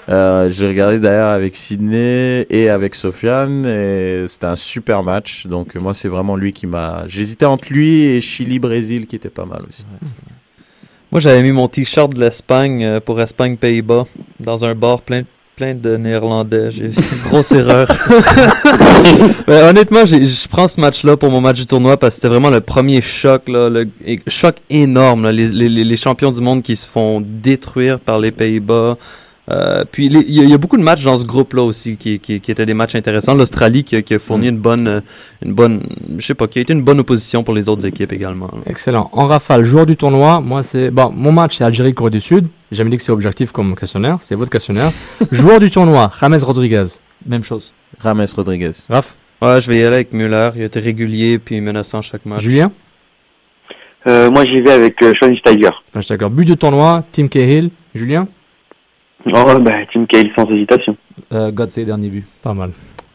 Euh, 0.09 0.49
J'ai 0.51 0.67
regardé 0.69 0.99
d'ailleurs 0.99 1.29
avec 1.31 1.55
Sydney 1.55 2.45
et 2.51 2.69
avec 2.69 2.95
Sofiane 2.95 3.65
et 3.67 4.25
c'était 4.29 4.47
un 4.47 4.57
super 4.57 5.03
match. 5.03 5.47
Donc 5.47 5.77
euh, 5.77 5.81
moi 5.81 5.95
c'est 5.95 6.09
vraiment 6.09 6.37
lui 6.37 6.53
qui 6.53 6.67
m'a. 6.67 7.05
J'hésitais 7.07 7.47
entre 7.47 7.73
lui 7.73 8.03
et 8.03 8.21
Chili-Brésil 8.21 9.07
qui 9.07 9.17
était 9.17 9.31
pas 9.31 9.45
mal 9.45 9.63
aussi. 9.69 9.87
Moi, 11.13 11.21
j'avais 11.21 11.43
mis 11.43 11.53
mon 11.53 11.69
t-shirt 11.69 12.15
de 12.15 12.19
l'Espagne 12.21 12.83
euh, 12.85 12.99
pour 13.01 13.21
Espagne-Pays-Bas 13.21 14.07
dans 14.41 14.65
un 14.65 14.75
bar 14.75 15.03
plein, 15.03 15.25
plein 15.57 15.75
de 15.75 15.99
Néerlandais. 15.99 16.71
J'ai 16.71 16.87
une 16.87 16.93
grosse 17.29 17.53
erreur. 17.53 17.87
Mais 19.47 19.63
honnêtement, 19.63 20.07
je 20.07 20.49
prends 20.49 20.69
ce 20.69 20.81
match-là 20.81 21.19
pour 21.19 21.31
mon 21.31 21.43
match 21.43 21.59
du 21.59 21.67
tournoi 21.67 21.99
parce 21.99 22.15
que 22.15 22.23
c'était 22.23 22.29
vraiment 22.29 22.49
le 22.49 22.61
premier 22.63 23.03
choc, 23.03 23.43
là, 23.49 23.69
le 23.69 23.87
choc 24.27 24.57
énorme. 24.71 25.25
là. 25.25 25.33
Les, 25.33 25.49
les- 25.49 25.69
les- 25.69 25.85
les 25.85 25.97
champions 25.97 26.31
du 26.31 26.41
monde 26.41 26.63
qui 26.63 26.77
se 26.77 26.89
font 26.89 27.21
détruire 27.23 28.01
par 28.01 28.19
les 28.19 28.31
Pays-Bas. 28.31 28.97
Euh, 29.51 29.85
puis 29.91 30.07
il 30.07 30.13
y, 30.13 30.39
a- 30.41 30.45
il 30.45 30.51
y 30.51 30.55
a 30.55 30.59
beaucoup 30.59 30.77
de 30.77 30.85
matchs 30.85 31.03
dans 31.03 31.19
ce 31.19 31.25
groupe-là 31.27 31.63
aussi 31.65 31.97
qui, 31.97 32.21
qui, 32.21 32.41
qui 32.41 32.51
étaient 32.53 32.65
des 32.65 32.75
matchs 32.75 32.95
intéressants. 32.95 33.35
L'Australie 33.35 33.83
qui, 33.83 33.97
a- 33.97 34.03
qui 34.03 34.15
a 34.15 34.19
fourni 34.21 34.47
une 34.49 34.59
bonne, 34.59 34.87
euh, 34.87 35.01
une 35.45 35.53
bonne, 35.53 35.83
je 36.17 36.25
sais 36.25 36.35
pas, 36.35 36.47
qui 36.47 36.61
a 36.61 36.63
été 36.63 36.73
une 36.73 36.83
bonne 36.85 37.01
opposition 37.01 37.43
pour 37.43 37.53
les 37.53 37.69
autres 37.69 37.85
équipes 37.85 38.13
également. 38.13 38.47
là. 38.53 38.61
Excellent. 38.67 39.11
En 39.13 39.27
rafale, 39.27 39.65
joueur 39.65 39.85
du 39.85 39.97
tournoi, 39.97 40.41
moi 40.41 40.63
c'est. 40.63 40.91
Bon, 40.93 41.11
mon 41.11 41.33
match 41.33 41.57
c'est 41.57 41.65
Algérie-Corée 41.65 42.11
du 42.11 42.21
Sud. 42.21 42.47
J'ai 42.71 42.79
jamais 42.79 42.91
dit 42.91 42.99
que 42.99 43.03
c'est 43.03 43.11
objectif 43.13 43.51
comme 43.51 43.75
questionnaire, 43.75 44.19
c'est 44.21 44.37
votre 44.37 44.51
questionnaire. 44.51 44.91
joueur 45.33 45.59
du 45.59 45.71
tournoi, 45.71 46.11
James 46.21 46.39
Rodriguez. 46.41 46.85
Même 47.27 47.43
chose. 47.43 47.73
Rames 48.01 48.25
Rodriguez. 48.37 48.73
Raph? 48.89 49.15
Ouais, 49.43 49.61
je 49.61 49.69
vais 49.69 49.79
y 49.79 49.85
aller 49.85 49.97
avec 49.97 50.13
Müller. 50.13 50.51
Il 50.55 50.63
a 50.63 50.67
été 50.67 50.79
régulier 50.79 51.41
puis 51.41 51.61
menaçant 51.61 52.01
chaque 52.01 52.25
match. 52.27 52.43
Julien? 52.43 52.71
Euh, 54.07 54.31
moi, 54.31 54.45
j'y 54.45 54.61
vais 54.61 54.73
avec 54.73 55.01
euh, 55.03 55.13
Schweinsteiger. 55.19 55.71
D'accord. 56.09 56.31
But 56.31 56.45
du 56.47 56.57
tournoi, 56.57 57.05
Tim 57.13 57.27
Cahill. 57.29 57.71
Julien? 57.95 58.27
Oh, 59.35 59.59
bah, 59.61 59.73
Tim 59.93 60.05
Cahill 60.07 60.33
sans 60.37 60.47
hésitation. 60.51 60.97
Euh, 61.33 61.51
Godse, 61.53 61.79
dernier 61.79 62.09
but. 62.09 62.27
Pas 62.43 62.55
mal. 62.55 62.73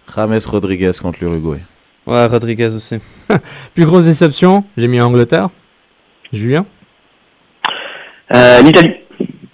Rames 0.07 0.39
Rodriguez 0.47 0.91
contre 1.01 1.19
l'Uruguay. 1.21 1.59
Ouais, 2.05 2.25
Rodriguez 2.27 2.73
aussi. 2.73 2.95
Plus 3.75 3.85
grosse 3.85 4.05
déception, 4.05 4.63
j'ai 4.77 4.87
mis 4.87 5.01
Angleterre. 5.01 5.49
Julien 6.31 6.65
Euh, 8.33 8.61
L'Italie. 8.61 8.93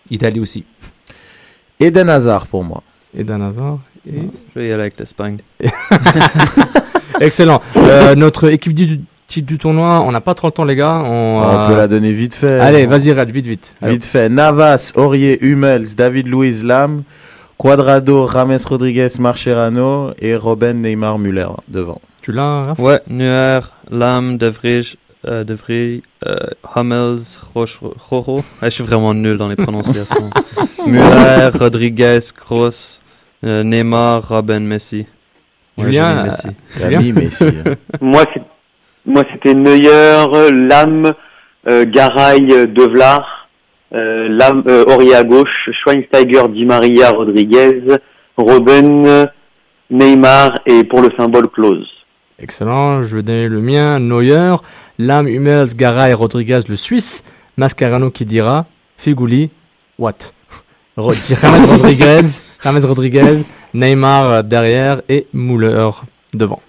Italie 0.10 0.40
aussi. 0.40 0.64
Eden 1.80 2.10
Hazard 2.10 2.48
pour 2.48 2.64
moi. 2.64 2.84
Eden 3.18 3.42
Hazard. 3.42 3.80
Et... 4.08 4.20
Je 4.56 4.60
vais 4.60 4.68
y 4.68 4.72
aller 4.72 4.82
avec 4.82 5.00
l'Espagne. 5.00 5.40
Excellent. 7.20 7.62
Euh, 7.78 8.16
notre 8.16 8.52
équipe 8.52 8.74
du 8.74 9.00
titre 9.34 9.48
du 9.48 9.58
tournoi, 9.58 10.02
on 10.02 10.12
n'a 10.12 10.22
pas 10.22 10.34
trop 10.36 10.48
le 10.48 10.52
temps, 10.52 10.64
les 10.66 10.76
gars. 10.76 11.02
On, 11.04 11.40
On 11.42 11.60
euh, 11.64 11.68
peut 11.68 11.76
la 11.76 11.88
donner 11.88 12.12
vite 12.12 12.36
fait. 12.36 12.60
Allez, 12.60 12.86
vas-y, 12.86 13.12
Raj, 13.12 13.30
vite, 13.32 13.46
vite. 13.48 13.74
Allez. 13.82 13.94
Vite 13.94 14.06
fait. 14.06 14.30
Navas, 14.30 14.92
Aurier, 14.96 15.38
Hummels, 15.42 15.96
David 15.98 16.28
Luiz 16.28 16.64
Lam, 16.64 17.04
Quadrado, 17.58 18.26
Rames 18.26 18.60
Rodriguez, 18.68 19.10
Marcherano 19.20 20.12
et 20.20 20.36
Robben 20.36 20.82
Neymar 20.82 21.18
Müller 21.18 21.48
devant. 21.68 22.00
Tu 22.22 22.32
l'as, 22.32 22.64
Raph? 22.64 22.80
Ouais, 22.80 23.02
Neuer, 23.10 23.60
Lam, 23.90 24.38
De 24.38 24.48
Vrij, 24.48 24.98
euh, 25.28 25.44
De 25.44 25.54
Vrij, 25.54 26.02
euh, 26.28 26.36
Hummels, 26.76 27.20
Roche, 27.54 27.80
Roro. 28.10 28.38
Ouais, 28.38 28.44
je 28.66 28.70
suis 28.70 28.84
vraiment 28.84 29.14
nul 29.14 29.38
dans 29.38 29.48
les 29.48 29.56
prononciations. 29.56 30.30
Müller, 30.88 31.50
Rodriguez, 31.60 32.20
Kroos, 32.36 33.00
euh, 33.44 33.64
Neymar, 33.64 34.28
Robin, 34.30 34.60
Messi. 34.62 35.06
Julien, 35.78 36.18
euh, 36.20 36.24
Messi. 36.26 36.48
Mis 37.00 37.14
Messi. 37.14 37.46
hein. 37.46 37.72
Moi, 38.00 38.24
c'est- 38.34 38.42
moi, 39.06 39.24
c'était 39.32 39.54
Neuer, 39.54 40.26
Lam, 40.52 41.12
euh, 41.70 41.86
Garay, 41.86 42.40
euh, 42.52 42.68
Devlar, 42.68 43.50
euh, 43.94 44.28
Lam, 44.30 44.64
euh, 44.68 44.86
Aurier 44.86 45.16
à 45.16 45.24
gauche, 45.24 45.70
Schweinsteiger, 45.84 46.48
Di 46.50 46.66
Maria, 46.66 47.10
Rodriguez, 47.12 47.82
euh, 48.40 49.26
Neymar 49.90 50.56
et 50.66 50.84
pour 50.84 51.02
le 51.02 51.10
symbole 51.18 51.50
Close. 51.50 51.88
Excellent, 52.40 53.04
je 53.04 53.18
vais 53.18 53.24
donner 53.24 53.48
le 53.48 53.62
mien. 53.62 54.00
Neuer, 54.00 54.56
Lam, 54.98 55.28
Hummels, 55.28 55.76
Garay, 55.76 56.14
Rodriguez, 56.14 56.60
le 56.68 56.76
Suisse. 56.76 57.24
Mascarano 57.58 58.10
qui 58.10 58.26
dira. 58.26 58.66
Figuli, 58.98 59.52
what? 60.00 60.34
James 60.98 61.66
Rodriguez, 61.66 62.42
James 62.64 62.86
Rodriguez, 62.86 63.44
Neymar 63.74 64.30
euh, 64.30 64.42
derrière 64.42 65.02
et 65.10 65.28
Müller 65.34 65.90
devant. 66.34 66.62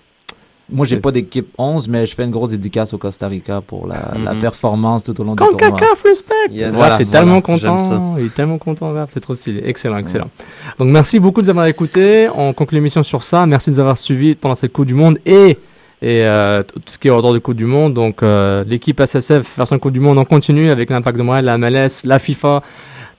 Moi, 0.72 0.86
j'ai 0.86 0.96
pas 0.98 1.10
d'équipe 1.10 1.48
11, 1.58 1.88
mais 1.88 2.06
je 2.06 2.14
fais 2.14 2.24
une 2.24 2.30
grosse 2.30 2.50
dédicace 2.50 2.94
au 2.94 2.98
Costa 2.98 3.28
Rica 3.28 3.60
pour 3.60 3.86
la, 3.86 4.12
la 4.22 4.32
Mhm. 4.32 4.40
performance 4.40 5.02
tout 5.04 5.20
au 5.20 5.24
long 5.24 5.32
du 5.32 5.36
tournoi. 5.36 5.58
CONCACAF, 5.58 6.02
respect 6.02 6.34
Yes. 6.50 6.72
Voilà, 6.74 7.00
est 7.00 7.10
tellement 7.10 7.40
voilà, 7.44 7.76
content, 7.76 8.14
il 8.18 8.26
est 8.26 8.34
tellement 8.34 8.58
content, 8.58 8.94
c'est 9.12 9.20
trop 9.20 9.34
stylé. 9.34 9.62
Excellent, 9.66 9.98
excellent. 9.98 10.30
Donc 10.78 10.88
merci 10.88 11.20
beaucoup 11.20 11.40
de 11.42 11.46
nous 11.46 11.50
avoir 11.50 11.66
écoutés. 11.66 12.28
On 12.34 12.52
conclut 12.54 12.76
l'émission 12.78 13.02
sur 13.02 13.22
ça. 13.22 13.44
Merci 13.44 13.70
de 13.70 13.74
nous 13.76 13.80
avoir 13.80 13.98
suivis 13.98 14.34
pendant 14.34 14.54
cette 14.54 14.72
Coupe 14.72 14.86
du 14.86 14.94
Monde 14.94 15.18
et, 15.26 15.50
et 15.50 16.24
euh, 16.26 16.62
tout 16.62 16.80
ce 16.86 16.98
qui 16.98 17.08
est 17.08 17.10
autour 17.10 17.34
de 17.34 17.38
Coupe 17.40 17.56
du 17.56 17.66
Monde. 17.66 17.92
Donc 17.92 18.22
euh, 18.22 18.64
l'équipe 18.66 18.98
SSF 19.04 19.56
version 19.58 19.78
Coupe 19.78 19.92
du 19.92 20.00
Monde, 20.00 20.16
on 20.18 20.24
continue 20.24 20.70
avec 20.70 20.88
l'Impact 20.88 21.18
de 21.18 21.22
Montréal, 21.22 21.44
la 21.44 21.58
MLS, 21.58 22.04
la 22.06 22.18
FIFA, 22.18 22.62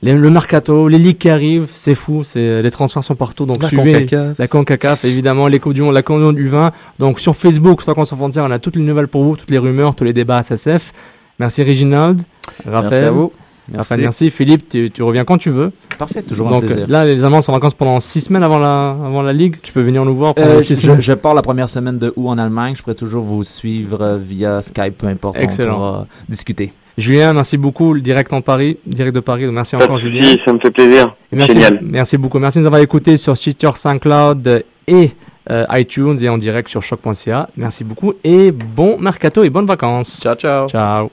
les- 0.06 0.14
le 0.14 0.30
Mercato, 0.30 0.88
les 0.88 0.98
ligues 0.98 1.18
qui 1.18 1.30
arrivent. 1.30 1.70
C'est 1.74 1.96
fou, 1.96 2.24
c'est 2.24 2.62
les 2.62 2.72
transferts 2.72 3.04
sont 3.04 3.16
partout. 3.16 3.46
Donc 3.46 3.62
La 3.64 3.68
suivez 3.68 3.94
CONCACAF. 4.06 4.38
la 4.40 4.48
CONCACAF, 4.48 5.06
évidemment, 5.06 5.48
les 5.48 5.60
Coupes 5.60 5.74
du 5.74 5.82
Monde, 5.82 5.94
la 5.94 6.02
Coupe 6.04 6.18
du 6.18 6.24
Monde 6.24 6.36
du 6.36 6.48
vin. 6.48 6.72
Donc 7.00 7.20
sur 7.20 7.36
Facebook, 7.36 7.82
sans 7.82 7.94
qu'on 7.94 8.06
s'en 8.06 8.16
frontière, 8.16 8.44
on 8.46 8.52
a 8.52 8.60
toutes 8.60 8.76
les 8.78 8.82
nouvelles 8.84 9.08
pour 9.08 9.24
vous, 9.24 9.36
toutes 9.36 9.52
les 9.52 9.58
rumeurs, 9.58 9.96
tous 9.96 10.04
les 10.06 10.14
débats 10.14 10.40
SSF. 10.42 10.94
Merci 11.40 11.64
Reginald, 11.64 12.22
Raphaël. 12.66 12.82
Merci 12.92 13.04
à 13.06 13.12
vous. 13.12 13.32
Raphaël, 13.74 14.02
merci. 14.02 14.30
Philippe, 14.30 14.70
tu, 14.70 14.92
tu 14.92 15.02
reviens 15.02 15.26
quand 15.26 15.40
tu 15.40 15.50
veux. 15.50 15.72
Parfait, 15.98 16.22
toujours 16.22 16.54
un 16.54 16.60
plaisir. 16.60 16.86
là, 16.88 17.04
les 17.04 17.26
Allemands 17.26 17.42
sont 17.42 17.52
en 17.52 17.56
vacances 17.56 17.74
pendant 17.74 18.00
six 18.00 18.22
semaines 18.22 18.44
avant 18.44 18.60
la, 18.60 18.92
avant 18.92 19.24
la 19.24 19.34
Ligue. 19.34 19.56
Tu 19.64 19.74
peux 19.74 19.82
venir 19.82 20.06
nous 20.06 20.14
voir 20.14 20.36
pendant 20.36 20.50
Euh, 20.50 20.62
six 20.62 20.76
je, 20.76 20.82
semaines. 20.82 21.02
je 21.02 21.14
pars 21.14 21.34
la 21.34 21.42
première 21.42 21.68
semaine 21.68 21.98
de 21.98 22.14
août 22.16 22.28
en 22.30 22.38
Allemagne. 22.38 22.76
Je 22.78 22.84
pourrais 22.84 22.94
toujours 22.94 23.24
vous 23.24 23.44
suivre 23.44 24.04
euh, 24.04 24.18
via 24.20 24.62
Skype, 24.62 25.00
peu 25.00 25.08
importe. 25.08 25.38
Excellent. 25.40 25.74
On 25.74 25.78
pourra 25.78 26.08
discuter. 26.30 26.74
Julien, 26.98 27.34
merci 27.34 27.58
beaucoup. 27.58 27.94
le 27.94 28.00
Direct 28.02 28.32
en 28.32 28.42
Paris, 28.42 28.78
direct 28.86 29.14
de 29.16 29.20
Paris. 29.20 29.46
Merci 29.48 29.76
Pas 29.76 29.84
encore, 29.84 29.98
Julien. 29.98 30.24
ça 30.46 30.54
me 30.54 30.60
fait 30.60 30.72
plaisir. 30.72 31.14
Merci, 31.32 31.54
Génial. 31.56 31.80
merci 31.82 32.18
beaucoup. 32.18 32.40
Merci 32.40 32.60
de 32.60 32.64
nous 32.64 32.68
avoir 32.68 32.82
écoutés 32.82 33.18
sur 33.18 33.36
Stitcher, 33.36 33.72
SoundCloud 33.76 34.64
et 34.88 35.12
euh, 35.52 35.66
iTunes 35.74 36.18
et 36.22 36.30
en 36.30 36.38
direct 36.38 36.70
sur 36.70 36.82
choc.ca. 36.82 37.50
Merci 37.58 37.84
beaucoup 37.84 38.14
et 38.24 38.52
bon 38.52 38.98
mercato 38.98 39.44
et 39.44 39.50
bonnes 39.50 39.66
vacances. 39.66 40.20
Ciao, 40.22 40.36
ciao. 40.36 40.68
Ciao. 40.70 41.12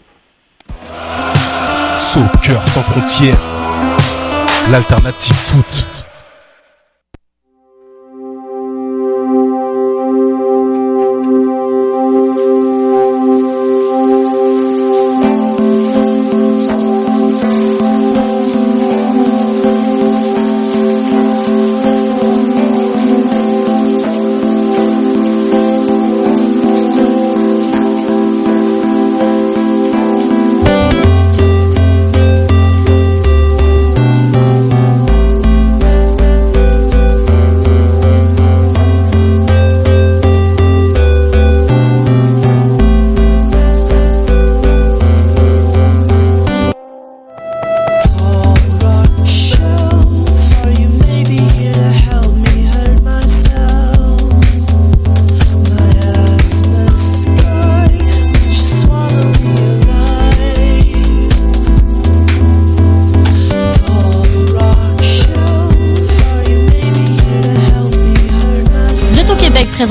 Soccer 1.97 2.63
sans 2.69 2.81
frontières, 2.83 3.37
l'alternative 4.71 5.35
foot. 5.35 5.87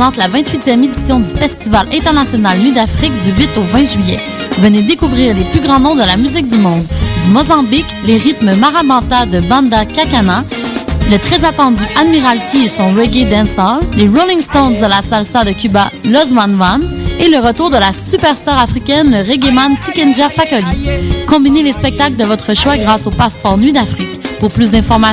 La 0.01 0.27
28e 0.27 0.83
édition 0.83 1.19
du 1.19 1.29
Festival 1.29 1.87
international 1.93 2.57
Nuit 2.57 2.71
d'Afrique 2.71 3.13
du 3.23 3.31
8 3.39 3.49
au 3.57 3.61
20 3.61 3.83
juillet. 3.83 4.19
Venez 4.57 4.81
découvrir 4.81 5.35
les 5.35 5.43
plus 5.43 5.59
grands 5.59 5.79
noms 5.79 5.93
de 5.93 6.01
la 6.01 6.17
musique 6.17 6.47
du 6.47 6.55
monde. 6.55 6.81
Du 7.23 7.29
Mozambique, 7.29 7.85
les 8.07 8.17
rythmes 8.17 8.55
marabanta 8.55 9.27
de 9.27 9.39
Banda 9.41 9.85
Kakana, 9.85 10.43
le 11.11 11.19
très 11.19 11.45
attendu 11.45 11.83
Admiralty 11.99 12.65
et 12.65 12.67
son 12.67 12.91
reggae 12.95 13.29
dancehall, 13.29 13.79
les 13.95 14.07
Rolling 14.07 14.41
Stones 14.41 14.73
de 14.81 14.87
la 14.87 15.01
salsa 15.07 15.43
de 15.43 15.51
Cuba, 15.51 15.91
Los 16.03 16.33
Van 16.33 16.47
Van, 16.47 16.79
et 17.19 17.29
le 17.29 17.37
retour 17.37 17.69
de 17.69 17.77
la 17.77 17.91
superstar 17.91 18.59
africaine, 18.59 19.11
le 19.11 19.19
reggaeman 19.19 19.77
Tikenja 19.77 20.29
Fakoli. 20.29 20.89
Combinez 21.27 21.61
les 21.61 21.73
spectacles 21.73 22.15
de 22.15 22.25
votre 22.25 22.55
choix 22.55 22.75
grâce 22.75 23.05
au 23.05 23.11
passeport 23.11 23.59
Nuit 23.59 23.71
d'Afrique. 23.71 24.19
Pour 24.39 24.51
plus 24.51 24.71
d'informations, 24.71 25.09